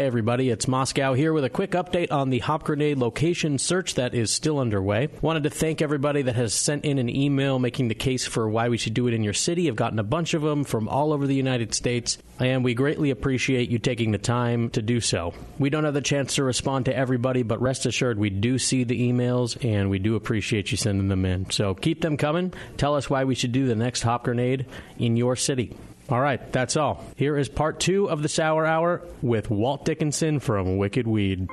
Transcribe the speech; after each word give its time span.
Hey, 0.00 0.06
everybody, 0.06 0.48
it's 0.48 0.66
Moscow 0.66 1.12
here 1.12 1.34
with 1.34 1.44
a 1.44 1.50
quick 1.50 1.72
update 1.72 2.10
on 2.10 2.30
the 2.30 2.38
Hop 2.38 2.62
Grenade 2.62 2.96
location 2.96 3.58
search 3.58 3.96
that 3.96 4.14
is 4.14 4.30
still 4.30 4.58
underway. 4.58 5.08
Wanted 5.20 5.42
to 5.42 5.50
thank 5.50 5.82
everybody 5.82 6.22
that 6.22 6.36
has 6.36 6.54
sent 6.54 6.86
in 6.86 6.96
an 6.96 7.14
email 7.14 7.58
making 7.58 7.88
the 7.88 7.94
case 7.94 8.24
for 8.26 8.48
why 8.48 8.70
we 8.70 8.78
should 8.78 8.94
do 8.94 9.08
it 9.08 9.12
in 9.12 9.22
your 9.22 9.34
city. 9.34 9.68
I've 9.68 9.76
gotten 9.76 9.98
a 9.98 10.02
bunch 10.02 10.32
of 10.32 10.40
them 10.40 10.64
from 10.64 10.88
all 10.88 11.12
over 11.12 11.26
the 11.26 11.34
United 11.34 11.74
States, 11.74 12.16
and 12.38 12.64
we 12.64 12.72
greatly 12.72 13.10
appreciate 13.10 13.68
you 13.68 13.78
taking 13.78 14.10
the 14.10 14.16
time 14.16 14.70
to 14.70 14.80
do 14.80 15.02
so. 15.02 15.34
We 15.58 15.68
don't 15.68 15.84
have 15.84 15.92
the 15.92 16.00
chance 16.00 16.36
to 16.36 16.44
respond 16.44 16.86
to 16.86 16.96
everybody, 16.96 17.42
but 17.42 17.60
rest 17.60 17.84
assured 17.84 18.18
we 18.18 18.30
do 18.30 18.58
see 18.58 18.84
the 18.84 19.12
emails 19.12 19.62
and 19.62 19.90
we 19.90 19.98
do 19.98 20.16
appreciate 20.16 20.70
you 20.70 20.78
sending 20.78 21.08
them 21.08 21.26
in. 21.26 21.50
So 21.50 21.74
keep 21.74 22.00
them 22.00 22.16
coming. 22.16 22.54
Tell 22.78 22.94
us 22.94 23.10
why 23.10 23.24
we 23.24 23.34
should 23.34 23.52
do 23.52 23.66
the 23.66 23.76
next 23.76 24.00
Hop 24.00 24.24
Grenade 24.24 24.64
in 24.98 25.18
your 25.18 25.36
city. 25.36 25.76
All 26.10 26.20
right, 26.20 26.52
that's 26.52 26.76
all. 26.76 27.04
Here 27.16 27.36
is 27.38 27.48
part 27.48 27.78
two 27.78 28.10
of 28.10 28.20
the 28.20 28.28
Sour 28.28 28.66
Hour 28.66 29.02
with 29.22 29.48
Walt 29.48 29.84
Dickinson 29.84 30.40
from 30.40 30.76
Wicked 30.76 31.06
Weed. 31.06 31.46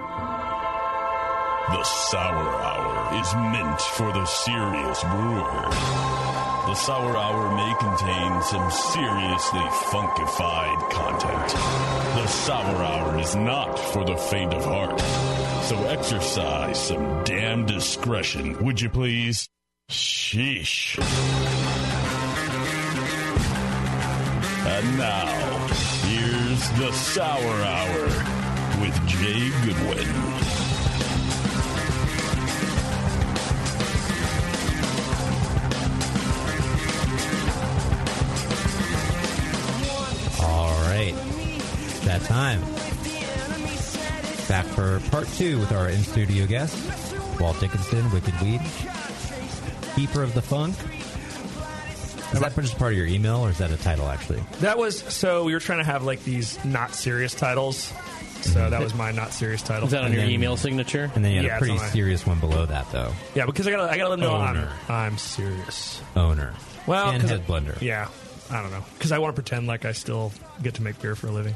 The 1.67 1.83
Sour 1.83 2.55
Hour 2.63 3.21
is 3.21 3.35
meant 3.35 3.79
for 3.79 4.11
the 4.11 4.25
serious 4.25 5.03
brewer. 5.03 5.69
The 6.65 6.73
Sour 6.73 7.15
Hour 7.15 7.55
may 7.55 7.75
contain 7.79 8.41
some 8.41 8.71
seriously 8.71 9.59
funkified 9.91 10.89
content. 10.89 11.53
The 12.15 12.27
Sour 12.27 12.83
Hour 12.83 13.19
is 13.19 13.35
not 13.35 13.77
for 13.77 14.03
the 14.03 14.17
faint 14.17 14.55
of 14.55 14.65
heart. 14.65 14.99
So 15.65 15.77
exercise 15.85 16.79
some 16.87 17.23
damn 17.25 17.67
discretion, 17.67 18.65
would 18.65 18.81
you 18.81 18.89
please? 18.89 19.47
Sheesh. 19.91 20.97
And 24.77 24.95
now, 24.95 25.25
here's 26.05 26.69
the 26.77 26.91
Sour 26.91 27.41
Hour 27.41 28.03
with 28.79 29.07
Jay 29.07 29.49
Goodwin. 29.65 30.07
All 40.43 40.69
right. 40.83 41.15
That 42.03 42.21
time. 42.25 42.61
Back 44.47 44.65
for 44.75 44.99
part 45.09 45.27
two 45.29 45.57
with 45.57 45.71
our 45.71 45.89
in 45.89 46.03
studio 46.03 46.45
guest, 46.45 46.77
Walt 47.39 47.59
Dickinson, 47.59 48.11
Wicked 48.11 48.39
Weed. 48.41 48.61
Keeper 49.95 50.21
of 50.21 50.35
the 50.35 50.41
Funk. 50.43 50.75
Is 52.33 52.39
that 52.39 52.53
just 52.55 52.77
part 52.77 52.91
of 52.93 52.97
your 52.97 53.07
email 53.07 53.37
or 53.37 53.49
is 53.49 53.57
that 53.59 53.71
a 53.71 53.77
title 53.77 54.07
actually? 54.07 54.41
That 54.59 54.77
was 54.77 54.99
so 54.99 55.43
we 55.45 55.53
were 55.53 55.59
trying 55.59 55.79
to 55.79 55.85
have 55.85 56.03
like 56.03 56.23
these 56.23 56.63
not 56.65 56.93
serious 56.93 57.33
titles. 57.33 57.93
So 58.41 58.59
mm-hmm. 58.59 58.69
that 58.69 58.81
was 58.81 58.93
my 58.93 59.11
not 59.11 59.33
serious 59.33 59.61
title. 59.63 59.85
Is 59.85 59.91
that 59.91 59.99
on 60.01 60.05
And 60.07 60.13
your 60.13 60.23
then- 60.23 60.31
email 60.31 60.57
signature? 60.57 61.11
And 61.15 61.23
then 61.25 61.31
you 61.31 61.37
had 61.37 61.45
Yeah, 61.45 61.51
a 61.51 61.55
it's 61.55 61.59
pretty 61.59 61.73
on 61.73 61.79
my- 61.79 61.89
serious 61.89 62.25
one 62.27 62.39
below 62.39 62.65
that 62.65 62.91
though. 62.91 63.11
Yeah, 63.33 63.45
because 63.45 63.67
I 63.67 63.71
gotta 63.71 63.91
I 63.91 63.97
gotta 63.97 64.09
let 64.11 64.19
them 64.19 64.29
know 64.29 64.35
I'm, 64.35 64.57
Owner. 64.57 64.71
I'm 64.89 65.17
serious. 65.17 66.01
Owner. 66.15 66.53
Well, 66.85 67.09
and 67.09 67.21
'cause 67.21 67.29
head 67.31 67.39
it- 67.41 67.47
blender. 67.47 67.81
Yeah, 67.81 68.07
I 68.51 68.61
don't 68.61 68.71
know 68.71 68.83
because 68.93 69.11
I 69.11 69.17
want 69.19 69.35
to 69.35 69.41
pretend 69.41 69.67
like 69.67 69.85
I 69.85 69.91
still 69.93 70.31
get 70.61 70.75
to 70.75 70.83
make 70.83 71.01
beer 71.01 71.15
for 71.15 71.27
a 71.27 71.31
living. 71.31 71.55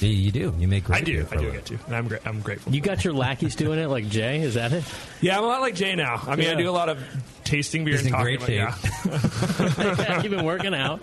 You, 0.00 0.08
you 0.08 0.32
do. 0.32 0.54
You 0.58 0.66
make 0.68 0.84
great 0.84 1.02
I 1.02 1.04
do. 1.04 1.12
beer 1.12 1.24
for 1.26 1.34
I 1.36 1.38
a 1.38 1.40
do 1.42 1.52
get 1.52 1.64
to, 1.66 1.78
and 1.86 1.94
I'm 1.96 2.08
gra- 2.08 2.20
I'm 2.24 2.40
grateful. 2.40 2.72
You 2.74 2.80
got 2.80 3.04
your 3.04 3.12
lackeys 3.14 3.54
doing 3.56 3.78
it 3.78 3.86
like 3.88 4.08
Jay? 4.08 4.40
Is 4.42 4.54
that 4.54 4.72
it? 4.72 4.84
Yeah, 5.20 5.38
I'm 5.38 5.44
a 5.44 5.46
lot 5.46 5.60
like 5.62 5.74
Jay 5.74 5.94
now. 5.94 6.20
I 6.26 6.36
mean, 6.36 6.48
I 6.48 6.54
do 6.54 6.68
a 6.68 6.72
lot 6.72 6.88
of 6.90 7.02
tasting 7.44 7.84
beer 7.84 7.92
He's 7.96 8.00
and 8.06 8.08
in 8.08 8.12
talking 8.12 8.36
great 8.36 8.58
about. 8.58 9.78
Yeah, 9.78 10.22
You've 10.22 10.32
been 10.32 10.44
working 10.44 10.74
out. 10.74 11.00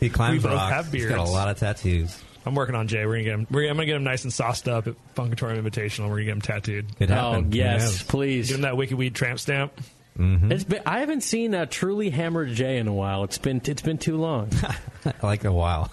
He 0.00 0.10
climbs 0.10 0.42
We 0.42 0.48
both 0.50 0.58
rocks. 0.58 0.74
have 0.74 0.92
He's 0.92 1.06
got 1.06 1.14
a 1.14 1.16
beards. 1.18 1.30
lot 1.32 1.48
of 1.48 1.58
tattoos. 1.58 2.22
I'm 2.44 2.54
working 2.54 2.74
on 2.74 2.88
Jay. 2.88 3.06
We're 3.06 3.12
gonna 3.12 3.24
get 3.24 3.34
him. 3.34 3.46
We're, 3.50 3.68
I'm 3.70 3.76
gonna 3.76 3.86
get 3.86 3.96
him 3.96 4.04
nice 4.04 4.24
and 4.24 4.32
sauced 4.32 4.68
up 4.68 4.86
at 4.86 4.94
Funkatorium 5.14 5.62
Invitational. 5.62 6.04
We're 6.10 6.16
gonna 6.16 6.24
get 6.24 6.32
him 6.32 6.40
tattooed. 6.42 6.96
Could 6.96 7.10
Oh, 7.10 7.14
happen. 7.14 7.52
Yes, 7.52 8.02
please. 8.02 8.48
Give 8.48 8.56
him 8.56 8.62
that 8.62 8.76
Wicked 8.76 8.98
Weed 8.98 9.14
tramp 9.14 9.38
stamp. 9.40 9.72
Mm-hmm. 10.18 10.50
It's 10.52 10.64
been, 10.64 10.82
I 10.84 11.00
haven't 11.00 11.22
seen 11.22 11.54
a 11.54 11.64
truly 11.66 12.10
hammered 12.10 12.50
Jay 12.50 12.78
in 12.78 12.88
a 12.88 12.92
while. 12.92 13.24
It's 13.24 13.38
been 13.38 13.60
it's 13.64 13.82
been 13.82 13.98
too 13.98 14.16
long. 14.18 14.50
Like 15.22 15.44
a 15.44 15.52
while. 15.52 15.90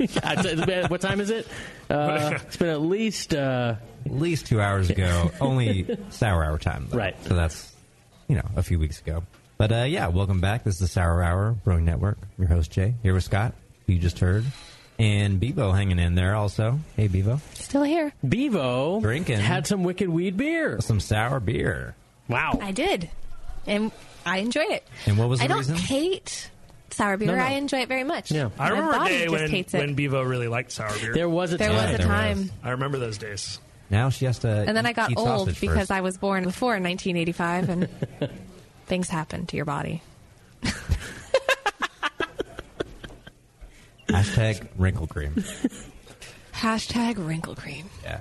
It's- 0.00 0.44
it's 0.44 0.64
been- 0.66 0.86
what 0.88 1.00
time 1.00 1.20
is 1.20 1.30
it? 1.30 1.46
Uh, 1.90 2.38
it's 2.46 2.56
been 2.56 2.68
at 2.70 2.80
least 2.80 3.34
uh, 3.34 3.74
At 4.06 4.12
least 4.12 4.46
two 4.46 4.60
hours 4.60 4.90
ago. 4.90 5.30
Only 5.40 5.96
sour 6.10 6.44
hour 6.44 6.58
time. 6.58 6.86
Though. 6.90 6.98
Right. 6.98 7.16
So 7.24 7.34
that's, 7.34 7.72
you 8.28 8.36
know, 8.36 8.48
a 8.56 8.62
few 8.62 8.78
weeks 8.78 9.00
ago. 9.00 9.22
But 9.58 9.70
uh, 9.72 9.76
yeah, 9.84 10.08
welcome 10.08 10.40
back. 10.40 10.64
This 10.64 10.74
is 10.74 10.80
the 10.80 10.88
Sour 10.88 11.22
Hour 11.22 11.52
Brewing 11.64 11.84
Network. 11.84 12.18
I'm 12.20 12.28
your 12.44 12.48
host, 12.48 12.70
Jay. 12.72 12.94
Here 13.02 13.14
with 13.14 13.22
Scott, 13.24 13.54
who 13.86 13.92
you 13.92 13.98
just 14.00 14.18
heard. 14.18 14.44
And 14.98 15.38
Bevo 15.40 15.72
hanging 15.72 15.98
in 15.98 16.14
there 16.16 16.34
also. 16.34 16.78
Hey, 16.96 17.08
Bevo. 17.08 17.40
Still 17.54 17.82
here. 17.82 18.12
Bevo 18.28 19.00
Drinking. 19.00 19.38
had 19.38 19.66
some 19.66 19.84
wicked 19.84 20.08
weed 20.08 20.36
beer. 20.36 20.80
Some 20.80 21.00
sour 21.00 21.38
beer. 21.40 21.94
Wow. 22.28 22.58
I 22.60 22.72
did, 22.72 23.08
and 23.66 23.90
I 24.26 24.38
enjoyed 24.38 24.70
it. 24.70 24.86
And 25.06 25.16
what 25.18 25.28
was 25.28 25.38
the 25.40 25.44
I 25.44 25.48
don't 25.48 25.58
reason? 25.58 25.76
hate 25.76 26.50
sour 26.92 27.16
beer. 27.16 27.28
No, 27.28 27.36
no. 27.36 27.42
I 27.42 27.50
enjoy 27.50 27.80
it 27.80 27.88
very 27.88 28.04
much. 28.04 28.30
Yeah. 28.30 28.50
I 28.58 28.64
My 28.64 28.68
remember 28.70 28.92
a 28.92 28.98
body 28.98 29.18
day 29.18 29.28
when 29.28 29.50
hates 29.50 29.72
when 29.72 29.94
Bevo 29.94 30.22
really 30.22 30.48
liked 30.48 30.72
sour 30.72 30.92
beer. 31.00 31.14
There 31.14 31.28
was 31.28 31.52
a 31.52 31.56
there 31.56 31.68
time. 31.70 31.92
was 31.92 32.00
a 32.00 32.02
time, 32.02 32.38
was. 32.38 32.50
I 32.62 32.70
remember 32.70 32.98
those 32.98 33.18
days. 33.18 33.58
Now 33.90 34.08
she 34.10 34.24
has 34.24 34.38
to. 34.40 34.48
and 34.48 34.76
then 34.76 34.86
I 34.86 34.92
got 34.92 35.16
old 35.16 35.48
because 35.48 35.76
first. 35.78 35.90
I 35.90 36.00
was 36.00 36.16
born 36.16 36.44
before 36.44 36.70
1985, 36.80 37.68
and 37.68 37.88
things 38.86 39.08
happen 39.08 39.46
to 39.46 39.56
your 39.56 39.64
body. 39.66 40.02
Hashtag 44.08 44.68
wrinkle 44.76 45.06
cream. 45.06 45.34
Hashtag 46.54 47.24
wrinkle 47.26 47.54
cream. 47.54 47.88
Yeah. 48.02 48.20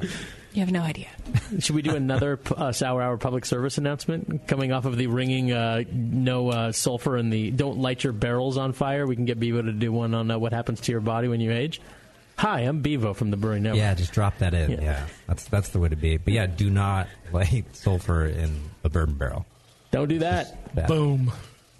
You 0.53 0.59
have 0.59 0.71
no 0.71 0.81
idea. 0.81 1.07
Should 1.59 1.75
we 1.75 1.81
do 1.81 1.95
another 1.95 2.39
uh, 2.55 2.71
Sour 2.73 3.01
Hour 3.01 3.17
public 3.17 3.45
service 3.45 3.77
announcement 3.77 4.47
coming 4.47 4.73
off 4.73 4.85
of 4.85 4.97
the 4.97 5.07
ringing 5.07 5.51
uh, 5.51 5.83
no 5.91 6.49
uh, 6.49 6.71
sulfur 6.73 7.15
and 7.15 7.31
the 7.31 7.51
don't 7.51 7.77
light 7.79 8.03
your 8.03 8.13
barrels 8.13 8.57
on 8.57 8.73
fire? 8.73 9.07
We 9.07 9.15
can 9.15 9.25
get 9.25 9.39
Bevo 9.39 9.61
to 9.61 9.71
do 9.71 9.91
one 9.93 10.13
on 10.13 10.29
uh, 10.29 10.37
what 10.37 10.51
happens 10.51 10.81
to 10.81 10.91
your 10.91 11.01
body 11.01 11.29
when 11.29 11.39
you 11.39 11.51
age. 11.51 11.81
Hi, 12.37 12.61
I'm 12.61 12.81
Bevo 12.81 13.13
from 13.13 13.31
the 13.31 13.37
Brewing 13.37 13.63
Network. 13.63 13.77
Yeah, 13.77 13.93
just 13.93 14.11
drop 14.13 14.39
that 14.39 14.53
in. 14.53 14.71
Yeah. 14.71 14.81
Yeah. 14.81 15.07
That's 15.27 15.45
that's 15.45 15.69
the 15.69 15.79
way 15.79 15.89
to 15.89 15.95
be. 15.95 16.17
But 16.17 16.33
yeah, 16.33 16.47
do 16.47 16.69
not 16.69 17.07
light 17.31 17.65
sulfur 17.73 18.25
in 18.25 18.71
a 18.83 18.89
bourbon 18.89 19.15
barrel. 19.15 19.45
Don't 19.91 20.07
do 20.07 20.19
that. 20.19 20.73
Bad, 20.75 20.87
Boom. 20.87 21.31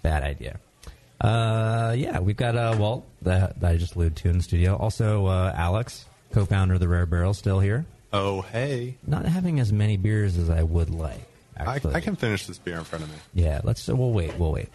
bad 0.02 0.22
idea. 0.22 0.60
Uh, 1.20 1.94
yeah, 1.96 2.20
we've 2.20 2.36
got 2.36 2.56
uh, 2.56 2.74
Walt 2.78 3.06
that, 3.22 3.60
that 3.60 3.70
I 3.72 3.76
just 3.76 3.94
alluded 3.94 4.16
to 4.16 4.28
in 4.28 4.38
the 4.38 4.42
studio. 4.42 4.76
Also, 4.76 5.26
uh, 5.26 5.52
Alex, 5.56 6.04
co-founder 6.32 6.74
of 6.74 6.80
the 6.80 6.88
Rare 6.88 7.06
Barrel, 7.06 7.32
still 7.32 7.60
here. 7.60 7.86
Oh, 8.12 8.42
hey. 8.42 8.96
Not 9.06 9.24
having 9.24 9.58
as 9.60 9.72
many 9.72 9.96
beers 9.96 10.36
as 10.36 10.50
I 10.50 10.62
would 10.62 10.90
like. 10.90 11.26
I, 11.56 11.76
Actually. 11.76 11.94
I 11.94 12.00
can 12.00 12.16
finish 12.16 12.46
this 12.46 12.58
beer 12.58 12.76
in 12.78 12.84
front 12.84 13.04
of 13.04 13.10
me. 13.10 13.16
Yeah, 13.34 13.60
let's. 13.64 13.88
Uh, 13.88 13.94
we'll 13.96 14.12
wait. 14.12 14.36
We'll 14.38 14.52
wait. 14.52 14.68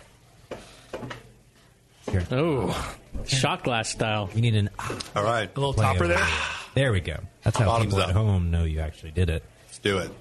Here, 2.10 2.26
Oh, 2.32 2.96
shot 3.26 3.64
glass 3.64 3.90
style. 3.90 4.30
you 4.34 4.42
need 4.42 4.56
an. 4.56 4.70
Ah, 4.80 4.98
All 5.16 5.24
right, 5.24 5.50
A 5.54 5.60
little 5.60 5.74
topper 5.74 6.04
of- 6.06 6.10
there. 6.12 6.28
There 6.76 6.92
we 6.94 7.02
go. 7.02 7.18
That's 7.44 7.58
how 7.58 7.66
Bottoms 7.66 7.94
people 7.94 8.04
up. 8.04 8.10
at 8.10 8.16
home 8.16 8.52
know 8.52 8.64
you 8.64 8.80
actually 8.80 9.12
did 9.12 9.30
it. 9.30 9.44
let's 9.66 9.80
do 9.80 9.98
it. 9.98 10.12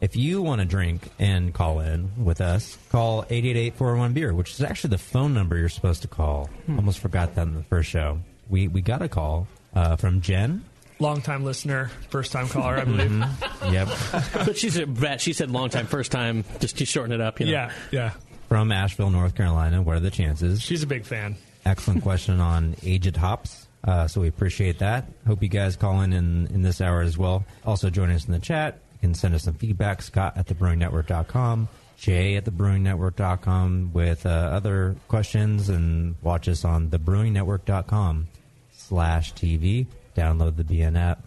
If 0.00 0.16
you 0.16 0.42
want 0.42 0.60
to 0.60 0.64
drink 0.66 1.08
and 1.18 1.52
call 1.54 1.80
in 1.80 2.24
with 2.24 2.40
us, 2.40 2.76
call 2.90 3.22
888-401-BEER, 3.24 4.34
which 4.34 4.50
is 4.54 4.62
actually 4.62 4.90
the 4.90 4.98
phone 4.98 5.34
number 5.34 5.56
you're 5.58 5.68
supposed 5.68 6.02
to 6.02 6.08
call. 6.08 6.46
Hmm. 6.66 6.76
Almost 6.78 6.98
forgot 7.00 7.34
that 7.34 7.46
in 7.46 7.54
the 7.54 7.62
first 7.64 7.88
show. 7.90 8.18
We 8.48 8.66
we 8.68 8.80
got 8.82 9.02
a 9.02 9.08
call 9.08 9.46
uh, 9.74 9.96
from 9.96 10.20
Jen. 10.20 10.64
Long 11.00 11.22
time 11.22 11.44
listener, 11.44 11.90
first 12.10 12.30
time 12.30 12.46
caller, 12.48 12.76
I 12.76 12.84
believe. 12.84 13.10
Mm-hmm. 13.10 13.72
Yep. 13.72 13.88
But 14.46 14.58
she 14.58 14.68
said, 14.70 15.20
she 15.20 15.32
said 15.32 15.50
long 15.50 15.70
time, 15.70 15.86
first 15.86 16.12
time, 16.12 16.44
just 16.60 16.78
to 16.78 16.84
shorten 16.84 17.12
it 17.12 17.20
up. 17.20 17.40
You 17.40 17.46
know. 17.46 17.52
Yeah, 17.52 17.72
yeah. 17.90 18.10
from 18.48 18.70
Asheville, 18.70 19.10
North 19.10 19.34
Carolina. 19.34 19.80
What 19.82 19.96
are 19.96 20.00
the 20.00 20.10
chances? 20.10 20.60
She's 20.60 20.82
a 20.82 20.86
big 20.86 21.04
fan. 21.06 21.36
Excellent 21.64 22.02
question 22.02 22.38
on 22.52 22.76
aged 22.82 23.16
hops. 23.16 23.66
Uh, 23.82 24.06
so 24.06 24.20
we 24.20 24.28
appreciate 24.28 24.78
that. 24.80 25.06
Hope 25.26 25.42
you 25.42 25.48
guys 25.48 25.74
call 25.76 26.02
in, 26.02 26.12
in 26.12 26.46
in 26.48 26.60
this 26.62 26.82
hour 26.82 27.00
as 27.00 27.16
well. 27.16 27.44
Also 27.64 27.88
join 27.88 28.10
us 28.10 28.26
in 28.26 28.32
the 28.32 28.38
chat. 28.38 28.78
You 28.94 29.08
can 29.08 29.14
send 29.14 29.34
us 29.34 29.44
some 29.44 29.54
feedback. 29.54 30.02
Scott 30.02 30.34
at 30.36 30.46
thebrewingnetwork.com. 30.48 31.68
Jay 31.96 32.36
at 32.36 32.44
thebrewingnetwork.com 32.44 33.90
with 33.94 34.26
uh, 34.26 34.28
other 34.28 34.96
questions 35.08 35.68
and 35.70 36.16
watch 36.22 36.48
us 36.48 36.64
on 36.64 36.88
thebrewingnetwork.com 36.90 38.28
slash 38.72 39.32
TV. 39.34 39.86
Download 40.16 40.56
the 40.56 40.64
BN 40.64 40.98
app. 40.98 41.22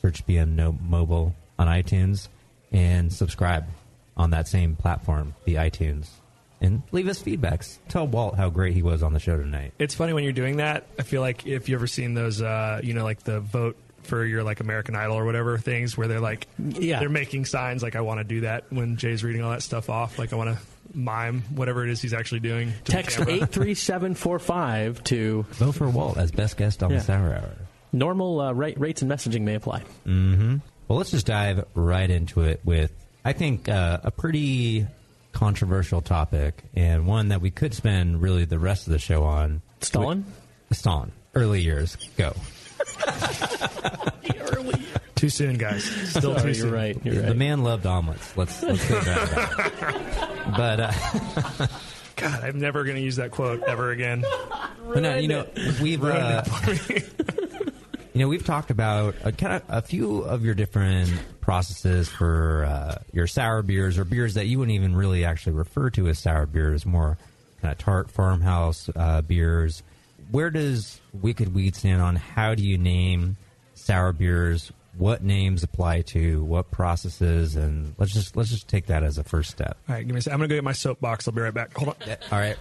Search 0.00 0.26
BN 0.26 0.54
no- 0.54 0.76
Mobile 0.80 1.34
on 1.58 1.66
iTunes 1.66 2.28
and 2.72 3.12
subscribe 3.12 3.66
on 4.16 4.30
that 4.30 4.46
same 4.48 4.76
platform, 4.76 5.34
the 5.44 5.56
iTunes. 5.56 6.08
And 6.60 6.82
leave 6.92 7.06
us 7.08 7.22
feedbacks. 7.22 7.78
Tell 7.88 8.06
Walt 8.06 8.34
how 8.36 8.50
great 8.50 8.74
he 8.74 8.82
was 8.82 9.02
on 9.02 9.12
the 9.12 9.20
show 9.20 9.36
tonight. 9.36 9.74
It's 9.78 9.94
funny 9.94 10.12
when 10.12 10.24
you're 10.24 10.32
doing 10.32 10.56
that. 10.56 10.86
I 10.98 11.02
feel 11.02 11.20
like 11.20 11.46
if 11.46 11.68
you 11.68 11.76
ever 11.76 11.86
seen 11.86 12.14
those, 12.14 12.42
uh, 12.42 12.80
you 12.82 12.94
know, 12.94 13.04
like 13.04 13.22
the 13.22 13.40
vote 13.40 13.76
for 14.02 14.24
your 14.24 14.42
like 14.42 14.58
American 14.60 14.96
Idol 14.96 15.16
or 15.16 15.24
whatever 15.24 15.56
things, 15.58 15.96
where 15.96 16.08
they're 16.08 16.18
like, 16.20 16.46
Yeah. 16.58 16.98
they're 16.98 17.08
making 17.08 17.44
signs 17.44 17.82
like 17.82 17.94
I 17.94 18.00
want 18.00 18.18
to 18.18 18.24
do 18.24 18.40
that 18.40 18.64
when 18.70 18.96
Jay's 18.96 19.22
reading 19.22 19.42
all 19.42 19.50
that 19.50 19.62
stuff 19.62 19.88
off. 19.88 20.18
Like 20.18 20.32
I 20.32 20.36
want 20.36 20.56
to 20.56 20.98
mime 20.98 21.42
whatever 21.54 21.84
it 21.84 21.90
is 21.90 22.00
he's 22.02 22.14
actually 22.14 22.40
doing. 22.40 22.72
To 22.86 22.92
Text 22.92 23.20
eight 23.28 23.48
three 23.50 23.74
seven 23.74 24.14
four 24.14 24.38
five 24.40 25.02
to 25.04 25.44
Vote 25.50 25.72
for 25.76 25.88
Walt 25.88 26.16
as 26.16 26.32
best 26.32 26.56
guest 26.56 26.82
on 26.82 26.90
Yeah. 26.90 26.98
the 26.98 27.04
Sour 27.04 27.34
Hour. 27.34 27.50
Normal 27.92 28.40
uh, 28.40 28.52
rate, 28.52 28.78
rates 28.78 29.02
and 29.02 29.10
messaging 29.10 29.42
may 29.42 29.54
apply. 29.54 29.82
Well, 30.06 30.96
let's 30.98 31.10
just 31.10 31.26
dive 31.26 31.64
right 31.74 32.08
into 32.10 32.42
it 32.42 32.60
with, 32.64 32.92
I 33.24 33.32
think, 33.32 33.68
uh, 33.68 34.00
a 34.04 34.10
pretty 34.10 34.86
controversial 35.32 36.00
topic 36.00 36.62
and 36.74 37.06
one 37.06 37.28
that 37.28 37.40
we 37.40 37.50
could 37.50 37.74
spend 37.74 38.20
really 38.22 38.44
the 38.44 38.58
rest 38.58 38.86
of 38.86 38.92
the 38.92 38.98
show 38.98 39.24
on. 39.24 39.62
Stalin? 39.80 40.24
Stalin. 40.72 41.12
Early 41.34 41.60
years. 41.60 41.96
Go. 42.16 42.34
Too 45.14 45.28
soon, 45.30 45.58
guys. 45.58 45.82
Still 45.84 46.38
Sorry, 46.38 46.40
too 46.40 46.46
you're 46.46 46.54
soon. 46.54 46.70
right. 46.72 46.96
You're 47.04 47.22
The 47.22 47.34
man 47.34 47.64
loved 47.64 47.86
omelets. 47.86 48.36
Let's 48.36 48.62
let's 48.62 48.88
get 48.88 49.04
that. 49.04 50.44
but 50.56 50.78
uh, 50.80 51.66
God, 52.16 52.44
I'm 52.44 52.60
never 52.60 52.84
going 52.84 52.94
to 52.96 53.02
use 53.02 53.16
that 53.16 53.32
quote 53.32 53.64
ever 53.64 53.90
again. 53.90 54.24
but 54.86 55.02
no, 55.02 55.16
you 55.18 55.26
know 55.26 55.44
we've 55.82 56.04
uh, 56.04 56.44
you 58.18 58.24
know 58.24 58.28
we've 58.30 58.44
talked 58.44 58.72
about 58.72 59.14
uh, 59.24 59.30
kind 59.30 59.52
of 59.52 59.62
a 59.68 59.80
few 59.80 60.22
of 60.22 60.44
your 60.44 60.54
different 60.54 61.08
processes 61.40 62.08
for 62.08 62.64
uh, 62.64 63.00
your 63.12 63.28
sour 63.28 63.62
beers 63.62 63.96
or 63.96 64.04
beers 64.04 64.34
that 64.34 64.46
you 64.46 64.58
wouldn't 64.58 64.74
even 64.74 64.96
really 64.96 65.24
actually 65.24 65.52
refer 65.52 65.88
to 65.90 66.08
as 66.08 66.18
sour 66.18 66.44
beers, 66.44 66.84
more 66.84 67.16
kind 67.62 67.70
of 67.70 67.78
tart 67.78 68.10
farmhouse 68.10 68.90
uh, 68.96 69.22
beers. 69.22 69.84
Where 70.32 70.50
does 70.50 71.00
Wicked 71.12 71.54
Weed 71.54 71.76
stand 71.76 72.02
on 72.02 72.16
how 72.16 72.56
do 72.56 72.64
you 72.64 72.76
name 72.76 73.36
sour 73.76 74.12
beers? 74.12 74.72
What 74.96 75.22
names 75.22 75.62
apply 75.62 76.02
to 76.02 76.42
what 76.42 76.72
processes? 76.72 77.54
And 77.54 77.94
let's 77.98 78.12
just 78.12 78.36
let's 78.36 78.50
just 78.50 78.66
take 78.66 78.86
that 78.86 79.04
as 79.04 79.16
a 79.18 79.22
first 79.22 79.52
step. 79.52 79.76
All 79.88 79.94
right, 79.94 80.04
give 80.04 80.12
me 80.12 80.18
a 80.18 80.22
sec. 80.22 80.32
I'm 80.32 80.40
going 80.40 80.48
to 80.48 80.54
go 80.54 80.56
get 80.56 80.64
my 80.64 80.72
soapbox. 80.72 81.28
I'll 81.28 81.34
be 81.34 81.40
right 81.40 81.54
back. 81.54 81.72
Hold 81.76 81.90
on. 81.90 82.16
All 82.32 82.38
right. 82.40 82.56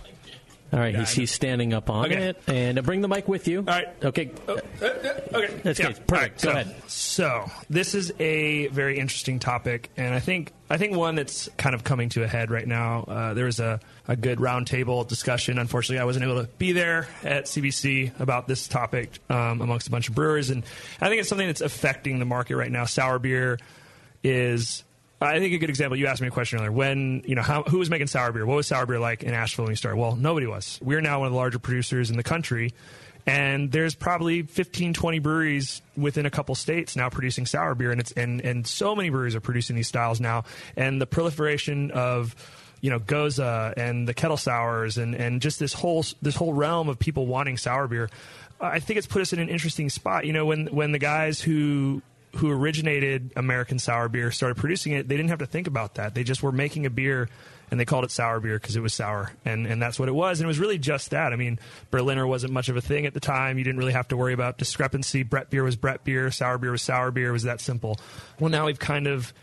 All 0.74 0.80
right, 0.80 0.94
he's, 0.94 1.12
he's 1.14 1.32
standing 1.32 1.74
up 1.74 1.90
on 1.90 2.06
Okay. 2.12 2.30
it. 2.30 2.42
And 2.48 2.78
uh, 2.78 2.82
bring 2.82 3.00
the 3.02 3.08
mic 3.08 3.28
with 3.30 3.48
you. 3.48 3.60
All 3.60 3.64
right. 3.66 3.88
Okay. 4.04 4.32
Okay, 4.50 5.60
That's 5.64 5.80
yeah. 5.80 5.94
good. 5.94 6.08
Perfect. 6.08 6.12
All 6.12 6.20
right, 6.20 6.36
Go 6.36 6.38
so, 6.38 6.50
ahead. 6.52 6.76
So 6.88 7.52
this 7.70 7.96
is 7.96 8.12
a 8.20 8.68
very 8.68 9.00
interesting 9.00 9.40
topic, 9.40 9.90
and 9.96 10.14
I 10.14 10.20
think 10.20 10.52
I 10.70 10.78
think 10.78 10.96
one 10.98 11.16
that's 11.16 11.48
kind 11.58 11.74
of 11.74 11.84
coming 11.86 12.10
to 12.10 12.24
a 12.24 12.28
head 12.28 12.52
right 12.52 12.68
now. 12.68 13.04
Uh, 13.04 13.34
there 13.34 13.46
was 13.46 13.60
a, 13.62 13.80
a 14.10 14.16
good 14.18 14.40
roundtable 14.40 15.08
discussion. 15.08 15.58
Unfortunately, 15.58 16.00
I 16.00 16.06
wasn't 16.06 16.26
able 16.26 16.44
to 16.44 16.50
be 16.58 16.74
there 16.74 17.08
at 17.24 17.46
CBC 17.46 18.20
about 18.20 18.48
this 18.50 18.68
topic 18.68 19.20
um, 19.30 19.62
amongst 19.62 19.88
a 19.88 19.92
bunch 19.92 20.10
of 20.10 20.16
brewers, 20.16 20.50
and 20.50 20.64
I 21.00 21.08
think 21.08 21.22
it's 21.22 21.30
something 21.30 21.48
that's 21.48 21.62
affecting 21.62 22.20
the 22.20 22.26
market 22.26 22.58
right 22.58 22.72
now. 22.72 22.84
Sour 22.86 23.20
beer 23.20 23.58
is. 24.24 24.84
I 25.20 25.40
think 25.40 25.54
a 25.54 25.58
good 25.58 25.70
example. 25.70 25.98
You 25.98 26.08
asked 26.08 26.22
me 26.22 26.28
a 26.28 26.32
question 26.32 26.60
earlier. 26.60 26.72
When 26.72 27.24
you 27.26 27.34
know 27.36 27.42
how, 27.42 27.64
who 27.64 27.80
was 27.80 27.90
making 27.90 28.08
sour 28.08 28.32
beer? 28.32 28.46
What 28.46 28.56
was 28.56 28.68
sour 28.68 28.86
beer 28.86 29.00
like 29.00 29.24
in 29.24 29.34
Asheville 29.34 29.66
when 29.66 29.72
you 29.72 29.76
started? 29.76 29.98
Well, 29.98 30.16
nobody 30.16 30.46
was. 30.46 30.80
We're 30.82 31.02
now 31.02 31.20
one 31.20 31.28
of 31.28 31.32
the 31.32 31.38
larger 31.38 31.58
producers 31.58 32.12
in 32.12 32.18
the 32.18 32.24
country, 32.24 32.74
and 33.28 33.72
there's 33.72 33.94
probably 33.96 34.44
15 34.44 34.94
20 34.94 35.20
breweries 35.20 35.82
within 35.96 36.26
a 36.26 36.30
couple 36.30 36.56
states 36.56 36.96
now 36.96 37.10
producing 37.10 37.46
sour 37.46 37.76
beer 37.76 37.92
and 37.92 38.00
it's 38.00 38.12
and 38.14 38.42
and 38.42 38.66
so 38.66 38.96
many 38.96 39.10
breweries 39.10 39.36
are 39.36 39.42
producing 39.42 39.76
these 39.76 39.88
styles 39.88 40.22
now 40.22 40.46
and 40.76 41.02
the 41.02 41.06
proliferation 41.06 41.92
of 41.92 42.34
you 42.80 42.90
know 42.90 43.00
gose 43.00 43.40
and 43.78 44.08
the 44.08 44.14
kettle 44.14 44.38
sours 44.38 44.98
and 44.98 45.14
and 45.14 45.42
just 45.42 45.60
this 45.60 45.74
whole 45.74 46.06
this 46.22 46.36
whole 46.36 46.54
realm 46.54 46.88
of 46.90 46.98
people 46.98 47.28
wanting 47.28 47.58
sour 47.58 47.88
beer 47.88 48.10
i 48.62 48.80
think 48.80 48.98
it's 48.98 49.08
put 49.08 49.22
us 49.22 49.34
in 49.34 49.40
an 49.40 49.50
interesting 49.50 49.90
spot 49.90 50.26
you 50.26 50.34
know 50.34 50.46
when 50.46 50.68
when 50.68 50.92
the 50.94 51.00
guys 51.00 51.42
who 51.42 52.02
who 52.38 52.52
originated 52.52 53.32
American 53.36 53.80
sour 53.80 54.10
beer 54.10 54.32
started 54.32 54.56
producing 54.56 54.94
it, 54.94 55.08
they 55.08 55.18
didn't 55.18 55.30
have 55.30 55.40
to 55.40 55.46
think 55.46 55.68
about 55.68 55.96
that. 55.96 56.16
They 56.16 56.24
just 56.24 56.44
were 56.44 56.52
making 56.52 56.86
a 56.86 56.90
beer 56.90 57.30
and 57.70 57.80
they 57.80 57.86
called 57.86 58.06
it 58.06 58.12
sour 58.12 58.40
beer 58.40 58.60
because 58.60 58.76
it 58.76 58.80
was 58.80 58.94
sour. 58.94 59.32
And, 59.44 59.68
and 59.68 59.82
that's 59.82 60.00
what 60.00 60.08
it 60.08 60.14
was. 60.14 60.40
And 60.40 60.46
it 60.46 60.48
was 60.48 60.60
really 60.60 60.78
just 60.78 61.10
that. 61.10 61.34
I 61.34 61.36
mean, 61.36 61.60
Berliner 61.92 62.26
wasn't 62.26 62.54
much 62.54 62.70
of 62.70 62.78
a 62.78 62.82
thing 62.82 63.06
at 63.06 63.14
the 63.14 63.20
time. 63.20 63.58
You 63.58 63.64
didn't 63.64 63.80
really 63.80 63.94
have 63.94 64.08
to 64.10 64.18
worry 64.18 64.34
about 64.34 64.58
discrepancy. 64.58 65.24
Brett 65.24 65.50
beer 65.50 65.64
was 65.64 65.76
Brett 65.76 66.04
beer, 66.04 66.32
sour 66.32 66.58
beer 66.58 66.72
was 66.72 66.82
sour 66.82 67.12
beer. 67.12 67.30
It 67.30 67.34
was 67.34 67.44
that 67.44 67.60
simple. 67.60 68.00
Well, 68.40 68.50
now 68.50 68.68
we've 68.68 68.80
kind 68.80 69.08
of, 69.08 69.34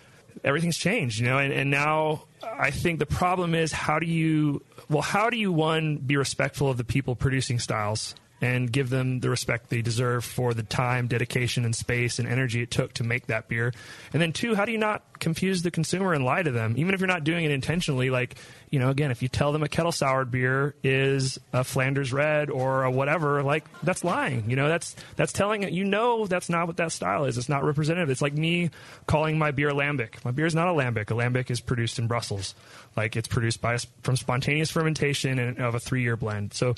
everything's 0.43 0.79
changed, 0.79 1.19
you 1.19 1.27
know, 1.27 1.39
and, 1.39 1.53
and 1.53 1.71
now 1.71 2.25
I 2.43 2.71
think 2.71 2.99
the 2.99 3.07
problem 3.07 3.55
is 3.55 3.73
how 3.73 3.99
do 3.99 4.07
you, 4.07 4.63
well, 4.89 5.03
how 5.03 5.29
do 5.31 5.37
you, 5.37 5.53
one, 5.53 5.99
be 5.99 6.17
respectful 6.17 6.69
of 6.69 6.77
the 6.77 6.85
people 6.85 7.17
producing 7.17 7.59
styles? 7.59 8.15
And 8.45 8.71
give 8.71 8.91
them 8.91 9.21
the 9.21 9.31
respect 9.31 9.71
they 9.71 9.81
deserve 9.81 10.23
for 10.23 10.53
the 10.53 10.63
time, 10.63 11.07
dedication, 11.07 11.65
and 11.65 11.75
space 11.75 12.19
and 12.19 12.29
energy 12.29 12.61
it 12.61 12.71
took 12.71 12.93
to 12.93 13.03
make 13.03 13.29
that 13.29 13.49
beer. 13.49 13.73
And 14.13 14.21
then, 14.21 14.35
two, 14.35 14.55
how 14.55 14.67
do 14.67 14.73
you 14.73 14.77
not 14.77 15.19
confuse 15.19 15.63
the 15.63 15.71
consumer 15.71 16.13
and 16.13 16.27
lie 16.27 16.43
to 16.43 16.51
them, 16.51 16.75
even 16.77 16.93
if 16.93 17.01
you're 17.01 17.07
not 17.07 17.25
doing 17.25 17.47
it 17.47 17.51
intentionally? 17.51 18.11
Like, 18.11 18.37
you 18.69 18.79
know, 18.79 18.91
again, 18.91 19.11
if 19.11 19.23
you 19.23 19.29
tell 19.29 19.53
them 19.53 19.63
a 19.63 19.69
kettle 19.69 19.93
soured 19.93 20.31
beer 20.31 20.75
is 20.83 21.39
a 21.55 21.65
Flanders 21.65 22.13
Red 22.13 22.51
or 22.51 22.85
a 22.85 22.91
whatever, 22.91 23.43
like 23.43 23.65
that's 23.83 24.05
lying. 24.05 24.51
You 24.51 24.57
know, 24.57 24.69
that's 24.69 24.95
that's 25.17 25.33
telling 25.33 25.63
it. 25.63 25.73
You 25.73 25.85
know, 25.85 26.27
that's 26.27 26.51
not 26.51 26.67
what 26.67 26.77
that 26.77 26.93
style 26.93 27.25
is. 27.25 27.39
It's 27.39 27.49
not 27.49 27.65
representative. 27.65 28.11
It's 28.11 28.21
like 28.21 28.35
me 28.35 28.71
calling 29.07 29.39
my 29.39 29.53
beer 29.53 29.71
lambic. 29.71 30.23
My 30.23 30.33
beer 30.33 30.45
is 30.45 30.55
not 30.55 30.69
a 30.69 30.73
lambic. 30.73 31.11
A 31.11 31.15
lambic 31.15 31.51
is 31.51 31.61
produced 31.61 31.99
in 31.99 32.09
Brussels, 32.09 32.55
like 32.95 33.17
it's 33.17 33.29
produced 33.29 33.63
by 33.63 33.79
from 34.03 34.17
spontaneous 34.17 34.71
fermentation 34.71 35.39
and 35.39 35.59
of 35.61 35.75
a 35.75 35.81
three 35.81 36.03
year 36.03 36.17
blend. 36.17 36.53
So 36.53 36.75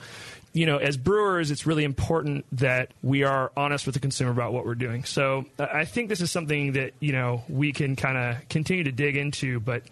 you 0.57 0.65
know, 0.65 0.79
as 0.79 0.97
brewers, 0.97 1.51
it's 1.51 1.67
really 1.67 1.85
important 1.85 2.47
that 2.53 2.91
we 3.03 3.25
are 3.25 3.53
honest 3.59 3.85
with 3.85 3.95
the 3.95 4.01
consumer 4.01 4.31
about 4.31 4.55
what 4.55 4.65
we're 4.65 4.75
doing. 4.75 5.05
So 5.05 5.45
I 5.59 5.85
think 5.85 6.09
this 6.09 6.23
is 6.23 6.31
something 6.31 6.73
that, 6.73 6.95
you 6.99 7.13
know, 7.13 7.45
we 7.47 7.73
can 7.73 7.95
kind 7.95 8.17
of 8.17 8.49
continue 8.49 8.83
to 8.85 8.91
dig 8.91 9.19
into, 9.19 9.61
but 9.61 9.83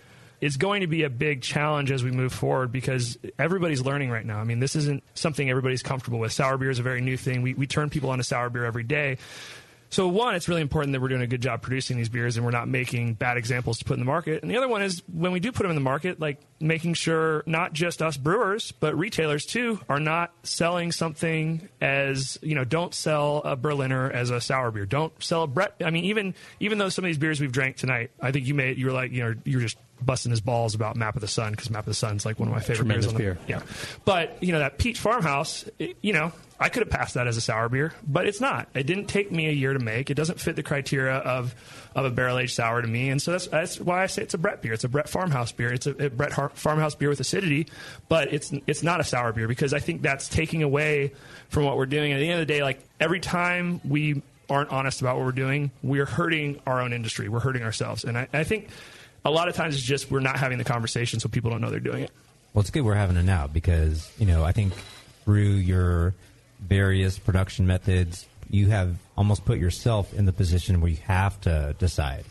it's 0.40 0.56
going 0.56 0.80
to 0.80 0.86
be 0.86 1.02
a 1.02 1.10
big 1.10 1.42
challenge 1.42 1.90
as 1.90 2.02
we 2.02 2.12
move 2.12 2.32
forward 2.32 2.72
because 2.72 3.18
everybody's 3.38 3.82
learning 3.82 4.08
right 4.08 4.24
now. 4.24 4.38
I 4.38 4.44
mean, 4.44 4.58
this 4.58 4.74
isn't 4.74 5.02
something 5.12 5.50
everybody's 5.50 5.82
comfortable 5.82 6.18
with. 6.18 6.32
Sour 6.32 6.56
beer 6.56 6.70
is 6.70 6.78
a 6.78 6.82
very 6.82 7.02
new 7.02 7.18
thing. 7.18 7.42
We, 7.42 7.52
we 7.52 7.66
turn 7.66 7.90
people 7.90 8.08
on 8.08 8.16
to 8.16 8.24
sour 8.24 8.48
beer 8.48 8.64
every 8.64 8.84
day. 8.84 9.18
So 9.94 10.08
one, 10.08 10.34
it's 10.34 10.48
really 10.48 10.60
important 10.60 10.92
that 10.94 11.00
we're 11.00 11.06
doing 11.06 11.22
a 11.22 11.26
good 11.28 11.40
job 11.40 11.62
producing 11.62 11.96
these 11.96 12.08
beers 12.08 12.36
and 12.36 12.44
we're 12.44 12.50
not 12.50 12.66
making 12.66 13.14
bad 13.14 13.36
examples 13.36 13.78
to 13.78 13.84
put 13.84 13.92
in 13.94 14.00
the 14.00 14.04
market. 14.04 14.42
And 14.42 14.50
the 14.50 14.56
other 14.56 14.66
one 14.66 14.82
is 14.82 15.04
when 15.06 15.30
we 15.30 15.38
do 15.38 15.52
put 15.52 15.62
them 15.62 15.70
in 15.70 15.76
the 15.76 15.80
market, 15.80 16.18
like 16.18 16.40
making 16.58 16.94
sure 16.94 17.44
not 17.46 17.74
just 17.74 18.02
us 18.02 18.16
brewers, 18.16 18.72
but 18.72 18.98
retailers 18.98 19.46
too 19.46 19.78
are 19.88 20.00
not 20.00 20.32
selling 20.42 20.90
something 20.90 21.68
as, 21.80 22.40
you 22.42 22.56
know, 22.56 22.64
don't 22.64 22.92
sell 22.92 23.40
a 23.44 23.54
Berliner 23.54 24.10
as 24.10 24.30
a 24.30 24.40
sour 24.40 24.72
beer. 24.72 24.84
Don't 24.84 25.12
sell 25.22 25.44
a 25.44 25.46
Brett. 25.46 25.76
I 25.84 25.90
mean, 25.90 26.06
even, 26.06 26.34
even 26.58 26.78
though 26.78 26.88
some 26.88 27.04
of 27.04 27.08
these 27.08 27.18
beers 27.18 27.40
we've 27.40 27.52
drank 27.52 27.76
tonight, 27.76 28.10
I 28.20 28.32
think 28.32 28.48
you 28.48 28.54
made, 28.54 28.78
you 28.78 28.86
were 28.86 28.92
like, 28.92 29.12
you 29.12 29.22
know, 29.22 29.34
you 29.44 29.58
were 29.58 29.62
just 29.62 29.78
busting 30.02 30.30
his 30.30 30.40
balls 30.40 30.74
about 30.74 30.96
Map 30.96 31.14
of 31.14 31.20
the 31.20 31.28
Sun 31.28 31.52
because 31.52 31.70
Map 31.70 31.80
of 31.80 31.86
the 31.86 31.94
Sun's 31.94 32.26
like 32.26 32.38
one 32.38 32.48
of 32.48 32.54
my 32.54 32.60
favorite 32.60 32.76
Tremendous 32.76 33.06
beers. 33.06 33.14
on 33.14 33.14
the- 33.14 33.22
beer. 33.22 33.38
Yeah. 33.48 33.62
But, 34.04 34.42
you 34.42 34.52
know, 34.52 34.58
that 34.58 34.78
Peach 34.78 34.98
Farmhouse, 34.98 35.64
it- 35.78 35.96
you 36.02 36.12
know, 36.12 36.32
I 36.60 36.68
could 36.68 36.82
have 36.84 36.90
passed 36.90 37.14
that 37.14 37.26
as 37.26 37.36
a 37.36 37.40
sour 37.40 37.68
beer, 37.68 37.92
but 38.06 38.26
it's 38.26 38.40
not. 38.40 38.68
It 38.74 38.86
didn't 38.86 39.06
take 39.06 39.32
me 39.32 39.48
a 39.48 39.52
year 39.52 39.72
to 39.72 39.78
make. 39.80 40.08
It 40.10 40.14
doesn't 40.14 40.38
fit 40.40 40.56
the 40.56 40.62
criteria 40.62 41.14
of 41.16 41.54
of 41.96 42.04
a 42.04 42.10
barrel 42.10 42.38
aged 42.38 42.54
sour 42.54 42.80
to 42.82 42.88
me, 42.88 43.08
and 43.10 43.20
so 43.20 43.32
that's 43.32 43.46
that's 43.48 43.80
why 43.80 44.02
I 44.02 44.06
say 44.06 44.22
it's 44.22 44.34
a 44.34 44.38
Brett 44.38 44.62
beer. 44.62 44.72
It's 44.72 44.84
a 44.84 44.88
Brett 44.88 45.08
Farmhouse 45.08 45.50
beer. 45.52 45.72
It's 45.72 45.86
a, 45.86 46.06
a 46.06 46.10
Brett 46.10 46.32
Har- 46.32 46.50
Farmhouse 46.54 46.94
beer 46.94 47.08
with 47.08 47.18
acidity, 47.20 47.66
but 48.08 48.32
it's 48.32 48.52
it's 48.68 48.82
not 48.84 49.00
a 49.00 49.04
sour 49.04 49.32
beer 49.32 49.48
because 49.48 49.74
I 49.74 49.78
think 49.80 50.02
that's 50.02 50.28
taking 50.28 50.62
away 50.62 51.12
from 51.48 51.64
what 51.64 51.76
we're 51.76 51.86
doing. 51.86 52.12
And 52.12 52.20
at 52.20 52.22
the 52.24 52.30
end 52.30 52.40
of 52.40 52.46
the 52.46 52.52
day, 52.52 52.62
like 52.62 52.80
every 53.00 53.20
time 53.20 53.80
we 53.84 54.22
aren't 54.48 54.70
honest 54.70 55.00
about 55.00 55.16
what 55.16 55.24
we're 55.26 55.32
doing, 55.32 55.70
we're 55.82 56.06
hurting 56.06 56.60
our 56.66 56.80
own 56.80 56.92
industry. 56.92 57.28
We're 57.28 57.40
hurting 57.40 57.62
ourselves, 57.64 58.04
and 58.04 58.16
I, 58.16 58.28
I 58.32 58.44
think 58.44 58.68
a 59.24 59.30
lot 59.30 59.48
of 59.48 59.54
times 59.54 59.74
it's 59.74 59.84
just 59.84 60.10
we're 60.10 60.20
not 60.20 60.38
having 60.38 60.58
the 60.58 60.64
conversation, 60.64 61.20
so 61.20 61.28
people 61.28 61.50
don't 61.50 61.60
know 61.60 61.70
they're 61.70 61.80
doing 61.80 62.04
it. 62.04 62.10
Well, 62.52 62.60
it's 62.60 62.70
good 62.70 62.82
we're 62.82 62.94
having 62.94 63.16
it 63.16 63.24
now 63.24 63.46
because 63.46 64.10
you 64.18 64.26
know 64.26 64.44
I 64.44 64.52
think 64.52 64.74
through 65.24 65.54
your 65.54 66.14
various 66.60 67.18
production 67.18 67.66
methods, 67.66 68.26
you 68.50 68.68
have 68.68 68.96
almost 69.16 69.44
put 69.44 69.58
yourself 69.58 70.12
in 70.14 70.26
the 70.26 70.32
position 70.32 70.80
where 70.80 70.90
you 70.90 70.98
have 71.04 71.40
to 71.42 71.74
decide. 71.78 72.24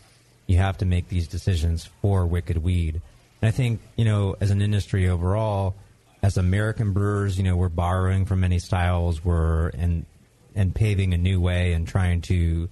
You 0.46 0.58
have 0.58 0.78
to 0.78 0.84
make 0.84 1.08
these 1.08 1.28
decisions 1.28 1.84
for 2.02 2.26
Wicked 2.26 2.58
Weed. 2.58 3.00
And 3.42 3.48
I 3.48 3.50
think 3.50 3.80
you 3.96 4.04
know, 4.04 4.36
as 4.40 4.50
an 4.50 4.62
industry 4.62 5.08
overall, 5.08 5.74
as 6.22 6.36
American 6.38 6.92
brewers, 6.92 7.36
you 7.36 7.44
know, 7.44 7.56
we're 7.56 7.68
borrowing 7.68 8.24
from 8.24 8.40
many 8.40 8.58
styles. 8.58 9.24
We're 9.24 9.68
and 9.68 10.06
and 10.54 10.74
paving 10.74 11.12
a 11.12 11.18
new 11.18 11.40
way 11.40 11.72
and 11.72 11.86
trying 11.86 12.20
to 12.22 12.68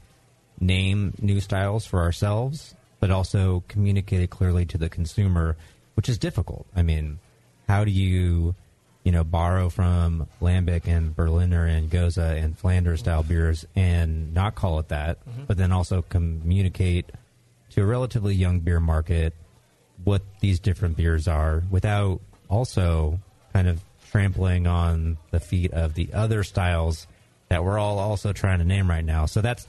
name 0.60 1.14
new 1.20 1.40
styles 1.40 1.84
for 1.84 2.00
ourselves, 2.00 2.74
but 3.02 3.10
also 3.10 3.64
communicate 3.66 4.20
it 4.20 4.30
clearly 4.30 4.64
to 4.64 4.78
the 4.78 4.88
consumer, 4.88 5.56
which 5.94 6.08
is 6.08 6.18
difficult. 6.18 6.68
I 6.76 6.82
mean, 6.82 7.18
how 7.66 7.84
do 7.84 7.90
you, 7.90 8.54
you 9.02 9.10
know, 9.10 9.24
borrow 9.24 9.70
from 9.70 10.28
Lambic 10.40 10.86
and 10.86 11.14
Berliner 11.14 11.66
and 11.66 11.90
Gose 11.90 12.16
and 12.16 12.56
Flanders 12.56 13.00
style 13.00 13.24
beers 13.24 13.66
and 13.74 14.32
not 14.32 14.54
call 14.54 14.78
it 14.78 14.90
that, 14.90 15.18
mm-hmm. 15.28 15.46
but 15.48 15.56
then 15.56 15.72
also 15.72 16.02
communicate 16.02 17.10
to 17.70 17.82
a 17.82 17.84
relatively 17.84 18.36
young 18.36 18.60
beer 18.60 18.78
market 18.78 19.34
what 20.04 20.22
these 20.38 20.60
different 20.60 20.96
beers 20.96 21.26
are 21.26 21.64
without 21.72 22.20
also 22.48 23.18
kind 23.52 23.66
of 23.66 23.82
trampling 24.12 24.68
on 24.68 25.18
the 25.32 25.40
feet 25.40 25.72
of 25.72 25.94
the 25.94 26.12
other 26.12 26.44
styles 26.44 27.08
that 27.48 27.64
we're 27.64 27.80
all 27.80 27.98
also 27.98 28.32
trying 28.32 28.60
to 28.60 28.64
name 28.64 28.88
right 28.88 29.04
now. 29.04 29.26
So 29.26 29.40
that's 29.40 29.66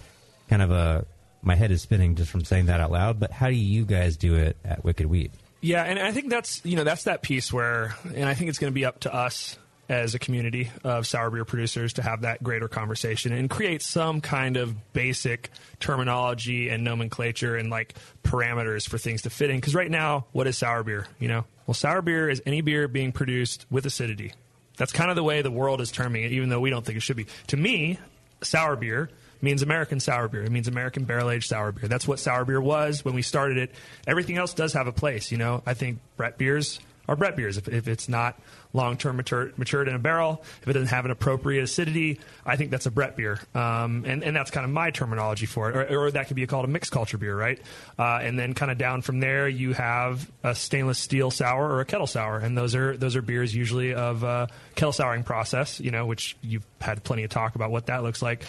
kind 0.49 0.61
of 0.61 0.69
a 0.69 1.07
my 1.43 1.55
head 1.55 1.71
is 1.71 1.81
spinning 1.81 2.15
just 2.15 2.31
from 2.31 2.43
saying 2.43 2.67
that 2.67 2.79
out 2.79 2.91
loud. 2.91 3.19
But 3.19 3.31
how 3.31 3.49
do 3.49 3.55
you 3.55 3.85
guys 3.85 4.17
do 4.17 4.35
it 4.35 4.57
at 4.63 4.83
Wicked 4.83 5.05
Weed? 5.05 5.31
Yeah, 5.61 5.83
and 5.83 5.99
I 5.99 6.11
think 6.11 6.29
that's 6.29 6.61
you 6.65 6.75
know 6.75 6.83
that's 6.83 7.05
that 7.05 7.21
piece 7.21 7.53
where, 7.53 7.95
and 8.15 8.27
I 8.27 8.33
think 8.33 8.49
it's 8.49 8.59
going 8.59 8.71
to 8.71 8.75
be 8.75 8.85
up 8.85 9.01
to 9.01 9.13
us 9.13 9.57
as 9.89 10.15
a 10.15 10.19
community 10.19 10.69
of 10.83 11.05
sour 11.05 11.29
beer 11.29 11.45
producers 11.45 11.93
to 11.93 12.01
have 12.01 12.21
that 12.21 12.41
greater 12.41 12.67
conversation 12.67 13.33
and 13.33 13.49
create 13.49 13.81
some 13.81 14.21
kind 14.21 14.55
of 14.57 14.93
basic 14.93 15.49
terminology 15.79 16.69
and 16.69 16.83
nomenclature 16.83 17.55
and 17.57 17.69
like 17.69 17.93
parameters 18.23 18.87
for 18.87 18.97
things 18.97 19.23
to 19.23 19.29
fit 19.29 19.49
in. 19.49 19.57
Because 19.57 19.75
right 19.75 19.91
now, 19.91 20.25
what 20.31 20.47
is 20.47 20.57
sour 20.57 20.83
beer? 20.83 21.07
You 21.19 21.27
know, 21.27 21.45
well, 21.67 21.75
sour 21.75 22.01
beer 22.01 22.29
is 22.29 22.41
any 22.45 22.61
beer 22.61 22.87
being 22.87 23.11
produced 23.11 23.65
with 23.69 23.85
acidity. 23.85 24.33
That's 24.77 24.91
kind 24.91 25.09
of 25.09 25.15
the 25.15 25.23
way 25.23 25.41
the 25.41 25.51
world 25.51 25.81
is 25.81 25.91
terming 25.91 26.23
it, 26.23 26.31
even 26.31 26.49
though 26.49 26.59
we 26.59 26.69
don't 26.69 26.85
think 26.85 26.97
it 26.97 27.01
should 27.01 27.17
be. 27.17 27.27
To 27.47 27.57
me, 27.57 27.99
sour 28.41 28.75
beer 28.75 29.09
means 29.43 29.61
American 29.61 29.99
sour 29.99 30.27
beer. 30.27 30.43
It 30.43 30.51
means 30.51 30.67
American 30.67 31.03
barrel 31.03 31.29
aged 31.29 31.49
sour 31.49 31.71
beer. 31.71 31.87
That's 31.87 32.07
what 32.07 32.19
sour 32.19 32.45
beer 32.45 32.61
was 32.61 33.03
when 33.03 33.13
we 33.13 33.21
started 33.21 33.57
it. 33.57 33.71
Everything 34.07 34.37
else 34.37 34.53
does 34.53 34.73
have 34.73 34.87
a 34.87 34.93
place. 34.93 35.31
You 35.31 35.37
know, 35.37 35.61
I 35.65 35.73
think 35.73 35.99
Brett 36.17 36.37
beers 36.37 36.79
are 37.07 37.15
Brett 37.15 37.35
beers. 37.35 37.57
If, 37.57 37.67
if 37.67 37.87
it's 37.87 38.07
not 38.07 38.39
long 38.71 38.97
term 38.97 39.17
mature, 39.17 39.51
matured 39.57 39.87
in 39.89 39.95
a 39.95 39.99
barrel, 39.99 40.43
if 40.61 40.67
it 40.67 40.73
doesn't 40.73 40.87
have 40.87 41.03
an 41.05 41.11
appropriate 41.11 41.61
acidity, 41.61 42.21
I 42.45 42.55
think 42.55 42.71
that's 42.71 42.85
a 42.85 42.91
Brett 42.91 43.17
beer. 43.17 43.39
Um, 43.53 44.05
and, 44.07 44.23
and 44.23 44.35
that's 44.35 44.49
kind 44.51 44.63
of 44.63 44.71
my 44.71 44.91
terminology 44.91 45.45
for 45.45 45.69
it. 45.69 45.75
Or, 45.75 46.05
or 46.05 46.11
that 46.11 46.27
could 46.27 46.35
be 46.35 46.47
called 46.47 46.65
a 46.65 46.69
mixed 46.69 46.91
culture 46.91 47.17
beer, 47.17 47.35
right? 47.35 47.59
Uh, 47.99 48.19
and 48.21 48.39
then 48.39 48.53
kind 48.53 48.71
of 48.71 48.77
down 48.77 49.01
from 49.01 49.19
there, 49.19 49.47
you 49.47 49.73
have 49.73 50.31
a 50.43 50.55
stainless 50.55 50.99
steel 50.99 51.29
sour 51.31 51.69
or 51.69 51.81
a 51.81 51.85
kettle 51.85 52.07
sour. 52.07 52.37
And 52.37 52.57
those 52.57 52.75
are, 52.75 52.95
those 52.95 53.17
are 53.17 53.21
beers 53.21 53.53
usually 53.53 53.93
of 53.93 54.23
uh, 54.23 54.47
kettle 54.75 54.93
souring 54.93 55.23
process, 55.23 55.81
you 55.81 55.91
know, 55.91 56.05
which 56.05 56.37
you've 56.41 56.65
had 56.79 57.03
plenty 57.03 57.23
of 57.23 57.29
talk 57.29 57.55
about 57.55 57.71
what 57.71 57.87
that 57.87 58.03
looks 58.03 58.21
like 58.21 58.43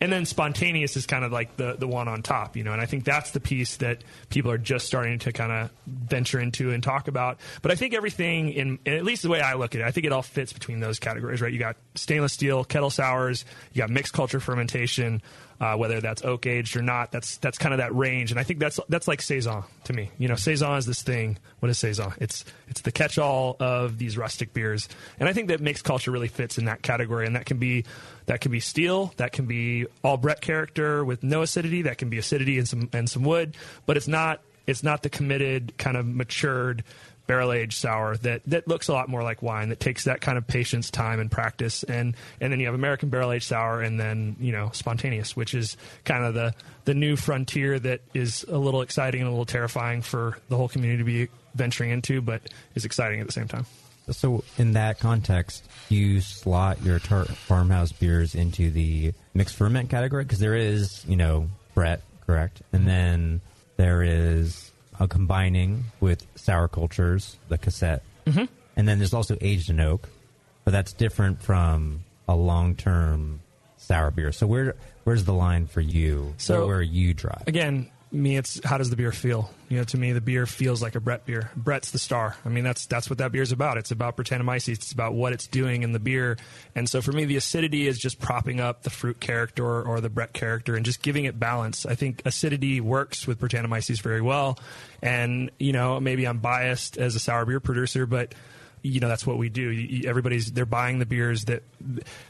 and 0.00 0.10
then 0.10 0.24
spontaneous 0.24 0.96
is 0.96 1.06
kind 1.06 1.24
of 1.24 1.32
like 1.32 1.56
the 1.56 1.76
the 1.78 1.86
one 1.86 2.08
on 2.08 2.22
top, 2.22 2.56
you 2.56 2.64
know. 2.64 2.72
And 2.72 2.80
I 2.80 2.86
think 2.86 3.04
that's 3.04 3.32
the 3.32 3.40
piece 3.40 3.76
that 3.78 4.02
people 4.30 4.50
are 4.50 4.58
just 4.58 4.86
starting 4.86 5.18
to 5.20 5.32
kind 5.32 5.52
of 5.52 5.70
venture 5.86 6.40
into 6.40 6.70
and 6.72 6.82
talk 6.82 7.08
about. 7.08 7.38
But 7.60 7.70
I 7.70 7.74
think 7.74 7.94
everything 7.94 8.50
in, 8.50 8.78
at 8.86 9.04
least 9.04 9.22
the 9.22 9.28
way 9.28 9.40
I 9.40 9.54
look 9.54 9.74
at 9.74 9.82
it, 9.82 9.84
I 9.84 9.90
think 9.90 10.06
it 10.06 10.12
all 10.12 10.22
fits 10.22 10.52
between 10.52 10.80
those 10.80 10.98
categories, 10.98 11.42
right? 11.42 11.52
You 11.52 11.58
got 11.58 11.76
stainless 11.94 12.32
steel, 12.32 12.64
kettle 12.64 12.90
sours, 12.90 13.44
you 13.72 13.78
got 13.80 13.90
mixed 13.90 14.14
culture 14.14 14.40
fermentation, 14.40 15.20
uh, 15.60 15.76
whether 15.76 16.00
that's 16.00 16.24
oak 16.24 16.46
aged 16.46 16.76
or 16.76 16.82
not. 16.82 17.12
That's 17.12 17.36
that's 17.36 17.58
kind 17.58 17.74
of 17.74 17.78
that 17.78 17.94
range, 17.94 18.30
and 18.30 18.40
I 18.40 18.42
think 18.42 18.58
that's 18.60 18.80
that's 18.88 19.06
like 19.06 19.20
saison 19.20 19.64
to 19.84 19.92
me. 19.92 20.10
You 20.18 20.28
know, 20.28 20.36
saison 20.36 20.78
is 20.78 20.86
this 20.86 21.02
thing. 21.02 21.38
What 21.58 21.68
is 21.68 21.78
saison? 21.78 22.12
It's 22.18 22.44
it's 22.68 22.80
the 22.80 22.92
catch 22.92 23.18
all 23.18 23.56
of 23.60 23.98
these 23.98 24.16
rustic 24.16 24.54
beers, 24.54 24.88
and 25.18 25.28
I 25.28 25.32
think 25.32 25.48
that 25.48 25.60
mixed 25.60 25.84
culture 25.84 26.10
really 26.10 26.28
fits 26.28 26.56
in 26.56 26.64
that 26.64 26.82
category, 26.82 27.26
and 27.26 27.36
that 27.36 27.44
can 27.44 27.58
be 27.58 27.84
that 28.26 28.40
can 28.40 28.50
be 28.50 28.60
steel, 28.60 29.12
that 29.18 29.32
can 29.32 29.46
be 29.46 29.86
all 30.02 30.16
Brett 30.16 30.40
character 30.40 31.04
with 31.04 31.22
no 31.22 31.42
acidity, 31.42 31.82
that 31.82 31.98
can 31.98 32.08
be 32.08 32.18
acidity 32.18 32.58
and 32.58 32.68
some 32.68 32.88
and 32.92 33.08
some 33.08 33.24
wood, 33.24 33.56
but 33.86 33.96
it's 33.96 34.08
not 34.08 34.40
it's 34.66 34.82
not 34.82 35.02
the 35.02 35.10
committed 35.10 35.76
kind 35.76 35.96
of 35.96 36.06
matured 36.06 36.84
barrel 37.30 37.52
aged 37.52 37.78
sour 37.78 38.16
that, 38.16 38.42
that 38.46 38.66
looks 38.66 38.88
a 38.88 38.92
lot 38.92 39.08
more 39.08 39.22
like 39.22 39.40
wine 39.40 39.68
that 39.68 39.78
takes 39.78 40.02
that 40.02 40.20
kind 40.20 40.36
of 40.36 40.44
patience, 40.48 40.90
time, 40.90 41.20
and 41.20 41.30
practice. 41.30 41.84
And 41.84 42.16
and 42.40 42.52
then 42.52 42.58
you 42.58 42.66
have 42.66 42.74
American 42.74 43.08
barrel 43.08 43.30
aged 43.30 43.44
sour, 43.44 43.82
and 43.82 44.00
then 44.00 44.34
you 44.40 44.50
know 44.50 44.70
spontaneous, 44.72 45.36
which 45.36 45.54
is 45.54 45.76
kind 46.04 46.24
of 46.24 46.34
the 46.34 46.52
the 46.86 46.94
new 46.94 47.14
frontier 47.14 47.78
that 47.78 48.00
is 48.14 48.44
a 48.48 48.58
little 48.58 48.82
exciting 48.82 49.20
and 49.20 49.28
a 49.28 49.30
little 49.30 49.46
terrifying 49.46 50.02
for 50.02 50.38
the 50.48 50.56
whole 50.56 50.66
community 50.66 50.98
to 50.98 51.04
be 51.04 51.28
venturing 51.54 51.90
into, 51.90 52.20
but 52.20 52.42
is 52.74 52.84
exciting 52.84 53.20
at 53.20 53.26
the 53.26 53.32
same 53.32 53.46
time. 53.46 53.64
So, 54.10 54.42
in 54.58 54.72
that 54.72 54.98
context, 54.98 55.64
you 55.88 56.20
slot 56.20 56.82
your 56.82 56.98
tar- 56.98 57.26
farmhouse 57.26 57.92
beers 57.92 58.34
into 58.34 58.72
the 58.72 59.12
mixed 59.34 59.54
ferment 59.54 59.88
category 59.88 60.24
because 60.24 60.40
there 60.40 60.56
is, 60.56 61.04
you 61.06 61.14
know, 61.14 61.48
Brett, 61.74 62.02
correct, 62.26 62.60
and 62.72 62.80
mm-hmm. 62.80 62.88
then 62.88 63.40
there 63.76 64.02
is 64.02 64.69
a 65.00 65.08
combining 65.08 65.84
with 65.98 66.26
sour 66.36 66.68
cultures, 66.68 67.36
the 67.48 67.58
cassette, 67.58 68.04
mm-hmm. 68.26 68.44
and 68.76 68.88
then 68.88 68.98
there's 68.98 69.14
also 69.14 69.36
aged 69.40 69.70
in 69.70 69.80
oak, 69.80 70.08
but 70.64 70.70
that's 70.70 70.92
different 70.92 71.42
from 71.42 72.04
a 72.28 72.36
long-term 72.36 73.40
sour 73.78 74.10
beer. 74.10 74.30
So 74.30 74.46
where 74.46 74.76
where's 75.04 75.24
the 75.24 75.34
line 75.34 75.66
for 75.66 75.80
you? 75.80 76.34
So 76.36 76.66
where 76.66 76.82
you 76.82 77.14
drive 77.14 77.44
again? 77.46 77.90
Me, 78.12 78.36
it's 78.36 78.60
how 78.64 78.78
does 78.78 78.90
the 78.90 78.96
beer 78.96 79.12
feel? 79.12 79.50
You 79.68 79.78
know, 79.78 79.84
to 79.84 79.96
me, 79.96 80.12
the 80.12 80.20
beer 80.20 80.46
feels 80.46 80.82
like 80.82 80.96
a 80.96 81.00
Brett 81.00 81.26
beer. 81.26 81.50
Brett's 81.54 81.92
the 81.92 81.98
star. 81.98 82.36
I 82.44 82.48
mean, 82.48 82.64
that's 82.64 82.86
that's 82.86 83.08
what 83.08 83.18
that 83.18 83.30
beer's 83.30 83.52
about. 83.52 83.76
It's 83.78 83.92
about 83.92 84.16
Brettanomyces. 84.16 84.74
It's 84.74 84.92
about 84.92 85.14
what 85.14 85.32
it's 85.32 85.46
doing 85.46 85.82
in 85.82 85.92
the 85.92 86.00
beer. 86.00 86.36
And 86.74 86.88
so 86.88 87.00
for 87.00 87.12
me, 87.12 87.24
the 87.24 87.36
acidity 87.36 87.86
is 87.86 87.98
just 87.98 88.18
propping 88.18 88.60
up 88.60 88.82
the 88.82 88.90
fruit 88.90 89.20
character 89.20 89.64
or, 89.64 90.00
the 90.00 90.08
Brett 90.08 90.32
character 90.32 90.76
and 90.76 90.84
just 90.86 91.02
giving 91.02 91.26
it 91.26 91.38
balance. 91.38 91.84
I 91.84 91.94
think 91.94 92.22
acidity 92.24 92.80
works 92.80 93.26
with 93.26 93.38
Brettanomyces 93.38 94.00
very 94.00 94.22
well. 94.22 94.58
And 95.02 95.50
you 95.58 95.72
know, 95.72 96.00
maybe 96.00 96.26
I'm 96.26 96.38
biased 96.38 96.96
as 96.96 97.14
a 97.14 97.18
sour 97.20 97.44
beer 97.44 97.60
producer, 97.60 98.06
but 98.06 98.34
you 98.82 99.00
know 99.00 99.08
that's 99.08 99.26
what 99.26 99.38
we 99.38 99.48
do. 99.48 100.04
everybody's 100.06 100.52
they're 100.52 100.66
buying 100.66 100.98
the 100.98 101.06
beers 101.06 101.44
that 101.46 101.62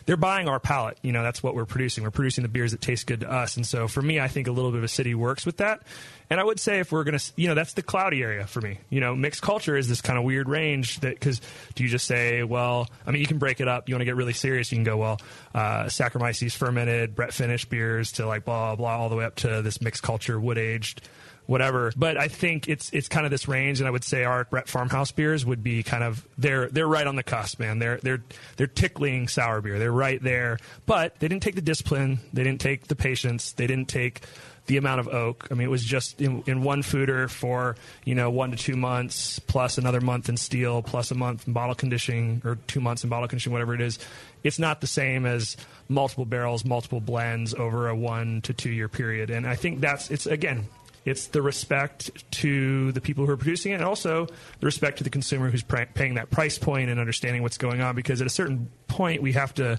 they're 0.07 0.17
buying 0.17 0.49
our 0.49 0.61
palate. 0.61 0.99
You 1.03 1.13
know 1.13 1.23
that's 1.23 1.43
what 1.43 1.55
we're 1.55 1.67
producing. 1.67 2.05
We're 2.05 2.11
producing 2.11 2.43
the 2.43 2.49
beers 2.49 2.73
that 2.73 2.81
taste 2.81 3.07
good 3.07 3.21
to 3.21 3.31
us. 3.31 3.57
And 3.57 3.67
so 3.67 3.89
for 3.89 4.03
me, 4.03 4.21
I 4.21 4.29
think 4.29 4.49
a 4.49 4.53
little 4.53 4.71
bit 4.71 4.79
of 4.79 4.85
acidity 4.85 5.15
works 5.15 5.47
with 5.47 5.59
that. 5.59 5.83
And 6.29 6.39
I 6.39 6.45
would 6.45 6.61
say 6.61 6.79
if 6.79 6.93
we're 6.93 7.05
gonna, 7.05 7.19
you 7.37 7.49
know, 7.49 7.55
that's 7.55 7.73
the 7.73 7.83
cloudy 7.83 8.23
area 8.23 8.47
for 8.47 8.61
me. 8.61 8.79
You 8.89 9.01
know, 9.01 9.17
mixed 9.17 9.43
culture 9.43 9.77
is 9.77 9.89
this 9.89 10.01
kind 10.01 10.19
of 10.19 10.25
weird 10.25 10.49
range 10.49 11.01
that 11.01 11.15
because 11.15 11.41
do 11.75 11.83
you 11.83 11.89
just 11.89 12.07
say, 12.07 12.43
well, 12.43 12.89
I 13.07 13.11
mean, 13.11 13.21
you 13.21 13.27
can 13.27 13.39
break 13.39 13.61
it 13.61 13.69
up. 13.69 13.89
You 13.89 13.95
want 13.95 14.03
to 14.03 14.07
get 14.07 14.17
really 14.17 14.33
serious, 14.33 14.71
you 14.71 14.77
can 14.77 14.85
go, 14.85 14.97
well, 14.97 15.21
uh, 15.55 15.85
Saccharomyces 15.85 16.55
fermented, 16.55 17.15
Brett 17.15 17.33
finished 17.33 17.69
beers 17.69 18.13
to 18.13 18.27
like 18.27 18.45
blah 18.45 18.77
blah 18.77 18.97
all 18.97 19.09
the 19.09 19.17
way 19.17 19.25
up 19.25 19.37
to 19.37 19.63
this 19.63 19.81
mixed 19.81 20.03
culture 20.03 20.39
wood 20.39 20.59
aged 20.59 21.03
whatever. 21.51 21.93
But 21.97 22.17
I 22.17 22.29
think 22.29 22.69
it's 22.69 22.91
it's 22.91 23.09
kind 23.09 23.27
of 23.27 23.31
this 23.31 23.49
range, 23.49 23.81
and 23.81 23.89
I 23.89 23.91
would 23.91 24.05
say 24.05 24.23
our 24.23 24.45
Brett 24.45 24.69
Farmhouse 24.69 25.11
beers 25.11 25.45
would 25.45 25.65
be 25.65 25.83
kind 25.83 26.05
of 26.05 26.27
they're 26.39 26.69
they're 26.69 26.87
right 26.87 27.07
on 27.07 27.17
the 27.17 27.25
cusp, 27.25 27.59
man. 27.59 27.81
They're 27.81 27.99
they're 27.99 28.23
they're 28.57 28.69
tickling 28.69 29.27
sour 29.27 29.61
beer. 29.61 29.81
They're 29.81 29.91
right 29.91 30.23
there, 30.23 30.59
but 30.87 31.19
they 31.19 31.27
didn't 31.27 31.43
take 31.43 31.57
the 31.57 31.61
discipline, 31.61 32.21
they 32.33 32.45
didn't 32.45 32.61
take 32.61 32.87
the 32.87 32.95
patience, 32.95 33.53
they 33.53 33.67
didn't 33.67 33.89
take 33.89 34.21
the 34.67 34.77
amount 34.77 35.01
of 35.01 35.09
oak. 35.09 35.49
I 35.51 35.55
mean, 35.55 35.67
it 35.67 35.71
was 35.71 35.83
just 35.83 36.21
in, 36.21 36.45
in, 36.47 36.63
one 36.63 36.83
foeder 36.83 37.29
for 37.29 37.75
you 38.05 38.15
know 38.15 38.31
one 38.31 38.53
to 38.53 38.57
two 38.57 38.77
months, 38.77 39.41
plus 39.41 39.77
another 39.77 40.01
month 40.01 40.29
in 40.29 40.37
steel, 40.37 40.83
plus 40.83 41.11
a 41.11 41.17
month 41.17 41.49
in 41.49 41.53
bottle 41.53 41.75
conditioning, 41.75 42.43
or 42.45 42.59
two 42.69 42.81
months 42.81 43.03
in 43.03 43.11
bottle 43.11 43.27
conditioning, 43.27 43.53
whatever 43.53 43.75
it 43.75 43.81
is. 43.81 43.99
It's 44.45 44.61
not 44.61 44.81
the 44.81 44.87
same 44.87 45.27
as 45.27 45.57
multiple 45.89 46.25
barrels, 46.25 46.65
multiple 46.65 47.01
blends 47.01 47.53
over 47.55 47.89
a 47.89 47.97
one 47.97 48.41
to 48.43 48.55
two 48.55 48.71
year 48.71 48.89
period. 48.89 49.31
And 49.31 49.49
I 49.49 49.57
think 49.57 49.81
that's 49.81 50.13
it's 50.13 50.27
again 50.27 50.69
it's 51.05 51.29
the 51.29 51.41
respect 51.41 52.11
to 52.33 52.93
the 52.93 53.01
people 53.01 53.25
who 53.25 53.33
are 53.33 53.37
producing 53.37 53.73
it, 53.73 53.77
and 53.77 53.85
also 53.85 54.27
the 54.27 54.67
respect 54.67 54.99
to 54.99 55.05
the 55.05 55.11
consumer 55.11 55.51
who's 55.51 55.63
pr- 55.63 55.85
paying 55.95 56.15
that 56.15 56.31
price 56.31 56.59
point 56.59 56.91
and 56.91 57.01
understanding 57.01 57.43
what's 57.43 57.59
going 57.59 57.81
on. 57.81 57.95
Because 57.95 58.21
at 58.21 58.27
a 58.27 58.31
certain 58.31 58.71
point, 58.89 59.23
we 59.23 59.33
have 59.33 59.55
to. 59.55 59.79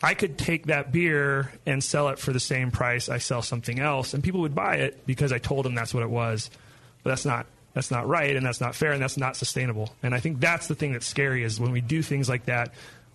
I 0.00 0.14
could 0.14 0.38
take 0.38 0.66
that 0.66 0.92
beer 0.92 1.52
and 1.66 1.82
sell 1.82 2.08
it 2.10 2.20
for 2.20 2.32
the 2.32 2.38
same 2.38 2.70
price 2.70 3.08
I 3.08 3.18
sell 3.18 3.42
something 3.42 3.80
else, 3.80 4.14
and 4.14 4.22
people 4.22 4.42
would 4.42 4.54
buy 4.54 4.76
it 4.76 5.04
because 5.06 5.32
I 5.32 5.38
told 5.38 5.64
them 5.64 5.74
that's 5.74 5.92
what 5.92 6.04
it 6.04 6.10
was. 6.10 6.50
But 7.02 7.10
that's 7.10 7.24
not 7.24 7.46
that's 7.74 7.90
not 7.90 8.06
right, 8.06 8.36
and 8.36 8.46
that's 8.46 8.60
not 8.60 8.74
fair, 8.74 8.92
and 8.92 9.02
that's 9.02 9.16
not 9.16 9.36
sustainable. 9.36 9.92
And 10.02 10.14
I 10.14 10.20
think 10.20 10.40
that's 10.40 10.68
the 10.68 10.74
thing 10.74 10.92
that's 10.92 11.06
scary 11.06 11.42
is 11.42 11.58
when 11.58 11.72
we 11.72 11.80
do 11.80 12.02
things 12.02 12.28
like 12.28 12.46
that, 12.46 12.72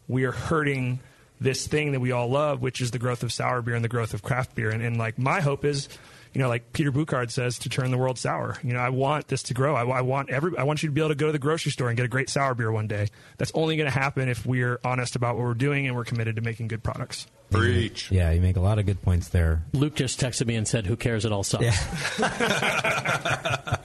we 0.07 0.25
are 0.25 0.31
hurting 0.31 0.99
this 1.39 1.67
thing 1.67 1.91
that 1.93 1.99
we 1.99 2.11
all 2.11 2.29
love, 2.29 2.61
which 2.61 2.81
is 2.81 2.91
the 2.91 2.99
growth 2.99 3.23
of 3.23 3.31
sour 3.31 3.61
beer 3.61 3.75
and 3.75 3.83
the 3.83 3.89
growth 3.89 4.13
of 4.13 4.21
craft 4.21 4.55
beer. 4.55 4.69
And, 4.69 4.81
and 4.81 4.97
like 4.97 5.17
my 5.17 5.41
hope 5.41 5.65
is 5.65 5.89
you 6.33 6.41
know, 6.41 6.49
like 6.49 6.73
Peter 6.73 6.91
Bouckaert 6.91 7.29
says, 7.31 7.59
to 7.59 7.69
turn 7.69 7.91
the 7.91 7.97
world 7.97 8.17
sour. 8.17 8.57
You 8.63 8.73
know, 8.73 8.79
I 8.79 8.89
want 8.89 9.27
this 9.27 9.43
to 9.43 9.53
grow. 9.53 9.75
I, 9.75 9.85
I, 9.85 10.01
want 10.01 10.31
every. 10.31 10.57
I 10.57 10.63
want 10.63 10.81
you 10.81 10.89
to 10.89 10.93
be 10.93 11.01
able 11.01 11.09
to 11.09 11.15
go 11.15 11.27
to 11.27 11.31
the 11.31 11.39
grocery 11.39 11.71
store 11.71 11.89
and 11.89 11.97
get 11.97 12.05
a 12.05 12.09
great 12.09 12.29
sour 12.29 12.55
beer 12.55 12.71
one 12.71 12.87
day. 12.87 13.09
That's 13.37 13.51
only 13.53 13.77
going 13.77 13.91
to 13.91 13.97
happen 13.97 14.29
if 14.29 14.45
we're 14.45 14.79
honest 14.83 15.15
about 15.15 15.35
what 15.35 15.43
we're 15.45 15.53
doing 15.53 15.85
and 15.85 15.95
we're 15.95 16.05
committed 16.05 16.37
to 16.37 16.41
making 16.41 16.69
good 16.69 16.83
products. 16.83 17.27
Preach. 17.51 18.11
Yeah, 18.11 18.31
you 18.31 18.41
make 18.41 18.57
a 18.57 18.61
lot 18.61 18.79
of 18.79 18.87
good 18.87 19.01
points 19.03 19.29
there. 19.29 19.63
Luke 19.73 19.93
just 19.93 20.19
texted 20.19 20.47
me 20.47 20.55
and 20.55 20.67
said, 20.67 20.87
"Who 20.87 20.95
cares? 20.95 21.23
It 21.23 21.31
all 21.31 21.43
sucks." 21.43 21.63
Yeah. 21.63 21.75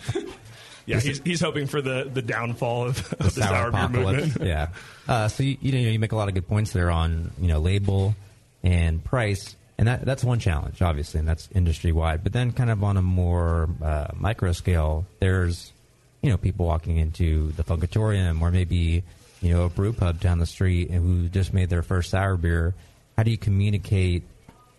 yeah, 0.86 1.00
he's, 1.00 1.20
he's 1.20 1.40
hoping 1.42 1.66
for 1.66 1.82
the, 1.82 2.08
the 2.10 2.22
downfall 2.22 2.86
of, 2.86 3.12
of 3.12 3.18
the, 3.18 3.24
the, 3.24 3.30
sour, 3.30 3.70
sour 3.72 3.88
beer 3.88 4.02
movement. 4.02 4.42
yeah. 4.42 4.68
Uh, 5.06 5.28
so 5.28 5.42
you, 5.42 5.58
you 5.60 5.72
know 5.72 5.78
you 5.78 5.98
make 5.98 6.12
a 6.12 6.16
lot 6.16 6.28
of 6.28 6.34
good 6.34 6.48
points 6.48 6.72
there 6.72 6.90
on 6.90 7.30
you 7.38 7.48
know 7.48 7.58
label 7.58 8.14
and 8.62 9.04
price 9.04 9.54
and 9.78 9.86
that 9.86 10.04
that's 10.04 10.24
one 10.24 10.40
challenge, 10.40 10.82
obviously, 10.82 11.20
and 11.20 11.28
that's 11.28 11.48
industry 11.54 11.92
wide. 11.92 12.24
But 12.24 12.32
then, 12.32 12.52
kind 12.52 12.70
of 12.70 12.82
on 12.82 12.96
a 12.96 13.02
more 13.02 13.68
uh, 13.82 14.08
micro 14.14 14.52
scale, 14.52 15.06
there's 15.20 15.72
you 16.20 16.30
know 16.30 16.36
people 16.36 16.66
walking 16.66 16.96
into 16.96 17.52
the 17.52 17.62
Funkatorium 17.62 18.42
or 18.42 18.50
maybe 18.50 19.04
you 19.40 19.54
know 19.54 19.64
a 19.64 19.68
brew 19.68 19.92
pub 19.92 20.18
down 20.18 20.40
the 20.40 20.46
street 20.46 20.90
who 20.90 21.28
just 21.28 21.54
made 21.54 21.70
their 21.70 21.82
first 21.82 22.10
sour 22.10 22.36
beer. 22.36 22.74
How 23.16 23.22
do 23.22 23.30
you 23.30 23.38
communicate, 23.38 24.24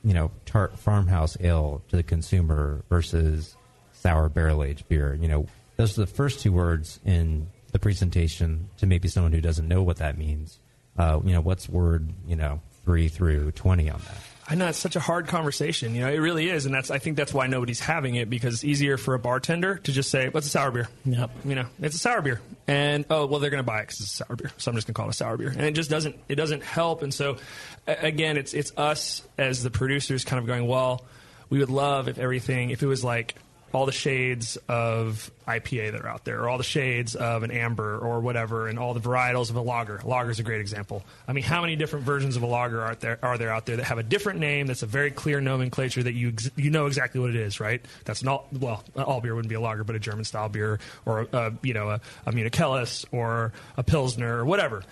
you 0.03 0.13
know, 0.13 0.32
tart 0.46 0.77
farmhouse 0.77 1.38
ale 1.39 1.82
to 1.89 1.96
the 1.96 2.03
consumer 2.03 2.84
versus 2.89 3.56
sour 3.94 4.27
barrel 4.27 4.63
aged 4.63 4.88
beer? 4.89 5.18
You 5.20 5.29
know, 5.29 5.48
those 5.77 5.98
are 5.98 6.01
the 6.01 6.08
first 6.08 6.41
two 6.41 6.51
words 6.51 7.00
in 7.06 7.48
the 7.72 7.79
presentation 7.79 8.70
to 8.79 8.86
maybe 8.86 9.08
someone 9.08 9.32
who 9.32 9.41
doesn't 9.41 9.68
know 9.68 9.82
what 9.82 9.98
that 9.98 10.18
means. 10.18 10.60
Uh, 10.98 11.22
you 11.24 11.32
know, 11.32 11.41
what's 11.41 11.70
word 11.70 12.10
you 12.27 12.36
know 12.36 12.60
three 12.84 13.08
through 13.08 13.51
twenty 13.51 13.89
on 13.89 14.00
that? 14.00 14.28
I 14.50 14.56
know 14.56 14.68
it's 14.68 14.79
such 14.79 14.96
a 14.96 15.00
hard 15.00 15.27
conversation. 15.27 15.94
You 15.94 16.01
know, 16.01 16.10
it 16.10 16.18
really 16.18 16.50
is, 16.50 16.65
and 16.65 16.74
that's 16.74 16.89
I 16.89 16.98
think 16.98 17.18
that's 17.18 17.34
why 17.34 17.46
nobody's 17.46 17.79
having 17.79 18.15
it 18.15 18.32
because 18.32 18.56
it's 18.56 18.63
easier 18.63 18.98
for 18.98 19.13
a 19.13 19.20
bartender 19.20 19.75
to 19.75 19.91
just 19.91 20.10
say, 20.10 20.29
"What's 20.29 20.48
a 20.48 20.50
sour 20.50 20.72
beer?" 20.72 20.89
Yep. 21.06 21.29
You 21.46 21.56
know, 21.56 21.65
it's 21.79 21.96
a 21.96 22.00
sour 22.00 22.22
beer, 22.22 22.41
and 22.68 23.06
oh 23.12 23.27
well, 23.27 23.39
they're 23.39 23.51
going 23.51 23.63
to 23.63 23.68
buy 23.68 23.82
it 23.82 23.84
because 23.84 24.00
it's 24.00 24.13
a 24.13 24.25
sour 24.25 24.36
beer, 24.36 24.51
so 24.58 24.72
I'm 24.72 24.75
just 24.75 24.88
going 24.88 24.96
to 24.96 24.98
call 24.98 25.06
it 25.06 25.12
a 25.12 25.13
sour 25.13 25.38
beer, 25.38 25.50
and 25.50 25.62
it 25.62 25.74
just 25.74 25.91
doesn't 25.91 26.18
it 26.27 26.36
doesn't 26.36 26.63
help. 26.63 27.03
And 27.03 27.13
so, 27.13 27.38
again, 27.86 28.38
it's 28.38 28.56
it's 28.56 28.74
us 28.75 29.22
as 29.38 29.62
the 29.62 29.70
producers 29.70 30.25
kind 30.25 30.39
of 30.39 30.48
going, 30.48 30.65
well, 30.65 31.06
we 31.51 31.60
would 31.60 31.70
love 31.70 32.08
if 32.08 32.18
everything 32.18 32.72
if 32.72 32.82
it 32.82 32.88
was 32.88 33.03
like 33.03 33.36
all 33.74 33.86
the 33.86 33.92
shades 33.92 34.58
of 34.68 35.32
IPA 35.48 35.92
that 35.92 36.02
are 36.02 36.08
out 36.08 36.26
there, 36.26 36.42
or 36.42 36.50
all 36.50 36.58
the 36.58 36.64
shades 36.64 37.16
of 37.16 37.44
an 37.44 37.52
amber, 37.52 37.98
or 37.98 38.20
whatever, 38.20 38.68
and 38.68 38.80
all 38.80 38.94
the 38.94 39.00
varietals 39.00 39.50
of 39.50 39.56
a 39.56 39.62
lager. 39.62 40.02
Lager 40.04 40.32
is 40.32 40.40
a 40.40 40.44
great 40.44 40.62
example. 40.62 41.04
I 41.28 41.34
mean, 41.34 41.44
how 41.44 41.62
many 41.62 41.76
different 41.76 42.06
versions 42.06 42.36
of 42.36 42.44
a 42.44 42.48
lager 42.48 42.82
are 42.82 42.96
there 42.96 43.20
are 43.24 43.38
there 43.38 43.52
out 43.52 43.66
there 43.66 43.78
that 43.78 43.86
have 43.86 43.98
a 43.98 44.04
different 44.04 44.40
name 44.40 44.68
that's 44.68 44.84
a 44.84 44.88
very 44.88 45.12
clear 45.12 45.42
nomenclature 45.42 46.04
that 46.04 46.14
you 46.14 46.30
ex- 46.30 46.52
you 46.56 46.70
know 46.70 46.86
exactly 46.86 47.20
what 47.20 47.30
it 47.30 47.36
is, 47.36 47.60
right? 47.60 47.84
That's 48.06 48.24
not 48.24 48.52
well, 48.54 48.84
all 48.96 49.22
beer 49.22 49.36
wouldn't 49.36 49.50
be 49.50 49.56
a 49.56 49.62
lager, 49.62 49.84
but 49.84 49.96
a 49.96 50.00
German 50.00 50.26
style 50.26 50.50
beer, 50.50 50.80
or 51.06 51.28
a, 51.32 51.54
you 51.62 51.74
know 51.74 51.90
a, 51.90 52.02
a 52.26 52.88
or 53.12 53.54
a 53.78 53.84
Pilsner, 53.84 54.38
or 54.38 54.46
whatever. 54.46 54.84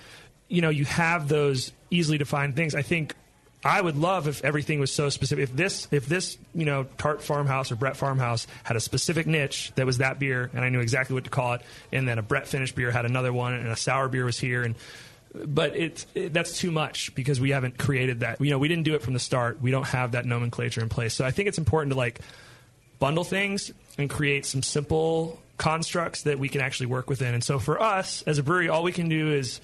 You 0.47 0.61
know, 0.61 0.69
you 0.69 0.85
have 0.85 1.27
those 1.27 1.71
easily 1.89 2.17
defined 2.17 2.55
things. 2.55 2.75
I 2.75 2.81
think 2.81 3.15
I 3.63 3.81
would 3.81 3.97
love 3.97 4.27
if 4.27 4.43
everything 4.45 4.79
was 4.79 4.91
so 4.91 5.09
specific. 5.09 5.43
If 5.43 5.55
this, 5.55 5.87
if 5.91 6.05
this, 6.05 6.37
you 6.53 6.65
know, 6.65 6.85
Tart 6.97 7.23
Farmhouse 7.23 7.71
or 7.71 7.75
Brett 7.75 7.97
Farmhouse 7.97 8.47
had 8.63 8.77
a 8.77 8.79
specific 8.79 9.25
niche 9.27 9.71
that 9.75 9.85
was 9.85 9.97
that 9.97 10.19
beer, 10.19 10.49
and 10.53 10.63
I 10.63 10.69
knew 10.69 10.79
exactly 10.79 11.15
what 11.15 11.23
to 11.23 11.29
call 11.29 11.53
it, 11.53 11.61
and 11.91 12.07
then 12.07 12.19
a 12.19 12.21
Brett 12.21 12.47
Finish 12.47 12.71
beer 12.73 12.91
had 12.91 13.05
another 13.05 13.33
one, 13.33 13.53
and 13.53 13.67
a 13.67 13.75
sour 13.75 14.07
beer 14.09 14.25
was 14.25 14.39
here, 14.39 14.63
and 14.63 14.75
but 15.33 15.75
it's 15.75 16.05
it, 16.15 16.33
that's 16.33 16.57
too 16.57 16.71
much 16.71 17.13
because 17.15 17.39
we 17.39 17.51
haven't 17.51 17.77
created 17.77 18.21
that. 18.21 18.39
You 18.39 18.51
know, 18.51 18.59
we 18.59 18.67
didn't 18.67 18.83
do 18.83 18.95
it 18.95 19.01
from 19.01 19.13
the 19.13 19.19
start. 19.19 19.61
We 19.61 19.71
don't 19.71 19.87
have 19.87 20.13
that 20.13 20.25
nomenclature 20.25 20.81
in 20.81 20.89
place. 20.89 21.13
So 21.13 21.25
I 21.25 21.31
think 21.31 21.47
it's 21.47 21.57
important 21.57 21.91
to 21.91 21.97
like 21.97 22.19
bundle 22.99 23.23
things 23.23 23.71
and 23.97 24.09
create 24.09 24.45
some 24.45 24.63
simple 24.63 25.39
constructs 25.57 26.23
that 26.23 26.39
we 26.39 26.49
can 26.49 26.61
actually 26.61 26.87
work 26.87 27.09
within. 27.09 27.33
And 27.33 27.43
so 27.43 27.59
for 27.59 27.81
us 27.81 28.23
as 28.23 28.37
a 28.37 28.43
brewery, 28.43 28.69
all 28.69 28.83
we 28.83 28.91
can 28.91 29.09
do 29.09 29.33
is 29.33 29.59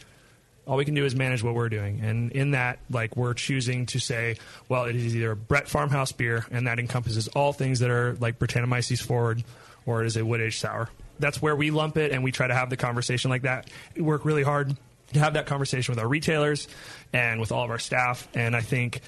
all 0.65 0.77
we 0.77 0.85
can 0.85 0.93
do 0.93 1.05
is 1.05 1.15
manage 1.15 1.43
what 1.43 1.55
we're 1.55 1.69
doing. 1.69 1.99
And 2.01 2.31
in 2.31 2.51
that, 2.51 2.79
like, 2.89 3.17
we're 3.17 3.33
choosing 3.33 3.85
to 3.87 3.99
say, 3.99 4.37
well, 4.69 4.85
it 4.85 4.95
is 4.95 5.15
either 5.15 5.31
a 5.31 5.35
Brett 5.35 5.67
Farmhouse 5.67 6.11
beer, 6.11 6.45
and 6.51 6.67
that 6.67 6.79
encompasses 6.79 7.27
all 7.29 7.53
things 7.53 7.79
that 7.79 7.89
are 7.89 8.15
like 8.19 8.39
Brettanomyces 8.39 9.01
forward, 9.01 9.43
or 9.85 10.03
it 10.03 10.07
is 10.07 10.17
a 10.17 10.25
wood 10.25 10.41
aged 10.41 10.59
sour. 10.59 10.89
That's 11.19 11.41
where 11.41 11.55
we 11.55 11.69
lump 11.71 11.97
it, 11.97 12.11
and 12.11 12.23
we 12.23 12.31
try 12.31 12.47
to 12.47 12.55
have 12.55 12.69
the 12.69 12.77
conversation 12.77 13.29
like 13.29 13.43
that. 13.43 13.69
We 13.95 14.01
work 14.01 14.25
really 14.25 14.43
hard 14.43 14.75
to 15.11 15.19
have 15.19 15.33
that 15.33 15.45
conversation 15.45 15.91
with 15.91 15.99
our 15.99 16.07
retailers 16.07 16.67
and 17.11 17.39
with 17.39 17.51
all 17.51 17.63
of 17.63 17.69
our 17.69 17.79
staff. 17.79 18.27
And 18.33 18.55
I 18.55 18.61
think, 18.61 19.01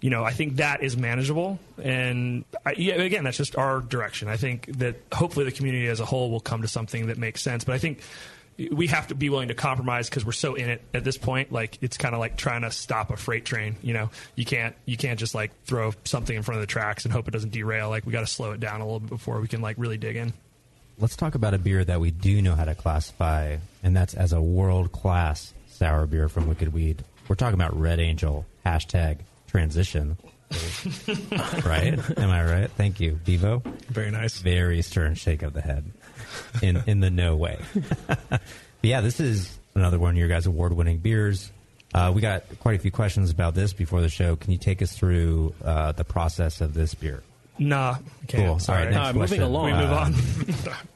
you 0.00 0.08
know, 0.08 0.24
I 0.24 0.32
think 0.32 0.56
that 0.56 0.82
is 0.82 0.96
manageable. 0.96 1.58
And 1.82 2.44
I, 2.64 2.72
yeah, 2.78 2.94
again, 2.94 3.24
that's 3.24 3.36
just 3.36 3.56
our 3.56 3.80
direction. 3.80 4.28
I 4.28 4.36
think 4.36 4.78
that 4.78 4.96
hopefully 5.12 5.44
the 5.44 5.52
community 5.52 5.88
as 5.88 6.00
a 6.00 6.06
whole 6.06 6.30
will 6.30 6.40
come 6.40 6.62
to 6.62 6.68
something 6.68 7.08
that 7.08 7.18
makes 7.18 7.42
sense. 7.42 7.64
But 7.64 7.74
I 7.74 7.78
think 7.78 8.00
we 8.58 8.88
have 8.88 9.08
to 9.08 9.14
be 9.14 9.30
willing 9.30 9.48
to 9.48 9.54
compromise 9.54 10.08
because 10.08 10.24
we're 10.24 10.32
so 10.32 10.54
in 10.54 10.68
it 10.68 10.82
at 10.92 11.04
this 11.04 11.16
point. 11.16 11.52
Like 11.52 11.78
it's 11.80 11.96
kind 11.96 12.14
of 12.14 12.20
like 12.20 12.36
trying 12.36 12.62
to 12.62 12.70
stop 12.70 13.10
a 13.10 13.16
freight 13.16 13.44
train. 13.44 13.76
You 13.82 13.94
know, 13.94 14.10
you 14.34 14.44
can't 14.44 14.74
you 14.84 14.96
can't 14.96 15.18
just 15.18 15.34
like 15.34 15.50
throw 15.64 15.92
something 16.04 16.36
in 16.36 16.42
front 16.42 16.56
of 16.56 16.62
the 16.62 16.66
tracks 16.66 17.04
and 17.04 17.12
hope 17.12 17.28
it 17.28 17.30
doesn't 17.30 17.52
derail. 17.52 17.88
Like 17.88 18.04
we 18.06 18.12
got 18.12 18.20
to 18.20 18.26
slow 18.26 18.52
it 18.52 18.60
down 18.60 18.80
a 18.80 18.84
little 18.84 19.00
bit 19.00 19.10
before 19.10 19.40
we 19.40 19.48
can 19.48 19.60
like 19.60 19.76
really 19.78 19.96
dig 19.96 20.16
in. 20.16 20.32
Let's 20.98 21.16
talk 21.16 21.34
about 21.34 21.54
a 21.54 21.58
beer 21.58 21.82
that 21.84 22.00
we 22.00 22.10
do 22.10 22.42
know 22.42 22.54
how 22.54 22.66
to 22.66 22.74
classify, 22.74 23.56
and 23.82 23.96
that's 23.96 24.12
as 24.12 24.34
a 24.34 24.42
world 24.42 24.92
class 24.92 25.54
sour 25.68 26.06
beer 26.06 26.28
from 26.28 26.46
Wicked 26.46 26.74
Weed. 26.74 27.04
We're 27.28 27.36
talking 27.36 27.54
about 27.54 27.78
Red 27.78 28.00
Angel. 28.00 28.44
Hashtag 28.66 29.20
transition. 29.46 30.18
right? 31.64 31.98
Am 32.18 32.30
I 32.30 32.44
right? 32.44 32.70
Thank 32.72 33.00
you, 33.00 33.18
Devo. 33.24 33.64
Very 33.86 34.10
nice. 34.10 34.38
Very 34.40 34.82
stern 34.82 35.14
shake 35.14 35.42
of 35.42 35.52
the 35.52 35.60
head. 35.60 35.90
In 36.62 36.82
in 36.86 37.00
the 37.00 37.10
no 37.10 37.36
way. 37.36 37.58
But 38.80 38.88
yeah, 38.88 39.00
this 39.02 39.20
is 39.20 39.58
another 39.74 39.98
one 39.98 40.12
of 40.12 40.16
your 40.16 40.28
guys' 40.28 40.46
award 40.46 40.72
winning 40.72 40.98
beers. 40.98 41.50
Uh, 41.92 42.12
we 42.14 42.22
got 42.22 42.44
quite 42.60 42.76
a 42.76 42.78
few 42.78 42.90
questions 42.90 43.30
about 43.30 43.54
this 43.54 43.72
before 43.72 44.00
the 44.00 44.08
show. 44.08 44.36
Can 44.36 44.52
you 44.52 44.58
take 44.58 44.80
us 44.80 44.96
through 44.96 45.54
uh, 45.62 45.92
the 45.92 46.04
process 46.04 46.60
of 46.60 46.72
this 46.72 46.94
beer? 46.94 47.22
Nah, 47.62 47.96
can't. 48.26 48.46
Cool. 48.46 48.58
Sorry. 48.58 48.78
All 48.78 48.84
right, 48.86 48.94
next 48.94 49.08
Uh, 49.08 49.12
moving 49.12 49.42
along. 49.42 49.64
we 49.66 49.72
move 49.72 49.92
on. 49.92 50.14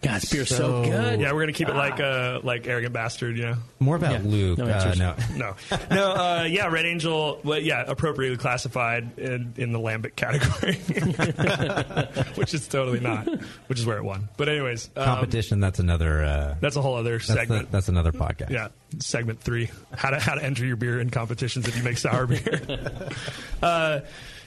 God, 0.01 0.21
this 0.23 0.33
beer's 0.33 0.49
so, 0.49 0.57
So- 0.57 0.85
good. 0.85 1.21
yeah, 1.21 1.33
we're 1.33 1.41
gonna 1.43 1.53
keep 1.53 1.69
it 1.69 1.77
like 1.77 2.01
uh, 2.01 2.41
like 2.43 2.67
arrogant 2.67 2.95
bastard. 2.95 3.37
You 3.37 3.45
know. 3.49 3.57
More 3.81 3.97
about 3.97 4.13
Yeah. 4.13 4.21
Luke. 4.25 4.59
No 4.59 4.65
uh, 4.65 4.95
no. 4.97 5.15
No, 5.37 5.55
no, 5.91 6.13
uh, 6.13 6.47
yeah, 6.49 6.69
Red 6.69 6.87
Angel, 6.87 7.39
well, 7.45 7.59
yeah, 7.61 7.85
appropriately 7.87 8.39
classified 8.39 9.19
in, 9.19 9.53
in 9.59 9.73
the 9.73 9.79
lambic 9.79 10.17
category, 10.17 10.77
which 12.37 12.55
is 12.55 12.67
totally 12.69 13.01
not, 13.01 13.27
which 13.67 13.79
is 13.79 13.85
where 13.87 13.99
it 13.99 14.05
won. 14.05 14.29
But 14.39 14.49
anyways, 14.49 14.91
um, 14.97 15.05
Competition. 15.05 15.61
That's 15.61 15.79
another. 15.81 16.25
Uh, 16.25 16.55
that's 16.61 16.77
a 16.77 16.83
whole 16.83 16.95
other 16.97 17.19
that's, 17.19 17.27
the- 17.29 17.35
segment. 17.35 17.71
that's 17.71 17.89
another 17.89 18.13
podcast. 18.13 18.51
yeah, 18.51 18.69
segment 19.01 19.41
three: 19.41 19.71
how 19.97 20.11
to 20.11 20.19
how 20.19 20.35
to 20.35 20.43
enter 20.43 20.65
your 20.65 20.77
beer 20.77 21.01
in 21.01 21.11
competitions 21.11 21.69
if 21.69 21.77
you 21.77 21.83
make 21.83 21.99
sour 21.99 22.27
beer. 22.27 22.61
uh, 23.63 24.01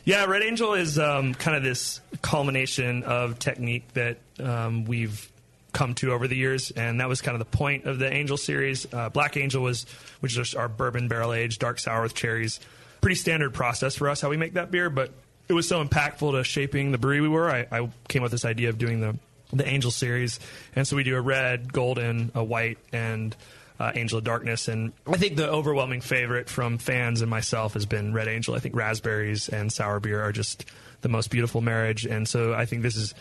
yeah, 0.05 0.25
Red 0.25 0.41
Angel 0.43 0.73
is 0.73 0.97
um, 0.97 1.33
kind 1.33 1.57
of 1.57 1.63
this 1.63 1.99
culmination 2.21 3.03
of 3.03 3.39
technique 3.39 3.93
that 3.93 4.19
um, 4.39 4.85
we've 4.85 5.29
come 5.73 5.93
to 5.95 6.13
over 6.13 6.27
the 6.27 6.35
years, 6.35 6.71
and 6.71 7.01
that 7.01 7.09
was 7.09 7.21
kind 7.21 7.35
of 7.35 7.39
the 7.39 7.57
point 7.57 7.85
of 7.85 7.99
the 7.99 8.11
Angel 8.11 8.37
series. 8.37 8.91
Uh, 8.91 9.09
Black 9.09 9.37
Angel 9.37 9.61
was, 9.61 9.85
which 10.21 10.37
is 10.37 10.55
our 10.55 10.69
bourbon 10.69 11.07
barrel 11.07 11.33
aged 11.33 11.59
dark 11.59 11.79
sour 11.79 12.01
with 12.01 12.15
cherries. 12.15 12.59
Pretty 13.01 13.15
standard 13.15 13.53
process 13.53 13.95
for 13.95 14.09
us 14.09 14.21
how 14.21 14.29
we 14.29 14.37
make 14.37 14.53
that 14.53 14.71
beer, 14.71 14.89
but 14.89 15.11
it 15.47 15.53
was 15.53 15.67
so 15.67 15.83
impactful 15.83 16.31
to 16.31 16.43
shaping 16.43 16.91
the 16.91 16.97
brewery 16.97 17.21
we 17.21 17.27
were. 17.27 17.49
I, 17.49 17.67
I 17.71 17.89
came 18.07 18.21
up 18.21 18.25
with 18.25 18.31
this 18.31 18.45
idea 18.45 18.69
of 18.69 18.77
doing 18.77 19.01
the 19.01 19.17
the 19.53 19.67
Angel 19.67 19.91
series, 19.91 20.39
and 20.75 20.85
so 20.85 20.95
we 20.97 21.03
do 21.03 21.15
a 21.15 21.21
red, 21.21 21.71
golden, 21.71 22.31
a 22.35 22.43
white, 22.43 22.77
and 22.91 23.35
uh, 23.79 23.91
Angel 23.95 24.17
of 24.17 24.23
Darkness. 24.23 24.67
And 24.67 24.93
I 25.05 25.17
think 25.17 25.35
the 25.35 25.49
overwhelming 25.49 26.01
favorite 26.01 26.49
from 26.49 26.77
fans 26.77 27.21
and 27.21 27.29
myself 27.29 27.73
has 27.73 27.85
been 27.85 28.13
Red 28.13 28.27
Angel. 28.27 28.55
I 28.55 28.59
think 28.59 28.75
raspberries 28.75 29.49
and 29.49 29.71
sour 29.71 29.99
beer 29.99 30.21
are 30.21 30.31
just 30.31 30.65
the 31.01 31.09
most 31.09 31.29
beautiful 31.29 31.61
marriage, 31.61 32.05
and 32.05 32.27
so 32.27 32.53
I 32.53 32.65
think 32.65 32.81
this 32.81 32.95
is 32.95 33.13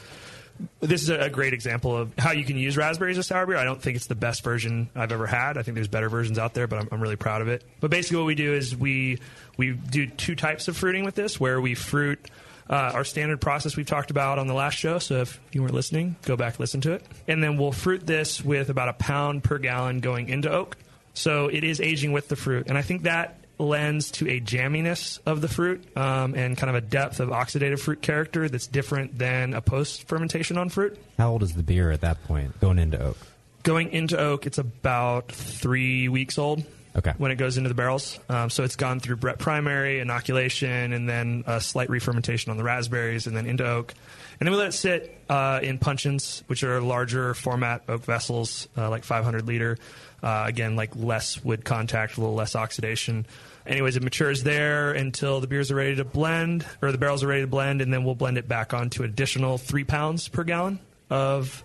this 0.81 1.03
is 1.03 1.11
a 1.11 1.29
great 1.29 1.53
example 1.53 1.95
of 1.95 2.13
how 2.17 2.31
you 2.31 2.45
can 2.45 2.57
use 2.57 2.79
raspberries 2.79 3.19
as 3.19 3.27
sour 3.27 3.45
beer. 3.45 3.59
I 3.59 3.65
don't 3.65 3.81
think 3.81 3.97
it's 3.97 4.07
the 4.07 4.15
best 4.15 4.43
version 4.43 4.89
I've 4.95 5.13
ever 5.13 5.27
had. 5.27 5.59
I 5.59 5.63
think 5.63 5.75
there's 5.75 5.89
better 5.89 6.09
versions 6.09 6.39
out 6.39 6.55
there, 6.55 6.67
but 6.67 6.79
I'm, 6.79 6.89
I'm 6.93 7.01
really 7.03 7.17
proud 7.17 7.43
of 7.43 7.49
it. 7.49 7.63
But 7.81 7.91
basically, 7.91 8.19
what 8.19 8.27
we 8.27 8.35
do 8.35 8.55
is 8.55 8.75
we 8.75 9.19
we 9.57 9.73
do 9.73 10.07
two 10.07 10.35
types 10.35 10.69
of 10.69 10.77
fruiting 10.77 11.05
with 11.05 11.15
this, 11.15 11.39
where 11.39 11.61
we 11.61 11.75
fruit. 11.75 12.31
Uh, 12.69 12.93
our 12.95 13.05
standard 13.05 13.41
process 13.41 13.77
we've 13.77 13.87
talked 13.87 14.11
about 14.11 14.39
on 14.39 14.47
the 14.47 14.55
last 14.55 14.75
show. 14.75 14.99
So 14.99 15.21
if 15.21 15.41
you 15.53 15.63
weren't 15.63 15.75
listening, 15.75 16.17
go 16.23 16.37
back 16.37 16.59
listen 16.59 16.81
to 16.83 16.93
it. 16.93 17.05
And 17.29 17.43
then 17.43 17.57
we'll 17.59 17.73
fruit 17.73 18.07
this 18.07 18.45
with 18.45 18.71
about 18.71 18.89
a 18.89 18.93
pound 18.95 19.45
per 19.45 19.59
gallon 19.59 20.01
going 20.01 20.29
into 20.29 20.51
oak. 20.51 20.77
So 21.15 21.49
it 21.49 21.65
is 21.65 21.81
aging 21.81 22.13
with 22.13 22.29
the 22.29 22.37
fruit, 22.37 22.67
and 22.69 22.77
I 22.77 22.83
think 22.83 23.05
that 23.05 23.39
lends 23.59 24.11
to 24.11 24.29
a 24.29 24.39
jamminess 24.39 25.19
of 25.25 25.41
the 25.41 25.49
fruit 25.49 25.97
um, 25.97 26.35
and 26.35 26.59
kind 26.59 26.69
of 26.69 26.77
a 26.77 26.87
depth 26.87 27.21
of 27.21 27.31
oxidative 27.31 27.81
fruit 27.81 28.03
character 28.03 28.51
that's 28.51 28.67
different 28.67 29.19
than 29.19 29.55
a 29.55 29.63
post 29.63 30.07
fermentation 30.09 30.59
on 30.59 30.69
fruit. 30.69 30.99
How 31.17 31.31
old 31.31 31.43
is 31.43 31.55
the 31.55 31.63
beer 31.63 31.91
at 31.91 32.03
that 32.03 32.23
point? 32.25 32.61
Going 32.61 32.79
into 32.79 33.01
oak. 33.01 33.17
Going 33.63 33.91
into 33.93 34.19
oak, 34.19 34.47
it's 34.47 34.59
about 34.59 35.33
three 35.33 36.09
weeks 36.09 36.39
old. 36.39 36.65
Okay. 36.97 37.13
When 37.19 37.31
it 37.31 37.37
goes 37.37 37.59
into 37.59 37.69
the 37.69 37.75
barrels, 37.75 38.19
um, 38.31 38.49
so 38.49 38.65
it's 38.65 38.77
gone 38.77 39.01
through 39.01 39.17
Brett 39.17 39.39
primary 39.39 40.01
inoculation, 40.01 40.95
and 40.95 41.07
then 41.07 41.45
a 41.47 41.61
slight 41.61 41.91
re-fermentation 41.91 42.51
on 42.51 42.57
the 42.57 42.65
raspberries, 42.65 43.27
and 43.27 43.37
then 43.37 43.45
into 43.45 43.67
oak, 43.67 43.93
and 44.41 44.47
then 44.47 44.53
we 44.53 44.59
let 44.59 44.69
it 44.69 44.73
sit 44.73 45.19
uh, 45.29 45.61
in 45.63 45.79
puncheons, 45.79 46.43
which 46.47 46.63
are 46.63 46.81
larger 46.81 47.35
format 47.35 47.83
oak 47.89 48.05
vessels, 48.05 48.69
uh, 48.77 48.89
like 48.91 49.05
500 49.05 49.47
liter. 49.47 49.79
Uh, 50.23 50.45
again, 50.47 50.77
like 50.77 50.97
less 50.97 51.45
wood 51.45 51.65
contact, 51.65 52.17
a 52.17 52.21
little 52.21 52.35
less 52.35 52.57
oxidation. 52.57 53.27
Anyways, 53.67 53.97
it 53.97 54.03
matures 54.03 54.43
there 54.43 54.93
until 54.93 55.41
the 55.41 55.47
beers 55.47 55.71
are 55.71 55.75
ready 55.75 55.97
to 55.97 56.05
blend, 56.05 56.67
or 56.81 56.91
the 56.91 56.99
barrels 56.99 57.23
are 57.23 57.27
ready 57.27 57.43
to 57.43 57.47
blend, 57.47 57.83
and 57.83 57.93
then 57.93 58.05
we'll 58.05 58.15
blend 58.15 58.39
it 58.39 58.49
back 58.49 58.73
onto 58.73 59.03
additional 59.03 59.59
three 59.59 59.85
pounds 59.85 60.29
per 60.29 60.43
gallon 60.43 60.79
of 61.11 61.63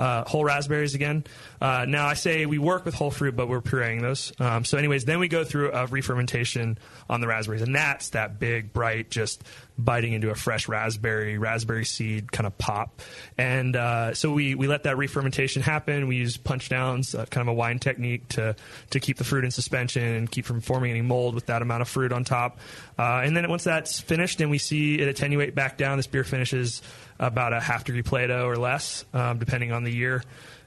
uh, 0.00 0.24
whole 0.24 0.44
raspberries 0.44 0.94
again. 0.94 1.24
Uh, 1.60 1.84
now 1.86 2.06
I 2.06 2.14
say 2.14 2.46
we 2.46 2.58
work 2.58 2.86
with 2.86 2.94
whole 2.94 3.10
fruit, 3.10 3.36
but 3.36 3.48
we're 3.48 3.60
pureeing 3.60 4.00
those. 4.00 4.32
Um, 4.40 4.64
so, 4.64 4.78
anyways, 4.78 5.04
then 5.04 5.18
we 5.18 5.28
go 5.28 5.44
through 5.44 5.72
a 5.72 5.86
re-fermentation 5.86 6.78
on 7.10 7.20
the 7.20 7.26
raspberries, 7.26 7.60
and 7.60 7.74
that's 7.74 8.08
that 8.10 8.38
big, 8.38 8.72
bright, 8.72 9.10
just 9.10 9.44
biting 9.76 10.14
into 10.14 10.30
a 10.30 10.34
fresh 10.34 10.68
raspberry, 10.68 11.36
raspberry 11.36 11.84
seed 11.84 12.32
kind 12.32 12.46
of 12.46 12.56
pop. 12.56 13.02
And 13.36 13.76
uh, 13.76 14.14
so 14.14 14.32
we 14.32 14.54
we 14.54 14.68
let 14.68 14.84
that 14.84 14.96
re-fermentation 14.96 15.60
happen. 15.60 16.06
We 16.06 16.16
use 16.16 16.38
punch 16.38 16.70
downs, 16.70 17.14
uh, 17.14 17.26
kind 17.26 17.46
of 17.46 17.52
a 17.52 17.54
wine 17.54 17.78
technique 17.78 18.26
to 18.28 18.56
to 18.90 19.00
keep 19.00 19.18
the 19.18 19.24
fruit 19.24 19.44
in 19.44 19.50
suspension 19.50 20.02
and 20.02 20.30
keep 20.30 20.46
from 20.46 20.62
forming 20.62 20.92
any 20.92 21.02
mold 21.02 21.34
with 21.34 21.46
that 21.46 21.60
amount 21.60 21.82
of 21.82 21.88
fruit 21.88 22.10
on 22.10 22.24
top. 22.24 22.58
Uh, 22.98 23.20
and 23.22 23.36
then 23.36 23.48
once 23.50 23.64
that's 23.64 24.00
finished, 24.00 24.40
and 24.40 24.50
we 24.50 24.58
see 24.58 24.98
it 24.98 25.08
attenuate 25.08 25.54
back 25.54 25.76
down, 25.76 25.98
this 25.98 26.06
beer 26.06 26.24
finishes 26.24 26.80
about 27.20 27.52
a 27.52 27.60
half 27.60 27.84
degree 27.84 28.02
Plato 28.02 28.46
or 28.46 28.56
less, 28.56 29.04
um, 29.14 29.38
depending 29.38 29.70
on 29.70 29.84
the 29.84 29.92
year. 29.92 30.24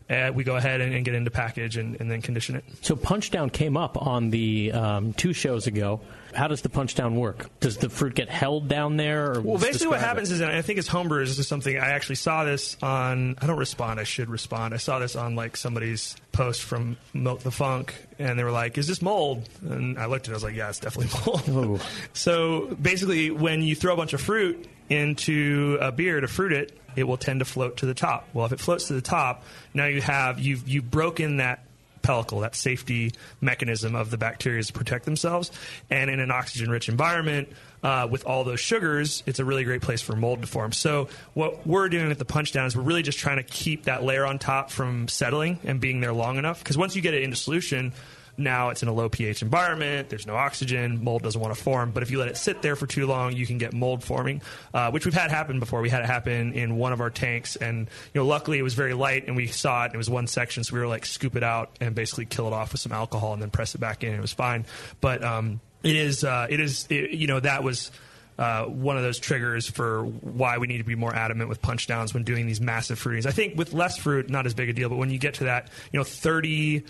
uh, 0.09 0.31
we 0.33 0.43
go 0.43 0.55
ahead 0.55 0.81
and, 0.81 0.93
and 0.93 1.03
get 1.05 1.15
into 1.15 1.31
package 1.31 1.77
and, 1.77 1.99
and 1.99 2.11
then 2.11 2.21
condition 2.21 2.55
it. 2.55 2.63
So 2.81 2.95
Punchdown 2.95 3.51
came 3.51 3.75
up 3.77 3.97
on 4.05 4.29
the 4.29 4.71
um, 4.73 5.13
two 5.13 5.33
shows 5.33 5.65
ago. 5.67 6.01
How 6.35 6.47
does 6.47 6.61
the 6.61 6.69
Punchdown 6.69 7.13
work? 7.13 7.47
Does 7.59 7.77
the 7.77 7.89
fruit 7.89 8.15
get 8.15 8.27
held 8.27 8.67
down 8.67 8.97
there? 8.97 9.33
Or 9.33 9.41
Well, 9.41 9.57
basically, 9.59 9.87
what 9.87 9.99
happens 9.99 10.31
it? 10.31 10.35
is, 10.35 10.41
and 10.41 10.51
I 10.51 10.61
think 10.63 10.79
it's 10.79 10.87
homebrew 10.87 11.21
is 11.21 11.47
something 11.47 11.77
I 11.77 11.89
actually 11.91 12.15
saw 12.15 12.43
this 12.43 12.75
on. 12.81 13.35
I 13.39 13.45
don't 13.45 13.59
respond. 13.59 13.99
I 13.99 14.03
should 14.03 14.29
respond. 14.29 14.73
I 14.73 14.77
saw 14.77 14.97
this 14.99 15.15
on 15.15 15.35
like 15.35 15.55
somebody's 15.55 16.15
post 16.31 16.63
from 16.63 16.97
Milk 17.13 17.41
the 17.41 17.51
Funk, 17.51 17.93
and 18.17 18.37
they 18.37 18.43
were 18.43 18.51
like, 18.51 18.79
"Is 18.79 18.87
this 18.87 18.99
mold?" 18.99 19.47
And 19.61 19.99
I 19.99 20.07
looked 20.07 20.25
at 20.25 20.29
it. 20.29 20.33
I 20.33 20.37
was 20.37 20.43
like, 20.43 20.55
"Yeah, 20.55 20.69
it's 20.69 20.79
definitely 20.79 21.11
mold." 21.53 21.81
so 22.13 22.75
basically, 22.81 23.29
when 23.29 23.61
you 23.61 23.75
throw 23.75 23.93
a 23.93 23.97
bunch 23.97 24.13
of 24.13 24.21
fruit 24.21 24.67
into 24.89 25.77
a 25.81 25.91
beer 25.91 26.19
to 26.19 26.27
fruit 26.27 26.53
it, 26.53 26.77
it 26.95 27.03
will 27.05 27.17
tend 27.17 27.39
to 27.39 27.45
float 27.45 27.77
to 27.77 27.85
the 27.85 27.93
top. 27.93 28.27
Well, 28.33 28.45
if 28.45 28.51
it 28.51 28.59
floats 28.59 28.87
to 28.87 28.93
the 28.93 29.01
top, 29.01 29.43
now 29.73 29.85
you 29.85 30.01
have 30.01 30.39
you've 30.39 30.67
you've 30.67 30.89
broken 30.89 31.37
that 31.37 31.65
pellicle, 32.03 32.41
that 32.41 32.55
safety 32.55 33.13
mechanism 33.41 33.95
of 33.95 34.11
the 34.11 34.17
bacteria 34.17 34.61
to 34.61 34.73
protect 34.73 35.05
themselves. 35.05 35.51
And 35.89 36.09
in 36.09 36.19
an 36.19 36.29
oxygen 36.31 36.69
rich 36.69 36.89
environment, 36.89 37.49
uh, 37.81 38.07
with 38.09 38.25
all 38.25 38.43
those 38.43 38.59
sugars, 38.59 39.23
it's 39.25 39.39
a 39.39 39.45
really 39.45 39.63
great 39.63 39.81
place 39.81 40.01
for 40.01 40.15
mold 40.15 40.41
to 40.41 40.47
form. 40.47 40.71
So, 40.71 41.09
what 41.33 41.65
we're 41.65 41.89
doing 41.89 42.11
at 42.11 42.19
the 42.19 42.25
punch 42.25 42.51
down 42.51 42.65
is 42.65 42.77
we're 42.77 42.83
really 42.83 43.03
just 43.03 43.19
trying 43.19 43.37
to 43.37 43.43
keep 43.43 43.85
that 43.85 44.03
layer 44.03 44.25
on 44.25 44.39
top 44.39 44.69
from 44.69 45.07
settling 45.07 45.59
and 45.63 45.81
being 45.81 45.99
there 45.99 46.13
long 46.13 46.37
enough. 46.37 46.59
Because 46.59 46.77
once 46.77 46.95
you 46.95 47.01
get 47.01 47.13
it 47.13 47.23
into 47.23 47.35
solution, 47.35 47.91
now 48.37 48.69
it's 48.69 48.81
in 48.81 48.89
a 48.89 48.93
low 48.93 49.09
pH 49.09 49.41
environment. 49.41 50.09
There's 50.09 50.25
no 50.25 50.35
oxygen. 50.35 51.03
Mold 51.03 51.21
doesn't 51.21 51.39
want 51.39 51.55
to 51.55 51.61
form. 51.61 51.91
But 51.91 52.03
if 52.03 52.11
you 52.11 52.19
let 52.19 52.27
it 52.27 52.37
sit 52.37 52.61
there 52.61 52.75
for 52.75 52.87
too 52.87 53.05
long, 53.05 53.33
you 53.33 53.45
can 53.45 53.57
get 53.57 53.73
mold 53.73 54.03
forming, 54.03 54.41
uh, 54.73 54.91
which 54.91 55.05
we've 55.05 55.13
had 55.13 55.29
happen 55.29 55.59
before. 55.59 55.81
We 55.81 55.89
had 55.89 56.01
it 56.01 56.07
happen 56.07 56.53
in 56.53 56.77
one 56.77 56.93
of 56.93 57.01
our 57.01 57.09
tanks, 57.09 57.55
and 57.55 57.87
you 58.13 58.21
know, 58.21 58.25
luckily 58.25 58.57
it 58.57 58.63
was 58.63 58.73
very 58.73 58.93
light, 58.93 59.27
and 59.27 59.35
we 59.35 59.47
saw 59.47 59.83
it. 59.83 59.87
And 59.87 59.95
it 59.95 59.97
was 59.97 60.09
one 60.09 60.27
section, 60.27 60.63
so 60.63 60.73
we 60.73 60.79
were 60.79 60.87
like 60.87 61.05
scoop 61.05 61.35
it 61.35 61.43
out 61.43 61.77
and 61.79 61.93
basically 61.93 62.25
kill 62.25 62.47
it 62.47 62.53
off 62.53 62.71
with 62.71 62.81
some 62.81 62.91
alcohol, 62.91 63.33
and 63.33 63.41
then 63.41 63.49
press 63.51 63.75
it 63.75 63.79
back 63.79 64.03
in. 64.03 64.09
And 64.09 64.17
it 64.17 64.21
was 64.21 64.33
fine. 64.33 64.65
But 64.99 65.23
um, 65.23 65.59
it 65.83 65.95
is, 65.95 66.23
uh, 66.23 66.47
it 66.49 66.59
is, 66.59 66.87
it, 66.89 67.11
you 67.11 67.27
know, 67.27 67.39
that 67.39 67.63
was. 67.63 67.91
Uh, 68.35 68.63
one 68.63 68.97
of 68.97 69.03
those 69.03 69.19
triggers 69.19 69.69
for 69.69 70.05
why 70.05 70.57
we 70.57 70.65
need 70.65 70.79
to 70.79 70.83
be 70.83 70.95
more 70.95 71.13
adamant 71.13 71.47
with 71.47 71.61
punch 71.61 71.85
downs 71.85 72.15
when 72.15 72.23
doing 72.23 72.47
these 72.47 72.59
massive 72.59 72.99
fruitings. 72.99 73.27
I 73.27 73.31
think 73.31 73.55
with 73.55 73.73
less 73.73 73.95
fruit, 73.95 74.27
not 74.27 74.47
as 74.47 74.55
big 74.55 74.69
a 74.69 74.73
deal, 74.73 74.89
but 74.89 74.95
when 74.95 75.11
you 75.11 75.19
get 75.19 75.35
to 75.35 75.43
that, 75.43 75.69
you 75.91 75.99
know, 75.99 76.03
30, 76.03 76.83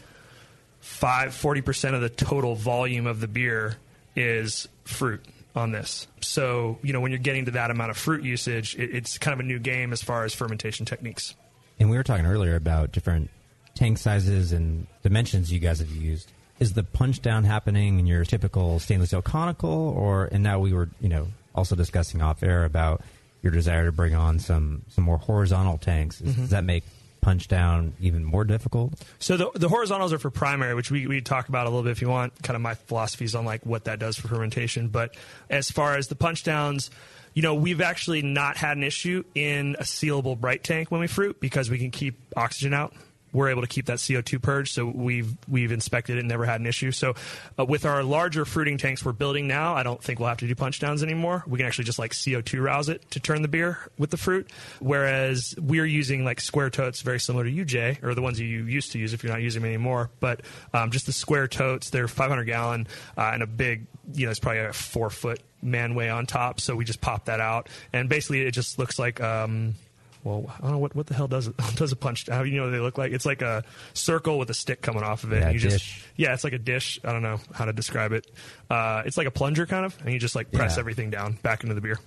five, 0.83 1.29
40% 1.31 1.95
of 1.95 2.01
the 2.01 2.09
total 2.09 2.55
volume 2.55 3.07
of 3.07 3.21
the 3.21 3.27
beer 3.27 3.77
is 4.17 4.67
fruit 4.83 5.23
on 5.55 5.71
this. 5.71 6.07
So, 6.19 6.77
you 6.81 6.91
know, 6.91 6.99
when 6.99 7.11
you're 7.11 7.19
getting 7.19 7.45
to 7.45 7.51
that 7.51 7.71
amount 7.71 7.91
of 7.91 7.97
fruit 7.97 8.21
usage, 8.21 8.75
it, 8.75 8.93
it's 8.93 9.17
kind 9.17 9.33
of 9.33 9.39
a 9.39 9.47
new 9.47 9.59
game 9.59 9.93
as 9.93 10.03
far 10.03 10.25
as 10.25 10.33
fermentation 10.33 10.85
techniques. 10.85 11.35
And 11.79 11.89
we 11.89 11.95
were 11.95 12.03
talking 12.03 12.25
earlier 12.25 12.55
about 12.55 12.91
different 12.91 13.29
tank 13.75 13.97
sizes 13.97 14.51
and 14.51 14.85
dimensions 15.03 15.51
you 15.51 15.59
guys 15.59 15.79
have 15.79 15.89
used. 15.89 16.31
Is 16.59 16.73
the 16.73 16.83
punch 16.83 17.21
down 17.21 17.45
happening 17.45 17.97
in 17.97 18.05
your 18.05 18.25
typical 18.25 18.77
stainless 18.79 19.09
steel 19.09 19.21
conical, 19.21 19.69
or 19.69 20.25
and 20.25 20.43
now 20.43 20.59
we 20.59 20.71
were 20.71 20.89
you 21.01 21.09
know 21.09 21.27
also 21.55 21.75
discussing 21.75 22.21
off 22.21 22.43
air 22.43 22.63
about 22.63 23.01
your 23.41 23.51
desire 23.51 23.85
to 23.85 23.91
bring 23.91 24.13
on 24.13 24.37
some 24.39 24.83
some 24.89 25.03
more 25.03 25.17
horizontal 25.17 25.77
tanks. 25.77 26.21
Is, 26.21 26.33
mm-hmm. 26.33 26.41
Does 26.41 26.49
that 26.51 26.63
make 26.63 26.83
punch 27.23 27.47
down 27.47 27.93
even 27.99 28.23
more 28.23 28.43
difficult? 28.43 28.93
So 29.17 29.37
the, 29.37 29.51
the 29.55 29.69
horizontals 29.69 30.13
are 30.13 30.19
for 30.19 30.29
primary, 30.29 30.75
which 30.75 30.91
we, 30.91 31.07
we 31.07 31.21
talk 31.21 31.49
about 31.49 31.65
a 31.65 31.69
little 31.69 31.83
bit 31.83 31.91
if 31.91 32.01
you 32.01 32.09
want, 32.09 32.41
kind 32.43 32.55
of 32.55 32.61
my 32.61 32.75
philosophies 32.75 33.33
on 33.33 33.45
like 33.45 33.65
what 33.65 33.85
that 33.85 33.97
does 33.97 34.17
for 34.17 34.27
fermentation. 34.27 34.89
But 34.89 35.15
as 35.49 35.71
far 35.71 35.95
as 35.95 36.09
the 36.09 36.15
punch 36.15 36.43
downs, 36.43 36.91
you 37.33 37.41
know, 37.41 37.55
we've 37.55 37.81
actually 37.81 38.21
not 38.21 38.57
had 38.57 38.77
an 38.77 38.83
issue 38.83 39.23
in 39.33 39.75
a 39.79 39.83
sealable 39.83 40.39
bright 40.39 40.63
tank 40.63 40.91
when 40.91 41.01
we 41.01 41.07
fruit 41.07 41.39
because 41.39 41.69
we 41.69 41.79
can 41.79 41.89
keep 41.89 42.19
oxygen 42.35 42.73
out. 42.73 42.93
We're 43.33 43.49
able 43.49 43.61
to 43.61 43.67
keep 43.67 43.87
that 43.87 43.97
CO2 43.97 44.41
purge, 44.41 44.71
so 44.71 44.85
we've 44.85 45.35
we've 45.47 45.71
inspected 45.71 46.17
it 46.17 46.19
and 46.19 46.29
never 46.29 46.45
had 46.45 46.61
an 46.61 46.67
issue. 46.67 46.91
So, 46.91 47.15
uh, 47.57 47.65
with 47.65 47.85
our 47.85 48.03
larger 48.03 48.45
fruiting 48.45 48.77
tanks 48.77 49.03
we're 49.03 49.11
building 49.11 49.47
now, 49.47 49.73
I 49.75 49.83
don't 49.83 50.01
think 50.01 50.19
we'll 50.19 50.29
have 50.29 50.37
to 50.37 50.47
do 50.47 50.55
punch 50.55 50.79
downs 50.79 51.03
anymore. 51.03 51.43
We 51.47 51.57
can 51.57 51.65
actually 51.65 51.85
just 51.85 51.99
like 51.99 52.11
CO2 52.11 52.63
rouse 52.63 52.89
it 52.89 53.09
to 53.11 53.19
turn 53.19 53.41
the 53.41 53.47
beer 53.47 53.79
with 53.97 54.11
the 54.11 54.17
fruit. 54.17 54.49
Whereas 54.79 55.55
we're 55.59 55.85
using 55.85 56.23
like 56.23 56.39
square 56.39 56.69
totes, 56.69 57.01
very 57.01 57.19
similar 57.19 57.43
to 57.43 57.65
Jay, 57.65 57.97
or 58.03 58.13
the 58.13 58.21
ones 58.21 58.39
you 58.39 58.47
used 58.47 58.91
to 58.91 58.99
use 58.99 59.13
if 59.13 59.23
you're 59.23 59.31
not 59.31 59.41
using 59.41 59.61
them 59.61 59.69
anymore. 59.69 60.09
But 60.19 60.41
um, 60.73 60.91
just 60.91 61.05
the 61.05 61.13
square 61.13 61.47
totes, 61.47 61.89
they're 61.89 62.07
500 62.07 62.43
gallon 62.45 62.87
uh, 63.17 63.31
and 63.33 63.43
a 63.43 63.47
big, 63.47 63.87
you 64.13 64.25
know, 64.25 64.31
it's 64.31 64.39
probably 64.39 64.61
a 64.61 64.73
four 64.73 65.09
foot 65.09 65.41
manway 65.63 66.13
on 66.13 66.25
top. 66.25 66.59
So 66.59 66.75
we 66.75 66.85
just 66.85 67.01
pop 67.01 67.25
that 67.25 67.39
out, 67.39 67.69
and 67.91 68.09
basically 68.09 68.41
it 68.41 68.51
just 68.51 68.79
looks 68.79 68.99
like. 68.99 69.21
Um, 69.21 69.75
well, 70.23 70.45
I 70.57 70.61
don't 70.61 70.71
know 70.71 70.77
what, 70.77 70.95
what 70.95 71.07
the 71.07 71.13
hell 71.13 71.27
does 71.27 71.47
it 71.47 71.55
does 71.75 71.91
a 71.91 71.95
punch. 71.95 72.27
How 72.29 72.43
do 72.43 72.49
you 72.49 72.57
know 72.57 72.63
what 72.65 72.71
they 72.71 72.79
look 72.79 72.97
like? 72.97 73.11
It's 73.11 73.25
like 73.25 73.41
a 73.41 73.63
circle 73.93 74.37
with 74.39 74.49
a 74.49 74.53
stick 74.53 74.81
coming 74.81 75.03
off 75.03 75.23
of 75.23 75.33
it. 75.33 75.39
Yeah, 75.41 75.45
and 75.49 75.53
you 75.53 75.59
dish. 75.59 75.71
just 75.95 76.07
yeah, 76.15 76.33
it's 76.33 76.43
like 76.43 76.53
a 76.53 76.57
dish. 76.59 76.99
I 77.03 77.11
don't 77.11 77.23
know 77.23 77.39
how 77.53 77.65
to 77.65 77.73
describe 77.73 78.11
it. 78.13 78.25
Uh, 78.69 79.03
it's 79.05 79.17
like 79.17 79.27
a 79.27 79.31
plunger 79.31 79.65
kind 79.65 79.85
of, 79.85 79.97
and 80.03 80.13
you 80.13 80.19
just 80.19 80.35
like 80.35 80.51
press 80.51 80.75
Yeah. 80.75 80.79
everything 80.81 81.09
down 81.09 81.33
back 81.43 81.63
into 81.63 81.75
the 81.75 81.81
beer. 81.81 81.99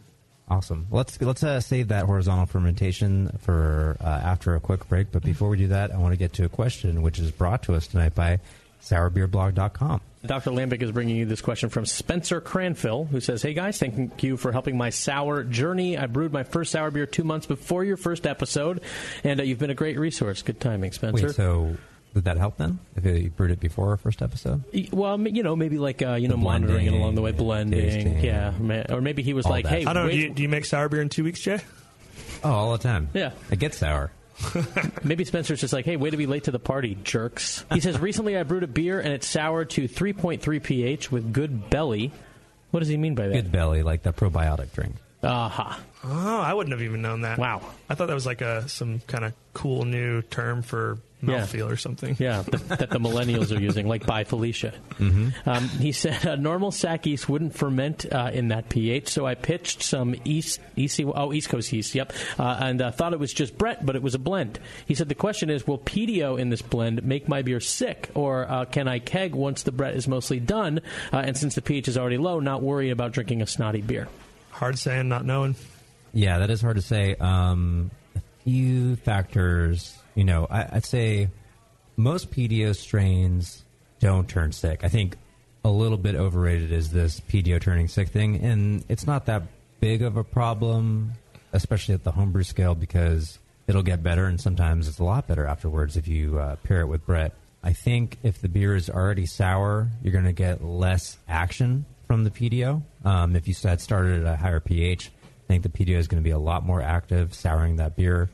Awesome. 0.48 0.86
Let's 0.92 1.20
let's 1.20 1.42
uh, 1.42 1.60
save 1.60 1.88
that 1.88 2.04
horizontal 2.06 2.46
fermentation 2.46 3.36
for 3.40 3.96
uh, 4.00 4.04
after 4.06 4.54
a 4.54 4.60
quick 4.60 4.88
break. 4.88 5.10
But 5.10 5.24
before 5.24 5.48
we 5.48 5.56
do 5.56 5.66
that, 5.68 5.90
I 5.92 5.98
want 5.98 6.12
to 6.12 6.16
get 6.16 6.32
to 6.34 6.44
a 6.44 6.48
question 6.48 7.02
which 7.02 7.18
is 7.18 7.30
brought 7.32 7.64
to 7.64 7.74
us 7.74 7.86
tonight 7.88 8.14
by 8.14 8.38
sourbeerblog.com. 8.82 10.00
Dr. 10.26 10.50
Lambic 10.50 10.82
is 10.82 10.90
bringing 10.92 11.16
you 11.16 11.24
this 11.26 11.40
question 11.40 11.68
from 11.68 11.86
Spencer 11.86 12.40
Cranfill, 12.40 13.08
who 13.08 13.20
says, 13.20 13.42
Hey 13.42 13.54
guys, 13.54 13.78
thank 13.78 14.22
you 14.22 14.36
for 14.36 14.52
helping 14.52 14.76
my 14.76 14.90
sour 14.90 15.42
journey. 15.44 15.96
I 15.96 16.06
brewed 16.06 16.32
my 16.32 16.42
first 16.42 16.72
sour 16.72 16.90
beer 16.90 17.06
two 17.06 17.24
months 17.24 17.46
before 17.46 17.84
your 17.84 17.96
first 17.96 18.26
episode, 18.26 18.80
and 19.24 19.40
uh, 19.40 19.42
you've 19.42 19.58
been 19.58 19.70
a 19.70 19.74
great 19.74 19.98
resource. 19.98 20.42
Good 20.42 20.60
timing, 20.60 20.92
Spencer. 20.92 21.26
Wait, 21.28 21.34
so 21.36 21.76
did 22.14 22.24
that 22.24 22.36
help 22.38 22.56
then? 22.56 22.78
If 22.96 23.04
you 23.04 23.30
brewed 23.30 23.50
it 23.50 23.60
before 23.60 23.90
our 23.90 23.96
first 23.96 24.22
episode? 24.22 24.64
Well, 24.92 25.20
you 25.20 25.42
know, 25.42 25.54
maybe 25.56 25.78
like 25.78 26.02
uh, 26.02 26.14
you 26.14 26.28
know, 26.28 26.36
The 26.36 26.42
monitoring 26.42 26.86
it 26.86 26.92
along 26.94 27.14
the 27.14 27.22
way, 27.22 27.32
blending, 27.32 27.80
tasting. 27.80 28.20
yeah, 28.24 28.52
or 28.90 29.00
maybe 29.00 29.22
he 29.22 29.32
was 29.34 29.46
All 29.46 29.52
like, 29.52 29.64
that. 29.64 29.70
"Hey, 29.70 29.84
I 29.84 29.92
don't 29.92 30.06
know. 30.06 30.10
Do 30.10 30.16
you, 30.16 30.30
do 30.32 30.42
you 30.42 30.48
make 30.48 30.64
sour 30.64 30.88
beer 30.88 31.02
in 31.02 31.08
two 31.08 31.24
weeks, 31.24 31.40
Jay? 31.40 31.58
Oh, 32.44 32.50
all 32.50 32.72
the 32.72 32.78
time. 32.78 33.08
Yeah. 33.14 33.32
It 33.50 33.58
gets 33.58 33.78
sour. 33.78 34.10
Maybe 35.04 35.24
Spencer's 35.24 35.60
just 35.60 35.72
like, 35.72 35.84
hey, 35.84 35.96
way 35.96 36.10
to 36.10 36.16
be 36.16 36.26
late 36.26 36.44
to 36.44 36.50
the 36.50 36.58
party, 36.58 36.96
jerks. 37.02 37.64
He 37.72 37.80
says, 37.80 37.98
recently 37.98 38.36
I 38.36 38.42
brewed 38.42 38.62
a 38.62 38.68
beer 38.68 39.00
and 39.00 39.12
it's 39.12 39.26
sour 39.26 39.64
to 39.64 39.88
3.3 39.88 40.62
pH 40.62 41.10
with 41.10 41.32
good 41.32 41.70
belly. 41.70 42.12
What 42.70 42.80
does 42.80 42.88
he 42.88 42.96
mean 42.96 43.14
by 43.14 43.28
that? 43.28 43.34
Good 43.34 43.52
belly, 43.52 43.82
like 43.82 44.02
the 44.02 44.12
probiotic 44.12 44.72
drink. 44.72 44.96
Aha. 45.22 45.80
Oh, 46.04 46.40
I 46.40 46.54
wouldn't 46.54 46.72
have 46.72 46.82
even 46.82 47.02
known 47.02 47.22
that. 47.22 47.38
Wow. 47.38 47.62
I 47.88 47.94
thought 47.94 48.08
that 48.08 48.14
was 48.14 48.26
like 48.26 48.42
a 48.42 48.68
some 48.68 49.00
kind 49.06 49.24
of 49.24 49.32
cool 49.54 49.84
new 49.84 50.22
term 50.22 50.62
for 50.62 50.98
Yeah. 51.28 51.62
or 51.64 51.76
something. 51.76 52.16
Yeah, 52.18 52.42
th- 52.42 52.62
that 52.64 52.90
the 52.90 52.98
millennials 52.98 53.56
are 53.56 53.60
using, 53.60 53.86
like 53.88 54.06
bye 54.06 54.24
Felicia. 54.24 54.72
Mm-hmm. 54.98 55.48
Um, 55.48 55.68
he 55.68 55.92
said 55.92 56.26
uh, 56.26 56.36
normal 56.36 56.70
sack 56.70 57.06
yeast 57.06 57.28
wouldn't 57.28 57.54
ferment 57.54 58.06
uh, 58.10 58.30
in 58.32 58.48
that 58.48 58.68
pH, 58.68 59.08
so 59.08 59.26
I 59.26 59.34
pitched 59.34 59.82
some 59.82 60.14
East, 60.24 60.60
East 60.76 61.00
oh 61.00 61.32
East 61.32 61.48
Coast 61.48 61.72
yeast, 61.72 61.94
yep, 61.94 62.12
uh, 62.38 62.58
and 62.60 62.80
uh, 62.82 62.90
thought 62.90 63.12
it 63.12 63.18
was 63.18 63.32
just 63.32 63.56
Brett, 63.56 63.84
but 63.84 63.96
it 63.96 64.02
was 64.02 64.14
a 64.14 64.18
blend. 64.18 64.58
He 64.86 64.94
said 64.94 65.08
the 65.08 65.14
question 65.14 65.50
is, 65.50 65.66
will 65.66 65.78
PDO 65.78 66.38
in 66.38 66.50
this 66.50 66.62
blend 66.62 67.02
make 67.04 67.28
my 67.28 67.42
beer 67.42 67.60
sick, 67.60 68.10
or 68.14 68.50
uh, 68.50 68.64
can 68.64 68.88
I 68.88 68.98
keg 68.98 69.34
once 69.34 69.62
the 69.62 69.72
Brett 69.72 69.94
is 69.94 70.08
mostly 70.08 70.40
done? 70.40 70.80
Uh, 71.12 71.18
and 71.18 71.36
since 71.36 71.54
the 71.54 71.62
pH 71.62 71.88
is 71.88 71.98
already 71.98 72.18
low, 72.18 72.40
not 72.40 72.62
worry 72.62 72.90
about 72.90 73.12
drinking 73.12 73.42
a 73.42 73.46
snotty 73.46 73.82
beer. 73.82 74.08
Hard 74.50 74.78
saying, 74.78 75.08
not 75.08 75.24
knowing. 75.24 75.54
Yeah, 76.12 76.38
that 76.38 76.50
is 76.50 76.62
hard 76.62 76.76
to 76.76 76.82
say. 76.82 77.14
Um, 77.16 77.90
a 78.14 78.20
few 78.44 78.96
factors, 78.96 79.98
you 80.16 80.24
know, 80.24 80.48
I, 80.50 80.66
I'd 80.72 80.84
say 80.84 81.28
most 81.96 82.32
PDO 82.32 82.74
strains 82.74 83.62
don't 84.00 84.28
turn 84.28 84.50
sick. 84.50 84.82
I 84.82 84.88
think 84.88 85.16
a 85.64 85.70
little 85.70 85.98
bit 85.98 86.16
overrated 86.16 86.72
is 86.72 86.90
this 86.90 87.20
PDO 87.20 87.60
turning 87.60 87.86
sick 87.86 88.08
thing, 88.08 88.42
and 88.42 88.84
it's 88.88 89.06
not 89.06 89.26
that 89.26 89.42
big 89.78 90.02
of 90.02 90.16
a 90.16 90.24
problem, 90.24 91.12
especially 91.52 91.94
at 91.94 92.02
the 92.02 92.12
homebrew 92.12 92.42
scale, 92.42 92.74
because 92.74 93.38
it'll 93.66 93.82
get 93.82 94.02
better, 94.02 94.26
and 94.26 94.40
sometimes 94.40 94.88
it's 94.88 94.98
a 94.98 95.04
lot 95.04 95.28
better 95.28 95.46
afterwards 95.46 95.96
if 95.96 96.08
you 96.08 96.38
uh, 96.38 96.56
pair 96.56 96.80
it 96.80 96.86
with 96.86 97.04
Brett. 97.06 97.32
I 97.62 97.72
think 97.72 98.18
if 98.22 98.40
the 98.40 98.48
beer 98.48 98.76
is 98.76 98.88
already 98.88 99.26
sour, 99.26 99.88
you're 100.02 100.12
going 100.12 100.24
to 100.24 100.32
get 100.32 100.64
less 100.64 101.18
action 101.28 101.84
from 102.06 102.24
the 102.24 102.30
PDO. 102.30 102.82
Um, 103.04 103.34
if 103.34 103.48
you 103.48 103.54
had 103.62 103.80
started 103.80 104.24
at 104.24 104.34
a 104.34 104.36
higher 104.36 104.60
pH, 104.60 105.10
I 105.44 105.46
think 105.48 105.62
the 105.62 105.68
PDO 105.68 105.96
is 105.96 106.06
going 106.06 106.22
to 106.22 106.24
be 106.24 106.30
a 106.30 106.38
lot 106.38 106.64
more 106.64 106.80
active, 106.80 107.34
souring 107.34 107.76
that 107.76 107.96
beer. 107.96 108.30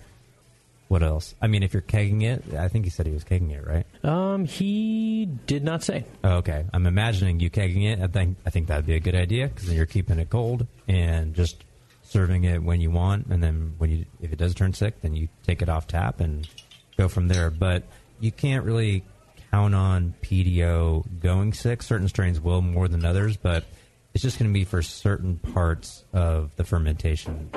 What 0.92 1.02
else? 1.02 1.34
I 1.40 1.46
mean, 1.46 1.62
if 1.62 1.72
you're 1.72 1.80
kegging 1.80 2.22
it, 2.22 2.52
I 2.52 2.68
think 2.68 2.84
he 2.84 2.90
said 2.90 3.06
he 3.06 3.14
was 3.14 3.24
kegging 3.24 3.50
it, 3.50 3.66
right? 3.66 3.86
Um, 4.04 4.44
he 4.44 5.24
did 5.24 5.64
not 5.64 5.82
say. 5.82 6.04
Oh, 6.22 6.32
okay, 6.32 6.66
I'm 6.70 6.86
imagining 6.86 7.40
you 7.40 7.48
kegging 7.48 7.90
it. 7.90 7.98
I 8.02 8.08
think 8.08 8.36
I 8.44 8.50
think 8.50 8.66
that'd 8.66 8.84
be 8.84 8.94
a 8.94 9.00
good 9.00 9.14
idea 9.14 9.48
because 9.48 9.68
then 9.68 9.74
you're 9.74 9.86
keeping 9.86 10.18
it 10.18 10.28
cold 10.28 10.66
and 10.86 11.32
just 11.32 11.64
serving 12.02 12.44
it 12.44 12.62
when 12.62 12.82
you 12.82 12.90
want, 12.90 13.28
and 13.28 13.42
then 13.42 13.72
when 13.78 13.90
you 13.90 14.04
if 14.20 14.34
it 14.34 14.36
does 14.36 14.54
turn 14.54 14.74
sick, 14.74 15.00
then 15.00 15.16
you 15.16 15.28
take 15.46 15.62
it 15.62 15.70
off 15.70 15.86
tap 15.86 16.20
and 16.20 16.46
go 16.98 17.08
from 17.08 17.26
there. 17.26 17.48
But 17.48 17.84
you 18.20 18.30
can't 18.30 18.66
really 18.66 19.02
count 19.50 19.74
on 19.74 20.14
PDO 20.20 21.20
going 21.20 21.54
sick. 21.54 21.82
Certain 21.82 22.08
strains 22.08 22.38
will 22.38 22.60
more 22.60 22.86
than 22.86 23.06
others, 23.06 23.38
but 23.38 23.64
it's 24.12 24.22
just 24.22 24.38
going 24.38 24.50
to 24.50 24.52
be 24.52 24.64
for 24.64 24.82
certain 24.82 25.38
parts 25.38 26.04
of 26.12 26.54
the 26.56 26.64
fermentation. 26.64 27.50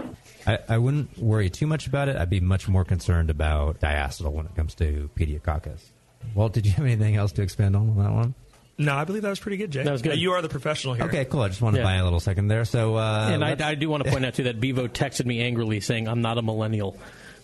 I, 0.48 0.60
I 0.70 0.78
wouldn't 0.78 1.18
worry 1.18 1.50
too 1.50 1.68
much 1.68 1.88
about 1.88 2.08
it. 2.10 2.16
I'd 2.18 2.30
be 2.30 2.40
much 2.40 2.68
more 2.68 2.86
concerned 2.86 3.30
about 3.30 3.80
diacetyl 3.80 4.32
when 4.32 4.46
it 4.46 4.56
comes 4.56 4.76
to 4.76 5.10
pediococcus. 5.16 5.82
Walt, 6.34 6.54
did 6.54 6.66
you 6.66 6.72
have 6.74 6.86
anything 6.86 7.16
else 7.16 7.32
to 7.34 7.42
expand 7.42 7.76
on 7.76 7.90
on 7.90 7.98
that 8.04 8.12
one? 8.12 8.36
No, 8.78 8.94
I 8.96 9.06
believe 9.06 9.22
that 9.22 9.30
was 9.30 9.40
pretty 9.40 9.58
good, 9.58 9.72
Jay. 9.72 9.84
That 9.84 9.92
was 9.92 10.02
good. 10.02 10.14
Uh, 10.14 10.16
You 10.16 10.34
are 10.34 10.42
the 10.42 10.50
professional 10.50 10.96
here. 10.96 11.06
Okay, 11.06 11.24
cool. 11.26 11.42
I 11.42 11.48
just 11.48 11.62
wanted 11.62 11.78
Yeah. 11.78 11.84
to 11.84 11.88
buy 11.88 11.96
a 11.96 12.04
little 12.04 12.20
second 12.20 12.48
there. 12.50 12.66
So, 12.66 12.96
uh, 12.96 13.30
and 13.32 13.44
I, 13.44 13.56
I 13.70 13.76
do 13.76 13.90
want 13.90 14.04
to 14.04 14.12
point 14.12 14.26
out 14.26 14.34
too 14.34 14.44
that 14.44 14.60
Bevo 14.60 14.88
texted 14.88 15.26
me 15.26 15.42
angrily 15.42 15.80
saying 15.80 16.08
I'm 16.10 16.22
not 16.22 16.38
a 16.38 16.42
millennial 16.42 16.98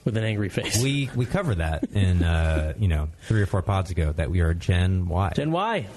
with 0.03 0.17
an 0.17 0.23
angry 0.25 0.49
face. 0.49 0.81
we 0.83 1.09
we 1.15 1.25
covered 1.25 1.59
that 1.59 1.85
in 1.93 2.21
uh, 2.23 2.73
you 2.77 2.87
know 2.89 3.07
three 3.27 3.41
or 3.41 3.45
four 3.45 3.61
pods 3.61 3.91
ago 3.91 4.11
that 4.13 4.29
we 4.29 4.41
are 4.41 4.53
Gen 4.53 5.07
Y. 5.07 5.31
Gen 5.35 5.51
Y. 5.51 5.87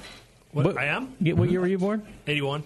What, 0.53 0.79
I 0.79 0.85
am? 0.85 1.07
What 1.37 1.51
year 1.51 1.61
were 1.61 1.67
you 1.67 1.79
born? 1.79 2.07
81. 2.29 2.63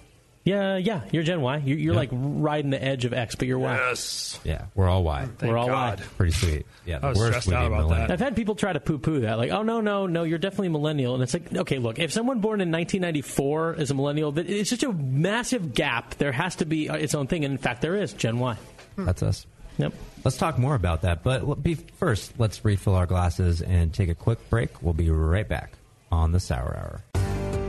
Yeah, 0.49 0.77
yeah. 0.77 1.03
You're 1.13 1.23
Gen 1.25 1.41
Y. 1.41 1.57
You're, 1.59 1.79
you're 1.79 1.93
Yeah. 1.95 1.99
like 2.01 2.09
riding 2.13 2.71
the 2.71 2.83
edge 2.83 3.05
of 3.05 3.13
X, 3.13 3.35
but 3.35 3.47
you're 3.49 3.59
Y. 3.59 3.75
Yes. 3.77 4.41
yeah, 4.45 4.67
we're 4.75 4.89
all 4.89 5.03
Y. 5.05 5.27
Thank 5.39 5.51
We're 5.53 5.59
all 5.59 5.67
God. 5.67 6.01
Y. 6.01 6.07
Pretty 6.17 6.33
sweet. 6.33 6.67
Yeah, 6.87 6.99
the 7.01 7.07
I 7.07 7.09
was 7.11 7.19
worst 7.19 7.29
stressed 7.31 7.47
would 7.49 7.53
be 7.53 7.57
out 7.57 7.67
about 7.67 7.79
millennial. 7.83 8.07
that. 8.09 8.13
I've 8.13 8.21
had 8.21 8.35
people 8.37 8.55
try 8.55 8.73
to 8.73 8.81
poo-poo 8.81 9.21
that, 9.21 9.37
like, 9.39 9.51
oh 9.51 9.63
no, 9.63 9.81
no, 9.81 10.07
no, 10.07 10.23
you're 10.25 10.39
definitely 10.39 10.69
a 10.69 10.71
millennial, 10.71 11.15
and 11.15 11.23
it's 11.23 11.35
like, 11.35 11.55
okay, 11.55 11.79
look, 11.79 11.99
if 11.99 12.13
someone 12.13 12.41
born 12.41 12.61
in 12.61 12.71
1994 12.73 13.75
is 13.75 13.91
a 13.91 13.95
millennial, 13.95 14.33
that- 14.33 14.49
it's 14.49 14.71
such 14.71 14.83
a 14.83 14.93
massive 14.93 15.75
gap. 15.75 16.15
There 16.15 16.33
has 16.33 16.57
to 16.57 16.65
be 16.65 16.89
uh, 16.89 16.97
its 16.97 17.15
own 17.15 17.27
thing, 17.27 17.45
and 17.45 17.53
in 17.53 17.59
fact, 17.59 17.83
there 17.83 17.97
is 17.97 18.13
Gen 18.15 18.39
Y. 18.39 18.57
That's 18.97 19.23
us. 19.23 19.47
Yep. 19.79 19.93
Let's 20.25 20.37
talk 20.39 20.59
more 20.59 20.75
about 20.75 21.03
that. 21.03 21.23
But 21.23 21.43
l- 21.43 21.55
be, 21.55 21.75
first, 21.75 22.33
let's 22.39 22.65
refill 22.65 22.95
our 22.97 23.07
glasses 23.07 23.61
and 23.63 23.93
take 23.93 24.09
a 24.09 24.15
quick 24.15 24.49
break. 24.51 24.83
We'll 24.83 24.95
be 24.95 25.11
right 25.11 25.47
back 25.49 25.73
on 26.11 26.33
the 26.33 26.41
Sour 26.41 26.75
Hour. 26.77 27.05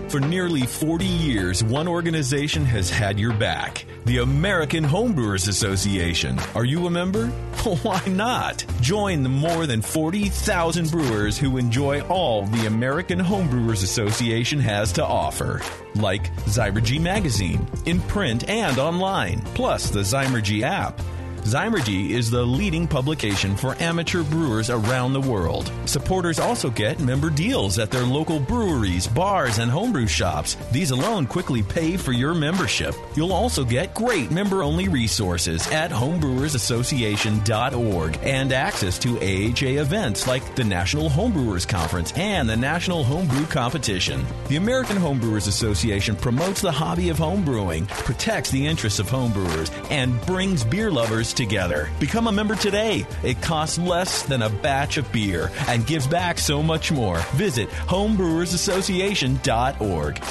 For 0.10 0.19
nearly 0.19 0.62
40 0.62 1.06
years, 1.06 1.63
one 1.63 1.88
organization 1.88 2.65
has 2.65 2.89
had 2.89 3.19
your 3.19 3.32
back 3.32 3.86
the 4.06 4.17
American 4.17 4.84
Homebrewers 4.84 5.48
Association. 5.48 6.39
Are 6.56 6.65
you 6.65 6.88
a 6.88 6.89
member? 6.89 7.28
Why 7.84 8.02
not? 8.08 8.65
Join 8.82 9.22
the 9.22 9.30
more 9.30 9.67
than 9.67 9.84
40,000 9.84 10.89
brewers 10.89 11.38
who 11.38 11.58
enjoy 11.58 12.02
all 12.08 12.48
the 12.48 12.65
American 12.65 13.19
Homebrewers 13.19 13.84
Association 13.84 14.60
has 14.60 14.91
to 14.93 15.06
offer, 15.06 15.62
like 15.93 16.34
Zymurgy 16.45 17.00
Magazine, 17.00 17.67
in 17.86 18.02
print 18.02 18.50
and 18.50 18.80
online, 18.80 19.41
plus 19.54 19.91
the 19.91 20.00
Zymurgy 20.00 20.63
app. 20.63 21.00
Zymurgy 21.43 22.12
is 22.12 22.30
the 22.30 22.43
leading 22.43 22.88
publication 22.88 23.56
for 23.56 23.75
amateur 23.80 24.23
brewers 24.23 24.69
around 24.69 25.13
the 25.13 25.21
world. 25.21 25.71
Supporters 25.86 26.39
also 26.39 26.69
get 26.69 26.99
member 26.99 27.30
deals 27.30 27.80
at 27.80 27.91
their 27.91 28.04
local 28.04 28.39
breweries, 28.39 29.08
bars, 29.08 29.58
and 29.58 29.71
homebrew 29.71 30.08
shops. 30.08 30.58
These 30.71 30.91
alone 30.91 31.25
quickly 31.25 31.63
pay 31.63 31.95
for 31.97 32.12
your 32.12 32.36
membership. 32.36 32.93
You'll 33.15 33.34
also 33.34 33.63
get 33.63 33.95
great 33.95 34.32
member 34.32 34.63
only 34.63 34.89
resources 34.89 35.67
at 35.71 35.91
homebrewersassociation.org 35.91 38.19
and 38.21 38.52
access 38.52 38.99
to 38.99 39.17
AHA 39.17 39.82
events 39.82 40.28
like 40.28 40.56
the 40.56 40.63
National 40.63 41.10
Homebrewers 41.10 41.67
Conference 41.67 42.12
and 42.13 42.47
the 42.49 42.58
National 42.58 43.04
Homebrew 43.04 43.45
Competition. 43.45 44.25
The 44.49 44.58
American 44.58 44.97
Homebrewers 44.97 45.47
Association 45.47 46.15
promotes 46.15 46.62
the 46.62 46.71
hobby 46.71 47.10
of 47.10 47.17
homebrewing, 47.17 47.88
protects 47.88 48.52
the 48.52 48.67
interests 48.67 48.99
of 48.99 49.10
homebrewers, 49.10 49.71
and 49.89 50.19
brings 50.25 50.63
beer 50.63 50.91
lovers 50.91 51.29
together. 51.34 51.89
Become 52.00 52.28
a 52.28 52.32
member 52.32 52.56
today. 52.56 53.06
It 53.24 53.42
costs 53.42 53.78
less 53.78 54.24
than 54.24 54.42
a 54.42 54.50
batch 54.50 54.98
of 54.98 55.12
beer 55.12 55.52
and 55.68 55.86
gives 55.86 56.08
back 56.08 56.39
so 56.39 56.63
much 56.63 56.92
more. 56.92 57.20
Visit 57.34 57.70
homebrewersassociation.org. 57.70 60.22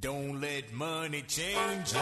Don't 0.00 0.40
let 0.40 0.72
money 0.72 1.22
change 1.26 1.92
ya. 1.92 2.00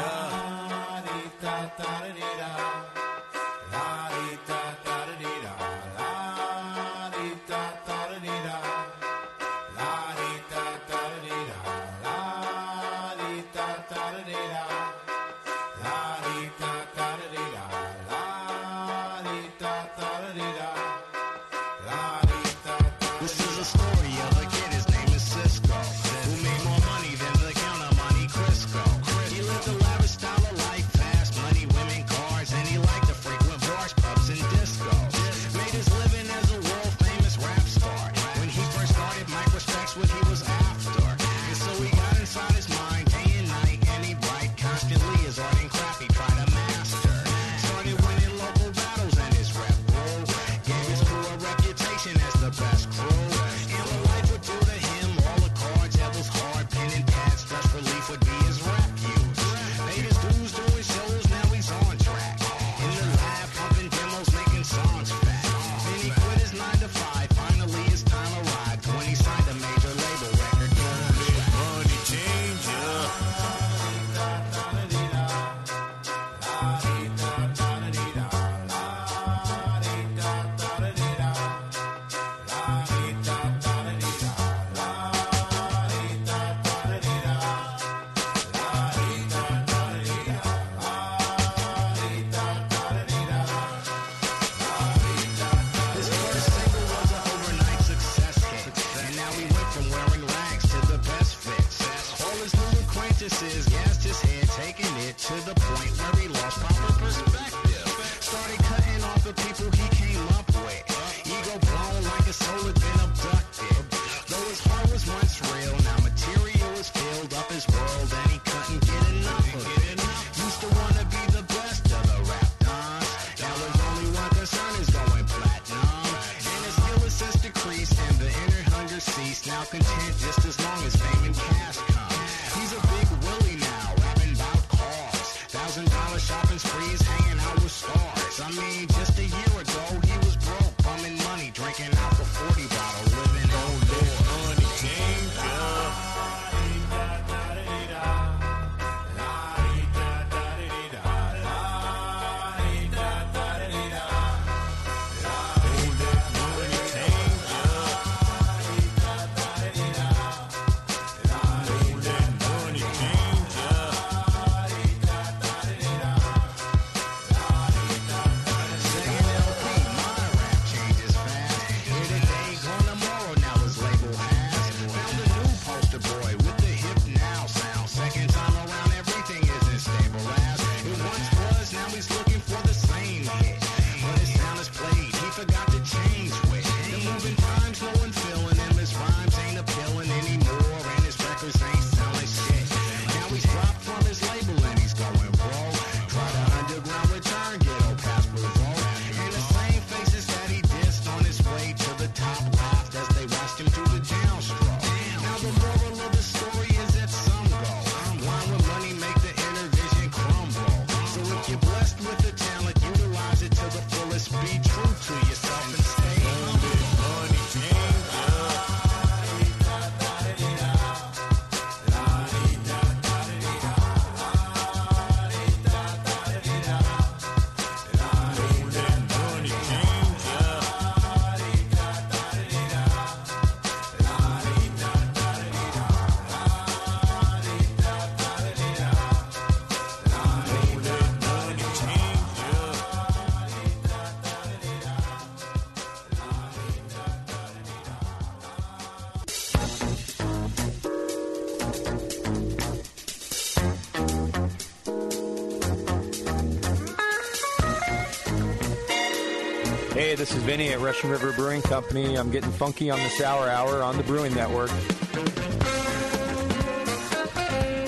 This 260.24 260.36
is 260.36 260.42
Vinny 260.44 260.70
at 260.70 260.80
Russian 260.80 261.10
River 261.10 261.32
Brewing 261.32 261.60
Company. 261.60 262.14
I'm 262.14 262.30
getting 262.30 262.50
funky 262.50 262.90
on 262.90 262.98
the 262.98 263.10
Sour 263.10 263.46
Hour 263.46 263.82
on 263.82 263.98
the 263.98 264.02
Brewing 264.04 264.32
Network. 264.32 264.70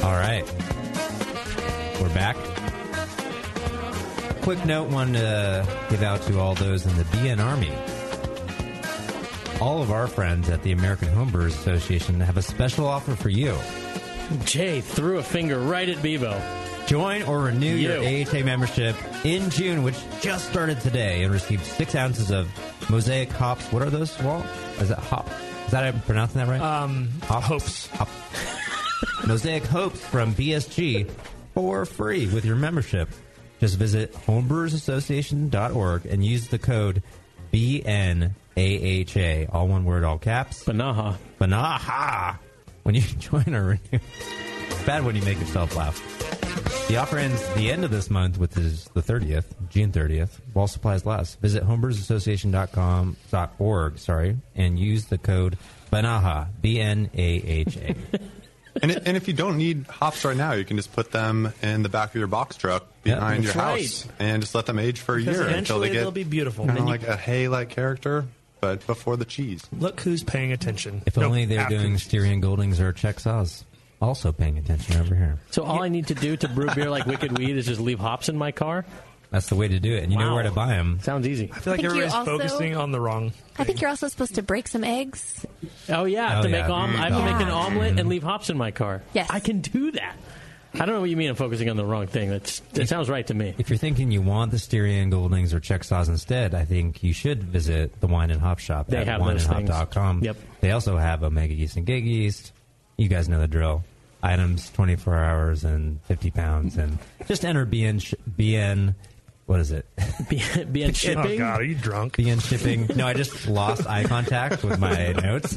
All 0.05 0.13
right. 0.13 0.45
We're 1.99 2.13
back. 2.13 2.37
Quick 4.43 4.67
note 4.67 4.91
one 4.91 5.15
to 5.15 5.67
give 5.89 6.03
out 6.03 6.21
to 6.25 6.39
all 6.39 6.55
those 6.55 6.85
in 6.85 6.95
the 6.99 7.05
BN 7.05 7.43
Army. 7.43 7.73
All 9.59 9.81
of 9.81 9.91
our 9.91 10.07
friends 10.07 10.51
at 10.51 10.63
the 10.63 10.73
American 10.73 11.09
Homebrewers 11.09 11.55
Association 11.55 12.21
have 12.21 12.37
a 12.37 12.43
special 12.43 12.87
offer 12.87 13.17
for 13.17 13.31
you. 13.31 13.57
Jay 14.45 14.83
threw 14.83 15.17
a 15.17 15.23
finger 15.23 15.59
right 15.59 15.89
at 15.89 16.03
Bevo. 16.03 16.39
Join 16.87 17.23
or 17.23 17.45
renew 17.45 17.75
your 17.75 17.97
AHA 17.97 18.45
membership 18.45 18.95
in 19.27 19.51
June, 19.51 19.83
which 19.83 19.97
just 20.21 20.49
started 20.49 20.81
today, 20.81 21.25
and 21.25 21.33
received 21.33 21.65
six 21.65 21.97
ounces 21.97 22.31
of 22.31 22.49
Mosaic 22.89 23.31
hops. 23.33 23.65
What 23.73 23.83
are 23.83 23.91
those, 23.91 24.17
Walt? 24.23 24.47
Is 24.79 24.91
that 24.91 24.99
hop? 24.99 25.29
Is 25.67 25.73
that 25.73 25.83
I'm 25.83 26.01
pronouncing 26.03 26.39
that 26.39 26.49
right? 26.49 26.61
Um, 26.61 27.09
Hops. 27.25 27.47
hopes. 27.47 27.87
Hop. 27.89 28.09
Mosaic 29.27 29.65
Hopes 29.65 29.99
from 30.01 30.33
BSG 30.35 31.11
for 31.55 31.85
free 31.85 32.29
with 32.29 32.45
your 32.45 32.55
membership. 32.55 33.09
Just 33.59 33.77
visit 33.77 34.13
homebrewersassociation.org 34.13 36.07
and 36.07 36.25
use 36.25 36.49
the 36.49 36.59
code 36.59 37.03
BNAHA, 37.53 39.53
all 39.53 39.67
one 39.67 39.85
word, 39.85 40.05
all 40.05 40.19
caps. 40.19 40.65
Banaha. 40.65 41.17
Banaha 41.41 42.39
when 42.85 42.95
you 42.95 43.01
join 43.19 43.55
or 43.55 43.65
renew. 43.65 43.99
It's 44.69 44.83
bad 44.85 45.05
when 45.05 45.15
you 45.17 45.23
make 45.23 45.39
yourself 45.39 45.77
laugh. 45.77 46.36
The 46.89 46.97
offer 46.99 47.19
ends 47.19 47.43
the 47.55 47.71
end 47.71 47.85
of 47.85 47.91
this 47.91 48.11
month, 48.11 48.39
which 48.39 48.57
is 48.57 48.85
the 48.95 49.03
30th, 49.03 49.45
June 49.71 49.91
30th, 49.93 50.39
while 50.53 50.67
supplies 50.69 51.05
last. 51.05 51.41
Visit 51.41 51.65
homebrewersassociation.com, 51.65 53.17
dot 53.31 53.53
org, 53.59 53.99
sorry, 53.99 54.37
and 54.55 54.79
use 54.79 55.07
the 55.07 55.19
code 55.19 55.59
BANAHA, 55.93 56.49
B-N-A-H-A. 56.61 57.95
And, 58.83 58.91
it, 58.91 59.05
and 59.07 59.17
if 59.17 59.27
you 59.27 59.33
don't 59.33 59.57
need 59.57 59.87
hops 59.87 60.23
right 60.27 60.37
now, 60.37 60.53
you 60.53 60.63
can 60.67 60.77
just 60.77 60.93
put 60.93 61.11
them 61.11 61.51
in 61.63 61.83
the 61.83 61.89
back 61.89 62.11
of 62.11 62.17
your 62.17 62.27
box 62.27 62.57
truck 62.59 62.85
Yeah, 63.05 63.15
behind 63.15 63.45
your 63.45 63.55
that's 63.55 64.03
house 64.03 64.09
and 64.19 64.43
just 64.43 64.55
let 64.55 64.67
them 64.67 64.79
age 64.79 65.01
for 65.01 65.15
a 65.15 65.19
Because 65.19 65.35
year 65.39 65.45
until 65.47 65.53
eventually 65.55 65.89
they 65.89 65.95
get 65.95 66.01
they'll 66.03 66.11
be 66.11 66.25
beautiful. 66.25 66.67
kind 66.67 66.79
of 66.79 66.85
Then 66.85 66.87
you- 66.87 66.93
like 66.93 67.09
a 67.09 67.17
hay-like 67.17 67.71
character, 67.71 68.27
but 68.61 68.87
before 68.87 69.17
the 69.17 69.25
cheese. 69.25 69.63
Look 69.73 70.01
who's 70.03 70.23
paying 70.23 70.53
attention. 70.53 71.01
If 71.07 71.17
Nope, 71.17 71.25
only 71.25 71.47
they're 71.47 71.67
doing 71.71 71.95
the- 71.95 71.99
Styrian 71.99 72.43
Goldings 72.43 72.79
or 72.79 72.93
Czech 72.93 73.17
Saaz. 73.17 73.65
Also 74.01 74.31
paying 74.33 74.59
attention 74.59 74.97
over 75.01 75.15
here. 75.15 75.39
So 75.51 75.65
all 75.65 75.83
I 75.83 75.89
need 75.89 76.09
to 76.09 76.15
do 76.15 76.37
to 76.37 76.49
brew 76.49 76.69
beer 76.75 76.91
like 76.91 77.07
Wicked 77.07 77.39
Weed 77.39 77.57
is 77.57 77.67
just 77.67 77.81
leave 77.81 77.99
hops 77.99 78.29
in 78.29 78.37
my 78.37 78.53
car? 78.53 78.85
That's 79.31 79.49
the 79.49 79.57
way 79.57 79.67
to 79.69 79.81
do 79.81 79.95
it. 79.95 80.03
And 80.05 80.13
you 80.13 80.19
know 80.19 80.29
Wow. 80.29 80.35
where 80.35 80.43
to 80.45 80.51
buy 80.53 80.69
them. 80.69 81.01
Sounds 81.03 81.27
easy. 81.27 81.51
I 81.53 81.59
feel 81.59 81.73
like 81.73 81.81
I 81.81 81.83
think 81.83 81.83
you 81.83 81.89
everybody's 81.89 82.15
also- 82.15 82.39
focusing 82.39 82.77
on 82.77 82.93
the 82.93 83.01
wrong. 83.01 83.33
I 83.59 83.65
think 83.65 83.81
you're 83.81 83.91
also 83.91 84.07
supposed 84.09 84.35
to 84.37 84.43
break 84.43 84.69
some 84.69 84.85
eggs. 84.85 85.45
Oh 85.89 86.05
yeah, 86.05 86.27
I 86.27 86.29
have 86.31 86.39
Oh, 86.39 86.43
to 86.43 86.51
yeah. 86.51 86.63
make 86.63 86.71
om- 86.71 86.97
I 86.97 87.09
have 87.11 87.19
to 87.19 87.25
make 87.25 87.41
an 87.43 87.49
Yeah. 87.49 87.55
omelet 87.55 87.99
and 87.99 88.09
leave 88.09 88.23
hops 88.23 88.51
in 88.51 88.57
my 88.57 88.71
car. 88.71 89.03
Yes. 89.15 89.27
I 89.31 89.41
can 89.41 89.61
do 89.61 89.91
that. 89.93 90.15
I 90.75 90.81
don't 90.81 90.95
know 90.95 91.01
what 91.01 91.09
you 91.11 91.17
mean. 91.17 91.31
I'm 91.31 91.37
focusing 91.37 91.71
on 91.71 91.77
the 91.79 91.87
wrong 91.87 92.07
thing. 92.07 92.29
That's 92.29 92.61
that 92.75 92.87
sounds 92.89 93.09
right 93.09 93.27
to 93.29 93.35
me. 93.35 93.55
If 93.57 93.71
you're 93.71 93.79
thinking 93.79 94.11
you 94.11 94.21
want 94.21 94.51
the 94.51 94.59
Styrian 94.59 95.09
Goldings 95.09 95.55
or 95.55 95.59
Czech 95.61 95.83
Saaz 95.83 96.09
instead, 96.09 96.55
I 96.55 96.65
think 96.67 97.03
you 97.03 97.15
should 97.15 97.43
visit 97.45 97.99
the 98.01 98.07
Wine 98.07 98.31
and 98.31 98.41
Hop 98.43 98.59
Shop 98.59 98.87
They 98.87 98.99
at 98.99 99.07
have 99.09 99.25
those 99.25 99.47
things. 99.47 99.71
wineandhop.com. 99.71 100.23
Yep. 100.23 100.37
They 100.61 100.73
also 100.73 100.99
have 100.99 101.23
Omega 101.25 101.55
Yeast 101.55 101.77
and 101.79 101.87
GigaYeast. 101.87 102.53
You 102.97 103.09
guys 103.09 103.29
know 103.29 103.41
the 103.41 103.49
drill. 103.49 103.85
Items 104.23 104.71
24 104.71 105.15
hours 105.17 105.65
and 105.65 106.01
50 106.05 106.31
pounds. 106.31 106.77
And 106.77 106.99
just 107.27 107.45
enter 107.45 107.67
BN, 107.67 108.01
sh- 108.03 108.15
BN 108.39 108.95
what 109.47 109.61
is 109.61 109.71
it? 109.71 109.87
BN, 109.97 110.73
be 110.73 110.83
in 110.83 110.91
Oh 110.91 110.93
shipping. 110.93 111.39
God, 111.39 111.61
are 111.61 111.65
you 111.65 111.77
drunk? 111.77 112.17
BN 112.17 112.43
shipping. 112.43 112.91
No, 112.97 113.07
I 113.07 113.15
just 113.15 113.47
lost 113.47 113.87
eye 113.87 114.03
contact 114.05 114.65
with 114.65 114.81
my 114.81 115.13
notes. 115.23 115.57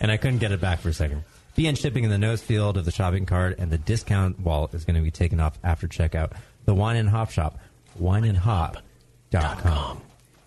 and 0.00 0.10
I 0.12 0.18
couldn't 0.18 0.38
get 0.40 0.52
it 0.52 0.60
back 0.60 0.80
for 0.80 0.90
a 0.90 0.92
second. 0.92 1.24
BN 1.56 1.78
shipping 1.78 2.04
in 2.04 2.10
the 2.10 2.18
notes 2.18 2.42
field 2.42 2.76
of 2.76 2.84
the 2.84 2.90
shopping 2.90 3.24
cart, 3.24 3.58
and 3.58 3.70
the 3.70 3.78
discount 3.78 4.38
wallet 4.40 4.74
is 4.74 4.84
going 4.84 4.96
to 4.96 5.02
be 5.02 5.10
taken 5.10 5.40
off 5.40 5.58
after 5.64 5.88
checkout. 5.88 6.32
The 6.66 6.74
Wine 6.74 6.96
and 6.96 7.08
Hop 7.08 7.30
Shop, 7.30 7.58
wineandhop.com. 8.00 8.82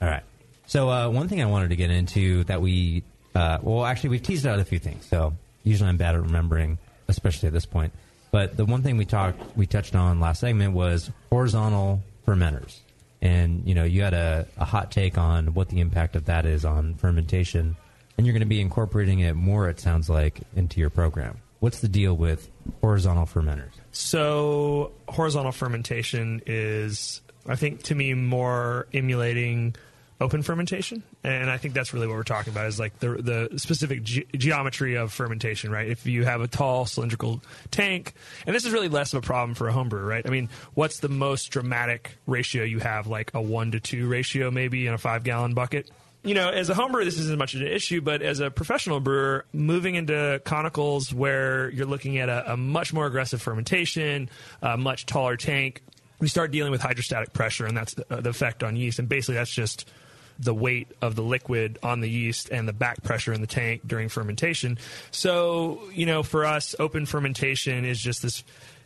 All 0.02 0.08
right. 0.08 0.23
So, 0.67 0.89
uh, 0.89 1.10
one 1.10 1.28
thing 1.28 1.41
I 1.41 1.45
wanted 1.45 1.69
to 1.69 1.76
get 1.76 1.89
into 1.91 2.43
that 2.45 2.62
we, 2.62 3.04
uh, 3.36 3.58
well, 3.62 3.86
actually, 3.86 4.12
we've 4.12 4.23
teased 4.23 4.45
out 4.45 4.60
a 4.60 4.65
few 4.65 4.80
things. 4.80 5.06
So, 5.08 5.34
usually 5.63 5.89
I'm 5.89 5.97
bad 5.97 6.15
at 6.15 6.21
remembering, 6.21 6.78
especially 7.08 7.47
at 7.47 7.54
this 7.54 7.65
point. 7.65 7.93
But 8.32 8.58
the 8.58 8.65
one 8.65 8.82
thing 8.82 8.97
we 8.97 9.06
talked, 9.06 9.56
we 9.56 9.67
touched 9.67 9.95
on 9.95 10.19
last 10.19 10.39
segment 10.39 10.73
was 10.73 11.12
horizontal 11.30 12.02
fermenters. 12.28 12.80
And, 13.21 13.65
you 13.67 13.76
know, 13.76 13.84
you 13.84 14.02
had 14.02 14.13
a, 14.13 14.47
a 14.58 14.65
hot 14.65 14.91
take 14.91 15.17
on 15.17 15.54
what 15.54 15.69
the 15.69 15.80
impact 15.80 16.15
of 16.15 16.26
that 16.26 16.45
is 16.45 16.65
on 16.65 16.95
fermentation. 16.95 17.78
And 18.17 18.28
you're 18.28 18.34
going 18.34 18.41
to 18.41 18.47
be 18.47 18.60
incorporating 18.60 19.19
it 19.19 19.34
more, 19.36 19.69
it 19.69 19.80
sounds 19.80 20.10
like, 20.10 20.41
into 20.56 20.80
your 20.80 20.89
program. 20.89 21.38
What's 21.60 21.80
the 21.80 21.88
deal 21.88 22.15
with 22.15 22.49
horizontal 22.82 23.26
fermenters? 23.26 23.71
So 23.91 24.91
horizontal 25.08 25.54
fermentation 25.54 26.41
is, 26.45 27.21
I 27.47 27.56
think, 27.56 27.84
to 27.84 27.95
me, 27.95 28.13
more 28.13 28.88
emulating 28.93 29.76
open 30.21 30.43
fermentation, 30.43 31.04
and 31.23 31.49
I 31.49 31.58
think 31.58 31.73
that's 31.73 31.93
really 31.93 32.08
what 32.08 32.15
we're 32.15 32.23
talking 32.23 32.54
about 32.54 32.67
is 32.67 32.80
like 32.80 32.99
the 32.99 33.49
the 33.49 33.60
specific 33.60 34.04
ge- 34.04 34.26
geometry 34.36 34.95
of 34.95 35.12
fermentation, 35.12 35.71
right? 35.71 35.88
If 35.88 36.06
you 36.06 36.26
have 36.26 36.41
a 36.41 36.47
tall 36.47 36.86
cylindrical 36.86 37.41
tank, 37.71 38.13
and 38.45 38.56
this 38.56 38.65
is 38.65 38.71
really 38.71 38.89
less 38.89 39.13
of 39.13 39.23
a 39.23 39.26
problem 39.26 39.56
for 39.56 39.67
a 39.67 39.73
home 39.73 39.89
brewer, 39.89 40.06
right? 40.06 40.26
I 40.26 40.30
mean, 40.30 40.49
what's 40.73 40.99
the 40.99 41.10
most 41.10 41.47
dramatic 41.47 42.17
ratio 42.28 42.63
you 42.63 42.80
have? 42.80 43.08
Like 43.08 43.32
a 43.34 43.41
one 43.41 43.71
to 43.71 43.80
two 43.80 44.08
ratio, 44.08 44.52
maybe 44.52 44.88
in 44.88 44.93
a 44.93 44.97
five 44.97 45.23
gallon 45.23 45.54
bucket 45.54 45.89
you 46.23 46.34
know, 46.34 46.49
as 46.49 46.69
a 46.69 46.73
home 46.73 46.93
brewer, 46.93 47.04
this 47.04 47.19
isn't 47.19 47.38
much 47.38 47.54
of 47.54 47.62
an 47.62 47.67
issue, 47.67 47.99
but 47.99 48.21
as 48.21 48.39
a 48.39 48.49
professional 48.49 49.02
brewer, 49.02 49.45
moving 49.52 49.95
into 49.95 50.41
conicals 50.45 51.13
where 51.13 51.69
you're 51.71 51.86
looking 51.86 52.17
at 52.17 52.30
a, 52.30 52.54
a 52.54 52.58
much 52.58 52.93
more 52.93 53.06
aggressive 53.06 53.41
fermentation, 53.41 54.30
a 54.62 54.78
much 54.78 55.06
taller 55.06 55.36
tank, 55.36 55.82
we 56.19 56.30
start 56.30 56.52
dealing 56.52 56.71
with 56.71 56.82
hydrostatic 56.82 57.34
pressure, 57.34 57.65
and 57.65 57.76
that's 57.76 57.95
the, 57.95 58.06
uh, 58.10 58.21
the 58.21 58.30
effect 58.30 58.63
on 58.63 58.78
yeast. 58.78 58.99
And 58.99 59.10
basically, 59.10 59.36
that's 59.36 59.52
just 59.52 59.91
the 60.39 60.54
weight 60.54 60.88
of 61.02 61.15
the 61.15 61.22
liquid 61.22 61.80
on 61.84 62.02
the 62.02 62.10
yeast 62.10 62.50
and 62.50 62.67
the 62.67 62.74
back 62.74 63.04
pressure 63.04 63.34
in 63.34 63.41
the 63.41 63.48
tank 63.48 63.82
during 63.86 64.10
fermentation. 64.10 64.78
So, 65.12 65.82
you 65.93 66.06
know, 66.06 66.24
for 66.24 66.46
us, 66.46 66.76
open 66.80 67.06
fermentation 67.06 67.86
is 67.86 68.00
just 68.00 68.21
this 68.21 68.44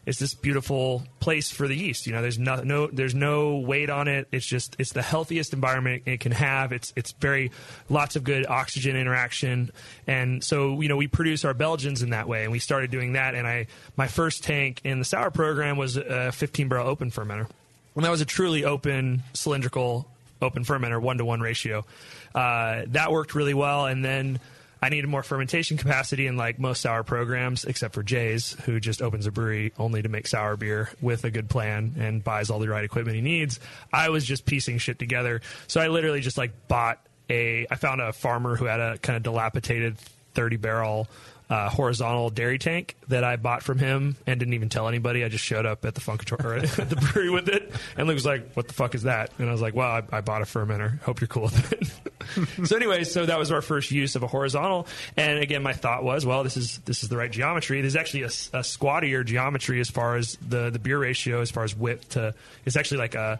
it's 0.07 0.19
this 0.19 0.33
beautiful 0.33 1.03
place 1.19 1.51
for 1.51 1.67
the 1.67 1.75
yeast. 1.75 2.07
You 2.07 2.13
know, 2.13 2.21
there's 2.21 2.39
no, 2.39 2.63
no 2.63 2.87
there's 2.87 3.13
no 3.13 3.57
weight 3.57 3.89
on 3.89 4.07
it. 4.07 4.29
It's 4.31 4.45
just 4.45 4.77
it's 4.79 4.93
the 4.93 5.01
healthiest 5.01 5.51
environment 5.51 6.03
it 6.05 6.21
can 6.21 6.31
have. 6.31 6.71
It's 6.71 6.93
it's 6.95 7.11
very 7.11 7.51
lots 7.89 8.15
of 8.15 8.23
good 8.23 8.47
oxygen 8.47 8.95
interaction, 8.95 9.69
and 10.07 10.41
so 10.41 10.79
you 10.79 10.87
know 10.87 10.95
we 10.95 11.07
produce 11.07 11.43
our 11.43 11.53
Belgians 11.53 12.03
in 12.03 12.11
that 12.11 12.29
way, 12.29 12.43
and 12.43 12.53
we 12.53 12.59
started 12.59 12.89
doing 12.89 13.13
that. 13.13 13.35
And 13.35 13.45
I 13.45 13.67
my 13.97 14.07
first 14.07 14.45
tank 14.45 14.79
in 14.85 14.99
the 14.99 15.05
sour 15.05 15.29
program 15.29 15.75
was 15.75 15.97
a 15.97 16.31
15 16.31 16.69
barrel 16.69 16.87
open 16.87 17.11
fermenter, 17.11 17.49
and 17.97 18.05
that 18.05 18.09
was 18.09 18.21
a 18.21 18.25
truly 18.25 18.63
open 18.63 19.23
cylindrical 19.33 20.07
open 20.41 20.63
fermenter 20.63 21.01
one 21.01 21.17
to 21.17 21.25
one 21.25 21.41
ratio. 21.41 21.85
Uh, 22.33 22.83
that 22.87 23.11
worked 23.11 23.35
really 23.35 23.53
well, 23.53 23.85
and 23.85 24.03
then. 24.03 24.39
I 24.79 24.89
needed 24.89 25.07
more 25.07 25.23
fermentation 25.23 25.75
capacity 25.77 26.27
in 26.27 26.37
like 26.37 26.59
most 26.59 26.81
sour 26.81 27.01
programs, 27.01 27.65
except 27.65 27.95
for 27.95 28.03
Jay's, 28.03 28.55
who 28.65 28.79
just 28.79 29.01
opens 29.01 29.25
a 29.25 29.31
brewery 29.31 29.73
only 29.79 30.03
to 30.03 30.07
make 30.07 30.27
sour 30.27 30.55
beer 30.55 30.91
with 31.01 31.23
a 31.23 31.31
good 31.31 31.49
plan 31.49 31.95
and 31.97 32.23
buys 32.23 32.51
all 32.51 32.59
the 32.59 32.69
right 32.69 32.83
equipment 32.83 33.15
he 33.15 33.23
needs. 33.23 33.59
I 33.91 34.09
was 34.09 34.23
just 34.23 34.45
piecing 34.45 34.77
shit 34.77 34.99
together. 34.99 35.41
So 35.65 35.81
I 35.81 35.87
literally 35.87 36.21
just 36.21 36.37
like 36.37 36.67
bought 36.67 37.03
a, 37.27 37.65
I 37.71 37.75
found 37.75 38.01
a 38.01 38.13
farmer 38.13 38.55
who 38.55 38.65
had 38.65 38.79
a 38.79 38.99
kind 38.99 39.17
of 39.17 39.23
dilapidated 39.23 39.97
30 40.35 40.57
barrel 40.57 41.07
uh, 41.49 41.69
horizontal 41.69 42.29
dairy 42.29 42.59
tank 42.59 42.95
that 43.07 43.23
I 43.23 43.37
bought 43.37 43.63
from 43.63 43.79
him 43.79 44.17
and 44.25 44.39
didn't 44.39 44.53
even 44.53 44.69
tell 44.69 44.87
anybody. 44.87 45.23
I 45.23 45.29
just 45.29 45.43
showed 45.43 45.65
up 45.65 45.85
at 45.85 45.95
the 45.95 46.01
Funkator 46.01 46.43
or 46.43 46.55
at 46.81 46.89
the 46.89 46.95
brewery 46.95 47.29
with 47.29 47.47
it, 47.47 47.71
and 47.95 48.07
Luke 48.07 48.15
was 48.15 48.25
like, 48.25 48.53
"What 48.53 48.67
the 48.67 48.73
fuck 48.73 48.95
is 48.95 49.03
that?" 49.03 49.31
And 49.39 49.47
I 49.47 49.51
was 49.51 49.61
like, 49.61 49.75
"Well, 49.75 49.87
I, 49.87 50.03
I 50.17 50.21
bought 50.21 50.41
a 50.41 50.45
fermenter. 50.45 51.01
Hope 51.01 51.21
you're 51.21 51.27
cool 51.27 51.43
with 51.43 51.71
it." 51.71 52.67
so, 52.67 52.75
anyway, 52.75 53.03
so 53.03 53.25
that 53.25 53.39
was 53.39 53.51
our 53.51 53.61
first 53.61 53.91
use 53.91 54.15
of 54.15 54.23
a 54.23 54.27
horizontal, 54.27 54.87
and 55.15 55.39
again, 55.39 55.63
my 55.63 55.73
thought 55.73 56.03
was, 56.03 56.25
well, 56.25 56.43
this 56.43 56.57
is 56.57 56.79
this 56.79 57.03
is 57.03 57.09
the 57.09 57.17
right 57.17 57.31
geometry. 57.31 57.81
There's 57.81 57.95
actually 57.95 58.23
a 58.23 58.63
squattier 58.63 59.23
geometry 59.23 59.79
as 59.79 59.89
far 59.89 60.17
as 60.17 60.37
the 60.47 60.69
the 60.69 60.79
beer 60.79 60.99
ratio, 60.99 61.41
as 61.41 61.51
far 61.51 61.63
as 61.63 61.75
width 61.75 62.09
to. 62.09 62.33
It's 62.65 62.75
actually 62.75 62.97
like 62.97 63.15
a 63.15 63.39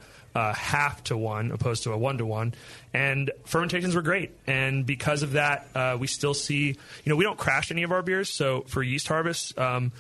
half 0.54 1.04
to 1.06 1.18
one 1.18 1.52
opposed 1.52 1.84
to 1.84 1.94
a 1.94 1.98
one 1.98 2.18
to 2.18 2.26
one. 2.26 2.54
And 2.94 3.32
fermentations 3.46 3.96
were 3.96 4.02
great. 4.02 4.32
And 4.46 4.86
because 4.86 5.24
of 5.24 5.34
that, 5.34 5.68
uh, 5.76 5.98
we 6.00 6.08
still 6.08 6.34
see, 6.34 6.68
you 6.68 7.10
know, 7.10 7.16
we 7.16 7.24
don't 7.24 7.38
crash 7.38 7.72
any 7.72 7.84
of 7.84 7.92
our 7.92 8.02
beers. 8.02 8.30
So 8.30 8.62
for 8.68 8.84
yeast 8.84 9.08
harvest 9.08 9.58
um, 9.58 9.92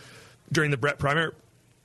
during 0.52 0.72
the 0.72 0.78
Brett 0.78 1.00
Primer, 1.00 1.34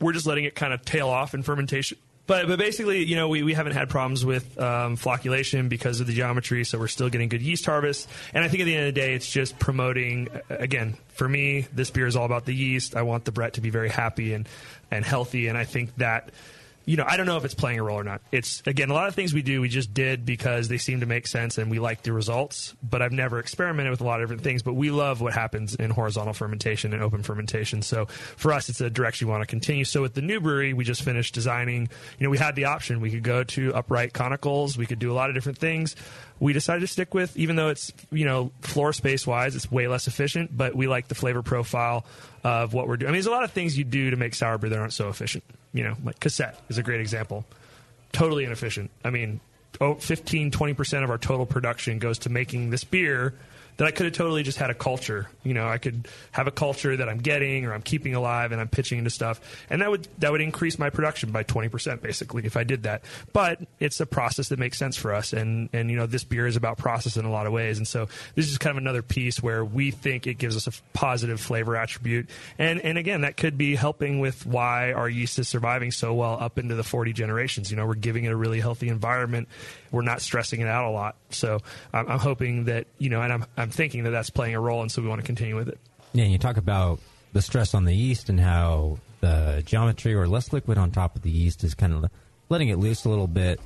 we're 0.01 0.13
just 0.13 0.27
letting 0.27 0.45
it 0.45 0.55
kind 0.55 0.73
of 0.73 0.85
tail 0.85 1.09
off 1.09 1.35
in 1.35 1.43
fermentation. 1.43 1.99
But, 2.27 2.47
but 2.47 2.59
basically, 2.59 3.05
you 3.05 3.17
know, 3.17 3.29
we, 3.29 3.43
we 3.43 3.53
haven't 3.53 3.73
had 3.73 3.89
problems 3.89 4.25
with 4.25 4.59
um, 4.59 4.97
flocculation 4.97 5.69
because 5.69 6.01
of 6.01 6.07
the 6.07 6.13
geometry, 6.13 6.65
so 6.65 6.79
we're 6.79 6.87
still 6.87 7.09
getting 7.09 7.29
good 7.29 7.43
yeast 7.43 7.67
harvest. 7.67 8.09
And 8.33 8.45
I 8.45 8.49
think 8.49 8.61
at 8.61 8.65
the 8.65 8.77
end 8.77 8.89
of 8.89 8.95
the 8.95 9.01
day, 9.01 9.15
it's 9.15 9.31
just 9.31 9.59
promoting. 9.59 10.29
Again, 10.49 10.97
for 11.09 11.29
me, 11.29 11.67
this 11.73 11.91
beer 11.91 12.07
is 12.07 12.15
all 12.15 12.25
about 12.25 12.45
the 12.45 12.55
yeast. 12.55 12.95
I 12.95 13.03
want 13.03 13.25
the 13.25 13.33
Brett 13.33 13.55
to 13.55 13.61
be 13.61 13.71
very 13.71 13.89
happy 13.89 14.35
and 14.35 14.49
and 14.91 15.05
healthy, 15.05 15.49
and 15.49 15.59
I 15.59 15.65
think 15.65 15.97
that 15.97 16.31
you 16.85 16.97
know, 16.97 17.05
I 17.07 17.17
don't 17.17 17.27
know 17.27 17.37
if 17.37 17.45
it's 17.45 17.55
playing 17.55 17.79
a 17.79 17.83
role 17.83 17.99
or 17.99 18.05
not. 18.05 18.23
It's 18.33 18.63
again 18.67 18.91
a 18.91 18.95
lot 18.95 19.09
of 19.09 19.15
things 19.15 19.33
we 19.33 19.43
do 19.43 19.61
we 19.61 19.69
just 19.69 19.95
did 19.95 20.25
because 20.27 20.69
they 20.69 20.79
seem 20.79 21.01
to 21.01 21.07
make 21.07 21.27
sense 21.27 21.59
and 21.59 21.71
we 21.71 21.79
like 21.79 22.03
the 22.03 22.13
results. 22.13 22.75
But 22.83 23.03
I've 23.03 23.13
never 23.13 23.39
experimented 23.39 23.91
with 23.91 24.01
a 24.01 24.05
lot 24.05 24.21
of 24.21 24.29
different 24.29 24.43
things. 24.43 24.63
But 24.63 24.75
we 24.75 24.91
love 24.91 25.21
what 25.21 25.33
happens 25.33 25.75
in 25.75 25.91
horizontal 25.91 26.35
fermentation 26.35 26.93
and 26.93 27.03
open 27.03 27.23
fermentation. 27.23 27.83
So 27.83 28.07
for 28.07 28.53
us, 28.53 28.69
it's 28.69 28.81
a 28.81 28.91
direction 28.91 29.29
we 29.29 29.33
want 29.33 29.43
to 29.43 29.47
continue. 29.47 29.85
So 29.85 30.03
with 30.03 30.15
the 30.15 30.23
new 30.23 30.41
brewery, 30.41 30.73
we 30.73 30.85
just 30.85 31.03
finished 31.03 31.35
designing. 31.35 31.89
You 32.19 32.25
know, 32.27 32.31
we 32.31 32.39
had 32.39 32.57
the 32.57 32.67
option 32.67 33.01
we 33.01 33.11
could 33.11 33.23
go 33.23 33.45
to 33.45 33.75
upright 33.75 34.13
conicals, 34.13 34.77
we 34.77 34.87
could 34.87 34.99
do 34.99 35.13
a 35.13 35.15
lot 35.15 35.29
of 35.29 35.35
different 35.35 35.59
things. 35.59 35.97
We 36.43 36.53
decided 36.53 36.81
to 36.81 36.89
stick 36.89 37.15
with, 37.15 37.37
even 37.37 37.55
though 37.55 37.69
it's 37.69 37.93
you 38.11 38.25
know 38.25 38.51
floor 38.63 38.93
space 38.93 39.25
wise, 39.29 39.55
it's 39.55 39.71
way 39.71 39.87
less 39.87 40.09
efficient. 40.09 40.57
But 40.57 40.75
we 40.75 40.89
like 40.89 41.07
the 41.07 41.15
flavor 41.15 41.41
profile 41.41 42.05
of 42.43 42.75
what 42.75 42.89
we're 42.89 42.97
doing. 42.97 43.11
I 43.11 43.13
mean, 43.13 43.19
there's 43.19 43.27
a 43.27 43.31
lot 43.31 43.45
of 43.45 43.53
things 43.53 43.79
you 43.79 43.85
do 43.85 44.11
to 44.11 44.17
make 44.17 44.35
sour 44.35 44.59
beer 44.59 44.71
that 44.71 44.79
aren't 44.81 44.93
so 44.93 45.09
efficient. 45.09 45.45
You 45.73 45.85
know, 45.85 45.97
like 46.03 46.19
cassette 46.19 46.59
is 46.69 46.79
a 46.79 46.83
great 46.83 47.01
example. 47.01 47.45
Totally 48.11 48.45
inefficient. 48.45 48.91
I 49.05 49.11
mean, 49.11 49.39
oh, 49.81 49.95
15, 49.95 50.51
20% 50.51 51.05
of 51.05 51.11
our 51.11 51.19
total 51.19 51.47
production 51.47 52.01
goes 52.01 52.19
to 52.19 52.29
making 52.29 52.71
this 52.71 52.83
beer 52.83 53.35
that 53.83 53.89
I 53.89 53.91
could 53.91 54.07
have 54.07 54.15
totally 54.15 54.45
just 54.45 54.59
had 54.59 54.71
a 54.71 54.75
culture. 54.75 55.27
You 55.43 55.55
know, 55.55 55.67
I 55.67 55.79
could 55.79 56.07
have 56.31 56.47
a 56.47 56.53
culture 56.53 56.97
that 56.97 57.09
I'm 57.09 57.19
getting 57.19 57.67
or 57.67 57.75
I'm 57.75 57.83
keeping 57.83 58.15
alive 58.15 58.53
and 58.53 58.61
I'm 58.61 58.69
pitching 58.69 58.99
into 58.99 59.11
stuff. 59.11 59.41
And 59.69 59.83
that 59.83 59.91
would 59.91 60.07
that 60.19 60.31
would 60.31 60.41
increase 60.41 60.79
my 60.79 60.89
production 60.89 61.33
by 61.33 61.43
20% 61.43 62.01
basically 62.01 62.45
if 62.45 62.57
I 62.57 62.63
did 62.63 62.85
that. 62.85 63.03
But 63.33 63.59
it's 63.81 63.99
a 63.99 64.07
process 64.07 64.51
that 64.51 64.61
makes 64.61 64.79
sense 64.79 64.97
for 64.97 65.13
us 65.13 65.33
and 65.33 65.69
and 65.73 65.91
you 65.91 65.97
know, 65.97 66.07
this 66.07 66.23
beer 66.23 66.47
is 66.47 66.55
about 66.55 66.79
process 66.79 67.17
in 67.17 67.25
a 67.25 67.31
lot 67.33 67.49
of 67.49 67.53
ways. 67.53 67.79
And 67.79 67.89
so 67.89 68.07
this 68.37 68.49
is 68.49 68.57
kind 68.57 68.71
of 68.71 68.81
another 68.81 69.03
piece 69.03 69.43
where 69.43 69.65
we 69.65 69.91
think 69.91 70.29
it 70.29 70.35
gives 70.35 70.57
us 70.57 70.69
a 70.69 70.73
positive 70.93 71.41
flavor 71.41 71.75
attribute. 71.75 72.31
And 72.59 72.81
and 72.83 72.97
again, 72.97 73.23
that 73.23 73.37
could 73.37 73.59
be 73.59 73.75
helping 73.75 74.21
with 74.21 74.47
why 74.47 74.93
our 74.93 75.09
yeast 75.09 75.41
is 75.41 75.49
surviving 75.49 75.91
so 75.91 76.15
well 76.15 76.39
up 76.41 76.57
into 76.57 76.77
the 76.77 76.85
40 76.85 77.13
generations. 77.15 77.73
You 77.73 77.79
know, 77.79 77.87
we're 77.89 77.97
giving 77.97 78.27
it 78.27 78.31
a 78.31 78.37
really 78.37 78.61
healthy 78.61 78.91
environment. 78.91 79.49
We're 79.93 80.03
not 80.03 80.21
stressing 80.21 80.61
it 80.61 80.67
out 80.67 80.87
a 80.87 80.91
lot. 80.91 81.17
So 81.31 81.61
I'm, 81.93 82.09
I'm 82.09 82.19
hoping 82.19 82.65
that, 82.65 82.87
you 82.99 83.11
know, 83.11 83.23
and 83.23 83.33
I'm, 83.33 83.45
I'm 83.57 83.71
thinking 83.71 84.05
that 84.05 84.11
that's 84.11 84.31
playing 84.31 84.57
a 84.57 84.61
role. 84.61 84.83
And 84.83 84.91
so 84.91 85.03
we 85.03 85.09
want 85.09 85.21
to 85.21 85.27
continue 85.27 85.55
with 85.55 85.69
it. 85.69 85.79
Yeah, 86.13 86.25
and 86.25 86.33
you 86.33 86.39
talk 86.39 86.57
about 86.57 86.99
the 87.33 87.43
stress 87.43 87.75
on 87.75 87.85
the 87.85 87.95
yeast 87.95 88.29
and 88.29 88.41
how 88.41 88.99
the 89.21 89.63
geometry 89.65 90.15
or 90.15 90.27
less 90.27 90.53
liquid 90.53 90.79
on 90.79 90.91
top 90.91 91.15
of 91.15 91.23
the 91.23 91.31
yeast 91.31 91.63
is 91.63 91.75
kind 91.75 91.93
of 91.93 92.11
letting 92.49 92.69
it 92.69 92.79
loose 92.79 93.05
a 93.05 93.09
little 93.09 93.29
bit. 93.29 93.61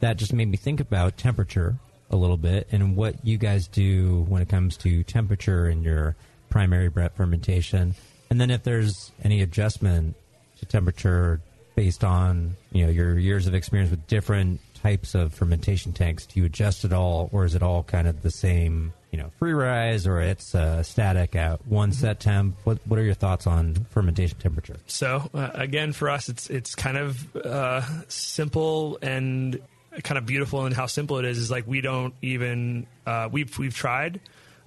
That 0.00 0.16
just 0.16 0.32
made 0.32 0.48
me 0.48 0.56
think 0.56 0.80
about 0.80 1.18
temperature 1.18 1.76
a 2.10 2.16
little 2.16 2.36
bit 2.36 2.68
and 2.72 2.96
what 2.96 3.24
you 3.24 3.38
guys 3.38 3.66
do 3.68 4.24
when 4.28 4.42
it 4.42 4.48
comes 4.48 4.76
to 4.78 5.02
temperature 5.04 5.68
in 5.68 5.82
your 5.82 6.16
primary 6.50 6.88
Brett 6.88 7.16
fermentation. 7.16 7.94
And 8.30 8.40
then 8.40 8.50
if 8.50 8.62
there's 8.62 9.12
any 9.22 9.42
adjustment 9.42 10.16
to 10.58 10.66
temperature 10.66 11.40
based 11.74 12.04
on, 12.04 12.56
you 12.72 12.84
know, 12.84 12.90
your 12.90 13.18
years 13.18 13.46
of 13.46 13.54
experience 13.54 13.90
with 13.90 14.06
different 14.06 14.60
types 14.82 15.14
of 15.14 15.32
fermentation 15.32 15.92
tanks, 15.92 16.26
do 16.26 16.40
you 16.40 16.46
adjust 16.46 16.84
it 16.84 16.92
all 16.92 17.30
or 17.32 17.44
is 17.44 17.54
it 17.54 17.62
all 17.62 17.82
kind 17.84 18.08
of 18.08 18.22
the 18.22 18.30
same, 18.30 18.92
you 19.10 19.18
know, 19.18 19.30
free 19.38 19.52
rise 19.52 20.06
or 20.06 20.20
it's 20.20 20.54
uh, 20.54 20.82
static 20.82 21.36
at 21.36 21.64
one 21.66 21.92
set 21.92 22.20
temp? 22.20 22.56
What, 22.64 22.78
what 22.86 22.98
are 22.98 23.04
your 23.04 23.14
thoughts 23.14 23.46
on 23.46 23.74
fermentation 23.90 24.38
temperature? 24.38 24.76
So 24.86 25.30
uh, 25.32 25.50
again, 25.54 25.92
for 25.92 26.10
us, 26.10 26.28
it's 26.28 26.50
it's 26.50 26.74
kind 26.74 26.96
of 26.96 27.36
uh, 27.36 27.82
simple 28.08 28.98
and 29.00 29.60
kind 30.02 30.18
of 30.18 30.26
beautiful 30.26 30.66
in 30.66 30.72
how 30.72 30.86
simple 30.86 31.18
it 31.18 31.24
is. 31.24 31.38
Is 31.38 31.50
like 31.50 31.66
we 31.66 31.80
don't 31.80 32.14
even 32.22 32.86
uh, 33.06 33.28
we've 33.30 33.56
we've 33.58 33.74
tried. 33.74 34.20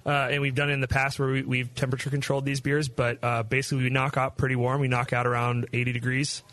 Uh, 0.04 0.28
and 0.30 0.40
we've 0.40 0.54
done 0.54 0.70
it 0.70 0.72
in 0.72 0.80
the 0.80 0.86
past 0.86 1.18
where 1.18 1.28
we, 1.30 1.42
we've 1.42 1.74
temperature 1.74 2.10
controlled 2.10 2.44
these 2.44 2.60
beers, 2.60 2.88
but 2.88 3.18
uh, 3.24 3.42
basically 3.42 3.82
we 3.82 3.90
knock 3.90 4.16
out 4.16 4.36
pretty 4.36 4.54
warm. 4.54 4.80
We 4.80 4.86
knock 4.86 5.12
out 5.12 5.26
around 5.26 5.66
80 5.72 5.90
degrees. 5.90 6.44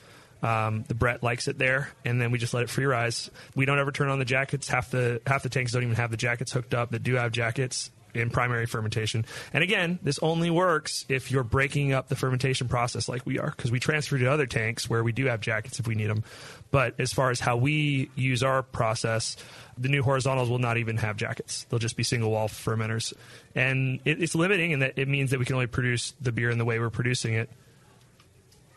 Um, 0.44 0.84
the 0.88 0.94
Brett 0.94 1.24
likes 1.24 1.48
it 1.48 1.58
there, 1.58 1.90
and 2.04 2.22
then 2.22 2.30
we 2.32 2.38
just 2.38 2.54
let 2.54 2.64
it 2.64 2.70
free 2.70 2.86
rise. 2.86 3.32
We 3.56 3.66
don't 3.66 3.80
ever 3.80 3.92
turn 3.92 4.10
on 4.10 4.20
the 4.20 4.26
jackets. 4.26 4.68
Half 4.68 4.92
the 4.92 5.22
half 5.26 5.42
the 5.42 5.50
tanks 5.50 5.72
don't 5.72 5.84
even 5.84 5.96
have 5.96 6.12
the 6.12 6.18
jackets 6.18 6.52
hooked 6.52 6.74
up. 6.74 6.92
That 6.92 7.02
do 7.02 7.16
have 7.16 7.32
jackets 7.32 7.90
in 8.14 8.30
primary 8.30 8.66
fermentation. 8.66 9.26
And 9.54 9.64
again, 9.64 10.00
this 10.04 10.20
only 10.20 10.50
works 10.50 11.06
if 11.10 11.32
you're 11.32 11.44
breaking 11.44 11.94
up 11.94 12.10
the 12.10 12.16
fermentation 12.16 12.68
process 12.68 13.10
like 13.10 13.26
we 13.26 13.40
are, 13.40 13.50
because 13.50 13.72
we 13.72 13.80
transfer 13.80 14.18
to 14.18 14.28
other 14.28 14.46
tanks 14.46 14.90
where 14.90 15.04
we 15.04 15.12
do 15.12 15.26
have 15.26 15.42
jackets 15.42 15.80
if 15.80 15.88
we 15.88 15.96
need 15.96 16.08
them. 16.08 16.24
But 16.72 17.00
as 17.00 17.14
far 17.14 17.32
as 17.32 17.40
how 17.40 17.58
we 17.58 18.12
use 18.16 18.44
our 18.44 18.64
process, 18.64 19.38
the 19.78 19.90
new 19.90 20.04
horizontals 20.04 20.50
will 20.50 20.60
not 20.60 20.78
even 20.78 20.98
have 20.98 21.18
jackets. 21.18 21.66
They'll 21.70 21.80
just 21.80 21.98
be 21.98 22.04
single 22.04 22.32
wall 22.32 22.48
fermenters. 22.48 23.14
And 23.56 24.00
it, 24.06 24.22
it's 24.22 24.36
limiting 24.36 24.72
in 24.72 24.80
that 24.80 24.94
it 24.98 25.08
means 25.08 25.32
that 25.32 25.40
we 25.40 25.46
can 25.46 25.56
only 25.56 25.68
produce 25.68 26.14
the 26.22 26.32
beer 26.32 26.50
in 26.50 26.58
the 26.58 26.66
way 26.66 26.80
we're 26.80 26.90
producing 26.90 27.34
it. 27.34 27.50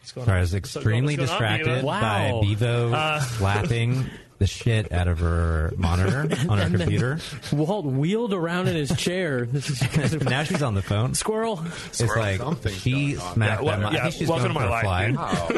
What's 0.07 0.13
going 0.13 0.27
Sorry, 0.27 0.39
I 0.39 0.41
was 0.41 0.55
extremely 0.55 1.17
what's 1.17 1.31
going 1.31 1.41
distracted 1.41 1.69
Eva? 1.79 1.83
by 1.87 2.31
Wow. 2.33 2.41
Bevo 2.43 2.93
Uh, 2.93 3.21
slapping 3.39 4.07
the 4.39 4.47
shit 4.47 4.93
out 4.93 5.09
of 5.09 5.19
her 5.19 5.73
monitor 5.77 6.29
on 6.49 6.59
her 6.59 6.79
computer. 6.79 7.19
Walt 7.53 7.85
wheeled 7.87 8.33
around 8.33 8.69
in 8.69 8.77
his 8.77 8.95
chair. 8.97 9.47
This 9.47 9.69
is 9.69 9.81
kind 9.81 10.13
of 10.15 10.23
now 10.29 10.45
she's 10.45 10.63
on 10.63 10.75
the 10.75 10.83
phone. 10.83 11.15
squirrel. 11.15 11.61
It's 11.89 12.01
like 12.17 12.39
Something's 12.39 12.77
she 12.77 13.17
smacked 13.17 13.37
Yeah, 13.37 13.47
that. 13.47 13.81
well, 13.81 13.87
I 13.87 13.93
yeah, 13.95 14.03
think 14.03 14.15
she's 14.15 14.29
going 14.29 14.43
for 14.43 14.49
my 14.51 14.67
a 14.67 14.71
life, 14.71 14.85
fly. 14.85 15.11
Wow. 15.11 15.49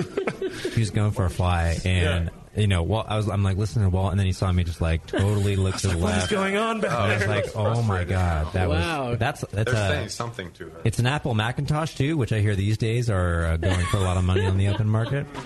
She 0.72 0.80
was 0.80 0.90
going 0.92 1.11
for 1.11 1.26
a 1.26 1.30
fly, 1.30 1.76
and 1.84 2.30
you 2.59 2.66
know, 2.66 2.82
Walt, 2.82 3.06
I 3.09 3.16
was. 3.16 3.28
I'm 3.28 3.42
like 3.42 3.56
listening 3.56 3.86
to 3.86 3.90
Walt, 3.90 4.11
and 4.11 4.18
then 4.18 4.26
he 4.26 4.32
saw 4.32 4.50
me 4.52 4.64
just 4.64 4.80
like 4.80 5.06
totally 5.06 5.56
look 5.56 5.76
to 5.78 5.88
the 5.88 5.96
What 5.98 6.11
is 6.12 6.18
left. 6.18 6.30
going 6.30 6.56
on 6.56 6.80
back 6.80 6.90
I 6.92 7.09
was 7.14 7.18
there? 7.20 7.28
like, 7.28 7.46
oh 7.56 7.82
my 7.82 8.04
god, 8.04 8.52
that 8.52 8.68
Wow. 8.68 9.11
was 9.11 9.18
that's 9.18 9.40
that's 9.52 9.72
They're 9.72 9.80
a. 9.82 9.88
saying 9.88 10.09
something 10.11 10.50
to 10.52 10.64
her. 10.70 10.80
It's 10.84 10.98
an 10.98 11.06
Apple 11.06 11.34
Macintosh 11.34 11.94
too, 11.94 12.16
which 12.16 12.32
I 12.32 12.40
hear 12.40 12.54
these 12.56 12.76
days 12.78 13.09
are 13.09 13.44
uh, 13.46 13.56
going 13.56 13.84
for 13.86 13.96
a 13.98 14.00
lot 14.00 14.16
of 14.16 14.24
money 14.24 14.44
on 14.44 14.59
the 14.59 14.68
open 14.68 14.88
market. 14.88 15.26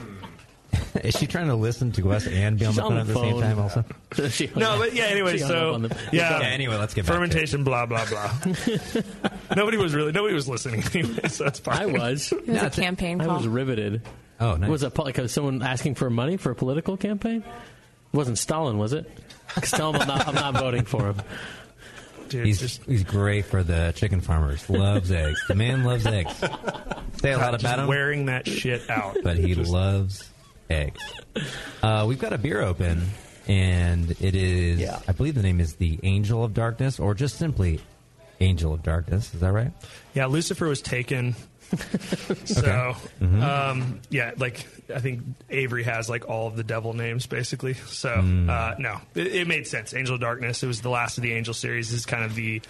Is 1.04 1.14
she 1.16 1.26
trying 1.26 1.48
to 1.48 1.54
listen 1.54 1.92
to 1.92 2.12
us 2.12 2.26
and 2.26 2.58
be 2.58 2.64
on 2.64 2.72
She's 2.72 2.76
the 2.76 2.82
on 2.82 2.90
phone 2.92 2.98
at 3.00 3.06
the 3.06 3.12
the 3.12 3.20
same 3.20 3.40
time? 3.40 3.58
Also, 3.58 3.84
No, 4.58 4.78
but 4.78 4.94
yeah. 4.94 5.04
Anyway, 5.04 5.36
so 5.36 5.76
the- 5.78 5.94
yeah. 6.12 6.40
Yeah, 6.40 6.46
anyway, 6.46 6.76
let's 6.76 6.94
get 6.94 7.04
back 7.04 7.08
to 7.08 7.12
it. 7.12 7.16
fermentation. 7.28 7.62
Blah 7.64 7.84
blah 7.86 8.06
blah. 8.06 8.32
nobody 9.54 9.76
was 9.76 9.94
really 9.94 10.12
nobody 10.12 10.34
was 10.34 10.48
listening 10.48 10.82
anyway, 10.94 11.28
so 11.28 11.44
that's 11.44 11.60
fine. 11.60 11.78
I 11.82 11.86
was. 11.86 12.32
It 12.32 12.46
was 12.48 12.62
a 12.62 12.70
campaign 12.70 13.20
I 13.20 13.26
call. 13.26 13.36
was 13.38 13.46
riveted. 13.48 14.00
Oh, 14.42 14.56
nice. 14.56 14.68
Was 14.70 14.82
it 14.82 14.98
like 14.98 15.18
uh, 15.18 15.28
someone 15.28 15.62
asking 15.62 15.94
for 15.94 16.10
money 16.10 16.36
for 16.36 16.50
a 16.50 16.54
political 16.54 16.96
campaign? 16.96 17.42
It 17.42 18.16
wasn't 18.16 18.38
Stalin, 18.38 18.78
was 18.78 18.92
it? 18.92 19.10
'Cause 19.54 19.70
Tell 19.70 19.92
him 19.92 20.00
I'm 20.02 20.08
not, 20.08 20.28
I'm 20.28 20.34
not 20.34 20.54
voting 20.54 20.84
for 20.84 21.08
him. 21.10 21.16
Dude, 22.28 22.46
He's 22.46 22.58
just 22.60 22.82
he's 22.84 23.04
great 23.04 23.44
for 23.44 23.62
the 23.62 23.92
chicken 23.94 24.20
farmers. 24.22 24.68
Loves 24.70 25.10
eggs. 25.10 25.42
The 25.48 25.54
man 25.54 25.84
loves 25.84 26.06
eggs. 26.06 26.34
Say 27.20 27.32
a 27.32 27.38
lot 27.38 27.54
about 27.58 27.78
him, 27.80 27.86
wearing 27.88 28.26
that 28.26 28.46
shit 28.48 28.88
out. 28.88 29.18
but 29.22 29.36
he 29.36 29.54
loves 29.54 30.28
eggs. 30.70 31.00
Uh, 31.82 32.06
we've 32.08 32.18
got 32.18 32.32
a 32.32 32.38
beer 32.38 32.62
open, 32.62 33.02
and 33.46 34.10
it 34.20 34.34
is. 34.34 34.80
Yeah. 34.80 35.00
I 35.06 35.12
believe 35.12 35.34
the 35.34 35.42
name 35.42 35.60
is 35.60 35.74
the 35.74 36.00
Angel 36.02 36.42
of 36.42 36.54
Darkness, 36.54 36.98
or 36.98 37.12
just 37.14 37.36
simply 37.36 37.80
Angel 38.40 38.72
of 38.72 38.82
Darkness. 38.82 39.34
Is 39.34 39.40
that 39.40 39.52
right? 39.52 39.72
Yeah, 40.14 40.26
Lucifer 40.26 40.66
was 40.68 40.80
taken. 40.80 41.36
so, 42.44 42.94
Mm-hmm. 43.20 43.42
um, 43.42 44.00
yeah, 44.10 44.32
like 44.36 44.66
I 44.94 44.98
think 45.00 45.22
Avery 45.50 45.84
has 45.84 46.08
like 46.10 46.28
all 46.28 46.46
of 46.48 46.56
the 46.56 46.64
devil 46.64 46.92
names 46.92 47.26
basically. 47.26 47.74
So, 47.74 48.08
Mm. 48.10 48.48
uh, 48.50 48.74
no, 48.78 49.00
it, 49.14 49.26
it 49.28 49.48
made 49.48 49.66
sense. 49.66 49.94
Angel 49.94 50.14
of 50.16 50.20
Darkness. 50.20 50.62
It 50.62 50.66
was 50.66 50.80
the 50.80 50.90
last 50.90 51.18
of 51.18 51.22
the 51.22 51.32
Angel 51.32 51.54
series. 51.54 51.90
This 51.90 52.00
is 52.00 52.06
kind 52.06 52.24
of 52.24 52.34
the 52.34 52.60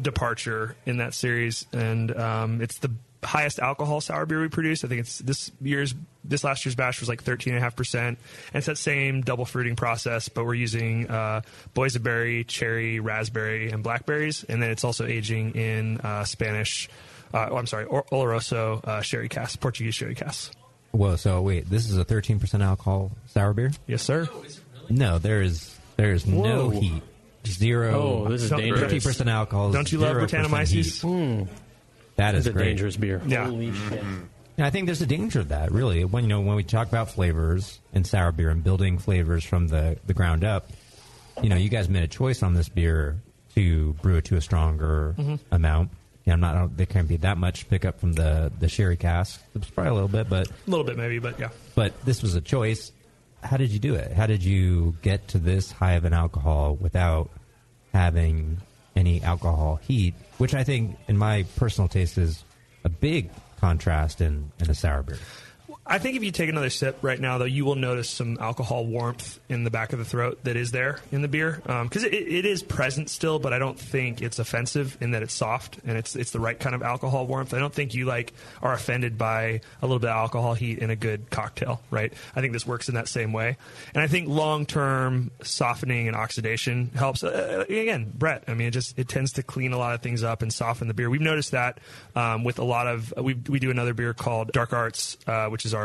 departure 0.00 0.76
in 0.86 0.98
that 0.98 1.14
series, 1.14 1.66
and 1.72 2.16
um, 2.16 2.60
it's 2.60 2.78
the 2.78 2.90
highest 3.24 3.58
alcohol 3.58 4.00
sour 4.00 4.26
beer 4.26 4.40
we 4.40 4.48
produce. 4.48 4.84
I 4.84 4.88
think 4.88 5.00
it's 5.00 5.18
this 5.18 5.50
year's 5.60 5.94
this 6.24 6.44
last 6.44 6.64
year's 6.64 6.74
batch 6.76 7.00
was 7.00 7.08
like 7.08 7.22
thirteen 7.22 7.54
and 7.54 7.60
a 7.60 7.64
half 7.64 7.74
percent, 7.74 8.18
and 8.52 8.56
it's 8.56 8.66
that 8.66 8.78
same 8.78 9.22
double 9.22 9.44
fruiting 9.44 9.76
process, 9.76 10.28
but 10.28 10.44
we're 10.44 10.54
using 10.54 11.10
uh, 11.10 11.40
boysenberry, 11.74 12.46
cherry, 12.46 13.00
raspberry, 13.00 13.70
and 13.70 13.82
blackberries, 13.82 14.44
and 14.44 14.62
then 14.62 14.70
it's 14.70 14.84
also 14.84 15.04
aging 15.06 15.54
in 15.56 16.00
uh, 16.00 16.24
Spanish 16.24 16.88
Uh, 17.34 17.48
oh, 17.50 17.56
I'm 17.56 17.66
sorry, 17.66 17.84
or- 17.84 18.04
Oloroso 18.04 18.82
uh, 18.84 19.00
sherry 19.02 19.28
cask, 19.28 19.60
Portuguese 19.60 19.94
sherry 19.94 20.14
cask. 20.14 20.52
Whoa, 20.92 21.16
so 21.16 21.42
wait, 21.42 21.68
this 21.68 21.88
is 21.90 21.96
a 21.98 22.04
13% 22.04 22.62
alcohol 22.62 23.10
sour 23.26 23.52
beer? 23.52 23.70
Yes, 23.86 24.02
sir. 24.02 24.26
No, 24.88 25.18
there 25.18 25.42
is 25.42 25.76
there 25.96 26.12
is 26.12 26.26
no 26.26 26.70
Whoa. 26.70 26.80
heat. 26.80 27.02
Zero. 27.46 27.94
Oh, 28.26 28.28
this 28.28 28.42
is 28.42 28.50
Don't- 28.50 28.60
dangerous. 28.60 28.92
50% 28.92 29.26
alcohol. 29.30 29.70
Don't 29.72 29.90
you 29.90 29.98
love 29.98 30.16
0% 30.16 30.28
Brettanomyces? 30.28 31.38
heat. 31.40 31.48
That 32.16 32.34
is 32.34 32.46
It's 32.46 32.50
a 32.50 32.52
great. 32.56 32.64
dangerous 32.66 32.96
beer. 32.96 33.22
Yeah. 33.26 33.44
Holy 33.46 33.72
shit. 33.72 34.02
And 34.02 34.66
I 34.66 34.70
think 34.70 34.86
there's 34.86 35.00
a 35.02 35.06
danger 35.06 35.40
of 35.40 35.48
that, 35.50 35.70
really. 35.70 36.04
When 36.04 36.24
you 36.24 36.28
know 36.28 36.40
when 36.40 36.56
we 36.56 36.64
talk 36.64 36.88
about 36.88 37.10
flavors 37.10 37.78
and 37.92 38.06
sour 38.06 38.32
beer 38.32 38.50
and 38.50 38.62
building 38.64 38.98
flavors 38.98 39.44
from 39.44 39.68
the, 39.68 39.98
the 40.06 40.14
ground 40.14 40.42
up, 40.44 40.68
you 41.42 41.48
know, 41.48 41.56
you 41.56 41.68
guys 41.68 41.88
made 41.88 42.02
a 42.02 42.08
choice 42.08 42.42
on 42.42 42.54
this 42.54 42.68
beer 42.68 43.16
to 43.54 43.92
brew 44.02 44.16
it 44.16 44.24
to 44.26 44.36
a 44.36 44.40
stronger 44.40 45.14
amount. 45.52 45.90
Yeah, 46.28 46.34
I'm 46.34 46.40
not. 46.40 46.56
I 46.56 46.58
don't, 46.58 46.76
there 46.76 46.84
can't 46.84 47.08
be 47.08 47.16
that 47.18 47.38
much 47.38 47.70
pickup 47.70 48.00
from 48.00 48.12
the 48.12 48.52
the 48.60 48.68
sherry 48.68 48.98
cask. 48.98 49.42
It's 49.54 49.70
probably 49.70 49.92
a 49.92 49.94
little 49.94 50.08
bit, 50.10 50.28
but 50.28 50.46
A 50.46 50.52
little 50.66 50.84
bit 50.84 50.98
maybe, 50.98 51.18
but 51.18 51.40
yeah. 51.40 51.48
but 51.74 51.98
this 52.04 52.20
was 52.20 52.34
a 52.34 52.42
choice. 52.42 52.92
How 53.42 53.56
did 53.56 53.70
you 53.70 53.78
do 53.78 53.94
it? 53.94 54.12
How 54.12 54.26
did 54.26 54.44
you 54.44 54.94
get 55.00 55.28
to 55.28 55.38
this 55.38 55.72
high 55.72 55.92
of 55.94 56.04
an 56.04 56.12
alcohol 56.12 56.74
without 56.74 57.30
having 57.94 58.58
any 58.94 59.22
alcohol 59.22 59.76
heat? 59.76 60.12
Which 60.36 60.52
I 60.52 60.64
think, 60.64 60.98
in 61.08 61.16
my 61.16 61.46
personal 61.56 61.88
taste, 61.88 62.18
is 62.18 62.44
a 62.84 62.90
big 62.90 63.30
contrast 63.58 64.20
in, 64.20 64.52
in 64.60 64.68
a 64.68 64.74
sour 64.74 65.02
beer. 65.02 65.16
I 65.90 65.98
think 65.98 66.16
if 66.16 66.22
you 66.22 66.30
take 66.30 66.50
another 66.50 66.68
sip 66.68 66.98
right 67.00 67.18
now, 67.18 67.38
though, 67.38 67.46
you 67.46 67.64
will 67.64 67.74
notice 67.74 68.10
some 68.10 68.36
alcohol 68.38 68.84
warmth 68.84 69.40
in 69.48 69.64
the 69.64 69.70
back 69.70 69.94
of 69.94 69.98
the 69.98 70.04
throat 70.04 70.38
that 70.44 70.54
is 70.54 70.70
there 70.70 71.00
in 71.10 71.22
the 71.22 71.28
beer 71.28 71.62
because 71.64 72.04
it, 72.04 72.12
it 72.12 72.44
is 72.44 72.62
present 72.62 73.08
still, 73.08 73.38
but 73.38 73.54
I 73.54 73.58
don't 73.58 73.78
think 73.78 74.20
it's 74.20 74.38
offensive 74.38 74.98
in 75.00 75.12
that 75.12 75.22
it's 75.22 75.32
soft 75.32 75.78
and 75.86 75.96
it's 75.96 76.14
it's 76.14 76.30
the 76.30 76.40
right 76.40 76.60
kind 76.60 76.74
of 76.74 76.82
alcohol 76.82 77.26
warmth. 77.26 77.54
I 77.54 77.58
don't 77.58 77.72
think 77.72 77.94
you 77.94 78.04
like 78.04 78.34
are 78.60 78.74
offended 78.74 79.16
by 79.16 79.62
a 79.80 79.86
little 79.86 79.98
bit 79.98 80.10
of 80.10 80.16
alcohol 80.16 80.52
heat 80.52 80.78
in 80.78 80.90
a 80.90 80.96
good 80.96 81.30
cocktail, 81.30 81.80
right? 81.90 82.12
I 82.36 82.42
think 82.42 82.52
this 82.52 82.66
works 82.66 82.90
in 82.90 82.96
that 82.96 83.08
same 83.08 83.32
way, 83.32 83.56
and 83.94 84.02
I 84.02 84.08
think 84.08 84.28
long 84.28 84.66
term 84.66 85.30
softening 85.42 86.06
and 86.06 86.14
oxidation 86.14 86.90
helps. 86.94 87.24
Uh, 87.24 87.64
again, 87.66 88.12
Brett, 88.14 88.44
I 88.46 88.52
mean, 88.52 88.68
it 88.68 88.72
just 88.72 88.98
it 88.98 89.08
tends 89.08 89.32
to 89.34 89.42
clean 89.42 89.72
a 89.72 89.78
lot 89.78 89.94
of 89.94 90.02
things 90.02 90.22
up 90.22 90.42
and 90.42 90.52
soften 90.52 90.86
the 90.86 90.94
beer. 90.94 91.08
We've 91.08 91.22
noticed 91.22 91.52
that 91.52 91.78
um, 92.14 92.44
with 92.44 92.58
a 92.58 92.64
lot 92.64 92.86
of 92.86 93.14
we 93.16 93.32
we 93.48 93.58
do 93.58 93.70
another 93.70 93.94
beer 93.94 94.12
called 94.12 94.52
Dark 94.52 94.74
Arts, 94.74 95.16
uh, 95.26 95.46
which 95.46 95.64
is 95.64 95.72
our 95.72 95.77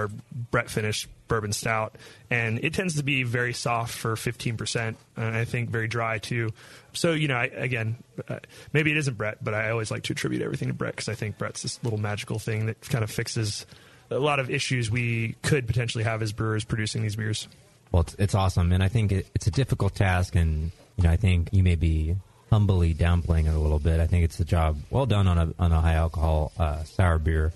Brett 0.52 0.70
finish 0.70 1.08
bourbon 1.28 1.54
stout, 1.54 1.96
and 2.30 2.64
it 2.64 2.74
tends 2.74 2.98
to 2.98 3.04
be 3.04 3.24
very 3.24 3.54
soft 3.54 3.96
for 3.96 4.16
15%, 4.16 4.96
and 5.18 5.26
I 5.36 5.46
think 5.46 5.70
very 5.70 5.88
dry 5.88 6.20
too. 6.20 6.52
So, 6.94 7.14
you 7.14 7.28
know, 7.28 7.36
I, 7.36 7.46
again, 7.46 7.96
uh, 8.28 8.40
maybe 8.72 8.92
it 8.92 8.98
isn't 8.98 9.18
Brett, 9.18 9.44
but 9.44 9.54
I 9.54 9.72
always 9.72 9.90
like 9.90 10.04
to 10.04 10.14
attribute 10.14 10.42
everything 10.42 10.68
to 10.68 10.74
Brett 10.74 10.96
because 10.96 11.10
I 11.10 11.16
think 11.16 11.38
Brett's 11.38 11.64
this 11.64 11.84
little 11.84 12.00
magical 12.00 12.40
thing 12.40 12.68
that 12.68 12.82
kind 12.82 13.04
of 13.04 13.10
fixes 13.10 13.66
a 14.12 14.20
lot 14.20 14.40
of 14.40 14.50
issues 14.50 14.92
we 14.92 15.36
could 15.42 15.66
potentially 15.66 16.04
have 16.04 16.22
as 16.22 16.34
brewers 16.34 16.64
producing 16.64 17.02
these 17.02 17.16
beers. 17.16 17.48
Well, 17.92 18.02
it's, 18.02 18.16
it's 18.20 18.36
awesome, 18.36 18.72
and 18.72 18.84
I 18.84 18.88
think 18.88 19.12
it, 19.12 19.28
it's 19.34 19.48
a 19.48 19.52
difficult 19.52 19.96
task, 19.96 20.36
and 20.36 20.72
you 20.98 21.04
know, 21.04 21.10
I 21.10 21.16
think 21.16 21.50
you 21.52 21.64
may 21.64 21.76
be 21.76 22.16
humbly 22.52 22.94
downplaying 22.94 23.48
it 23.48 23.56
a 23.56 23.60
little 23.60 23.80
bit. 23.80 24.00
I 24.00 24.06
think 24.06 24.26
it's 24.26 24.40
a 24.40 24.46
job 24.46 24.78
well 24.92 25.06
done 25.08 25.28
on 25.28 25.38
a 25.38 25.54
on 25.58 25.72
a 25.72 25.82
high 25.82 25.96
alcohol 25.96 26.52
uh, 26.60 26.84
sour 26.84 27.18
beer. 27.18 27.52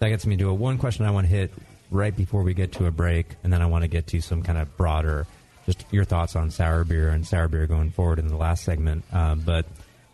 That 0.00 0.10
gets 0.10 0.26
me 0.26 0.36
to 0.36 0.48
a 0.48 0.54
one 0.54 0.78
question 0.78 1.06
I 1.06 1.10
want 1.10 1.26
to 1.26 1.32
hit 1.32 1.52
right 1.92 2.16
before 2.16 2.42
we 2.42 2.54
get 2.54 2.72
to 2.72 2.86
a 2.86 2.90
break, 2.90 3.26
and 3.44 3.52
then 3.52 3.62
I 3.62 3.66
want 3.66 3.82
to 3.82 3.88
get 3.88 4.06
to 4.08 4.20
some 4.20 4.42
kind 4.42 4.58
of 4.58 4.76
broader, 4.76 5.26
just 5.66 5.84
your 5.90 6.04
thoughts 6.04 6.34
on 6.34 6.50
sour 6.50 6.84
beer 6.84 7.10
and 7.10 7.26
sour 7.26 7.48
beer 7.48 7.66
going 7.66 7.90
forward 7.90 8.18
in 8.18 8.28
the 8.28 8.36
last 8.36 8.64
segment. 8.64 9.04
Um, 9.12 9.40
but 9.40 9.66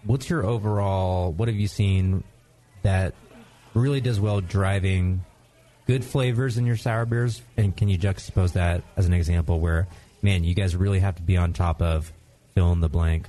what's 0.05 0.29
your 0.29 0.45
overall? 0.45 1.33
What 1.33 1.49
have 1.49 1.57
you 1.57 1.68
seen 1.68 2.24
that 2.83 3.14
really 3.74 4.01
does 4.01 4.18
well 4.20 4.41
driving 4.41 5.24
good 5.87 6.05
flavors 6.05 6.59
in 6.59 6.66
your 6.66 6.76
sour 6.76 7.07
beers? 7.07 7.41
And 7.57 7.76
can 7.76 7.89
you 7.89 7.99
juxtapose 7.99 8.53
that 8.53 8.83
as 8.97 9.07
an 9.07 9.12
example 9.14 9.61
where, 9.61 9.87
man, 10.20 10.45
you 10.45 10.55
guys 10.55 10.74
really 10.76 10.99
have 11.01 11.16
to 11.16 11.22
be 11.22 11.37
on 11.37 11.53
top 11.53 11.81
of 11.81 12.12
fill 12.55 12.72
in 12.72 12.81
the 12.81 12.89
blank 12.89 13.26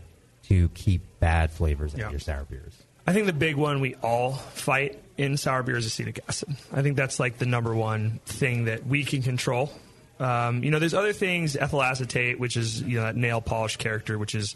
to 0.48 0.70
keep 0.70 1.02
bad 1.20 1.52
flavors 1.52 1.94
in 1.94 2.00
Yeah. 2.00 2.10
your 2.10 2.20
sour 2.20 2.44
beers? 2.46 2.74
I 3.08 3.14
think 3.14 3.26
the 3.26 3.34
big 3.34 3.56
one 3.56 3.82
we 3.82 3.96
all 3.96 4.34
fight 4.34 5.00
in 5.18 5.36
sour 5.38 5.64
beer 5.64 5.78
is 5.78 5.86
acetic 5.86 6.20
acid. 6.28 6.56
I 6.72 6.82
think 6.82 6.96
that's 6.96 7.20
like 7.20 7.38
the 7.38 7.46
number 7.46 7.74
one 7.74 8.20
thing 8.26 8.66
that 8.66 8.86
we 8.86 9.04
can 9.04 9.22
control. 9.22 9.72
Um, 10.20 10.64
you 10.64 10.72
know, 10.72 10.80
there's 10.80 10.94
other 10.94 11.14
things, 11.14 11.56
ethyl 11.56 11.82
acetate, 11.82 12.40
which 12.40 12.56
is 12.58 12.82
you 12.82 12.98
know 12.98 13.04
that 13.04 13.16
nail 13.16 13.42
polish 13.42 13.78
character, 13.78 14.18
which 14.18 14.36
is 14.36 14.56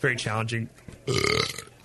very 0.00 0.16
challenging. 0.16 0.68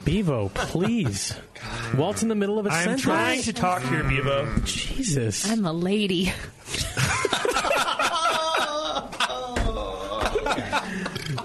Bevo, 0.03 0.49
please. 0.49 1.35
Walt's 1.95 2.23
in 2.23 2.29
the 2.29 2.35
middle 2.35 2.57
of 2.57 2.65
a 2.65 2.69
I'm 2.69 2.83
sentence. 2.83 3.01
trying 3.03 3.41
to 3.43 3.53
talk 3.53 3.83
here, 3.83 4.03
Bevo. 4.03 4.51
Jesus. 4.65 5.49
I'm 5.49 5.65
a 5.65 5.73
lady. 5.73 6.33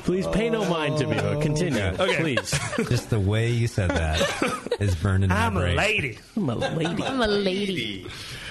Please 0.07 0.27
pay 0.29 0.49
no 0.51 0.65
mind 0.71 0.99
to 0.99 1.07
me. 1.07 1.17
But 1.17 1.43
Continue. 1.43 1.83
Okay. 1.83 2.17
Please. 2.21 2.51
Just 2.89 3.11
the 3.11 3.19
way 3.19 3.51
you 3.51 3.67
said 3.67 3.91
that 3.91 4.77
is 4.81 4.95
burning 4.95 5.25
in 5.25 5.29
my 5.31 5.47
I'm 5.47 5.57
a 5.57 5.61
brain. 5.61 5.77
lady. 5.77 6.19
I'm 6.37 6.49
a 6.49 6.55
lady. 6.55 7.03
I'm 7.03 7.21
a 7.21 7.27
lady. 7.27 8.07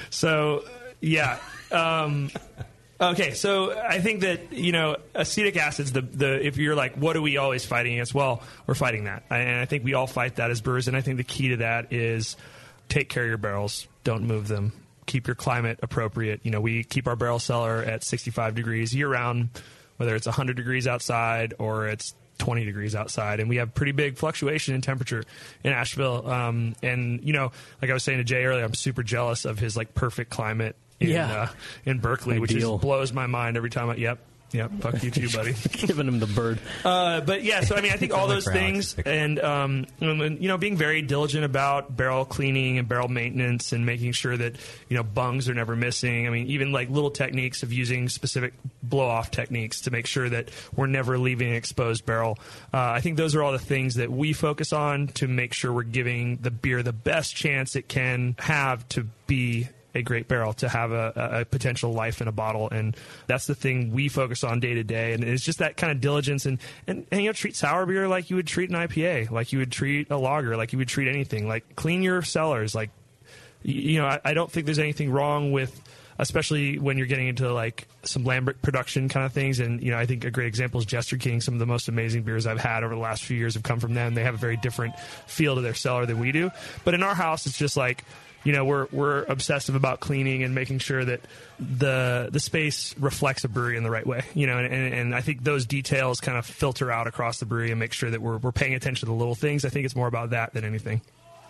So 0.10 0.66
yeah. 1.00 1.40
Um, 1.72 2.30
okay, 3.00 3.34
so 3.34 3.72
I 3.78 4.00
think 4.00 4.22
that 4.22 4.52
you 4.52 4.72
know 4.74 4.98
acetic 5.14 5.56
acid's 5.58 5.94
the 5.94 6.02
the 6.02 6.46
if 6.46 6.58
you're 6.58 6.76
like 6.76 6.96
what 6.96 7.16
are 7.16 7.22
we 7.22 7.38
always 7.38 7.66
fighting 7.66 7.94
against? 7.94 8.14
Well, 8.14 8.44
we're 8.68 8.76
fighting 8.76 9.06
that, 9.06 9.24
and 9.30 9.60
I 9.60 9.66
think 9.66 9.84
we 9.86 9.94
all 9.94 10.08
fight 10.08 10.36
that 10.36 10.52
as 10.52 10.60
brewers. 10.62 10.88
And 10.88 10.96
I 10.98 11.02
think 11.02 11.18
the 11.18 11.24
key 11.24 11.50
to 11.50 11.58
that 11.58 11.94
is 11.94 12.36
take 12.90 13.10
care 13.10 13.24
of 13.24 13.30
your 13.30 13.38
barrels, 13.38 13.88
don't 14.04 14.24
move 14.24 14.48
them, 14.48 14.74
keep 15.06 15.28
your 15.28 15.36
climate 15.36 15.80
appropriate. 15.82 16.42
You 16.44 16.52
know, 16.52 16.60
we 16.62 16.84
keep 16.84 17.08
our 17.08 17.16
barrel 17.16 17.40
cellar 17.40 17.82
at 17.82 18.04
65 18.04 18.56
degrees 18.56 18.94
year 18.94 19.08
round, 19.08 19.50
whether 19.98 20.16
it's 20.16 20.26
100 20.28 20.56
degrees 20.56 20.88
outside 20.88 21.54
or 21.60 21.88
it's 21.88 22.14
20 22.38 22.66
degrees 22.66 22.96
outside, 22.96 23.40
and 23.40 23.48
we 23.50 23.56
have 23.58 23.74
pretty 23.74 23.94
big 23.94 24.18
fluctuation 24.18 24.76
in 24.76 24.82
temperature 24.82 25.24
in 25.64 25.72
Asheville. 25.72 26.30
Um, 26.30 26.76
and 26.84 27.24
you 27.24 27.32
know, 27.34 27.52
like 27.82 27.90
I 27.90 27.94
was 27.94 28.04
saying 28.04 28.18
to 28.18 28.24
Jay 28.26 28.44
earlier, 28.44 28.64
I'm 28.66 28.74
super 28.74 29.04
jealous 29.04 29.46
of 29.46 29.58
his 29.58 29.78
like 29.78 29.94
perfect 29.94 30.32
climate 30.32 30.76
in 31.00 31.10
Yeah. 31.10 31.42
uh, 31.44 31.48
in 31.86 32.00
Berkeley, 32.00 32.40
which 32.40 32.52
Ideal. 32.52 32.74
just 32.74 32.82
blows 32.82 33.14
my 33.14 33.28
mind 33.28 33.56
every 33.58 33.70
time. 33.70 33.90
I, 33.90 33.96
yep, 33.96 34.20
yep. 34.56 34.72
Fuck 34.80 35.04
you 35.04 35.12
too, 35.12 35.30
buddy. 35.30 35.54
Giving 35.72 36.08
him 36.08 36.20
the 36.20 36.28
bird. 36.28 36.60
Uh, 36.84 37.22
but 37.22 37.44
yeah, 37.44 37.62
so 37.62 37.76
I 37.76 37.82
mean, 37.82 37.92
I 37.92 37.98
think 37.98 38.14
all 38.18 38.28
those 38.28 38.48
things, 38.48 38.96
and 39.06 39.40
um, 39.40 39.86
you 40.00 40.48
know, 40.48 40.58
being 40.58 40.78
very 40.78 41.02
diligent 41.02 41.44
about 41.44 41.96
barrel 41.96 42.26
cleaning 42.26 42.78
and 42.78 42.88
barrel 42.88 43.08
maintenance, 43.08 43.74
and 43.74 43.86
making 43.86 44.14
sure 44.14 44.36
that 44.36 44.56
you 44.90 44.96
know 44.96 45.04
bungs 45.04 45.50
are 45.50 45.54
never 45.54 45.76
missing. 45.76 46.28
I 46.28 46.30
mean, 46.30 46.48
even 46.48 46.72
like 46.72 46.90
little 46.90 47.12
techniques 47.12 47.64
of 47.64 47.74
using 47.74 48.10
specific 48.10 48.54
blow 48.82 49.08
off 49.08 49.32
techniques 49.32 49.82
to 49.82 49.92
make 49.92 50.08
sure 50.08 50.30
that 50.30 50.50
we're 50.76 50.88
never 50.88 51.18
leaving 51.18 51.50
an 51.50 51.56
exposed 51.56 52.06
barrel. 52.06 52.38
Uh, 52.74 52.92
I 52.92 53.02
think 53.02 53.18
those 53.18 53.36
are 53.36 53.44
all 53.44 53.52
the 53.52 53.60
things 53.60 53.96
that 53.96 54.12
we 54.12 54.34
focus 54.34 54.74
on 54.74 55.08
to 55.08 55.28
make 55.28 55.54
sure 55.54 55.74
we're 55.74 55.84
giving 55.84 56.38
the 56.38 56.52
beer 56.52 56.84
the 56.84 56.94
best 56.94 57.36
chance 57.36 57.76
it 57.76 57.88
can 57.88 58.36
have 58.40 58.88
to 58.90 59.08
be 59.28 59.68
a 59.96 60.02
great 60.02 60.28
barrel 60.28 60.54
to 60.54 60.68
have 60.70 60.92
a, 60.92 61.40
a 61.42 61.46
potential 61.46 61.94
life 61.94 62.22
in 62.22 62.28
a 62.28 62.32
bottle, 62.32 62.70
and 62.70 62.96
that's 63.28 63.48
the 63.48 63.56
thing 63.56 63.92
we 63.92 64.10
focus 64.10 64.44
on 64.44 64.60
day 64.60 64.74
to 64.74 64.84
day. 64.84 65.14
And 65.14 65.24
it's 65.24 65.44
just 65.44 65.60
that 65.60 65.78
kind 65.78 65.92
of 65.92 66.02
diligence, 66.02 66.46
and, 66.46 66.60
and 66.86 67.08
and 67.12 67.22
you 67.22 67.30
know 67.30 67.34
treat 67.34 67.56
sour 67.56 67.86
beer 67.86 68.08
like 68.08 68.30
you 68.30 68.36
would 68.36 68.48
treat 68.48 68.70
an 68.70 68.76
IPA, 68.76 69.32
like 69.32 69.54
you 69.54 69.60
would 69.60 69.72
treat 69.72 70.12
a 70.12 70.18
lager, 70.18 70.58
like 70.58 70.74
you 70.74 70.78
would 70.78 70.90
treat 70.90 71.08
anything. 71.08 71.48
Like 71.48 71.76
clean 71.76 72.04
your 72.04 72.22
cellars. 72.22 72.76
Like 72.76 72.92
you 73.64 74.00
know, 74.00 74.06
I, 74.06 74.20
I 74.24 74.34
don't 74.34 74.52
think 74.52 74.66
there's 74.66 74.80
anything 74.80 75.10
wrong 75.12 75.52
with. 75.52 75.82
Especially 76.18 76.80
when 76.80 76.98
you're 76.98 77.08
getting 77.08 77.28
into 77.28 77.52
like 77.52 77.90
some 78.04 78.24
Lambert 78.24 78.62
production 78.62 79.10
kind 79.10 79.26
of 79.26 79.34
things, 79.34 79.60
and 79.60 79.84
you 79.84 79.92
know, 79.92 79.98
I 79.98 80.06
think 80.06 80.24
a 80.24 80.32
great 80.32 80.48
example 80.48 80.80
is 80.80 80.86
Jester 80.86 81.18
King. 81.18 81.42
Some 81.42 81.56
of 81.56 81.60
the 81.60 81.66
most 81.66 81.90
amazing 81.90 82.24
beers 82.24 82.48
I've 82.48 82.58
had 82.58 82.86
over 82.86 82.96
the 82.96 83.02
last 83.02 83.26
few 83.26 83.36
years 83.36 83.56
have 83.56 83.64
come 83.64 83.82
from 83.82 83.96
them. 83.96 84.14
They 84.14 84.24
have 84.24 84.34
a 84.34 84.38
very 84.38 84.56
different 84.56 84.98
feel 85.28 85.56
to 85.56 85.62
their 85.62 85.74
cellar 85.74 86.06
than 86.06 86.20
we 86.20 86.32
do. 86.32 86.52
But 86.86 86.94
in 86.94 87.04
our 87.04 87.16
house, 87.16 87.46
it's 87.48 87.58
just 87.58 87.76
like 87.76 88.06
you 88.46 88.54
know 88.54 88.64
we're 88.64 88.88
we're 88.94 89.24
obsessive 89.24 89.76
about 89.76 90.00
cleaning 90.00 90.44
and 90.44 90.56
making 90.56 90.80
sure 90.80 91.04
that 91.04 91.20
the 91.60 92.30
the 92.32 92.40
space 92.40 92.96
reflects 92.98 93.44
a 93.44 93.50
brewery 93.50 93.76
in 93.76 93.84
the 93.84 93.92
right 93.92 94.08
way 94.08 94.24
you 94.34 94.48
know 94.48 94.58
and, 94.58 94.74
and, 94.74 94.94
and 94.94 95.16
I 95.16 95.20
think 95.20 95.44
those 95.44 95.66
details 95.66 96.22
kind 96.22 96.38
of 96.38 96.46
filter 96.46 96.90
out 96.90 97.08
across 97.08 97.40
the 97.40 97.46
brewery 97.46 97.72
and 97.72 97.80
make 97.80 97.92
sure 97.92 98.10
that 98.10 98.22
we're, 98.22 98.38
we're 98.38 98.54
paying 98.54 98.76
attention 98.76 99.02
to 99.02 99.12
the 99.12 99.18
little 99.18 99.36
things 99.36 99.66
I 99.66 99.70
think 99.70 99.86
it's 99.86 99.96
more 99.96 100.08
about 100.08 100.30
that 100.30 100.54
than 100.54 100.64
anything 100.64 101.02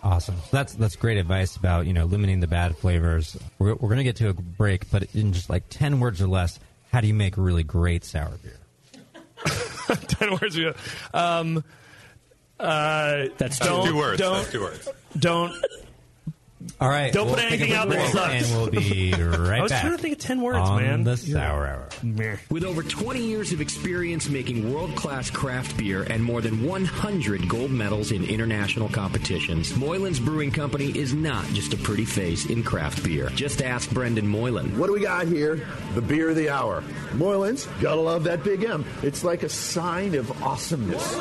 Awesome. 0.02 0.36
That's 0.52 0.74
that's 0.74 0.94
great 0.94 1.18
advice 1.18 1.56
about 1.56 1.86
you 1.86 1.92
know 1.92 2.04
limiting 2.04 2.38
the 2.38 2.46
bad 2.46 2.76
flavors. 2.76 3.36
We're, 3.58 3.74
we're 3.74 3.88
going 3.88 3.96
to 3.96 4.04
get 4.04 4.16
to 4.16 4.28
a 4.28 4.34
break, 4.34 4.88
but 4.90 5.12
in 5.16 5.32
just 5.32 5.50
like 5.50 5.64
ten 5.68 5.98
words 5.98 6.22
or 6.22 6.28
less, 6.28 6.60
how 6.92 7.00
do 7.00 7.08
you 7.08 7.14
make 7.14 7.36
really 7.36 7.64
great 7.64 8.04
sour 8.04 8.30
beer? 8.40 8.58
10 9.86 10.30
words 10.40 10.56
ago 10.56 10.74
um 11.14 11.62
uh 12.58 13.26
That's 13.36 13.58
don't 13.58 13.86
two 13.86 13.96
words. 13.96 14.18
don't 14.18 14.34
That's 14.34 14.52
two 14.52 14.60
words. 14.60 14.88
don't 15.18 15.52
All 16.80 16.88
right. 16.88 17.12
Don't 17.12 17.26
we'll 17.26 17.34
put 17.36 17.44
anything 17.44 17.72
out 17.72 17.88
that 17.90 18.10
sucks. 18.12 18.50
And 18.50 18.60
we'll 18.60 18.70
be 18.70 19.12
right 19.12 19.20
back. 19.20 19.50
I 19.50 19.62
was 19.62 19.72
back. 19.72 19.80
trying 19.82 19.96
to 19.96 20.02
think 20.02 20.14
of 20.14 20.20
10 20.20 20.40
words, 20.40 20.58
on 20.58 20.82
man. 20.82 21.04
the 21.04 21.16
Sour 21.16 21.66
Hour. 21.66 21.88
Meh. 22.02 22.36
With 22.50 22.64
over 22.64 22.82
20 22.82 23.20
years 23.20 23.52
of 23.52 23.60
experience 23.60 24.28
making 24.28 24.72
world 24.72 24.94
class 24.96 25.30
craft 25.30 25.76
beer 25.76 26.02
and 26.04 26.22
more 26.24 26.40
than 26.40 26.64
100 26.64 27.48
gold 27.48 27.70
medals 27.70 28.10
in 28.10 28.24
international 28.24 28.88
competitions, 28.88 29.72
Moylan's 29.74 30.18
Brewing 30.18 30.50
Company 30.50 30.96
is 30.96 31.12
not 31.14 31.44
just 31.48 31.74
a 31.74 31.76
pretty 31.76 32.04
face 32.06 32.46
in 32.46 32.62
craft 32.62 33.04
beer. 33.04 33.28
Just 33.34 33.60
ask 33.62 33.90
Brendan 33.90 34.26
Moylan. 34.26 34.78
What 34.78 34.86
do 34.86 34.94
we 34.94 35.00
got 35.00 35.26
here? 35.26 35.66
The 35.94 36.02
beer 36.02 36.30
of 36.30 36.36
the 36.36 36.48
hour. 36.48 36.82
Moylan's, 37.12 37.66
gotta 37.80 38.00
love 38.00 38.24
that 38.24 38.42
big 38.42 38.64
M. 38.64 38.84
It's 39.02 39.22
like 39.24 39.42
a 39.42 39.48
sign 39.48 40.14
of 40.14 40.42
awesomeness. 40.42 41.16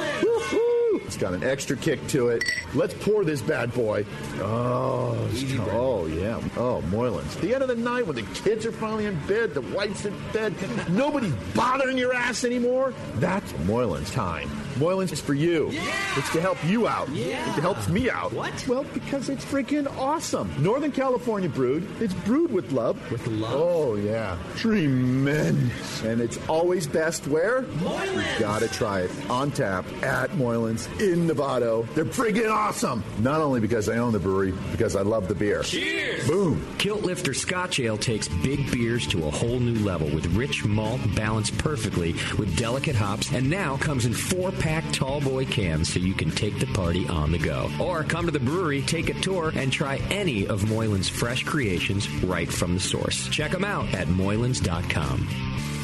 It's 1.06 1.18
got 1.18 1.34
an 1.34 1.43
extra 1.43 1.78
kick 1.78 2.06
to 2.08 2.30
it. 2.30 2.43
Let's 2.74 2.93
pour 2.95 3.24
this 3.24 3.41
bad 3.41 3.74
boy. 3.74 4.06
Oh, 4.39 5.30
oh 5.72 6.06
yeah. 6.08 6.41
Oh, 6.58 6.84
Moylan's. 6.89 7.36
The 7.38 7.53
end 7.53 7.62
of 7.62 7.70
the 7.70 7.76
night 7.76 8.08
when 8.08 8.16
the 8.16 8.24
kids 8.34 8.66
are 8.66 8.72
finally 8.72 9.06
in 9.06 9.16
bed, 9.28 9.53
the 9.53 9.62
wife's 9.62 10.06
in 10.06 10.16
bed, 10.34 10.53
nobody's 10.89 11.34
bothering 11.53 11.97
your 11.97 12.14
ass 12.14 12.43
anymore. 12.43 12.93
That's 13.16 13.51
Moylan's 13.53 14.12
time. 14.12 14.49
Moylan's 14.76 15.11
is 15.11 15.21
for 15.21 15.34
you. 15.34 15.69
Yeah! 15.71 15.82
It's 16.17 16.32
to 16.34 16.41
help 16.41 16.57
you 16.65 16.88
out. 16.88 17.09
Yeah! 17.09 17.57
It 17.57 17.61
helps 17.61 17.88
me 17.88 18.09
out. 18.09 18.34
What? 18.34 18.67
Well, 18.67 18.84
because 18.93 19.30
it's 19.30 19.43
freaking 19.45 19.88
awesome. 19.97 20.51
Northern 20.61 20.91
California 20.91 21.49
brewed. 21.49 21.88
It's 22.01 22.13
brewed 22.13 22.51
with 22.51 22.71
love. 22.71 22.99
With 23.11 23.26
love? 23.28 23.53
Oh, 23.53 23.95
yeah. 23.95 24.38
Tremendous. 24.57 26.03
And 26.03 26.21
it's 26.21 26.38
always 26.47 26.88
best 26.88 27.28
where? 27.28 27.63
Moylan's. 27.63 28.34
You 28.34 28.39
gotta 28.39 28.67
try 28.67 29.01
it. 29.01 29.11
On 29.30 29.51
tap 29.51 29.86
at 30.03 30.30
Moylan's 30.32 30.88
in 31.01 31.28
Novato. 31.28 31.88
They're 31.93 32.05
freaking 32.05 32.51
awesome. 32.51 33.03
Not 33.19 33.41
only 33.41 33.59
because 33.59 33.89
I 33.89 33.97
own 33.97 34.13
the 34.13 34.19
brewery, 34.19 34.53
because 34.71 34.95
I 34.95 35.01
love 35.01 35.28
the 35.28 35.36
beer. 35.36 35.63
Cheers! 35.63 36.28
Boom. 36.28 36.65
Kilt 36.78 37.03
Lifter 37.03 37.34
Scotch 37.34 37.80
Ale 37.80 37.97
takes 37.97 38.28
big 38.28 38.71
beers 38.71 39.07
to 39.07 39.26
a 39.26 39.32
whole 39.32 39.59
new 39.59 39.80
level 39.86 40.07
with 40.09 40.26
rich 40.36 40.65
malt 40.65 40.99
balanced 41.15 41.57
perfectly 41.57 42.13
with 42.38 42.55
delicate 42.57 42.95
hops 42.95 43.32
and 43.32 43.49
now 43.49 43.78
comes 43.78 44.05
in 44.05 44.13
four 44.13 44.51
pack 44.66 44.84
tall 44.91 45.22
boy 45.22 45.45
cans 45.45 45.93
so 45.93 45.99
you 45.99 46.16
can 46.16 46.32
take 46.32 46.57
the 46.57 46.66
party 46.66 47.07
on 47.07 47.32
the 47.32 47.38
go. 47.38 47.70
Or 47.80 48.03
come 48.03 48.26
to 48.26 48.32
the 48.32 48.39
brewery, 48.39 48.82
take 48.82 49.09
a 49.09 49.13
tour, 49.13 49.53
and 49.53 49.72
try 49.72 49.97
any 50.09 50.47
of 50.47 50.63
Moylan's 50.63 51.07
fresh 51.07 51.43
creations 51.43 52.09
right 52.24 52.51
from 52.51 52.74
the 52.74 52.80
source. 52.80 53.30
Check 53.30 53.51
them 53.51 53.63
out 53.63 53.93
at 53.93 54.07
moylans.com. 54.07 55.74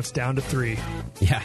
it's 0.00 0.10
down 0.10 0.34
to 0.36 0.42
three. 0.42 0.78
Yeah. 1.20 1.42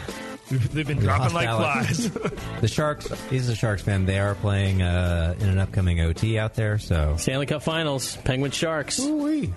They've 0.50 0.86
been 0.86 0.98
We 0.98 1.04
dropping 1.04 1.34
like 1.34 1.46
Alex. 1.48 2.08
flies. 2.08 2.32
The 2.60 2.68
Sharks, 2.68 3.08
he's 3.30 3.48
a 3.48 3.54
Sharks 3.56 3.82
fan. 3.82 4.06
They 4.06 4.18
are 4.18 4.34
playing 4.36 4.80
uh, 4.82 5.34
in 5.40 5.48
an 5.48 5.58
upcoming 5.58 6.00
OT 6.00 6.38
out 6.38 6.54
there, 6.54 6.78
so. 6.78 7.16
Stanley 7.18 7.46
Cup 7.46 7.62
Finals, 7.62 8.16
Penguin 8.18 8.50
Sharks. 8.52 8.98
Ooh-wee. 9.00 9.52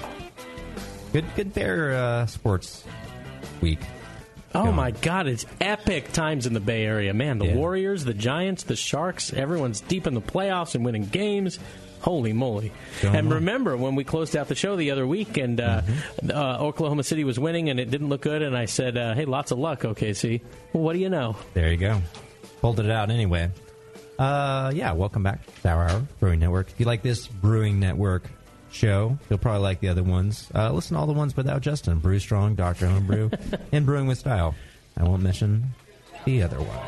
Good, 1.13 1.25
good 1.35 1.53
bear 1.53 1.93
uh, 1.93 2.25
sports 2.27 2.83
week. 3.61 3.79
Oh 4.55 4.71
my 4.71 4.89
God, 4.91 5.27
it's 5.27 5.45
epic 5.61 6.11
times 6.11 6.47
in 6.47 6.53
the 6.53 6.59
Bay 6.59 6.83
Area. 6.83 7.13
Man, 7.13 7.37
the 7.37 7.45
Yeah. 7.45 7.55
Warriors, 7.55 8.03
the 8.03 8.15
Giants, 8.15 8.63
the 8.63 8.75
Sharks, 8.75 9.31
everyone's 9.31 9.79
deep 9.81 10.07
in 10.07 10.15
the 10.15 10.21
playoffs 10.21 10.73
and 10.73 10.83
winning 10.83 11.05
games. 11.05 11.59
Holy 12.01 12.33
moly. 12.33 12.71
Going 13.01 13.15
and 13.15 13.27
well. 13.27 13.35
remember 13.37 13.75
when 13.77 13.95
we 13.95 14.03
closed 14.03 14.35
out 14.35 14.47
the 14.47 14.55
show 14.55 14.75
the 14.75 14.91
other 14.91 15.05
week 15.05 15.37
and 15.37 15.59
uh, 15.59 15.81
uh, 16.29 16.57
Oklahoma 16.59 17.03
City 17.03 17.23
was 17.23 17.39
winning 17.39 17.69
and 17.69 17.79
it 17.79 17.89
didn't 17.91 18.09
look 18.09 18.21
good, 18.21 18.41
and 18.41 18.55
I 18.55 18.65
said, 18.65 18.97
uh, 18.97 19.13
hey, 19.13 19.25
lots 19.25 19.51
of 19.51 19.59
luck, 19.59 19.81
OKC. 19.81 20.41
Well, 20.73 20.83
what 20.83 20.93
do 20.93 20.99
you 20.99 21.09
know? 21.09 21.35
There 21.53 21.69
you 21.69 21.77
go. 21.77 22.01
Pulled 22.61 22.79
it 22.79 22.89
out 22.89 23.09
anyway. 23.09 23.51
Uh, 24.17 24.71
yeah, 24.75 24.91
welcome 24.91 25.23
back 25.23 25.45
to 25.45 25.61
Sour 25.61 25.83
Hour 25.89 26.01
Brewing 26.19 26.39
Network. 26.39 26.69
If 26.69 26.79
you 26.79 26.85
like 26.85 27.01
this 27.01 27.27
Brewing 27.27 27.79
Network 27.79 28.23
show, 28.71 29.17
you'll 29.29 29.39
probably 29.39 29.61
like 29.61 29.79
the 29.79 29.87
other 29.87 30.03
ones. 30.03 30.49
Uh, 30.53 30.71
listen 30.71 30.95
to 30.95 30.99
all 30.99 31.07
the 31.07 31.13
ones 31.13 31.37
without 31.37 31.61
Justin 31.61 31.99
Brew 31.99 32.19
Strong, 32.19 32.55
Dr. 32.55 32.87
Homebrew, 32.87 33.29
and 33.71 33.85
Brewing 33.85 34.07
with 34.07 34.17
Style. 34.17 34.55
I 34.97 35.03
won't 35.03 35.23
mention 35.23 35.73
the 36.25 36.43
other 36.43 36.59
one 36.59 36.79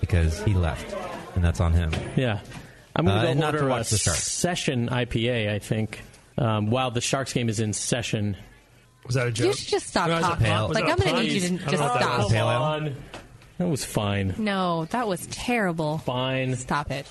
because 0.00 0.42
he 0.42 0.54
left, 0.54 0.92
and 1.36 1.44
that's 1.44 1.60
on 1.60 1.72
him. 1.72 1.92
Yeah. 2.16 2.40
I'm 2.96 3.04
going 3.06 3.16
Uh, 3.18 3.22
to 3.22 3.28
and 3.28 3.40
go 3.40 3.46
not 3.46 3.50
to 3.52 3.58
order 3.62 3.74
a 3.74 3.78
the 3.84 3.98
Sharks. 3.98 4.24
session 4.26 4.88
IPA. 4.88 5.52
I 5.52 5.58
think 5.58 6.02
um, 6.38 6.70
while 6.70 6.90
the 6.90 7.00
Sharks 7.00 7.32
game 7.32 7.48
is 7.48 7.60
in 7.60 7.72
session. 7.72 8.36
Was 9.06 9.14
that 9.14 9.26
a 9.26 9.32
joke? 9.32 9.46
You 9.46 9.52
should 9.54 9.68
just 9.68 9.86
stop 9.86 10.08
talking. 10.20 10.46
Like 10.46 10.84
I'm 10.84 10.96
going 10.96 11.14
to 11.16 11.22
need 11.22 11.32
you 11.42 11.58
to 11.58 11.64
just 11.66 11.76
stop. 11.76 12.30
Come 12.30 12.46
on. 12.46 12.96
That 13.58 13.68
was 13.68 13.84
fine. 13.84 14.34
No, 14.38 14.86
that 14.86 15.06
was 15.08 15.26
terrible. 15.26 15.98
Fine. 15.98 16.56
Stop 16.56 16.90
it. 16.90 17.06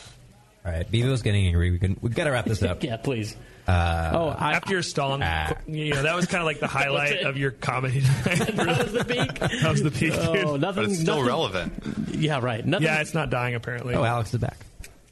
All 0.65 0.71
right, 0.71 0.89
Bevo's 0.89 1.21
getting 1.21 1.45
angry. 1.47 1.71
We 1.71 1.79
can 1.79 1.97
we 2.01 2.09
got 2.09 2.25
to 2.25 2.31
wrap 2.31 2.45
this 2.45 2.61
up. 2.63 2.83
yeah, 2.83 2.97
please. 2.97 3.35
Uh, 3.67 4.11
Oh, 4.13 4.27
I, 4.29 4.53
After 4.53 4.73
your 4.73 4.81
Stalin, 4.81 5.21
Ah. 5.23 5.53
you 5.67 5.93
know 5.93 6.01
that 6.03 6.15
was 6.15 6.25
kind 6.25 6.41
of 6.41 6.45
like 6.45 6.59
the 6.59 6.67
highlight 6.79 7.19
of 7.21 7.37
your 7.37 7.51
comedy. 7.51 7.99
that 8.23 8.77
was 8.77 8.91
the 8.93 9.05
peak. 9.05 9.39
That 9.39 9.69
was 9.71 9.83
the 9.83 9.91
peak. 9.91 10.13
Oh, 10.15 10.33
dude. 10.53 10.61
nothing. 10.61 10.83
But 10.83 10.91
it's 10.91 10.99
still 10.99 11.15
nothing- 11.17 11.27
relevant. 11.27 11.73
Yeah, 12.15 12.39
right. 12.39 12.65
Nothing. 12.65 12.85
Yeah, 12.87 13.01
it's 13.01 13.13
not 13.13 13.29
dying 13.29 13.53
apparently. 13.55 13.93
oh, 13.95 14.03
Alex 14.03 14.33
is 14.33 14.39
back. 14.39 14.57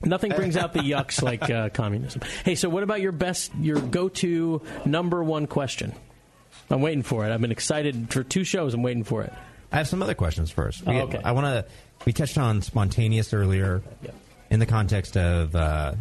Nothing 0.04 0.32
brings 0.32 0.56
out 0.58 0.74
the 0.74 0.80
yucks 0.92 1.22
like 1.22 1.50
uh, 1.50 1.70
communism. 1.70 2.22
Hey, 2.46 2.56
so 2.56 2.70
what 2.70 2.84
about 2.84 3.02
your 3.02 3.12
best, 3.12 3.52
your 3.60 3.80
go-to 3.80 4.62
number 4.86 5.24
one 5.24 5.48
question? 5.48 5.94
I'm 6.70 6.82
waiting 6.82 7.04
for 7.04 7.26
it. 7.26 7.32
I've 7.32 7.42
been 7.42 7.52
excited 7.52 8.12
for 8.12 8.24
two 8.24 8.44
shows. 8.44 8.74
I'm 8.74 8.84
waiting 8.84 9.04
for 9.04 9.24
it. 9.24 9.34
I 9.72 9.78
have 9.78 9.88
some 9.88 10.02
other 10.02 10.16
questions 10.16 10.52
first. 10.52 10.84
Oh, 10.86 10.92
okay. 10.92 11.22
I 11.24 11.32
want 11.32 11.46
to. 11.46 11.66
We 12.06 12.14
touched 12.14 12.38
on 12.38 12.62
spontaneous 12.62 13.34
earlier, 13.34 13.82
in 14.50 14.60
the 14.60 14.66
context 14.66 15.18
of, 15.18 15.56
uh, 15.56 15.94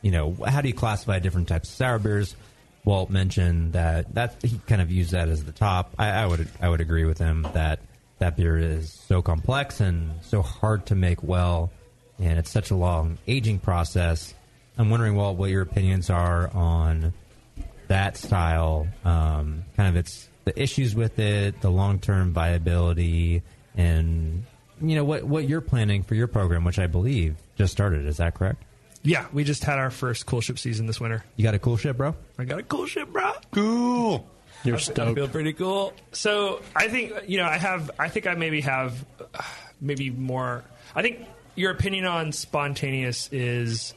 you 0.00 0.10
know, 0.10 0.36
how 0.46 0.60
do 0.60 0.68
you 0.68 0.74
classify 0.74 1.18
different 1.18 1.48
types 1.48 1.68
of 1.68 1.74
sour 1.74 1.98
beers? 1.98 2.36
Walt 2.84 3.08
mentioned 3.08 3.72
that 3.72 4.14
that 4.14 4.36
he 4.42 4.60
kind 4.66 4.82
of 4.82 4.90
used 4.90 5.12
that 5.12 5.28
as 5.28 5.42
the 5.44 5.52
top. 5.52 5.94
I, 5.98 6.10
I 6.10 6.26
would 6.26 6.48
I 6.60 6.68
would 6.68 6.82
agree 6.82 7.06
with 7.06 7.18
him 7.18 7.46
that 7.54 7.80
that 8.18 8.36
beer 8.36 8.58
is 8.58 8.92
so 8.92 9.22
complex 9.22 9.80
and 9.80 10.12
so 10.22 10.42
hard 10.42 10.86
to 10.86 10.94
make 10.94 11.22
well, 11.22 11.70
and 12.18 12.38
it's 12.38 12.50
such 12.50 12.70
a 12.70 12.76
long 12.76 13.18
aging 13.26 13.58
process. 13.58 14.34
I'm 14.76 14.90
wondering, 14.90 15.14
Walt, 15.16 15.36
what 15.36 15.50
your 15.50 15.62
opinions 15.62 16.10
are 16.10 16.48
on 16.54 17.12
that 17.88 18.16
style, 18.16 18.88
um, 19.04 19.64
kind 19.76 19.88
of 19.88 19.96
its 19.96 20.28
the 20.44 20.60
issues 20.60 20.94
with 20.94 21.18
it, 21.18 21.60
the 21.60 21.70
long 21.70 21.98
term 21.98 22.32
viability, 22.32 23.42
and 23.76 24.44
you 24.80 24.94
know 24.96 25.04
what 25.04 25.24
what 25.24 25.48
you're 25.48 25.60
planning 25.60 26.02
for 26.02 26.14
your 26.14 26.26
program, 26.26 26.64
which 26.64 26.78
I 26.78 26.86
believe 26.86 27.36
just 27.56 27.72
started. 27.72 28.06
Is 28.06 28.16
that 28.18 28.34
correct? 28.34 28.62
Yeah, 29.02 29.26
we 29.32 29.44
just 29.44 29.64
had 29.64 29.78
our 29.78 29.90
first 29.90 30.24
cool 30.26 30.40
ship 30.40 30.58
season 30.58 30.86
this 30.86 31.00
winter. 31.00 31.24
You 31.36 31.44
got 31.44 31.54
a 31.54 31.58
cool 31.58 31.76
ship, 31.76 31.96
bro. 31.98 32.14
I 32.38 32.44
got 32.44 32.58
a 32.58 32.62
cool 32.62 32.86
ship, 32.86 33.10
bro. 33.12 33.32
Cool. 33.52 34.26
You're 34.64 34.76
I 34.76 34.80
stoked. 34.80 35.16
feel 35.16 35.28
pretty 35.28 35.52
cool. 35.52 35.92
So 36.12 36.62
I 36.74 36.88
think 36.88 37.12
you 37.26 37.36
know 37.38 37.44
I 37.44 37.58
have. 37.58 37.90
I 37.98 38.08
think 38.08 38.26
I 38.26 38.34
maybe 38.34 38.62
have 38.62 39.04
uh, 39.20 39.42
maybe 39.80 40.10
more. 40.10 40.64
I 40.94 41.02
think 41.02 41.26
your 41.54 41.70
opinion 41.70 42.04
on 42.04 42.32
spontaneous 42.32 43.28
is 43.32 43.94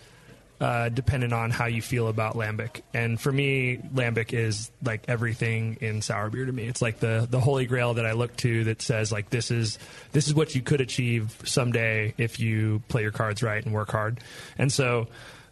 uh, 0.59 0.89
dependent 0.89 1.33
on 1.33 1.51
how 1.51 1.65
you 1.65 1.81
feel 1.81 2.07
about 2.07 2.35
lambic. 2.35 2.81
And 2.93 3.19
for 3.19 3.31
me, 3.31 3.77
lambic 3.93 4.33
is 4.33 4.71
like 4.83 5.03
everything 5.07 5.77
in 5.81 6.01
sour 6.01 6.29
beer 6.29 6.45
to 6.45 6.51
me. 6.51 6.67
It's 6.67 6.81
like 6.81 6.99
the 6.99 7.27
the 7.29 7.39
holy 7.39 7.67
grail 7.67 7.95
that 7.95 8.05
I 8.05 8.13
look 8.13 8.35
to 8.37 8.63
that 8.65 8.81
says 8.81 9.11
like 9.11 9.29
this 9.29 9.51
is 9.51 9.77
this 10.13 10.27
is 10.27 10.33
what 10.33 10.55
you 10.55 10.61
could 10.61 10.81
achieve 10.81 11.35
someday 11.43 12.13
if 12.17 12.39
you 12.39 12.81
play 12.87 13.03
your 13.03 13.11
cards 13.11 13.43
right 13.43 13.63
and 13.63 13.73
work 13.73 13.91
hard. 13.91 14.19
And 14.57 14.71
so 14.71 15.07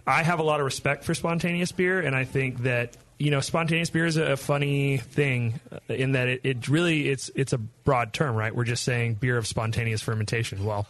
I 0.07 0.23
have 0.23 0.39
a 0.39 0.43
lot 0.43 0.59
of 0.59 0.65
respect 0.65 1.03
for 1.03 1.13
spontaneous 1.13 1.71
beer, 1.71 1.99
and 1.99 2.15
I 2.15 2.25
think 2.25 2.63
that 2.63 2.97
you 3.19 3.29
know 3.31 3.41
spontaneous 3.41 3.91
beer 3.91 4.05
is 4.07 4.17
a 4.17 4.37
funny 4.37 4.97
thing 4.97 5.59
uh, 5.71 5.93
in 5.93 6.13
that 6.13 6.27
it, 6.27 6.41
it 6.43 6.67
really 6.67 7.09
it's 7.09 7.29
it's 7.35 7.53
a 7.53 7.59
broad 7.59 8.11
term, 8.11 8.35
right? 8.35 8.55
We're 8.55 8.63
just 8.65 8.83
saying 8.83 9.15
beer 9.15 9.37
of 9.37 9.45
spontaneous 9.45 10.01
fermentation. 10.01 10.65
Well, 10.65 10.87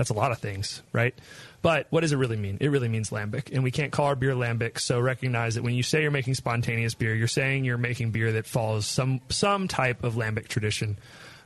that's 0.00 0.10
a 0.10 0.14
lot 0.14 0.32
of 0.32 0.38
things, 0.38 0.80
right? 0.94 1.14
But 1.60 1.86
what 1.90 2.00
does 2.00 2.12
it 2.12 2.16
really 2.16 2.38
mean? 2.38 2.56
It 2.58 2.68
really 2.68 2.88
means 2.88 3.10
lambic, 3.10 3.52
and 3.52 3.62
we 3.62 3.70
can't 3.70 3.92
call 3.92 4.06
our 4.06 4.16
beer 4.16 4.32
lambic. 4.32 4.78
So 4.78 4.98
recognize 4.98 5.56
that 5.56 5.62
when 5.62 5.74
you 5.74 5.82
say 5.82 6.00
you're 6.00 6.10
making 6.10 6.34
spontaneous 6.36 6.94
beer, 6.94 7.14
you're 7.14 7.28
saying 7.28 7.66
you're 7.66 7.76
making 7.76 8.12
beer 8.12 8.32
that 8.32 8.46
follows 8.46 8.86
some 8.86 9.20
some 9.28 9.68
type 9.68 10.02
of 10.02 10.14
lambic 10.14 10.48
tradition. 10.48 10.96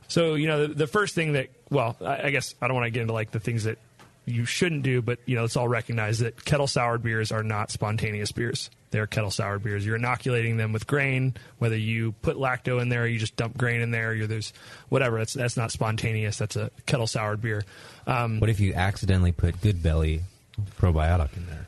So 0.07 0.35
you 0.35 0.47
know 0.47 0.67
the, 0.67 0.73
the 0.73 0.87
first 0.87 1.15
thing 1.15 1.33
that 1.33 1.49
well, 1.69 1.97
I, 1.99 2.27
I 2.27 2.29
guess 2.29 2.55
I 2.61 2.67
don't 2.67 2.75
want 2.75 2.85
to 2.85 2.91
get 2.91 3.01
into 3.01 3.13
like 3.13 3.31
the 3.31 3.41
things 3.41 3.65
that 3.65 3.77
you 4.25 4.45
shouldn't 4.45 4.83
do, 4.83 5.01
but 5.01 5.19
you 5.25 5.35
know 5.35 5.43
let's 5.43 5.55
all 5.57 5.67
recognize 5.67 6.19
that 6.19 6.43
kettle 6.45 6.67
soured 6.67 7.03
beers 7.03 7.31
are 7.31 7.43
not 7.43 7.71
spontaneous 7.71 8.31
beers. 8.31 8.69
They're 8.91 9.07
kettle 9.07 9.31
soured 9.31 9.61
beers. 9.63 9.85
You're 9.85 9.97
inoculating 9.97 10.55
them 10.57 10.71
with 10.71 10.87
grain, 10.87 11.33
whether 11.57 11.75
you 11.77 12.13
put 12.21 12.37
lacto 12.37 12.81
in 12.81 12.87
there, 12.89 13.03
or 13.03 13.07
you 13.07 13.19
just 13.19 13.35
dump 13.35 13.57
grain 13.57 13.81
in 13.81 13.91
there. 13.91 14.13
You're, 14.13 14.27
there's 14.27 14.53
whatever. 14.89 15.17
That's 15.17 15.33
that's 15.33 15.57
not 15.57 15.71
spontaneous. 15.71 16.37
That's 16.37 16.55
a 16.55 16.71
kettle 16.85 17.07
soured 17.07 17.41
beer. 17.41 17.63
Um, 18.07 18.39
What 18.39 18.49
if 18.49 18.59
you 18.59 18.73
accidentally 18.73 19.31
put 19.31 19.59
Good 19.61 19.83
Belly 19.83 20.21
probiotic 20.79 21.35
in 21.35 21.45
there? 21.47 21.67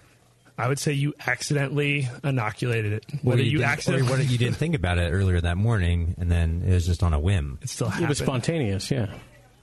I 0.60 0.68
would 0.68 0.80
say 0.80 0.93
you 0.93 1.14
accidentally 1.28 2.10
inoculated 2.24 2.93
it. 2.93 3.05
Or 3.14 3.18
Whether 3.22 3.43
you, 3.43 3.60
didn't- 3.60 3.70
accidentally, 3.70 4.08
or 4.08 4.12
what 4.12 4.20
if 4.22 4.32
you 4.32 4.39
didn't 4.39 4.55
think 4.58 4.74
about 4.74 4.97
it 4.97 5.12
earlier 5.12 5.39
that 5.41 5.55
morning, 5.58 6.16
and 6.20 6.32
then 6.32 6.64
it 6.66 6.72
was 6.74 6.86
just 6.88 7.03
on 7.03 7.14
a 7.14 7.20
whim. 7.20 7.60
it 7.62 7.70
still 7.70 7.88
happened. 7.89 8.05
It 8.05 8.10
was 8.10 8.18
spontaneous. 8.18 8.89
Yeah. 8.89 9.08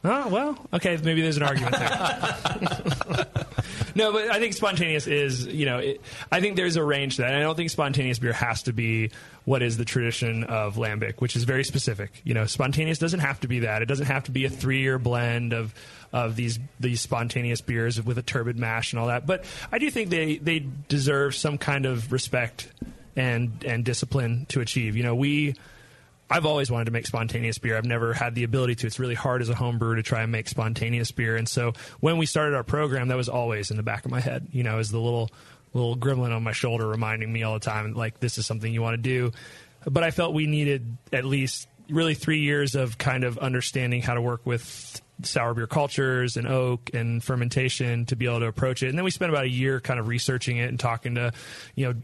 Oh 0.07 0.29
well, 0.29 0.59
okay. 0.75 0.99
Maybe 1.03 1.23
there's 1.23 1.39
an 1.39 1.45
argument 1.45 1.77
there. 1.79 3.27
no, 3.95 4.13
but 4.13 4.31
I 4.31 4.39
think 4.39 4.53
spontaneous 4.53 5.07
is 5.07 5.47
you 5.47 5.65
know 5.65 5.79
it, 5.79 6.03
I 6.31 6.41
think 6.41 6.57
there's 6.57 6.77
a 6.77 6.85
range 6.85 7.17
to 7.17 7.23
that. 7.23 7.35
I 7.35 7.41
don't 7.41 7.57
think 7.57 7.71
spontaneous 7.71 8.19
beer 8.19 8.35
has 8.35 8.65
to 8.65 8.75
be 8.75 9.13
what 9.47 9.63
is 9.63 9.79
the 9.79 9.87
tradition 9.87 10.45
of 10.45 10.77
lambic, 10.77 11.23
which 11.23 11.37
is 11.37 11.45
very 11.45 11.65
specific. 11.65 12.21
You 12.23 12.35
know, 12.35 12.45
spontaneous 12.45 12.99
doesn't 12.99 13.21
have 13.21 13.41
to 13.41 13.49
be 13.49 13.61
that. 13.61 13.81
It 13.81 13.87
doesn't 13.87 14.05
have 14.05 14.25
to 14.25 14.31
be 14.31 14.45
a 14.45 14.51
three 14.51 14.81
year 14.81 14.99
blend 14.99 15.55
of 15.55 15.75
of 16.13 16.37
these 16.37 16.59
these 16.79 17.01
spontaneous 17.01 17.63
beers 17.63 18.01
with 18.03 18.19
a 18.19 18.23
turbid 18.23 18.59
mash 18.59 18.93
and 18.93 19.01
all 19.01 19.07
that. 19.07 19.27
But 19.27 19.47
I 19.73 19.79
do 19.79 19.91
think 19.91 20.11
they 20.11 20.37
they 20.37 20.67
deserve 20.89 21.35
some 21.35 21.57
kind 21.57 21.87
of 21.87 22.13
respect 22.13 22.71
and 23.17 23.65
and 23.65 23.87
discipline 23.87 24.45
to 24.51 24.61
achieve. 24.61 24.97
You 24.97 25.03
know, 25.03 25.15
we. 25.15 25.55
I've 26.31 26.47
always 26.47 26.71
wanted 26.71 26.87
to 26.87 26.91
make 26.91 27.07
spontaneous 27.07 27.59
beer. 27.59 27.77
I've 27.77 27.85
never 27.85 28.15
had 28.15 28.35
the 28.35 28.45
ability 28.45 28.77
to. 28.77 28.87
It's 28.87 28.99
really 28.99 29.15
hard 29.15 29.43
as 29.43 29.51
a 29.51 29.55
home 29.55 29.79
brewer 29.79 29.97
to 29.97 30.03
try 30.03 30.23
and 30.23 30.33
make 30.33 30.49
spontaneous 30.49 31.11
beer. 31.13 31.37
And 31.37 31.49
so 31.49 31.75
when 32.01 32.17
we 32.17 32.27
started 32.27 32.57
our 32.57 32.65
program, 32.65 33.09
that 33.09 33.17
was 33.17 33.29
always 33.29 33.71
in 33.71 33.77
the 33.77 33.83
back 33.83 34.05
of 34.05 34.11
my 34.11 34.21
head. 34.21 34.49
You 34.51 34.63
know, 34.63 34.79
as 34.79 34.91
the 34.91 34.99
little 34.99 35.31
little 35.75 35.97
gremlin 35.97 36.35
on 36.35 36.43
my 36.43 36.53
shoulder 36.53 36.87
reminding 36.87 37.33
me 37.33 37.43
all 37.43 37.55
the 37.55 37.61
time, 37.61 37.95
like 37.95 38.21
this 38.21 38.39
is 38.39 38.47
something 38.47 38.73
you 38.73 38.81
want 38.81 38.95
to 38.95 39.03
do. 39.03 39.33
But 39.85 40.03
I 40.03 40.11
felt 40.11 40.33
we 40.33 40.47
needed 40.47 40.97
at 41.13 41.25
least 41.25 41.69
really 41.91 42.15
three 42.15 42.41
years 42.41 42.75
of 42.75 42.97
kind 42.97 43.25
of 43.25 43.39
understanding 43.39 44.01
how 44.01 44.15
to 44.15 44.23
work 44.23 44.47
with 44.47 45.03
sour 45.23 45.55
beer 45.55 45.67
cultures 45.67 46.37
and 46.37 46.47
oak 46.47 46.91
and 46.93 47.23
fermentation 47.23 48.05
to 48.07 48.17
be 48.17 48.27
able 48.27 48.41
to 48.41 48.47
approach 48.47 48.83
it. 48.83 48.89
And 48.89 48.99
then 48.99 49.05
we 49.05 49.11
spent 49.11 49.31
about 49.31 49.45
a 49.45 49.51
year 49.51 49.81
kind 49.81 50.01
of 50.01 50.09
researching 50.09 50.57
it 50.57 50.69
and 50.69 50.79
talking 50.79 51.15
to, 51.15 51.33
you 51.75 51.87
know, 51.87 52.01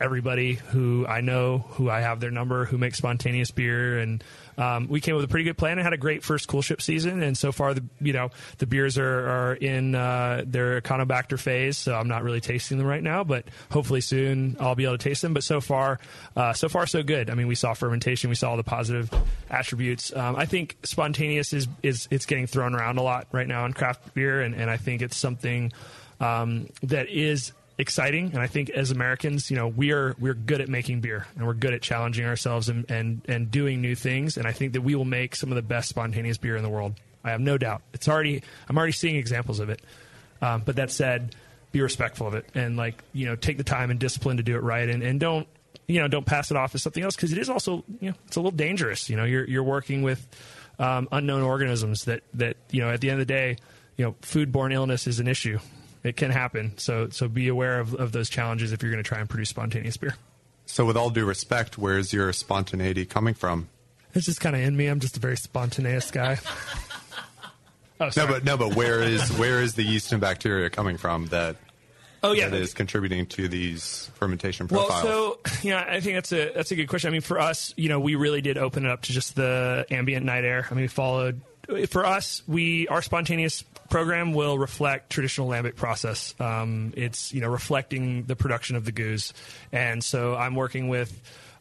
everybody 0.00 0.54
who 0.54 1.06
I 1.06 1.20
know, 1.20 1.58
who 1.70 1.90
I 1.90 2.00
have 2.00 2.20
their 2.20 2.30
number, 2.30 2.64
who 2.64 2.78
makes 2.78 2.98
spontaneous 2.98 3.50
beer, 3.50 3.98
and 3.98 4.22
um, 4.58 4.88
we 4.88 5.00
came 5.00 5.14
up 5.14 5.20
with 5.20 5.24
a 5.24 5.28
pretty 5.28 5.44
good 5.44 5.56
plan 5.58 5.78
and 5.78 5.82
had 5.82 5.92
a 5.92 5.98
great 5.98 6.22
first 6.22 6.48
cool 6.48 6.62
ship 6.62 6.82
season. 6.82 7.22
And 7.22 7.36
so 7.36 7.52
far, 7.52 7.74
the 7.74 7.84
you 8.00 8.12
know 8.12 8.30
the 8.58 8.66
beers 8.66 8.98
are, 8.98 9.28
are 9.28 9.54
in 9.54 9.94
uh, 9.94 10.44
their 10.46 10.80
Enterobacter 10.80 11.38
phase, 11.38 11.78
so 11.78 11.94
I'm 11.94 12.08
not 12.08 12.22
really 12.22 12.40
tasting 12.40 12.78
them 12.78 12.86
right 12.86 13.02
now, 13.02 13.24
but 13.24 13.44
hopefully 13.70 14.00
soon 14.00 14.56
I'll 14.60 14.74
be 14.74 14.84
able 14.84 14.98
to 14.98 15.02
taste 15.02 15.22
them. 15.22 15.34
But 15.34 15.44
so 15.44 15.60
far, 15.60 15.98
uh, 16.36 16.52
so 16.52 16.68
far 16.68 16.86
so 16.86 17.02
good. 17.02 17.30
I 17.30 17.34
mean, 17.34 17.46
we 17.46 17.54
saw 17.54 17.74
fermentation, 17.74 18.30
we 18.30 18.36
saw 18.36 18.50
all 18.50 18.56
the 18.56 18.64
positive 18.64 19.10
attributes. 19.50 20.14
Um, 20.14 20.36
I 20.36 20.46
think 20.46 20.76
spontaneous 20.82 21.52
is 21.52 21.68
is 21.82 22.08
it's 22.10 22.26
getting 22.26 22.46
thrown 22.46 22.74
around 22.74 22.98
a 22.98 23.02
lot 23.02 23.26
right 23.32 23.46
now 23.46 23.64
in 23.66 23.72
craft 23.72 24.14
beer, 24.14 24.42
and, 24.42 24.54
and 24.54 24.70
I 24.70 24.76
think 24.76 25.02
it's 25.02 25.16
something 25.16 25.72
um, 26.20 26.68
that 26.82 27.08
is 27.08 27.52
exciting. 27.82 28.30
And 28.32 28.38
I 28.38 28.46
think 28.46 28.70
as 28.70 28.90
Americans, 28.90 29.50
you 29.50 29.56
know, 29.56 29.68
we 29.68 29.92
are 29.92 30.16
we're 30.18 30.34
good 30.34 30.62
at 30.62 30.68
making 30.68 31.00
beer 31.00 31.26
and 31.36 31.46
we're 31.46 31.54
good 31.54 31.74
at 31.74 31.82
challenging 31.82 32.24
ourselves 32.24 32.70
and, 32.70 32.90
and, 32.90 33.20
and 33.28 33.50
doing 33.50 33.82
new 33.82 33.94
things. 33.94 34.38
And 34.38 34.46
I 34.46 34.52
think 34.52 34.72
that 34.72 34.80
we 34.80 34.94
will 34.94 35.04
make 35.04 35.36
some 35.36 35.50
of 35.50 35.56
the 35.56 35.62
best 35.62 35.90
spontaneous 35.90 36.38
beer 36.38 36.56
in 36.56 36.62
the 36.62 36.70
world. 36.70 36.94
I 37.22 37.30
have 37.30 37.40
no 37.40 37.58
doubt. 37.58 37.82
It's 37.92 38.08
already 38.08 38.42
I'm 38.68 38.78
already 38.78 38.92
seeing 38.92 39.16
examples 39.16 39.60
of 39.60 39.68
it. 39.68 39.82
Um, 40.40 40.62
but 40.64 40.76
that 40.76 40.90
said, 40.90 41.36
be 41.70 41.80
respectful 41.80 42.26
of 42.26 42.34
it 42.34 42.46
and 42.54 42.76
like 42.76 43.02
you 43.12 43.26
know 43.26 43.34
take 43.34 43.56
the 43.56 43.64
time 43.64 43.90
and 43.90 43.98
discipline 43.98 44.36
to 44.36 44.42
do 44.42 44.56
it 44.56 44.62
right 44.62 44.90
and, 44.90 45.02
and 45.02 45.18
don't 45.18 45.48
you 45.86 46.00
know 46.00 46.08
don't 46.08 46.26
pass 46.26 46.50
it 46.50 46.56
off 46.56 46.74
as 46.74 46.82
something 46.82 47.02
else 47.02 47.16
because 47.16 47.32
it 47.32 47.38
is 47.38 47.48
also 47.48 47.84
you 48.00 48.10
know 48.10 48.16
it's 48.26 48.36
a 48.36 48.40
little 48.40 48.56
dangerous. 48.56 49.08
You 49.10 49.16
know 49.16 49.24
you're 49.24 49.44
you're 49.44 49.62
working 49.62 50.02
with 50.02 50.26
um, 50.78 51.08
unknown 51.12 51.42
organisms 51.42 52.04
that 52.04 52.22
that 52.34 52.56
you 52.70 52.80
know 52.80 52.90
at 52.90 53.00
the 53.00 53.10
end 53.10 53.20
of 53.20 53.26
the 53.26 53.32
day 53.32 53.56
you 53.96 54.04
know 54.04 54.12
foodborne 54.22 54.72
illness 54.72 55.06
is 55.06 55.20
an 55.20 55.28
issue. 55.28 55.58
It 56.04 56.16
can 56.16 56.30
happen. 56.30 56.76
So 56.78 57.08
so 57.10 57.28
be 57.28 57.48
aware 57.48 57.78
of, 57.78 57.94
of 57.94 58.12
those 58.12 58.28
challenges 58.28 58.72
if 58.72 58.82
you're 58.82 58.90
going 58.90 59.02
to 59.02 59.08
try 59.08 59.18
and 59.18 59.28
produce 59.28 59.50
spontaneous 59.50 59.96
beer. 59.96 60.14
So, 60.66 60.84
with 60.84 60.96
all 60.96 61.10
due 61.10 61.24
respect, 61.24 61.76
where's 61.76 62.12
your 62.12 62.32
spontaneity 62.32 63.04
coming 63.04 63.34
from? 63.34 63.68
It's 64.14 64.26
just 64.26 64.40
kind 64.40 64.54
of 64.54 64.62
in 64.62 64.76
me. 64.76 64.86
I'm 64.86 65.00
just 65.00 65.16
a 65.16 65.20
very 65.20 65.36
spontaneous 65.36 66.10
guy. 66.10 66.38
oh, 68.00 68.10
No, 68.16 68.26
but 68.26 68.44
no, 68.44 68.56
but 68.56 68.74
where 68.74 69.02
is 69.02 69.30
where 69.38 69.60
is 69.60 69.74
the 69.74 69.82
yeast 69.82 70.12
and 70.12 70.20
bacteria 70.20 70.70
coming 70.70 70.96
from 70.96 71.26
that? 71.26 71.56
Oh, 72.24 72.32
yeah. 72.32 72.48
that 72.48 72.60
is 72.60 72.72
contributing 72.72 73.26
to 73.26 73.48
these 73.48 74.08
fermentation 74.14 74.68
profiles. 74.68 75.04
Well, 75.04 75.34
profiles. 75.34 75.60
so 75.60 75.68
yeah, 75.68 75.84
I 75.88 76.00
think 76.00 76.14
that's 76.14 76.32
a 76.32 76.52
that's 76.54 76.70
a 76.70 76.76
good 76.76 76.86
question. 76.86 77.08
I 77.08 77.12
mean, 77.12 77.20
for 77.20 77.40
us, 77.40 77.74
you 77.76 77.88
know, 77.88 77.98
we 77.98 78.14
really 78.14 78.40
did 78.40 78.58
open 78.58 78.86
it 78.86 78.90
up 78.90 79.02
to 79.02 79.12
just 79.12 79.34
the 79.34 79.84
ambient 79.90 80.24
night 80.24 80.44
air. 80.44 80.66
I 80.70 80.74
mean, 80.74 80.82
we 80.82 80.88
followed. 80.88 81.40
For 81.88 82.04
us, 82.04 82.42
we 82.46 82.88
our 82.88 83.02
spontaneous 83.02 83.62
program 83.92 84.32
will 84.32 84.58
reflect 84.58 85.10
traditional 85.10 85.48
lambic 85.48 85.76
process. 85.76 86.34
Um, 86.40 86.94
it's 86.96 87.34
you 87.34 87.42
know 87.42 87.48
reflecting 87.48 88.24
the 88.24 88.34
production 88.34 88.74
of 88.74 88.86
the 88.86 88.92
gueuze, 88.92 89.34
and 89.70 90.02
so 90.02 90.34
I'm 90.34 90.54
working 90.54 90.88
with 90.88 91.12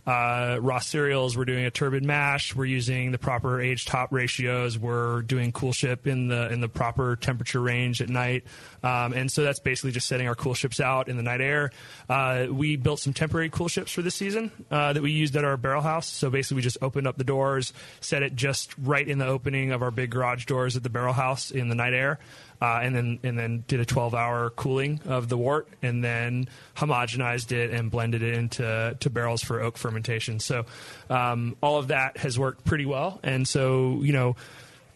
uh, 0.06 0.58
raw 0.62 0.80
cereals. 0.80 1.38
We're 1.38 1.45
doing 1.45 1.66
a 1.66 1.72
turbid 1.72 2.04
mash. 2.04 2.56
We're 2.56 2.66
using 2.66 3.12
the 3.12 3.18
proper 3.18 3.62
age 3.62 3.86
top 3.86 4.12
ratios. 4.12 4.78
We're 4.78 5.22
doing 5.22 5.52
cool 5.52 5.74
ship 5.74 6.08
in 6.08 6.28
the 6.28 6.52
in 6.52 6.62
the 6.62 6.70
proper 6.70 7.16
temperature 7.16 7.62
range 7.62 8.02
at 8.02 8.10
night, 8.10 8.43
um, 8.84 9.14
and 9.14 9.32
so 9.32 9.43
that's 9.43 9.60
basically 9.60 9.91
just 9.91 10.08
setting 10.08 10.28
our 10.28 10.36
cool 10.36 10.54
ships 10.54 10.80
out 10.80 11.08
in 11.08 11.18
the 11.18 11.24
night 11.24 11.41
air. 11.41 11.72
Uh, 12.10 12.47
we 12.49 12.76
built 12.76 12.99
some 12.99 13.14
temporary 13.14 13.49
cool 13.49 13.68
ships 13.68 13.91
for 13.91 14.02
this 14.02 14.16
season 14.16 14.52
uh, 14.72 14.93
that 14.93 15.04
we 15.04 15.12
used 15.12 15.36
at 15.36 15.45
our 15.45 15.58
barrel 15.58 15.82
house. 15.82 16.08
So 16.08 16.30
basically, 16.30 16.56
we 16.56 16.62
just 16.62 16.78
opened 16.82 17.08
up 17.08 17.18
the 17.18 17.24
doors, 17.24 17.74
set 17.99 18.24
it 18.24 18.36
just 18.36 18.74
right 18.78 19.08
in 19.08 19.18
the 19.20 19.28
opening 19.28 19.72
of 19.72 19.82
our 19.82 19.91
big 19.91 20.10
garage 20.10 20.45
doors 20.45 20.76
at 20.76 20.84
the 20.84 20.89
barrel 20.89 21.14
house 21.14 21.52
in 21.52 21.70
the 21.70 21.76
night 21.76 21.93
air. 21.93 22.20
Uh, 22.62 22.80
and 22.84 22.95
then 22.95 23.20
and 23.24 23.39
then 23.39 23.64
did 23.68 23.80
a 23.80 23.86
12 23.86 24.14
hour 24.14 24.51
cooling 24.51 24.99
of 25.05 25.30
the 25.30 25.38
wort 25.38 25.68
and 25.82 26.03
then 26.03 26.47
homogenized 26.76 27.51
it 27.51 27.72
and 27.72 27.89
blended 27.89 28.22
it 28.22 28.36
into 28.36 28.95
to 28.99 29.09
barrels 29.09 29.41
for 29.41 29.62
oak 29.62 29.78
fermentation. 29.78 30.39
So 30.39 30.66
um, 31.09 31.55
all 31.62 31.80
of 31.80 31.88
that 31.88 32.18
has 32.18 32.38
worked 32.38 32.64
pretty 32.64 32.86
well. 32.86 33.20
And 33.24 33.47
so 33.47 33.99
you 34.01 34.14
know. 34.14 34.36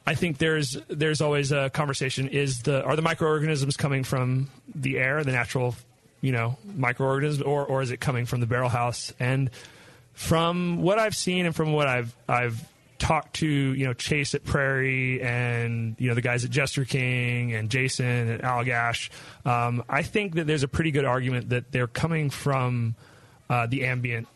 I 0.07 0.13
think 0.13 0.38
there's 0.38 0.78
there's 0.88 1.20
always 1.20 1.51
a 1.51 1.72
conversation: 1.72 2.28
is 2.28 2.61
the 2.61 2.84
are 2.84 2.95
the 2.95 3.01
microorganisms 3.01 3.76
coming 3.76 4.03
from 4.03 4.51
the 4.76 4.99
air, 4.99 5.24
the 5.24 5.32
natural, 5.32 5.74
you 6.22 6.32
know, 6.32 6.59
microorganisms, 6.76 7.41
or 7.41 7.66
or 7.66 7.82
is 7.82 7.89
it 7.89 7.99
coming 7.99 8.28
from 8.28 8.39
the 8.39 8.45
barrel 8.45 8.70
house? 8.70 9.11
And 9.20 9.49
from 10.13 10.84
what 10.84 10.99
I've 10.99 11.16
seen 11.16 11.47
and 11.47 11.55
from 11.55 11.74
what 11.74 11.88
I've 11.88 12.16
I've 12.30 12.63
talked 12.97 13.35
to, 13.37 13.47
you 13.47 13.85
know, 13.85 13.93
Chase 13.93 14.35
at 14.35 14.43
Prairie 14.43 15.21
and 15.21 15.95
you 15.99 16.09
know 16.09 16.15
the 16.15 16.21
guys 16.21 16.45
at 16.45 16.51
Jester 16.51 16.85
King 16.85 17.53
and 17.53 17.69
Jason 17.69 18.05
and 18.05 18.41
Allagash, 18.41 19.09
um, 19.45 19.83
I 19.89 20.03
think 20.03 20.35
that 20.35 20.47
there's 20.47 20.63
a 20.63 20.67
pretty 20.67 20.91
good 20.91 21.05
argument 21.05 21.49
that 21.49 21.71
they're 21.71 21.87
coming 21.87 22.29
from 22.29 22.95
uh, 23.49 23.67
the 23.67 23.85
ambient 23.85 24.27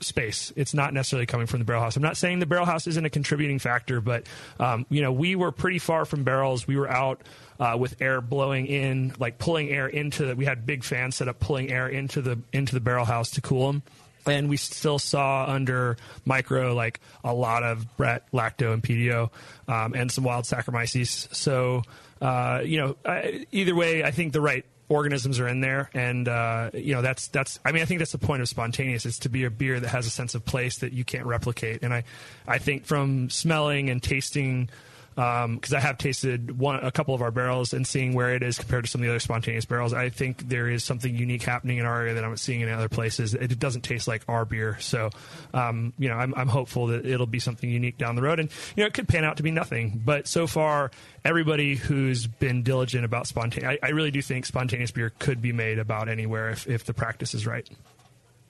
space. 0.00 0.52
It's 0.56 0.74
not 0.74 0.94
necessarily 0.94 1.26
coming 1.26 1.46
from 1.46 1.58
the 1.58 1.64
barrel 1.64 1.82
house. 1.82 1.96
I'm 1.96 2.02
not 2.02 2.16
saying 2.16 2.38
the 2.38 2.46
barrel 2.46 2.66
house 2.66 2.86
isn't 2.86 3.04
a 3.04 3.10
contributing 3.10 3.58
factor, 3.58 4.00
but 4.00 4.26
um, 4.60 4.86
you 4.90 5.02
know 5.02 5.12
we 5.12 5.34
were 5.34 5.52
pretty 5.52 5.78
far 5.78 6.04
from 6.04 6.24
barrels. 6.24 6.66
We 6.66 6.76
were 6.76 6.90
out. 6.90 7.22
Uh, 7.60 7.76
with 7.76 8.00
air 8.00 8.20
blowing 8.20 8.66
in, 8.66 9.12
like 9.18 9.36
pulling 9.36 9.68
air 9.68 9.88
into 9.88 10.26
the, 10.26 10.36
we 10.36 10.44
had 10.44 10.64
big 10.64 10.84
fans 10.84 11.16
set 11.16 11.26
up 11.26 11.40
pulling 11.40 11.72
air 11.72 11.88
into 11.88 12.22
the 12.22 12.38
into 12.52 12.72
the 12.72 12.78
barrel 12.78 13.04
house 13.04 13.30
to 13.30 13.40
cool 13.40 13.66
them 13.66 13.82
and 14.28 14.48
we 14.48 14.56
still 14.56 14.98
saw 14.98 15.46
under 15.46 15.96
micro 16.24 16.74
like 16.74 17.00
a 17.24 17.32
lot 17.34 17.62
of 17.62 17.96
Brett 17.96 18.30
lacto 18.32 18.72
and 18.72 18.82
pedio 18.82 19.30
um, 19.66 19.94
and 19.94 20.12
some 20.12 20.24
wild 20.24 20.44
Saccharomyces. 20.44 21.34
So 21.34 21.82
uh, 22.20 22.62
you 22.64 22.78
know, 22.78 22.96
I, 23.04 23.46
either 23.52 23.74
way, 23.74 24.02
I 24.02 24.10
think 24.10 24.32
the 24.32 24.40
right 24.40 24.64
organisms 24.88 25.38
are 25.38 25.48
in 25.48 25.60
there, 25.60 25.90
and 25.94 26.26
uh, 26.26 26.70
you 26.74 26.94
know 26.94 27.02
that's 27.02 27.28
that's. 27.28 27.60
I 27.64 27.72
mean, 27.72 27.82
I 27.82 27.84
think 27.84 27.98
that's 27.98 28.12
the 28.12 28.18
point 28.18 28.42
of 28.42 28.48
spontaneous 28.48 29.06
is 29.06 29.18
to 29.20 29.28
be 29.28 29.44
a 29.44 29.50
beer 29.50 29.78
that 29.78 29.88
has 29.88 30.06
a 30.06 30.10
sense 30.10 30.34
of 30.34 30.44
place 30.44 30.78
that 30.78 30.92
you 30.92 31.04
can't 31.04 31.26
replicate. 31.26 31.82
And 31.82 31.92
I, 31.94 32.04
I 32.46 32.58
think 32.58 32.86
from 32.86 33.30
smelling 33.30 33.90
and 33.90 34.02
tasting 34.02 34.70
because 35.18 35.74
I 35.74 35.80
have 35.80 35.98
tasted 35.98 36.56
one, 36.56 36.76
a 36.76 36.92
couple 36.92 37.12
of 37.12 37.22
our 37.22 37.32
barrels 37.32 37.72
and 37.72 37.84
seeing 37.84 38.12
where 38.12 38.36
it 38.36 38.44
is 38.44 38.56
compared 38.56 38.84
to 38.84 38.90
some 38.90 39.00
of 39.00 39.06
the 39.06 39.10
other 39.10 39.18
spontaneous 39.18 39.64
barrels. 39.64 39.92
I 39.92 40.10
think 40.10 40.48
there 40.48 40.68
is 40.68 40.84
something 40.84 41.12
unique 41.12 41.42
happening 41.42 41.78
in 41.78 41.86
our 41.86 42.02
area 42.02 42.14
that 42.14 42.24
I'm 42.24 42.36
seeing 42.36 42.60
in 42.60 42.68
other 42.68 42.88
places. 42.88 43.34
It 43.34 43.58
doesn't 43.58 43.82
taste 43.82 44.06
like 44.06 44.22
our 44.28 44.44
beer, 44.44 44.78
so 44.78 45.10
um, 45.52 45.92
you 45.98 46.08
know 46.08 46.14
I'm, 46.14 46.32
I'm 46.36 46.46
hopeful 46.46 46.86
that 46.88 47.04
it'll 47.04 47.26
be 47.26 47.40
something 47.40 47.68
unique 47.68 47.98
down 47.98 48.14
the 48.14 48.22
road, 48.22 48.38
and 48.38 48.48
you 48.76 48.84
know 48.84 48.86
it 48.86 48.94
could 48.94 49.08
pan 49.08 49.24
out 49.24 49.38
to 49.38 49.42
be 49.42 49.50
nothing. 49.50 50.00
But 50.04 50.28
so 50.28 50.46
far, 50.46 50.92
everybody 51.24 51.74
who's 51.74 52.28
been 52.28 52.62
diligent 52.62 53.04
about 53.04 53.26
spontaneous, 53.26 53.78
I, 53.82 53.88
I 53.88 53.90
really 53.90 54.12
do 54.12 54.22
think 54.22 54.46
spontaneous 54.46 54.92
beer 54.92 55.12
could 55.18 55.42
be 55.42 55.52
made 55.52 55.80
about 55.80 56.08
anywhere 56.08 56.50
if, 56.50 56.68
if 56.68 56.84
the 56.84 56.94
practice 56.94 57.34
is 57.34 57.44
right. 57.44 57.68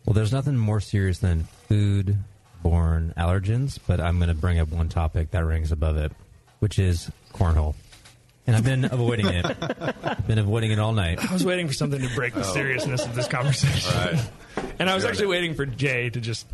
Well, 0.05 0.13
there's 0.13 0.33
nothing 0.33 0.59
more 0.59 0.81
serious 0.81 1.19
than 1.19 1.45
food-borne 1.69 3.15
allergens, 3.17 3.79
but 3.87 4.01
I'm 4.01 4.19
going 4.19 4.29
to 4.29 4.35
bring 4.35 4.59
up 4.59 4.69
one 4.69 4.91
topic 4.91 5.31
that 5.31 5.45
ranks 5.45 5.71
above 5.71 5.97
it, 5.97 6.13
which 6.61 6.79
is 6.79 7.11
cornhole. 7.33 7.75
And 8.47 8.57
I've 8.57 8.65
been 8.65 8.85
avoiding 8.87 9.27
it. 9.27 9.45
I've 9.45 10.27
been 10.27 10.39
avoiding 10.39 10.71
it 10.71 10.79
all 10.79 10.93
night. 10.93 11.19
I 11.29 11.33
was 11.33 11.45
waiting 11.45 11.67
for 11.69 11.75
something 11.75 12.01
to 12.01 12.15
break 12.15 12.33
the 12.35 12.41
Oh. 12.41 12.55
seriousness 12.55 13.05
of 13.05 13.15
this 13.15 13.29
conversation, 13.29 14.19
and 14.79 14.89
I 14.89 14.95
was 14.95 15.05
actually 15.05 15.27
waiting 15.27 15.55
for 15.55 15.67
Jay 15.67 16.09
to 16.11 16.21
just. 16.21 16.47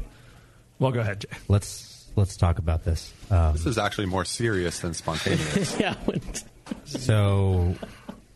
Well, 0.80 0.90
go 0.90 1.00
ahead, 1.00 1.20
Jay. 1.20 1.28
Let's 1.46 2.08
let's 2.16 2.36
talk 2.36 2.58
about 2.58 2.84
this. 2.84 3.12
Um, 3.30 3.52
This 3.52 3.66
is 3.66 3.78
actually 3.78 4.06
more 4.06 4.24
serious 4.24 4.80
than 4.80 4.92
spontaneous. 4.94 5.78
yeah. 5.80 5.94
So, 6.84 7.74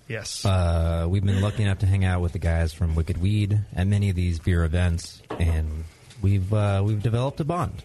yes, 0.07 0.45
uh, 0.45 1.07
we've 1.09 1.25
been 1.25 1.41
lucky 1.41 1.63
enough 1.65 1.79
to 1.81 1.87
hang 1.87 2.05
out 2.05 2.21
with 2.21 2.33
the 2.33 2.39
guys 2.39 2.73
from 2.73 2.95
Wicked 2.95 3.19
Weed 3.21 3.59
at 3.75 3.87
many 3.87 4.11
of 4.11 4.17
these 4.17 4.39
beer 4.39 4.65
events, 4.65 5.21
and 5.39 5.85
we've 6.23 6.53
uh, 6.53 6.83
we've 6.85 7.03
developed 7.03 7.41
a 7.41 7.45
bond. 7.45 7.83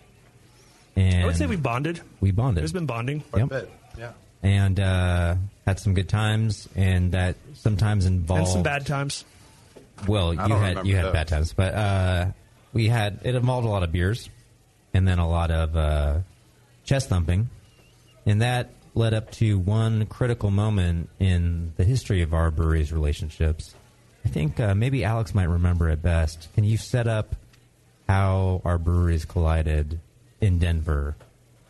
And 0.95 1.23
I 1.23 1.25
would 1.25 1.35
say 1.35 1.47
we 1.47 1.55
bonded. 1.55 2.01
we 2.21 2.31
bonded. 2.31 2.61
There's 2.61 2.73
been 2.73 2.85
bonding. 2.85 3.23
Yep. 3.35 3.69
Yeah. 3.97 4.11
and 4.43 4.79
uh, 4.79 5.35
had 5.65 5.79
some 5.79 5.93
good 5.93 6.09
times, 6.09 6.67
and 6.75 7.11
that 7.13 7.35
sometimes 7.55 8.05
involved 8.05 8.41
And 8.41 8.49
some 8.49 8.63
bad 8.63 8.85
times. 8.85 9.25
Well, 10.07 10.29
I 10.29 10.43
you 10.43 10.49
don't 10.49 10.51
had 10.51 10.69
remember 10.69 10.89
you 10.89 10.95
had 10.95 11.05
those. 11.05 11.13
bad 11.13 11.27
times, 11.27 11.53
but 11.53 11.73
uh, 11.73 12.25
we 12.73 12.87
had 12.87 13.19
it 13.23 13.35
involved 13.35 13.65
a 13.65 13.69
lot 13.69 13.83
of 13.83 13.91
beers, 13.91 14.29
and 14.93 15.07
then 15.07 15.19
a 15.19 15.27
lot 15.29 15.49
of 15.51 15.75
uh, 15.77 16.19
chest 16.83 17.09
thumping, 17.09 17.49
and 18.25 18.41
that 18.41 18.71
led 18.95 19.13
up 19.13 19.31
to 19.31 19.57
one 19.57 20.05
critical 20.05 20.51
moment 20.51 21.09
in 21.19 21.73
the 21.77 21.83
history 21.83 22.21
of 22.21 22.33
our 22.33 22.51
brewery's 22.51 22.91
relationships. 22.93 23.73
I 24.25 24.29
think 24.29 24.59
uh, 24.59 24.75
maybe 24.75 25.03
Alex 25.03 25.33
might 25.33 25.49
remember 25.49 25.89
it 25.89 26.01
best. 26.01 26.47
Can 26.55 26.63
you 26.63 26.77
set 26.77 27.07
up 27.07 27.35
how 28.07 28.61
our 28.65 28.77
breweries 28.77 29.25
collided 29.25 29.99
in 30.43 30.59
Denver? 30.59 31.15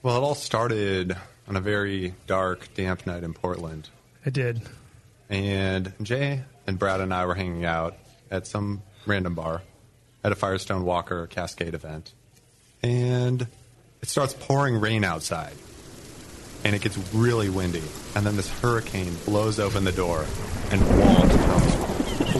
Well, 0.01 0.17
it 0.17 0.21
all 0.21 0.33
started 0.35 1.15
on 1.47 1.55
a 1.55 1.61
very 1.61 2.15
dark, 2.25 2.73
damp 2.73 3.05
night 3.05 3.23
in 3.23 3.33
Portland. 3.33 3.87
It 4.25 4.33
did. 4.33 4.61
And 5.29 5.93
Jay 6.01 6.41
and 6.65 6.79
Brad 6.79 6.99
and 6.99 7.13
I 7.13 7.27
were 7.27 7.35
hanging 7.35 7.65
out 7.65 7.95
at 8.31 8.47
some 8.47 8.81
random 9.05 9.35
bar 9.35 9.61
at 10.23 10.31
a 10.31 10.35
Firestone 10.35 10.85
Walker 10.85 11.27
Cascade 11.27 11.75
event. 11.75 12.13
And 12.81 13.45
it 14.01 14.09
starts 14.09 14.33
pouring 14.33 14.79
rain 14.79 15.03
outside. 15.03 15.53
And 16.63 16.75
it 16.75 16.81
gets 16.81 16.97
really 17.13 17.49
windy. 17.49 17.83
And 18.15 18.25
then 18.25 18.35
this 18.37 18.49
hurricane 18.59 19.15
blows 19.25 19.59
open 19.59 19.83
the 19.83 19.91
door 19.91 20.25
and 20.71 20.81
Walt 20.99 21.29
comes 21.29 21.92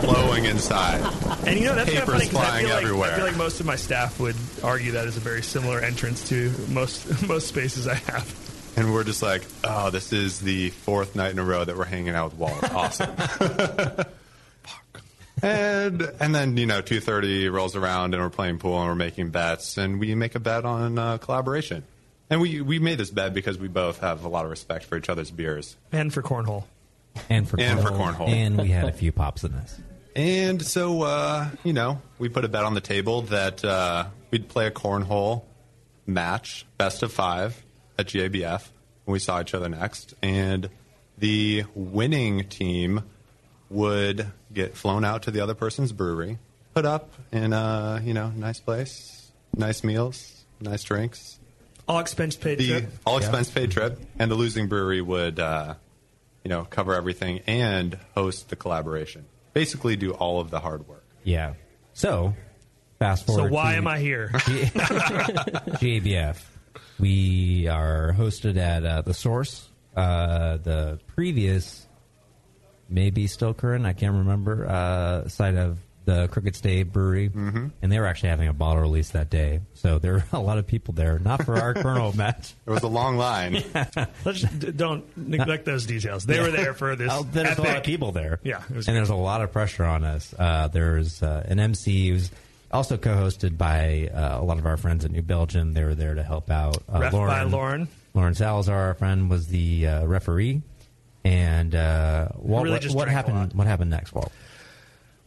blowing 0.04 0.46
inside. 0.46 1.02
And 1.48 1.60
you 1.60 1.66
know 1.66 1.76
that's 1.76 1.90
kind 1.92 2.04
of 2.04 2.06
Papers 2.08 2.30
funny 2.30 2.44
'cause 2.44 2.50
I 2.54 2.60
feel, 2.62 2.70
like, 2.70 2.84
everywhere. 2.84 3.12
I 3.12 3.16
feel 3.16 3.26
like 3.26 3.36
most 3.38 3.60
of 3.60 3.66
my 3.66 3.76
staff 3.76 4.18
would 4.20 4.36
argue 4.64 4.92
that 4.94 5.08
is 5.08 5.18
a 5.18 5.20
very 5.20 5.44
similar 5.44 5.80
entrance 5.80 6.30
to 6.30 6.54
most 6.70 7.28
most 7.28 7.48
spaces 7.48 7.88
I 7.88 7.96
have. 7.96 8.74
And 8.78 8.94
we're 8.94 9.04
just 9.04 9.22
like, 9.22 9.44
oh, 9.64 9.90
this 9.90 10.14
is 10.14 10.40
the 10.40 10.70
fourth 10.70 11.16
night 11.16 11.32
in 11.32 11.40
a 11.40 11.44
row 11.44 11.64
that 11.66 11.78
we're 11.78 11.84
hanging 11.86 12.16
out 12.16 12.32
with 12.32 12.40
Walt. 12.40 12.64
Awesome. 12.72 13.12
and 15.42 16.02
and 16.20 16.34
then 16.34 16.56
you 16.58 16.66
know, 16.66 16.82
two 16.82 17.00
thirty 17.02 17.50
rolls 17.50 17.76
around, 17.76 18.14
and 18.14 18.24
we're 18.24 18.30
playing 18.30 18.60
pool, 18.60 18.80
and 18.80 18.88
we're 18.88 18.96
making 18.96 19.30
bets, 19.30 19.78
and 19.78 20.00
we 20.00 20.16
make 20.16 20.36
a 20.36 20.40
bet 20.40 20.66
on 20.66 20.98
uh, 20.98 21.18
collaboration. 21.18 21.84
And 22.30 22.40
we 22.42 22.62
we 22.62 22.80
made 22.80 22.98
this 22.98 23.10
bet 23.12 23.34
because 23.34 23.58
we 23.58 23.68
both 23.68 24.00
have 24.00 24.24
a 24.24 24.30
lot 24.30 24.46
of 24.46 24.52
respect 24.52 24.86
for 24.86 24.98
each 24.98 25.10
other's 25.10 25.30
beers. 25.32 25.76
And 25.92 26.14
for 26.14 26.22
cornhole. 26.24 26.64
And 27.30 27.48
for 27.48 27.60
And 27.60 27.80
for 27.82 27.90
cornhole. 27.90 28.16
cornhole. 28.16 28.30
and 28.30 28.58
we 28.58 28.70
had 28.70 28.86
a 28.86 28.92
few 28.94 29.12
pops 29.12 29.44
in 29.44 29.52
this. 29.52 29.78
And 30.16 30.62
so, 30.62 31.02
uh, 31.04 31.50
you 31.64 31.74
know, 31.74 32.02
we 32.20 32.30
put 32.30 32.46
a 32.46 32.48
bet 32.48 32.64
on 32.64 32.74
the 32.74 32.82
table 32.82 33.24
that 33.24 33.64
uh, 33.66 34.06
we'd 34.32 34.48
play 34.48 34.68
a 34.68 34.72
cornhole 34.72 35.44
match, 36.06 36.66
best 36.78 37.04
of 37.04 37.12
five, 37.12 37.64
at 37.98 38.08
GABF 38.08 38.68
when 39.06 39.14
we 39.14 39.20
saw 39.20 39.42
each 39.42 39.54
other 39.54 39.70
next. 39.70 40.14
And 40.22 40.70
the 41.18 41.64
winning 41.74 42.48
team 42.50 43.04
would 43.70 44.32
get 44.54 44.76
flown 44.78 45.04
out 45.04 45.24
to 45.24 45.32
the 45.32 45.40
other 45.42 45.56
person's 45.56 45.92
brewery, 45.92 46.38
put 46.76 46.86
up 46.86 47.12
in 47.32 47.54
a, 47.54 48.02
you 48.04 48.14
know, 48.14 48.30
nice 48.30 48.60
place, 48.60 49.32
nice 49.56 49.84
meals, 49.84 50.46
nice 50.60 50.84
drinks. 50.84 51.40
All 51.88 52.00
expense 52.00 52.36
paid 52.36 52.60
The 52.60 52.68
trip. 52.68 52.94
all 53.06 53.18
expense 53.18 53.50
paid 53.50 53.72
trip. 53.72 54.00
And 54.20 54.30
the 54.32 54.36
losing 54.36 54.68
brewery 54.68 55.02
would, 55.02 55.40
uh, 55.40 55.74
you 56.44 56.50
know, 56.50 56.66
cover 56.66 56.94
everything 56.94 57.40
and 57.48 57.98
host 58.16 58.50
the 58.50 58.56
collaboration. 58.56 59.26
Basically, 59.54 59.96
do 59.96 60.14
all 60.14 60.40
of 60.40 60.50
the 60.50 60.60
hard 60.60 60.88
work. 60.88 61.06
Yeah. 61.24 61.54
So, 61.94 62.34
fast 63.00 63.26
forward. 63.26 63.50
So 63.50 63.54
why 63.54 63.72
to 63.72 63.78
am 63.78 63.88
I 63.88 64.00
here? 64.00 64.30
GABF. 64.34 66.42
We 67.00 67.68
are 67.68 68.14
hosted 68.18 68.56
at 68.56 68.86
uh, 68.86 69.02
the 69.02 69.16
Source. 69.16 69.68
Uh, 69.96 70.58
the 70.58 71.00
previous, 71.16 71.88
maybe 72.88 73.28
still 73.28 73.54
current, 73.54 73.86
I 73.86 73.94
can't 73.94 74.14
remember, 74.14 74.68
uh, 74.68 75.28
site 75.28 75.56
of 75.56 75.80
the 76.06 76.28
Crooked 76.28 76.56
Stave 76.56 76.92
Brewery, 76.92 77.30
Mm-hmm. 77.30 77.68
and 77.82 77.92
they 77.92 78.00
were 78.00 78.06
actually 78.06 78.30
having 78.30 78.48
a 78.48 78.54
bottle 78.54 78.82
release 78.82 79.10
that 79.12 79.30
day. 79.30 79.62
So 79.74 80.00
there 80.00 80.14
were 80.14 80.24
a 80.34 80.40
lot 80.40 80.58
of 80.58 80.68
people 80.68 80.94
there, 80.94 81.20
not 81.20 81.44
for 81.46 81.56
our 81.56 81.74
cornhole 81.76 82.16
match. 82.16 82.54
It 82.66 82.70
was 82.70 82.84
a 82.84 82.88
long 82.88 83.18
line. 83.18 83.64
Let's 84.26 84.42
d- 84.42 84.72
don't 84.72 85.06
neglect 85.18 85.66
those 85.66 85.86
details. 85.86 86.26
They 86.26 86.40
were 86.40 86.52
there 86.52 86.74
for 86.74 86.96
this. 86.96 87.10
Oh, 87.12 87.24
there's 87.24 87.58
a 87.58 87.62
lot 87.62 87.78
of 87.78 87.84
people 87.84 88.12
there. 88.12 88.40
Yeah, 88.44 88.62
it 88.70 88.76
was 88.76 88.88
and 88.88 88.96
there's 88.98 89.10
a 89.10 89.16
lot 89.16 89.42
of 89.42 89.52
pressure 89.52 89.84
on 89.86 90.04
us. 90.04 90.34
Uh, 90.38 90.68
there's 90.68 91.22
uh, 91.24 91.46
an 91.48 91.60
MC 91.60 92.10
who's 92.10 92.32
also 92.72 92.98
co-hosted 92.98 93.58
by 93.58 94.10
uh, 94.14 94.42
a 94.42 94.44
lot 94.44 94.58
of 94.58 94.66
our 94.66 94.78
friends 94.78 95.06
at 95.06 95.12
New 95.12 95.22
Belgium. 95.22 95.74
They 95.74 95.84
were 95.84 95.96
there 95.96 96.16
to 96.16 96.24
help 96.24 96.50
out. 96.50 96.78
Uh, 96.94 97.00
Ref 97.00 97.12
by 97.12 97.44
Lauren. 97.44 97.88
Lauren 98.16 98.34
Salazar, 98.36 98.78
our 98.78 98.94
friend, 98.96 99.30
was 99.30 99.48
the 99.48 99.88
uh, 99.88 100.06
referee. 100.06 100.62
And 101.24 101.74
uh, 101.74 102.30
Walt, 102.36 102.64
Really 102.66 102.88
what, 102.90 102.96
what 102.96 103.08
happened? 103.08 103.54
What 103.54 103.66
happened 103.68 103.92
next, 103.92 104.14
Walt? 104.14 104.32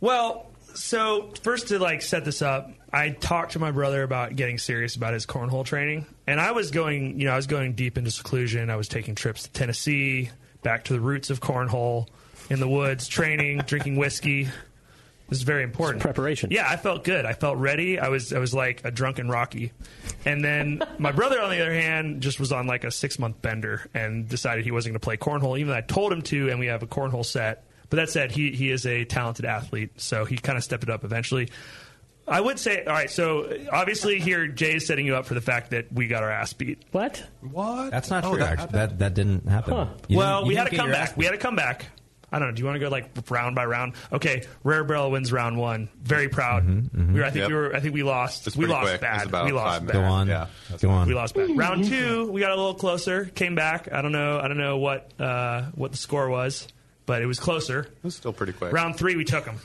Well, 0.01 0.46
so 0.77 1.31
first 1.43 1.69
to 1.69 1.79
like 1.79 2.03
set 2.03 2.25
this 2.25 2.43
up, 2.43 2.71
I 2.93 3.11
talked 3.11 3.53
to 3.53 3.59
my 3.59 3.71
brother 3.71 4.03
about 4.03 4.37
getting 4.37 4.59
serious 4.59 4.97
about 4.97 5.15
his 5.15 5.27
cornhole 5.27 5.65
training, 5.65 6.07
and 6.27 6.41
I 6.41 6.53
was 6.53 6.71
going, 6.71 7.19
you 7.19 7.27
know, 7.27 7.33
I 7.33 7.37
was 7.37 7.47
going 7.47 7.73
deep 7.75 7.99
into 7.99 8.11
seclusion. 8.11 8.71
I 8.71 8.77
was 8.77 8.89
taking 8.89 9.15
trips 9.15 9.45
to 9.45 9.51
Tennessee, 9.51 10.31
back 10.63 10.85
to 10.85 10.93
the 10.93 11.01
roots 11.01 11.31
of 11.31 11.41
cornhole, 11.41 12.09
in 12.51 12.61
the 12.61 12.69
woods, 12.69 13.09
training, 13.09 13.59
drinking 13.67 13.97
whiskey. 13.97 14.49
This 15.29 15.39
is 15.39 15.43
very 15.43 15.65
important. 15.65 16.03
preparation. 16.03 16.51
Yeah, 16.53 16.69
I 16.69 16.77
felt 16.77 17.03
good. 17.03 17.25
I 17.25 17.33
felt 17.33 17.59
ready. 17.59 17.99
I 17.99 18.09
was 18.09 18.33
I 18.33 18.39
was 18.39 18.55
like 18.55 18.85
a 18.85 18.93
drunken 18.93 19.29
Rocky. 19.29 19.73
And 20.25 20.45
then 20.45 20.83
my 20.99 21.11
brother, 21.11 21.41
on 21.41 21.51
the 21.51 21.61
other 21.61 21.73
hand, 21.75 22.23
just 22.23 22.39
was 22.39 22.53
on 22.53 22.69
like 22.69 22.85
a 22.85 22.93
six 22.93 23.19
month 23.19 23.43
bender 23.43 23.89
and 23.93 24.29
decided 24.29 24.65
he 24.65 24.71
wasn't 24.71 24.93
going 24.93 25.01
to 25.01 25.05
play 25.05 25.17
cornhole, 25.17 25.59
even 25.59 25.71
though 25.71 25.79
I 25.79 25.81
told 25.81 26.13
him 26.13 26.23
to, 26.23 26.51
and 26.51 26.61
we 26.61 26.67
have 26.67 26.83
a 26.85 26.87
cornhole 26.87 27.25
set. 27.25 27.66
But 27.91 27.97
that 27.97 28.11
said, 28.11 28.33
he 28.33 28.53
he 28.53 28.71
is 28.71 28.87
a 28.87 29.05
talented 29.05 29.45
athlete, 29.45 29.91
so 30.01 30.25
he 30.25 30.37
kind 30.37 30.59
of 30.59 30.65
stepped 30.65 30.83
it 30.83 30.91
up 30.91 31.05
eventually. 31.05 31.49
I 32.29 32.41
would 32.41 32.59
say, 32.59 32.85
all 32.85 32.93
right. 32.93 33.09
So 33.11 33.57
obviously, 33.73 34.19
here 34.19 34.49
Jay 34.49 34.75
is 34.75 34.87
setting 34.87 35.07
you 35.07 35.15
up 35.15 35.27
for 35.27 35.35
the 35.35 35.41
fact 35.41 35.71
that 35.71 35.93
we 35.93 36.09
got 36.09 36.25
our 36.25 36.31
ass 36.31 36.53
beat. 36.53 36.83
What? 36.91 37.23
What? 37.41 37.93
That's 37.93 38.11
not 38.11 38.25
Oh, 38.25 38.31
true. 38.31 38.39
that 38.41 38.53
actually. 38.59 38.73
That 38.73 38.99
that 38.99 39.15
didn't 39.15 39.49
happen. 39.49 39.75
Huh. 39.75 39.87
You 40.09 40.19
well, 40.19 40.39
didn't- 40.41 40.49
we 40.49 40.55
you 40.55 40.59
had 40.59 40.67
a 40.67 40.71
didn't 40.71 40.87
get 40.87 40.87
your 40.89 40.97
ass 40.97 41.09
comeback. 41.11 41.17
We 41.19 41.25
had 41.27 41.35
a 41.35 41.39
comeback. 41.39 41.87
I 42.33 42.41
don't 42.41 42.49
know. 42.49 42.55
Do 42.57 42.61
you 42.61 42.67
want 42.67 42.75
to 42.75 42.81
go 42.81 42.89
like 42.89 43.11
round 43.31 43.55
by 43.55 43.65
round? 43.67 43.93
Okay, 44.13 44.43
Rare 44.65 44.83
Barrel 44.83 45.13
wins 45.13 45.31
round 45.33 45.57
one. 45.57 45.89
Very 46.03 46.29
proud. 46.29 46.67
We 46.67 47.15
were, 47.21 47.25
I 47.25 47.31
think 47.31 47.43
Yep. 47.43 47.49
we 47.49 47.55
were. 47.55 47.77
I 47.77 47.79
think 47.79 47.95
we 47.95 48.03
lost. 48.03 48.49
It's 48.49 48.57
we 48.57 48.65
pretty 48.65 48.73
lost 48.75 48.85
quick. 48.89 48.95
It 48.97 49.01
bad. 49.03 49.27
about 49.29 49.45
we 49.47 49.53
lost 49.53 49.79
five 49.79 49.87
bad. 49.87 49.93
Go 49.93 50.03
on. 50.03 50.27
Yeah. 50.27 50.47
Go 50.81 50.91
on. 50.91 51.07
We 51.07 51.15
lost 51.15 51.37
bad. 51.37 51.57
Round 51.57 51.85
two, 51.89 52.29
we 52.33 52.41
got 52.41 52.51
a 52.51 52.57
little 52.57 52.75
closer. 52.75 53.27
Came 53.27 53.55
back. 53.55 53.89
I 53.93 54.03
don't 54.03 54.11
know. 54.11 54.41
I 54.41 54.49
don't 54.49 54.59
know 54.59 54.79
what 54.79 55.13
uh, 55.21 55.67
what 55.77 55.93
the 55.93 55.99
score 55.99 56.29
was, 56.29 56.67
but 57.07 57.23
it 57.23 57.27
was 57.27 57.39
closer. 57.41 57.81
It 57.81 58.05
was 58.05 58.15
still 58.17 58.33
pretty 58.33 58.53
quick. 58.53 58.73
Round 58.73 58.97
three, 58.97 59.17
we 59.17 59.25
took 59.25 59.45
him. 59.47 59.57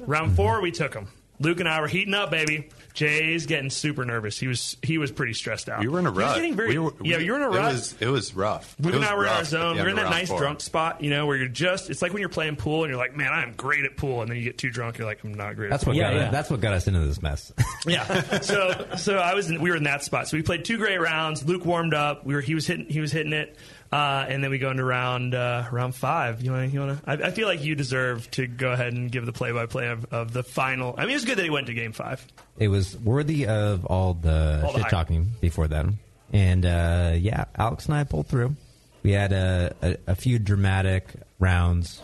Round 0.00 0.34
four, 0.34 0.62
we 0.62 0.70
took 0.70 0.94
him. 0.94 1.08
Luke 1.40 1.58
and 1.58 1.68
I 1.68 1.80
were 1.80 1.88
heating 1.88 2.14
up, 2.14 2.30
baby. 2.30 2.68
Jay's 2.94 3.46
getting 3.46 3.68
super 3.68 4.04
nervous. 4.04 4.38
He 4.38 4.46
was 4.46 4.76
he 4.82 4.96
was 4.98 5.10
pretty 5.10 5.32
stressed 5.32 5.68
out. 5.68 5.80
We 5.80 5.88
were 5.88 5.98
in 5.98 6.06
a 6.06 6.10
He 6.10 6.16
was 6.18 6.24
rut. 6.24 6.34
getting 6.36 6.54
very- 6.54 6.68
We 6.68 6.78
were- 6.78 6.92
yeah, 7.02 7.16
we- 7.16 7.24
you 7.24 7.32
were 7.32 7.38
in 7.38 7.42
a 7.42 7.46
it. 7.52 7.58
Was, 7.72 7.94
it 8.00 8.06
was 8.06 8.32
rough. 8.34 8.76
Luke 8.78 8.92
It 8.92 8.96
and 8.98 9.04
I 9.04 9.14
were 9.16 9.24
in 9.24 9.30
our 9.30 9.42
zone. 9.44 9.76
We're 9.76 9.88
in 9.88 9.96
that 9.96 10.10
nice 10.10 10.28
four. 10.28 10.38
drunk 10.38 10.60
spot, 10.60 11.02
you 11.02 11.10
know, 11.10 11.26
where 11.26 11.36
you're 11.36 11.48
just. 11.48 11.90
It's 11.90 12.00
like 12.00 12.12
when 12.12 12.20
you're 12.20 12.28
playing 12.28 12.56
pool 12.56 12.84
and 12.84 12.90
you're 12.90 12.98
like, 12.98 13.16
man, 13.16 13.32
I'm 13.32 13.54
great 13.54 13.84
at 13.84 13.96
pool, 13.96 14.20
and 14.22 14.30
then 14.30 14.36
you 14.38 14.44
get 14.44 14.56
too 14.58 14.70
drunk, 14.70 14.98
you're 14.98 15.06
like, 15.06 15.24
I'm 15.24 15.34
not 15.34 15.56
great. 15.56 15.70
That's 15.70 15.82
at 15.82 15.86
what 15.88 15.94
pool. 15.94 16.02
got 16.02 16.14
yeah. 16.14 16.30
that's 16.30 16.48
what 16.50 16.60
got 16.60 16.74
us 16.74 16.86
into 16.86 17.00
this 17.00 17.20
mess. 17.20 17.52
yeah. 17.86 18.40
So 18.40 18.86
so 18.96 19.16
I 19.18 19.34
was 19.34 19.50
in, 19.50 19.60
we 19.60 19.70
were 19.70 19.76
in 19.76 19.84
that 19.84 20.04
spot. 20.04 20.28
So 20.28 20.36
we 20.36 20.42
played 20.42 20.64
two 20.64 20.76
great 20.78 21.00
rounds. 21.00 21.44
Luke 21.44 21.64
warmed 21.64 21.94
up. 21.94 22.24
We 22.24 22.34
were 22.34 22.40
he 22.40 22.54
was 22.54 22.66
hitting 22.66 22.86
he 22.86 23.00
was 23.00 23.10
hitting 23.10 23.32
it. 23.32 23.56
Uh, 23.92 24.24
and 24.26 24.42
then 24.42 24.50
we 24.50 24.56
go 24.58 24.70
into 24.70 24.82
round 24.82 25.34
uh, 25.34 25.64
round 25.70 25.94
five. 25.94 26.40
You 26.40 26.52
want? 26.52 26.72
You 26.72 26.80
want 26.80 27.04
to? 27.04 27.10
I, 27.10 27.28
I 27.28 27.30
feel 27.30 27.46
like 27.46 27.62
you 27.62 27.74
deserve 27.74 28.30
to 28.32 28.46
go 28.46 28.72
ahead 28.72 28.94
and 28.94 29.12
give 29.12 29.26
the 29.26 29.34
play 29.34 29.52
by 29.52 29.66
play 29.66 29.94
of 30.10 30.32
the 30.32 30.42
final. 30.42 30.94
I 30.96 31.02
mean, 31.02 31.10
it 31.10 31.14
was 31.14 31.24
good 31.26 31.36
that 31.36 31.44
he 31.44 31.50
went 31.50 31.66
to 31.66 31.74
game 31.74 31.92
five. 31.92 32.26
it 32.56 32.68
was 32.68 32.96
worthy 32.96 33.46
of 33.46 33.84
all 33.84 34.14
the 34.14 34.66
shit 34.74 34.88
talking 34.88 35.32
before 35.42 35.68
then. 35.68 35.98
And 36.32 36.64
uh, 36.64 37.12
yeah, 37.18 37.44
Alex 37.54 37.84
and 37.84 37.94
I 37.94 38.04
pulled 38.04 38.28
through. 38.28 38.56
We 39.02 39.12
had 39.12 39.32
a, 39.32 39.74
a, 39.82 39.96
a 40.06 40.14
few 40.14 40.38
dramatic 40.38 41.12
rounds. 41.38 42.00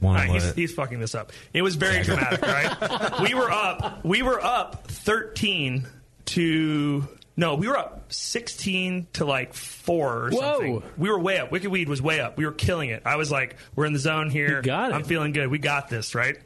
One 0.00 0.16
right, 0.16 0.30
he's, 0.30 0.54
he's 0.54 0.72
fucking 0.74 1.00
this 1.00 1.14
up. 1.14 1.32
It 1.54 1.62
was 1.62 1.76
very 1.76 2.02
dramatic, 2.02 2.42
right? 2.42 3.20
We 3.22 3.34
were 3.34 3.50
up. 3.50 4.04
We 4.04 4.22
were 4.22 4.42
up 4.42 4.88
thirteen 4.88 5.86
to 6.26 7.08
no. 7.36 7.54
We 7.54 7.68
were 7.68 7.76
up 7.76 8.12
sixteen 8.12 9.06
to 9.14 9.24
like 9.24 9.54
four 9.54 10.26
or 10.26 10.30
Whoa. 10.30 10.40
something. 10.40 10.82
We 10.96 11.10
were 11.10 11.18
way 11.18 11.38
up. 11.38 11.50
Wicked 11.52 11.70
Weed 11.70 11.88
was 11.88 12.00
way 12.02 12.20
up. 12.20 12.36
We 12.36 12.44
were 12.44 12.52
killing 12.52 12.90
it. 12.90 13.02
I 13.06 13.16
was 13.16 13.30
like, 13.30 13.56
we're 13.74 13.86
in 13.86 13.92
the 13.92 13.98
zone 13.98 14.30
here. 14.30 14.56
You 14.58 14.62
got 14.62 14.90
it. 14.90 14.94
I'm 14.94 15.04
feeling 15.04 15.32
good. 15.32 15.48
We 15.48 15.58
got 15.58 15.88
this, 15.88 16.14
right? 16.14 16.36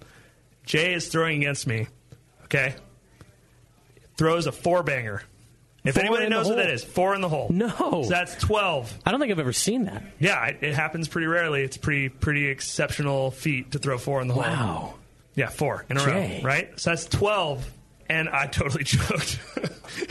Jay 0.64 0.94
is 0.94 1.08
throwing 1.08 1.38
against 1.42 1.66
me. 1.66 1.88
Okay, 2.44 2.74
throws 4.16 4.46
a 4.46 4.52
four 4.52 4.82
banger. 4.82 5.22
If 5.84 5.96
Four 5.96 6.02
anybody 6.04 6.24
in 6.24 6.30
the 6.30 6.36
knows 6.36 6.48
what 6.48 6.56
that 6.56 6.64
hole. 6.66 6.74
is, 6.74 6.82
four 6.82 7.14
in 7.14 7.20
the 7.20 7.28
hole. 7.28 7.48
No. 7.50 7.68
so 8.04 8.08
that's 8.08 8.34
twelve. 8.36 8.90
I 9.04 9.10
don't 9.10 9.20
think 9.20 9.30
I've 9.32 9.38
ever 9.38 9.52
seen 9.52 9.84
that. 9.84 10.02
Yeah, 10.18 10.46
it, 10.46 10.58
it 10.62 10.74
happens 10.74 11.08
pretty 11.08 11.26
rarely. 11.26 11.62
It's 11.62 11.76
pretty 11.76 12.08
pretty 12.08 12.46
exceptional 12.46 13.30
feat 13.30 13.72
to 13.72 13.78
throw 13.78 13.98
four 13.98 14.22
in 14.22 14.28
the 14.28 14.32
hole. 14.34 14.42
Wow. 14.44 14.94
Yeah, 15.34 15.50
four 15.50 15.84
in 15.90 15.98
a 15.98 16.00
Jay. 16.04 16.40
row, 16.42 16.46
right? 16.48 16.80
So 16.80 16.88
that's 16.88 17.04
twelve, 17.04 17.70
and 18.08 18.28
I 18.28 18.46
totally 18.46 18.84
choked. 18.84 19.38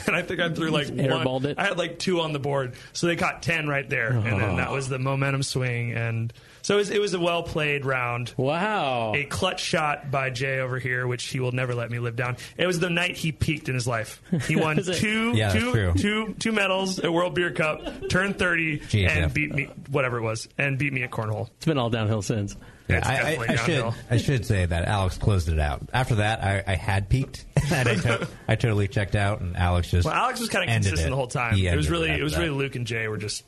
and 0.07 0.15
I 0.15 0.21
think 0.21 0.39
I 0.39 0.49
threw 0.49 0.69
like 0.71 0.87
one. 0.89 1.45
it. 1.45 1.57
I 1.57 1.65
had 1.65 1.77
like 1.77 1.99
two 1.99 2.21
on 2.21 2.33
the 2.33 2.39
board, 2.39 2.73
so 2.93 3.07
they 3.07 3.15
caught 3.15 3.43
ten 3.43 3.67
right 3.67 3.89
there, 3.89 4.09
and 4.09 4.41
then 4.41 4.55
that 4.57 4.69
oh. 4.69 4.73
was 4.75 4.89
the 4.89 4.99
momentum 4.99 5.43
swing. 5.43 5.93
And 5.93 6.33
so 6.61 6.75
it 6.75 6.77
was, 6.77 6.89
it 6.91 7.01
was 7.01 7.13
a 7.13 7.19
well 7.19 7.43
played 7.43 7.85
round. 7.85 8.33
Wow. 8.37 9.13
A 9.15 9.25
clutch 9.25 9.61
shot 9.61 10.09
by 10.11 10.29
Jay 10.29 10.59
over 10.59 10.79
here, 10.79 11.05
which 11.07 11.25
he 11.25 11.39
will 11.39 11.51
never 11.51 11.75
let 11.75 11.91
me 11.91 11.99
live 11.99 12.15
down. 12.15 12.37
It 12.57 12.65
was 12.67 12.79
the 12.79 12.89
night 12.89 13.17
he 13.17 13.31
peaked 13.31 13.67
in 13.67 13.75
his 13.75 13.87
life. 13.87 14.21
He 14.47 14.55
won 14.55 14.77
two, 14.83 15.33
Yeah, 15.35 15.51
that's 15.51 15.63
true. 15.63 15.93
two- 15.95 16.35
two 16.39 16.51
medals 16.51 16.99
at 16.99 17.11
World 17.11 17.35
Beer 17.35 17.51
Cup, 17.51 18.09
turned 18.09 18.37
thirty, 18.39 18.79
GHF. 18.79 19.09
and 19.09 19.33
beat 19.33 19.53
me 19.53 19.69
whatever 19.89 20.17
it 20.17 20.21
was, 20.21 20.47
and 20.57 20.77
beat 20.77 20.93
me 20.93 21.03
at 21.03 21.11
cornhole. 21.11 21.49
It's 21.57 21.65
been 21.65 21.77
all 21.77 21.89
downhill 21.89 22.21
since. 22.21 22.55
Yeah, 22.89 22.99
I, 23.03 23.36
I, 23.36 23.45
I 23.53 23.55
should. 23.55 23.93
I 24.11 24.17
should 24.17 24.45
say 24.45 24.65
that 24.65 24.86
Alex 24.86 25.17
closed 25.17 25.47
it 25.49 25.57
out. 25.59 25.81
After 25.93 26.15
that, 26.15 26.43
I, 26.43 26.63
I 26.67 26.75
had 26.75 27.07
peaked 27.09 27.45
and 27.71 27.88
I, 27.89 27.95
to- 27.95 28.27
I 28.47 28.55
totally 28.55 28.88
checked 28.89 29.15
out, 29.15 29.39
and 29.41 29.55
Alex 29.55 29.89
just 29.89 30.05
Well, 30.05 30.13
Alex 30.13 30.39
was 30.41 30.49
kind 30.49 30.63
of 30.65 30.69
ended 30.69 30.89
consistent 30.89 31.07
it. 31.07 31.09
the 31.11 31.15
whole 31.15 31.27
time. 31.27 31.55
He 31.55 31.67
It 31.67 31.75
was 31.77 31.89
really, 31.89 32.09
after 32.09 32.19
it 32.21 32.23
was 32.23 32.34
that. 32.34 32.39
really 32.41 32.51
Luke 32.57 32.75
and 32.75 32.86
Jay 32.86 33.07
were 33.07 33.17
just. 33.17 33.43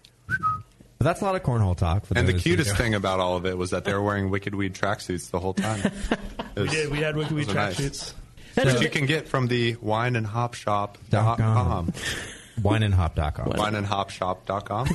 But 0.97 1.03
that's 1.03 1.21
a 1.21 1.25
lot 1.25 1.35
of 1.35 1.43
cornhole 1.43 1.75
talk. 1.75 2.05
For 2.05 2.17
And 2.17 2.25
the 2.27 2.31
those 2.31 2.43
who 2.43 2.49
cutest 2.51 2.69
don't- 2.69 2.77
thing 2.77 2.95
about 2.95 3.19
all 3.19 3.35
of 3.35 3.45
it 3.45 3.57
was 3.57 3.71
that 3.71 3.83
they 3.83 3.93
were 3.93 4.01
wearing 4.03 4.29
Wicked 4.29 4.55
Weed 4.55 4.73
tracksuits 4.73 5.29
the 5.31 5.39
whole 5.39 5.53
time. 5.53 5.81
It 6.55 6.61
We 6.61 6.67
did. 6.69 6.89
We 6.91 6.99
had 6.99 7.17
Wicked 7.17 7.33
Weed 7.33 7.47
those 7.47 7.55
are 7.55 7.57
nice. 7.57 7.77
tracksuits. 7.79 8.13
Which 8.73 8.81
you 8.81 8.89
can 8.89 9.05
get 9.05 9.27
from 9.27 9.47
the 9.47 9.75
wine 9.81 10.15
and 10.15 10.25
hop 10.25 10.55
wineandhopshop.com. 10.55 10.97
Dot 11.09 11.37
com. 11.37 11.91
wineandhop.com. 12.61 13.51
Wineandhopshop.com. 13.51 14.87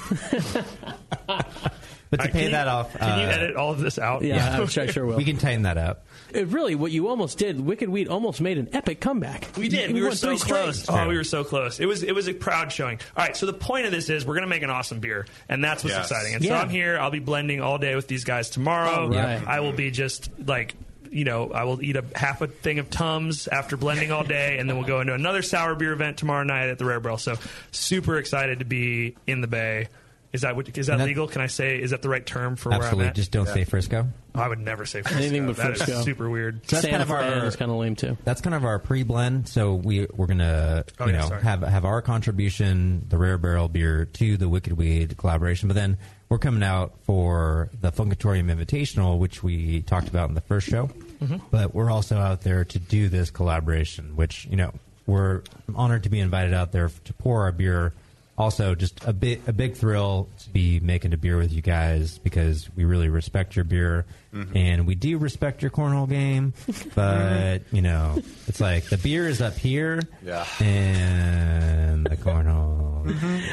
But 2.10 2.16
to 2.16 2.22
All 2.22 2.24
right, 2.26 2.32
pay 2.32 2.48
that 2.50 2.64
you- 2.64 2.70
off, 2.70 2.92
Can 2.98 3.20
you 3.20 3.26
uh, 3.26 3.30
edit 3.30 3.56
all 3.56 3.70
of 3.70 3.78
this 3.78 3.96
out? 3.98 4.22
Yeah, 4.22 4.56
I'm 4.58 4.66
sure, 4.66 4.82
I 4.82 4.86
sure 4.88 5.06
will. 5.06 5.16
we 5.18 5.24
can 5.24 5.36
tighten 5.38 5.62
that 5.62 5.78
up. 5.78 6.06
It 6.34 6.48
really, 6.48 6.74
what 6.74 6.90
you 6.92 7.06
almost 7.08 7.38
did, 7.38 7.60
Wicked 7.60 7.88
Weed 7.88 8.08
almost 8.08 8.40
made 8.40 8.58
an 8.58 8.68
epic 8.72 9.00
comeback. 9.00 9.48
We 9.56 9.68
did. 9.68 9.90
You 9.90 9.94
We 9.94 10.02
were 10.02 10.12
so 10.16 10.28
three 10.28 10.38
straight. 10.38 10.62
close. 10.62 10.86
Oh, 10.88 11.08
we 11.08 11.16
were 11.16 11.24
so 11.24 11.44
close. 11.44 11.78
It 11.80 11.86
was 11.86 12.02
it 12.02 12.12
was 12.12 12.28
a 12.28 12.34
proud 12.34 12.72
showing. 12.72 12.98
All 13.16 13.24
right. 13.24 13.36
So 13.36 13.46
the 13.46 13.52
point 13.52 13.86
of 13.86 13.92
this 13.92 14.10
is 14.10 14.24
we're 14.26 14.34
going 14.34 14.42
to 14.42 14.48
make 14.48 14.62
an 14.62 14.70
awesome 14.70 14.98
beer, 15.00 15.26
and 15.48 15.62
that's 15.62 15.84
what's 15.84 15.94
Yes. 15.96 16.10
exciting. 16.10 16.34
And 16.34 16.44
so 16.44 16.54
I'm 16.54 16.68
here. 16.68 16.98
I'll 16.98 17.10
be 17.10 17.18
blending 17.20 17.60
all 17.60 17.78
day 17.78 17.94
with 17.94 18.08
these 18.08 18.24
guys 18.24 18.50
tomorrow. 18.50 19.04
All 19.04 19.08
right. 19.10 19.46
I 19.46 19.60
will 19.60 19.72
be 19.72 19.90
just 19.90 20.30
like. 20.44 20.74
You 21.12 21.24
know, 21.24 21.50
I 21.50 21.64
will 21.64 21.82
eat 21.82 21.96
a 21.96 22.04
half 22.14 22.40
a 22.40 22.46
thing 22.46 22.78
of 22.78 22.88
Tums 22.88 23.48
after 23.48 23.76
blending 23.76 24.12
all 24.12 24.22
day, 24.22 24.58
and 24.58 24.70
then 24.70 24.76
we'll 24.76 24.86
go 24.86 25.00
into 25.00 25.12
another 25.12 25.42
sour 25.42 25.74
beer 25.74 25.92
event 25.92 26.18
tomorrow 26.18 26.44
night 26.44 26.68
at 26.68 26.78
the 26.78 26.84
Rare 26.84 27.00
Barrel. 27.00 27.18
So, 27.18 27.34
super 27.72 28.16
excited 28.16 28.60
to 28.60 28.64
be 28.64 29.16
in 29.26 29.40
the 29.40 29.48
Bay. 29.48 29.88
Is 30.32 30.42
that 30.42 30.54
what, 30.54 30.78
is 30.78 30.86
that 30.86 30.98
that- 30.98 31.06
legal? 31.06 31.26
Can 31.26 31.40
I 31.40 31.48
say 31.48 31.80
is 31.80 31.90
that 31.90 32.02
the 32.02 32.08
right 32.08 32.24
term 32.24 32.54
for 32.54 32.68
where 32.68 32.78
I'm 32.78 32.84
Absolutely. 32.84 33.08
at? 33.08 33.14
Just 33.16 33.32
don't 33.32 33.48
say 33.48 33.64
Frisco. 33.64 34.06
I 34.32 34.46
would 34.46 34.60
never 34.60 34.86
say 34.86 35.02
Frisco. 35.02 35.18
Anything 35.18 35.46
but 35.46 35.56
That 35.56 35.72
is 35.72 35.82
Frisco. 35.82 36.02
super 36.02 36.30
weird. 36.30 36.60
So 36.68 36.76
that's 36.76 36.82
Santa 36.88 36.98
kind 36.98 37.02
of 37.02 37.10
our- 37.42 37.46
is 37.46 37.56
kind 37.56 37.70
of 37.70 37.76
lame 37.78 37.96
too. 37.96 38.16
That's 38.24 38.40
kind 38.40 38.54
of 38.54 38.64
our 38.64 38.78
pre-blend. 38.78 39.48
So 39.48 39.74
we 39.74 40.06
we're 40.14 40.28
gonna 40.28 40.84
Oh, 41.00 41.06
you 41.06 41.12
yeah, 41.14 41.20
know 41.22 41.26
sorry. 41.28 41.42
have 41.42 41.62
have 41.62 41.84
our 41.84 42.00
contribution, 42.00 43.06
the 43.08 43.18
Rare 43.18 43.38
Barrel 43.38 43.68
beer, 43.68 44.04
to 44.04 44.36
the 44.36 44.48
Wicked 44.48 44.74
Weed 44.74 45.16
collaboration. 45.18 45.66
But 45.68 45.74
then 45.74 45.98
we're 46.28 46.38
coming 46.38 46.62
out 46.62 46.94
for 47.02 47.70
the 47.80 47.90
Funkatorium 47.90 48.54
Invitational, 48.54 49.18
which 49.18 49.42
we 49.42 49.82
talked 49.82 50.06
about 50.06 50.28
in 50.28 50.36
the 50.36 50.40
first 50.42 50.68
show. 50.68 50.90
Mm-hmm. 51.20 51.38
But 51.50 51.74
we're 51.74 51.90
also 51.90 52.18
out 52.18 52.42
there 52.42 52.64
to 52.64 52.78
do 52.78 53.08
this 53.08 53.30
collaboration, 53.30 54.14
which 54.14 54.46
you 54.48 54.56
know 54.56 54.72
we're 55.06 55.42
honored 55.74 56.04
to 56.04 56.08
be 56.08 56.20
invited 56.20 56.54
out 56.54 56.70
there 56.70 56.88
to 57.04 57.12
pour 57.14 57.42
our 57.42 57.52
beer. 57.52 57.92
Also, 58.40 58.74
just 58.74 59.04
a 59.06 59.12
bit 59.12 59.42
a 59.46 59.52
big 59.52 59.76
thrill 59.76 60.26
to 60.38 60.48
be 60.50 60.80
making 60.80 61.12
a 61.12 61.16
beer 61.18 61.36
with 61.36 61.52
you 61.52 61.60
guys 61.60 62.16
because 62.18 62.68
we 62.74 62.84
really 62.86 63.08
respect 63.10 63.54
your 63.54 63.66
beer 63.66 64.06
and 64.54 64.86
we 64.86 64.94
do 64.94 65.18
respect 65.18 65.60
your 65.60 65.70
cornhole 65.70 66.08
game. 66.08 66.54
But 66.94 67.62
you 67.70 67.82
know, 67.82 68.16
it's 68.46 68.60
like 68.60 68.84
the 68.84 68.96
beer 68.96 69.28
is 69.28 69.42
up 69.42 69.54
here, 69.58 70.00
Yeah. 70.24 70.46
and 70.60 72.06
the 72.06 72.16
cornhole 72.16 73.06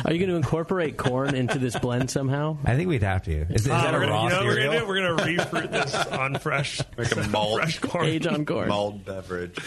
Are 0.06 0.14
you 0.14 0.20
going 0.20 0.30
to 0.30 0.36
incorporate 0.36 0.98
corn 0.98 1.36
into 1.36 1.58
this 1.60 1.78
blend 1.80 2.10
somehow? 2.12 2.58
I 2.66 2.76
think 2.76 2.88
we'd 2.90 3.04
have 3.04 3.24
to. 3.24 3.42
Is, 3.54 3.62
is 3.66 3.68
Uh, 3.68 3.82
that 3.82 3.94
a 3.94 3.98
we're 3.98 4.00
gonna, 4.02 4.12
raw 4.12 4.24
you 4.26 4.30
know 4.30 4.42
cereal? 4.42 4.88
We're 4.88 5.02
gonna 5.02 5.24
refruit 5.36 5.72
this 5.72 5.96
on 5.96 6.36
fresh, 6.40 6.82
Make 6.98 7.16
a 7.16 7.28
malt, 7.30 7.60
fresh 7.60 7.80
corn. 7.80 8.06
Age 8.06 8.28
on 8.28 8.46
corn. 8.46 8.68
malt 8.70 9.04
beverage. 9.06 9.58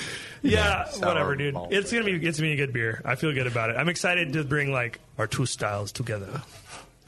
Yeah, 0.42 0.84
Sour 0.88 1.08
whatever, 1.08 1.36
dude. 1.36 1.56
It's 1.70 1.92
gonna 1.92 2.04
be 2.04 2.12
it's 2.26 2.38
gonna 2.38 2.48
be 2.50 2.54
a 2.62 2.66
good 2.66 2.72
beer. 2.72 3.02
I 3.04 3.14
feel 3.14 3.32
good 3.32 3.46
about 3.46 3.70
it. 3.70 3.76
I'm 3.76 3.88
excited 3.88 4.32
to 4.34 4.44
bring 4.44 4.72
like 4.72 4.98
our 5.18 5.26
two 5.26 5.46
styles 5.46 5.92
together. 5.92 6.42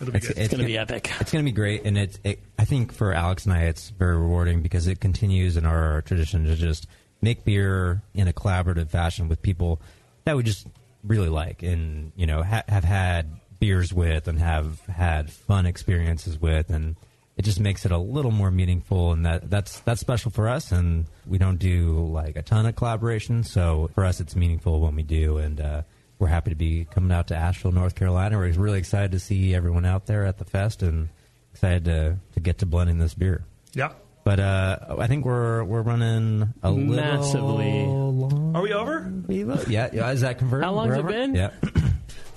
It'll 0.00 0.12
be 0.12 0.18
It's, 0.18 0.28
good. 0.28 0.38
it's 0.38 0.48
gonna 0.52 0.64
be 0.64 0.76
epic. 0.78 1.10
It's 1.20 1.30
going 1.30 1.44
to 1.44 1.48
be 1.48 1.54
great, 1.54 1.84
and 1.84 1.96
it's. 1.96 2.18
It, 2.24 2.40
I 2.58 2.64
think 2.64 2.92
for 2.92 3.12
Alex 3.12 3.44
and 3.44 3.54
I, 3.54 3.62
it's 3.64 3.90
very 3.90 4.16
rewarding 4.16 4.60
because 4.62 4.86
it 4.88 4.98
continues 5.00 5.56
in 5.56 5.64
our 5.64 6.02
tradition 6.02 6.44
to 6.46 6.56
just 6.56 6.86
make 7.20 7.44
beer 7.44 8.02
in 8.14 8.26
a 8.26 8.32
collaborative 8.32 8.88
fashion 8.90 9.28
with 9.28 9.40
people 9.42 9.80
that 10.24 10.36
we 10.36 10.42
just 10.42 10.66
really 11.04 11.28
like, 11.28 11.62
and 11.62 12.10
you 12.16 12.26
know 12.26 12.42
ha- 12.42 12.64
have 12.68 12.84
had 12.84 13.30
beers 13.60 13.92
with, 13.92 14.26
and 14.26 14.40
have 14.40 14.80
had 14.86 15.30
fun 15.30 15.66
experiences 15.66 16.36
with, 16.40 16.68
and 16.70 16.96
it 17.42 17.44
just 17.44 17.58
makes 17.60 17.84
it 17.84 17.90
a 17.90 17.98
little 17.98 18.30
more 18.30 18.50
meaningful, 18.52 19.12
and 19.12 19.26
that 19.26 19.50
that's 19.50 19.80
that's 19.80 20.00
special 20.00 20.30
for 20.30 20.48
us. 20.48 20.70
And 20.70 21.06
we 21.26 21.38
don't 21.38 21.58
do 21.58 22.06
like 22.06 22.36
a 22.36 22.42
ton 22.42 22.66
of 22.66 22.76
collaboration, 22.76 23.42
so 23.42 23.90
for 23.94 24.04
us, 24.04 24.20
it's 24.20 24.36
meaningful 24.36 24.80
when 24.80 24.94
we 24.96 25.02
do, 25.02 25.38
and. 25.38 25.60
uh 25.60 25.82
we're 26.18 26.28
happy 26.28 26.50
to 26.50 26.56
be 26.56 26.84
coming 26.84 27.10
out 27.10 27.26
to 27.28 27.34
Asheville, 27.34 27.72
North 27.72 27.96
Carolina. 27.96 28.38
We're 28.38 28.52
really 28.52 28.78
excited 28.78 29.10
to 29.10 29.18
see 29.18 29.56
everyone 29.56 29.84
out 29.84 30.06
there 30.06 30.24
at 30.24 30.38
the 30.38 30.44
fest 30.44 30.80
and 30.80 31.08
excited 31.52 31.86
to, 31.86 32.16
to 32.34 32.40
get 32.40 32.58
to 32.58 32.66
blending 32.66 32.98
this 32.98 33.12
beer. 33.12 33.42
yeah. 33.72 33.90
But 34.22 34.38
uh, 34.38 34.78
I 35.00 35.08
think 35.08 35.24
we're 35.24 35.64
we're 35.64 35.82
running 35.82 36.54
a 36.62 36.70
Massively. 36.70 37.80
little 37.80 38.14
long. 38.14 38.54
Are 38.54 38.62
we 38.62 38.72
over? 38.72 39.12
Yeah, 39.28 39.90
yeah. 39.92 40.12
Is 40.12 40.20
that 40.20 40.38
converted? 40.38 40.64
How 40.64 40.72
long 40.72 40.90
We're 40.90 41.00
it 41.00 41.06
been? 41.08 41.34
Yeah, 41.34 41.50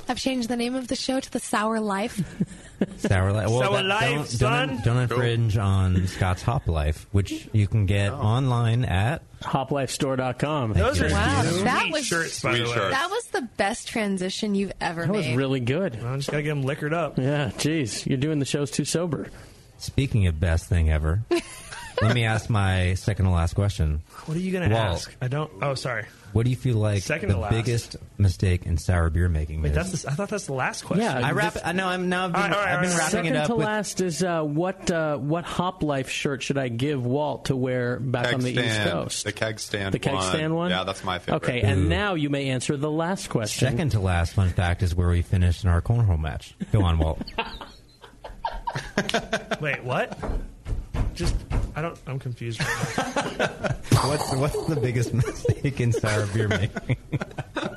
I've 0.09 0.17
changed 0.17 0.49
the 0.49 0.57
name 0.57 0.73
of 0.73 0.87
the 0.87 0.95
show 0.95 1.19
to 1.19 1.31
The 1.31 1.39
Sour 1.39 1.79
Life. 1.79 2.19
sour 2.97 3.31
life. 3.31 3.49
Well, 3.49 3.61
Sour 3.61 3.73
that- 3.77 3.85
Life, 3.85 4.11
don't, 4.15 4.27
son. 4.27 4.67
Don't, 4.69 4.83
don't 4.83 4.97
infringe 4.97 5.57
on 5.57 6.07
Scott's 6.07 6.41
Hop 6.43 6.67
Life, 6.67 7.07
which 7.11 7.47
you 7.53 7.67
can 7.67 7.85
get 7.85 8.11
Oh. 8.11 8.17
online 8.17 8.85
at. 8.85 9.21
Hoplifestore.com. 9.41 10.73
Those 10.73 11.01
are 11.01 11.09
Wow, 11.09 11.41
that 11.63 11.89
was- 11.91 12.05
shirts, 12.05 12.41
by 12.41 12.57
the 12.57 12.63
way. 12.63 12.73
That 12.75 13.09
was 13.09 13.25
the 13.27 13.47
best 13.57 13.87
transition 13.87 14.55
you've 14.55 14.73
ever 14.81 15.05
That 15.05 15.11
was 15.11 15.25
made. 15.25 15.37
really 15.37 15.59
good. 15.59 15.97
I 16.03 16.15
just 16.17 16.29
gotta 16.31 16.43
get 16.43 16.49
them 16.49 16.63
liquored 16.63 16.93
up. 16.93 17.17
Yeah, 17.17 17.51
geez, 17.57 18.05
you're 18.07 18.17
doing 18.17 18.39
the 18.39 18.45
shows 18.45 18.71
too 18.71 18.85
sober. 18.85 19.27
Speaking 19.77 20.25
of 20.27 20.39
best 20.39 20.67
thing 20.67 20.89
ever, 20.89 21.23
let 22.01 22.13
me 22.13 22.25
ask 22.25 22.49
my 22.49 22.93
second 22.95 23.25
to 23.25 23.31
last 23.31 23.53
question. 23.55 24.01
What 24.25 24.37
are 24.37 24.39
you 24.39 24.51
gonna 24.51 24.69
Walt. 24.73 24.85
ask? 24.97 25.15
I 25.21 25.27
don't. 25.27 25.51
Oh, 25.61 25.73
sorry. 25.75 26.05
What 26.33 26.43
do 26.43 26.49
you 26.49 26.57
feel 26.57 26.75
like 26.75 27.01
Second 27.01 27.29
the 27.29 27.35
to 27.35 27.39
last. 27.39 27.51
biggest 27.53 27.95
mistake 28.17 28.65
in 28.65 28.77
sour 28.77 29.09
beer 29.09 29.29
making 29.29 29.61
Wait, 29.61 29.69
is? 29.69 29.75
that's. 29.75 30.01
The, 30.03 30.11
I 30.11 30.15
thought 30.15 30.27
that's 30.27 30.47
the 30.47 30.53
last 30.53 30.83
question. 30.83 31.05
Yeah, 31.05 31.25
I 31.25 31.31
wrap. 31.31 31.53
this- 31.53 31.61
I 31.65 31.71
know. 31.71 31.87
I'm 31.87 32.09
now. 32.09 32.25
I've 32.25 32.33
been, 32.33 32.41
All 32.41 32.47
right, 32.49 32.57
all 32.57 32.61
right, 32.65 32.73
I've 32.75 32.81
been 32.81 32.91
all 32.91 32.97
right. 32.97 33.03
wrapping 33.03 33.11
Second 33.19 33.35
it 33.35 33.39
up 33.39 33.47
to 33.47 33.55
with. 33.55 33.65
last 33.65 34.01
is 34.01 34.21
uh, 34.21 34.41
what 34.43 34.91
uh, 34.91 35.15
what 35.17 35.45
Hop 35.45 35.81
Life 35.81 36.09
shirt 36.09 36.43
should 36.43 36.57
I 36.57 36.67
give 36.67 37.05
Walt 37.05 37.45
to 37.45 37.55
wear 37.55 37.99
back 38.01 38.33
on 38.33 38.41
the 38.41 38.51
East. 38.51 38.81
Coast? 38.81 39.23
The 39.23 39.31
keg 39.31 39.61
stand. 39.61 39.93
The 39.93 39.99
keg 39.99 40.15
one. 40.15 40.23
stand 40.23 40.53
one. 40.53 40.71
Yeah, 40.71 40.83
that's 40.83 41.05
my 41.05 41.19
favorite. 41.19 41.37
Okay, 41.37 41.61
Ooh. 41.61 41.67
and 41.67 41.87
now 41.87 42.15
you 42.15 42.29
may 42.29 42.49
answer 42.49 42.75
the 42.75 42.91
last 42.91 43.29
question. 43.29 43.69
Second 43.69 43.91
to 43.91 44.01
last 44.01 44.33
fun 44.33 44.49
fact 44.49 44.83
is 44.83 44.93
where 44.93 45.07
we 45.07 45.21
finished 45.21 45.63
in 45.63 45.69
our 45.69 45.81
cornhole 45.81 46.19
match. 46.19 46.53
Go 46.73 46.81
on, 46.83 46.97
Walt. 46.97 47.21
Wait, 49.61 49.81
what? 49.85 50.19
Just. 51.15 51.35
I 51.75 51.81
don't. 51.81 51.97
I'm 52.07 52.19
confused. 52.19 52.59
Right 52.61 53.37
now. 53.37 53.47
what's 54.07 54.33
what's 54.35 54.65
the 54.67 54.75
biggest 54.75 55.13
mistake 55.13 55.79
in 55.81 55.91
sour 55.91 56.25
beer 56.27 56.47
making? 56.47 56.97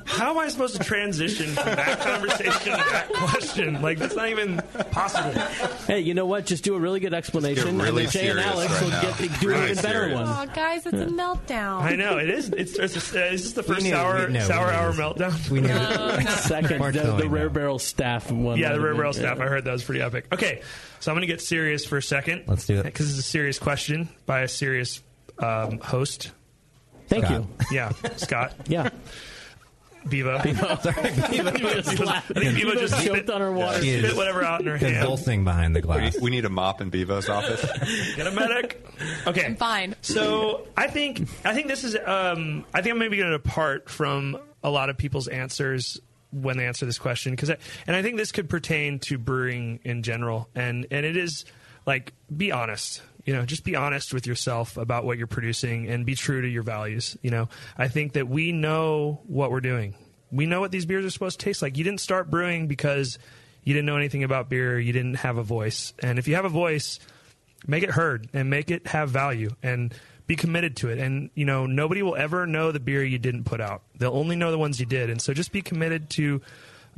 How 0.05 0.31
am 0.31 0.37
I 0.37 0.49
supposed 0.49 0.75
to 0.75 0.83
transition 0.83 1.47
from 1.47 1.65
that 1.75 1.99
conversation 2.01 2.51
to 2.73 2.77
that 2.91 3.09
question? 3.13 3.81
Like 3.81 3.97
that's 3.99 4.15
not 4.15 4.29
even 4.29 4.57
possible. 4.91 5.31
Hey, 5.87 6.01
you 6.01 6.13
know 6.13 6.25
what? 6.25 6.45
Just 6.45 6.63
do 6.63 6.75
a 6.75 6.79
really 6.79 6.99
good 6.99 7.13
explanation, 7.13 7.77
really 7.77 8.05
and 8.05 8.11
then 8.13 8.21
Jay 8.21 8.27
and 8.29 8.39
serious 8.39 8.45
Alex 8.45 8.71
right 8.73 8.81
will 8.83 8.89
now. 8.89 9.01
get 9.01 9.39
do 9.39 9.47
Really 9.47 9.59
an 9.65 9.69
even 9.71 9.83
better 9.83 9.99
serious. 10.09 10.19
one. 10.19 10.49
Oh, 10.49 10.53
guys, 10.53 10.85
it's 10.85 10.97
a 11.01 11.05
meltdown. 11.05 11.81
I 11.81 11.95
know 11.95 12.17
it 12.17 12.29
is. 12.29 12.49
It's, 12.49 12.77
it's 12.77 12.93
just, 12.93 13.15
uh, 13.15 13.19
is 13.19 13.43
this 13.43 13.53
the 13.53 13.63
first 13.63 13.83
knew- 13.83 13.91
sour 13.91 14.27
we- 14.27 14.33
no, 14.33 14.39
sour 14.41 14.71
hour 14.71 14.91
meltdown? 14.93 15.49
We 15.49 15.61
knew. 15.61 16.29
Second, 16.31 16.81
We're 16.81 16.91
the, 16.91 17.01
telling 17.01 17.21
the 17.21 17.29
Rare. 17.29 17.49
Barrel 17.49 17.79
staff 17.79 18.29
one. 18.31 18.57
Yeah, 18.59 18.73
the 18.73 18.81
Rare 18.81 18.95
Barrel 18.95 19.13
been- 19.13 19.21
staff. 19.21 19.39
I 19.39 19.45
heard 19.47 19.63
that 19.65 19.71
was 19.71 19.83
pretty 19.83 20.01
epic. 20.01 20.25
Okay, 20.33 20.61
so 20.99 21.11
I'm 21.11 21.15
going 21.15 21.21
to 21.21 21.27
get 21.27 21.41
serious 21.41 21.85
for 21.85 21.97
a 21.97 22.01
second. 22.03 22.43
Let's 22.47 22.65
do 22.65 22.79
it. 22.79 22.83
Because 22.83 23.09
it's 23.09 23.19
a 23.19 23.29
serious 23.29 23.59
question 23.59 24.09
by 24.25 24.41
a 24.41 24.47
serious 24.47 25.01
um, 25.39 25.79
host. 25.79 26.31
Thank 27.07 27.25
Scott. 27.25 27.41
you. 27.71 27.75
Yeah, 27.75 27.91
Scott. 28.17 28.53
Yeah. 28.67 28.89
Bevo. 30.07 30.39
Viva 30.43 30.81
just 31.83 31.99
laughed. 31.99 32.31
I 32.31 32.39
think 32.39 32.55
Viva 32.55 32.71
Viva 32.71 32.79
just 32.79 32.93
choked 33.05 33.17
spit- 33.17 33.29
on 33.29 33.41
her 33.41 33.51
water. 33.51 33.79
He 33.79 33.89
is 33.91 34.05
Spit 34.05 34.15
whatever 34.15 34.43
out 34.43 34.61
in 34.61 34.67
her 34.67 34.77
hand. 34.77 34.93
convulsing 34.95 35.43
behind 35.43 35.75
the 35.75 35.81
glass. 35.81 36.17
We 36.19 36.31
need 36.31 36.45
a 36.45 36.49
mop 36.49 36.79
in 36.79 36.89
Bevo's 36.89 37.27
office. 37.27 37.61
Get 38.15 38.25
a 38.25 38.31
medic. 38.31 38.85
Okay. 39.27 39.45
I'm 39.45 39.55
fine. 39.57 39.95
So 40.01 40.67
I 40.77 40.87
think 40.87 41.27
I 41.43 41.53
think 41.53 41.67
this 41.67 41.83
is 41.83 41.97
um, 42.05 42.65
I 42.73 42.81
think 42.81 42.93
I'm 42.93 42.99
maybe 42.99 43.17
going 43.17 43.29
to 43.31 43.37
depart 43.37 43.89
from 43.89 44.37
a 44.63 44.69
lot 44.69 44.89
of 44.89 44.97
people's 44.97 45.27
answers 45.27 45.99
when 46.31 46.57
they 46.57 46.65
answer 46.65 46.85
this 46.85 46.99
question 46.99 47.33
because 47.33 47.49
and 47.49 47.95
I 47.95 48.01
think 48.01 48.17
this 48.17 48.31
could 48.31 48.49
pertain 48.49 48.99
to 48.99 49.17
brewing 49.17 49.79
in 49.83 50.03
general. 50.03 50.49
And 50.55 50.87
and 50.91 51.05
it 51.05 51.17
is 51.17 51.45
like 51.85 52.13
be 52.35 52.51
honest 52.51 53.01
you 53.25 53.33
know 53.33 53.45
just 53.45 53.63
be 53.63 53.75
honest 53.75 54.13
with 54.13 54.27
yourself 54.27 54.77
about 54.77 55.05
what 55.05 55.17
you're 55.17 55.27
producing 55.27 55.89
and 55.89 56.05
be 56.05 56.15
true 56.15 56.41
to 56.41 56.47
your 56.47 56.63
values 56.63 57.17
you 57.21 57.31
know. 57.31 57.49
I 57.77 57.87
think 57.87 58.13
that 58.13 58.27
we 58.27 58.51
know 58.51 59.21
what 59.25 59.51
we're 59.51 59.61
doing. 59.61 59.95
We 60.31 60.45
know 60.45 60.59
what 60.59 60.71
these 60.71 60.85
beers 60.85 61.05
are 61.05 61.09
supposed 61.09 61.39
to 61.39 61.45
taste 61.45 61.61
like. 61.61 61.77
You 61.77 61.83
didn't 61.83 62.01
start 62.01 62.29
brewing 62.29 62.67
because 62.67 63.17
you 63.63 63.73
didn't 63.73 63.87
know 63.87 63.97
anything 63.97 64.23
about 64.23 64.49
beer. 64.49 64.79
You 64.79 64.93
didn't 64.93 65.15
have 65.15 65.37
a 65.37 65.43
voice. 65.43 65.93
And 65.99 66.19
if 66.19 66.27
you 66.27 66.35
have 66.35 66.45
a 66.45 66.49
voice 66.49 66.99
make 67.67 67.83
it 67.83 67.91
heard 67.91 68.29
and 68.33 68.49
make 68.49 68.71
it 68.71 68.87
have 68.87 69.09
value. 69.09 69.51
And 69.61 69.93
be 70.29 70.35
committed 70.35 70.75
to 70.75 70.89
it. 70.89 70.99
And 70.99 71.31
you 71.33 71.43
know 71.43 71.65
nobody 71.65 72.03
will 72.03 72.15
ever 72.15 72.45
know 72.45 72.71
the 72.71 72.79
beer 72.79 73.03
you 73.03 73.17
didn't 73.17 73.45
put 73.45 73.59
out. 73.59 73.81
They'll 73.97 74.15
only 74.15 74.35
know 74.35 74.51
the 74.51 74.59
ones 74.59 74.79
you 74.79 74.85
did. 74.85 75.09
And 75.09 75.19
so 75.19 75.33
just 75.33 75.51
be 75.51 75.63
committed 75.63 76.11
to 76.11 76.41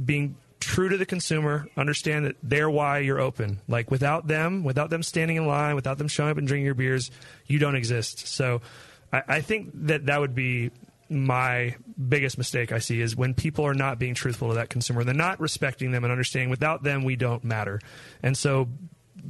being 0.03 0.35
true 0.59 0.89
to 0.89 0.97
the 0.97 1.05
consumer. 1.05 1.65
Understand 1.77 2.25
that 2.25 2.35
they're 2.43 2.69
why 2.69 2.99
you're 2.99 3.21
open. 3.21 3.61
Like 3.69 3.89
without 3.89 4.27
them 4.27 4.65
without 4.65 4.89
them 4.89 5.01
standing 5.01 5.37
in 5.37 5.47
line 5.47 5.75
without 5.75 5.97
them 5.97 6.09
showing 6.09 6.29
up 6.29 6.37
and 6.37 6.45
drinking 6.45 6.65
your 6.65 6.75
beers 6.75 7.09
you 7.47 7.57
don't 7.57 7.75
exist. 7.75 8.27
So 8.27 8.61
i, 9.13 9.23
I 9.25 9.41
think 9.41 9.71
that 9.87 10.07
that 10.07 10.19
would 10.19 10.35
be 10.35 10.71
my 11.09 11.75
biggest 12.09 12.37
mistake 12.37 12.73
I 12.73 12.79
see 12.79 12.99
is 12.99 13.15
when 13.15 13.33
people 13.33 13.65
are 13.65 13.73
not 13.73 13.97
being 13.97 14.13
truthful 14.13 14.49
to 14.49 14.55
that 14.55 14.69
consumer. 14.69 15.05
They're 15.05 15.13
not 15.13 15.39
respecting 15.39 15.91
them 15.91 16.03
and 16.03 16.11
understanding 16.11 16.49
without 16.49 16.83
them 16.83 17.05
we 17.05 17.15
don't 17.15 17.45
matter. 17.45 17.79
And 18.21 18.37
so 18.37 18.67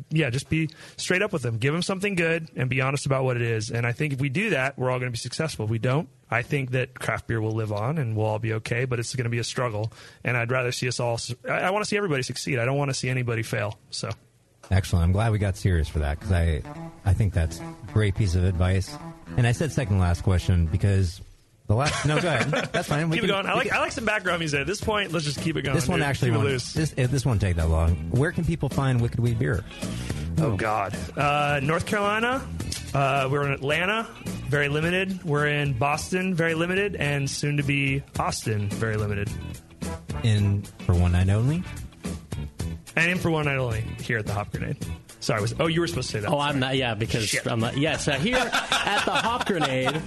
yeah, 0.09 0.29
just 0.29 0.49
be 0.49 0.69
straight 0.97 1.21
up 1.21 1.33
with 1.33 1.41
them. 1.41 1.57
Give 1.57 1.73
them 1.73 1.81
something 1.81 2.15
good 2.15 2.49
and 2.55 2.69
be 2.69 2.81
honest 2.81 3.05
about 3.05 3.23
what 3.23 3.35
it 3.35 3.43
is. 3.43 3.71
And 3.71 3.85
I 3.85 3.91
think 3.91 4.13
if 4.13 4.19
we 4.19 4.29
do 4.29 4.51
that, 4.51 4.77
we're 4.77 4.89
all 4.91 4.99
going 4.99 5.11
to 5.11 5.13
be 5.13 5.17
successful. 5.17 5.65
If 5.65 5.71
we 5.71 5.79
don't, 5.79 6.09
I 6.29 6.41
think 6.41 6.71
that 6.71 6.93
craft 6.93 7.27
beer 7.27 7.41
will 7.41 7.51
live 7.51 7.71
on 7.71 7.97
and 7.97 8.15
we'll 8.15 8.25
all 8.25 8.39
be 8.39 8.53
okay, 8.53 8.85
but 8.85 8.99
it's 8.99 9.15
going 9.15 9.25
to 9.25 9.29
be 9.29 9.39
a 9.39 9.43
struggle. 9.43 9.91
And 10.23 10.37
I'd 10.37 10.51
rather 10.51 10.71
see 10.71 10.87
us 10.87 10.99
all, 10.99 11.19
I, 11.49 11.61
I 11.61 11.69
want 11.71 11.83
to 11.83 11.89
see 11.89 11.97
everybody 11.97 12.23
succeed. 12.23 12.59
I 12.59 12.65
don't 12.65 12.77
want 12.77 12.89
to 12.89 12.95
see 12.95 13.09
anybody 13.09 13.43
fail. 13.43 13.77
So, 13.89 14.09
Excellent. 14.69 15.03
I'm 15.03 15.11
glad 15.11 15.33
we 15.33 15.39
got 15.39 15.57
serious 15.57 15.89
for 15.89 15.99
that 15.99 16.17
because 16.19 16.31
I, 16.31 16.61
I 17.03 17.13
think 17.13 17.33
that's 17.33 17.59
a 17.59 17.75
great 17.91 18.15
piece 18.15 18.35
of 18.35 18.45
advice. 18.45 18.95
And 19.35 19.45
I 19.45 19.51
said 19.51 19.71
second 19.71 19.99
last 19.99 20.23
question 20.23 20.65
because 20.67 21.19
the 21.71 21.77
last. 21.77 22.05
No, 22.05 22.19
go 22.21 22.27
ahead. 22.27 22.49
That's 22.71 22.87
fine. 22.87 23.09
We 23.09 23.17
keep 23.17 23.23
it 23.23 23.27
going. 23.27 23.45
I 23.45 23.53
like, 23.53 23.67
can- 23.69 23.77
I 23.77 23.79
like 23.79 23.91
some 23.91 24.05
background 24.05 24.39
music. 24.39 24.61
At 24.61 24.67
this 24.67 24.81
point, 24.81 25.11
let's 25.11 25.25
just 25.25 25.41
keep 25.41 25.55
it 25.57 25.63
going. 25.63 25.75
This 25.75 25.87
one 25.87 25.99
dude. 25.99 26.07
actually 26.07 26.31
won't, 26.31 26.43
loose. 26.43 26.73
this, 26.73 26.93
eh, 26.97 27.07
this 27.07 27.25
won't 27.25 27.41
take 27.41 27.55
that 27.55 27.69
long. 27.69 27.95
Where 28.11 28.31
can 28.31 28.45
people 28.45 28.69
find 28.69 29.01
Wicked 29.01 29.19
Weed 29.19 29.39
Beer? 29.39 29.63
Oh 30.39 30.55
God, 30.55 30.95
uh, 31.17 31.59
North 31.61 31.85
Carolina. 31.85 32.45
Uh, 32.93 33.29
we're 33.31 33.45
in 33.45 33.53
Atlanta, 33.53 34.07
very 34.49 34.67
limited. 34.67 35.23
We're 35.23 35.47
in 35.47 35.73
Boston, 35.73 36.35
very 36.35 36.55
limited, 36.55 36.95
and 36.95 37.29
soon 37.29 37.57
to 37.57 37.63
be 37.63 38.03
Austin, 38.19 38.69
very 38.69 38.97
limited. 38.97 39.29
In 40.23 40.63
for 40.85 40.93
one 40.93 41.13
night 41.13 41.29
only. 41.29 41.63
And 42.95 43.11
in 43.11 43.17
for 43.17 43.31
one 43.31 43.45
night 43.45 43.57
only 43.57 43.81
here 44.01 44.17
at 44.17 44.25
the 44.25 44.33
Hop 44.33 44.51
Grenade. 44.51 44.77
Sorry, 45.21 45.39
was 45.39 45.53
oh 45.59 45.67
you 45.67 45.79
were 45.81 45.87
supposed 45.87 46.09
to 46.09 46.17
say 46.17 46.19
that? 46.21 46.31
Oh, 46.31 46.39
I'm 46.39 46.59
not. 46.59 46.75
Yeah, 46.75 46.95
because 46.95 47.27
Shit. 47.27 47.45
I'm 47.47 47.59
not. 47.59 47.77
Yes, 47.77 48.07
uh, 48.07 48.13
here 48.13 48.37
at 48.37 49.05
the 49.05 49.11
Hop 49.11 49.45
Grenade, 49.45 50.01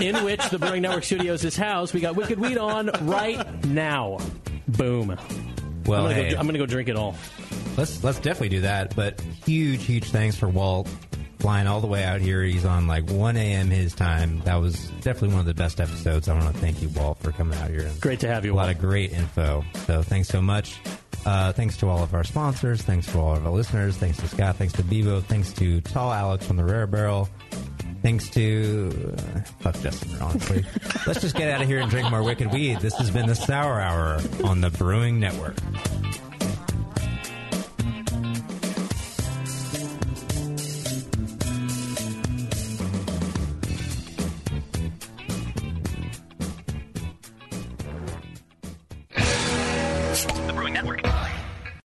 in 0.00 0.24
which 0.24 0.48
the 0.50 0.58
Brewing 0.58 0.82
Network 0.82 1.04
Studios 1.04 1.44
is 1.44 1.56
housed, 1.56 1.94
we 1.94 2.00
got 2.00 2.16
Wicked 2.16 2.38
Weed 2.38 2.58
on 2.58 2.90
right 3.02 3.64
now. 3.64 4.18
Boom. 4.68 5.16
Well, 5.86 6.06
I'm 6.06 6.10
gonna, 6.10 6.14
hey, 6.14 6.30
go, 6.32 6.38
I'm 6.38 6.46
gonna 6.46 6.58
go 6.58 6.66
drink 6.66 6.88
it 6.88 6.96
all. 6.96 7.16
let's 7.76 8.02
let's 8.04 8.18
definitely 8.18 8.50
do 8.50 8.60
that. 8.62 8.94
But 8.94 9.20
huge, 9.44 9.84
huge 9.84 10.04
thanks 10.10 10.36
for 10.36 10.48
Walt 10.48 10.88
flying 11.42 11.66
all 11.66 11.80
the 11.80 11.88
way 11.88 12.04
out 12.04 12.20
here. 12.20 12.44
He's 12.44 12.64
on 12.64 12.86
like 12.86 13.10
1 13.10 13.36
a.m. 13.36 13.68
his 13.68 13.94
time. 13.94 14.40
That 14.44 14.56
was 14.56 14.88
definitely 15.00 15.30
one 15.30 15.40
of 15.40 15.46
the 15.46 15.54
best 15.54 15.80
episodes. 15.80 16.28
I 16.28 16.34
want 16.38 16.54
to 16.54 16.60
thank 16.60 16.80
you, 16.80 16.88
Walt, 16.90 17.18
for 17.18 17.32
coming 17.32 17.58
out 17.58 17.68
here. 17.68 17.90
Great 18.00 18.20
to 18.20 18.28
have 18.28 18.44
you. 18.44 18.54
a 18.54 18.56
lot 18.56 18.70
of 18.70 18.78
great 18.78 19.12
info. 19.12 19.64
So 19.86 20.02
thanks 20.02 20.28
so 20.28 20.40
much. 20.40 20.78
Uh, 21.26 21.52
thanks 21.52 21.76
to 21.78 21.88
all 21.88 22.02
of 22.02 22.14
our 22.14 22.22
sponsors. 22.22 22.82
Thanks 22.82 23.06
to 23.08 23.18
all 23.18 23.34
of 23.34 23.44
our 23.44 23.52
listeners. 23.52 23.96
Thanks 23.96 24.18
to 24.18 24.28
Scott. 24.28 24.56
Thanks 24.56 24.72
to 24.74 24.84
Bevo. 24.84 25.20
Thanks 25.20 25.52
to 25.54 25.80
Tall 25.80 26.12
Alex 26.12 26.46
from 26.46 26.56
the 26.56 26.64
Rare 26.64 26.86
Barrel. 26.86 27.28
Thanks 28.02 28.28
to 28.30 29.14
uh, 29.16 29.40
fuck 29.60 29.80
Justin, 29.80 30.20
honestly. 30.20 30.64
Let's 31.06 31.20
just 31.20 31.36
get 31.36 31.48
out 31.48 31.62
of 31.62 31.68
here 31.68 31.78
and 31.78 31.88
drink 31.88 32.10
more 32.10 32.22
wicked 32.22 32.52
weed. 32.52 32.80
This 32.80 32.94
has 32.96 33.10
been 33.10 33.26
the 33.26 33.36
Sour 33.36 33.80
Hour 33.80 34.20
on 34.44 34.60
the 34.60 34.70
Brewing 34.70 35.20
Network. 35.20 35.56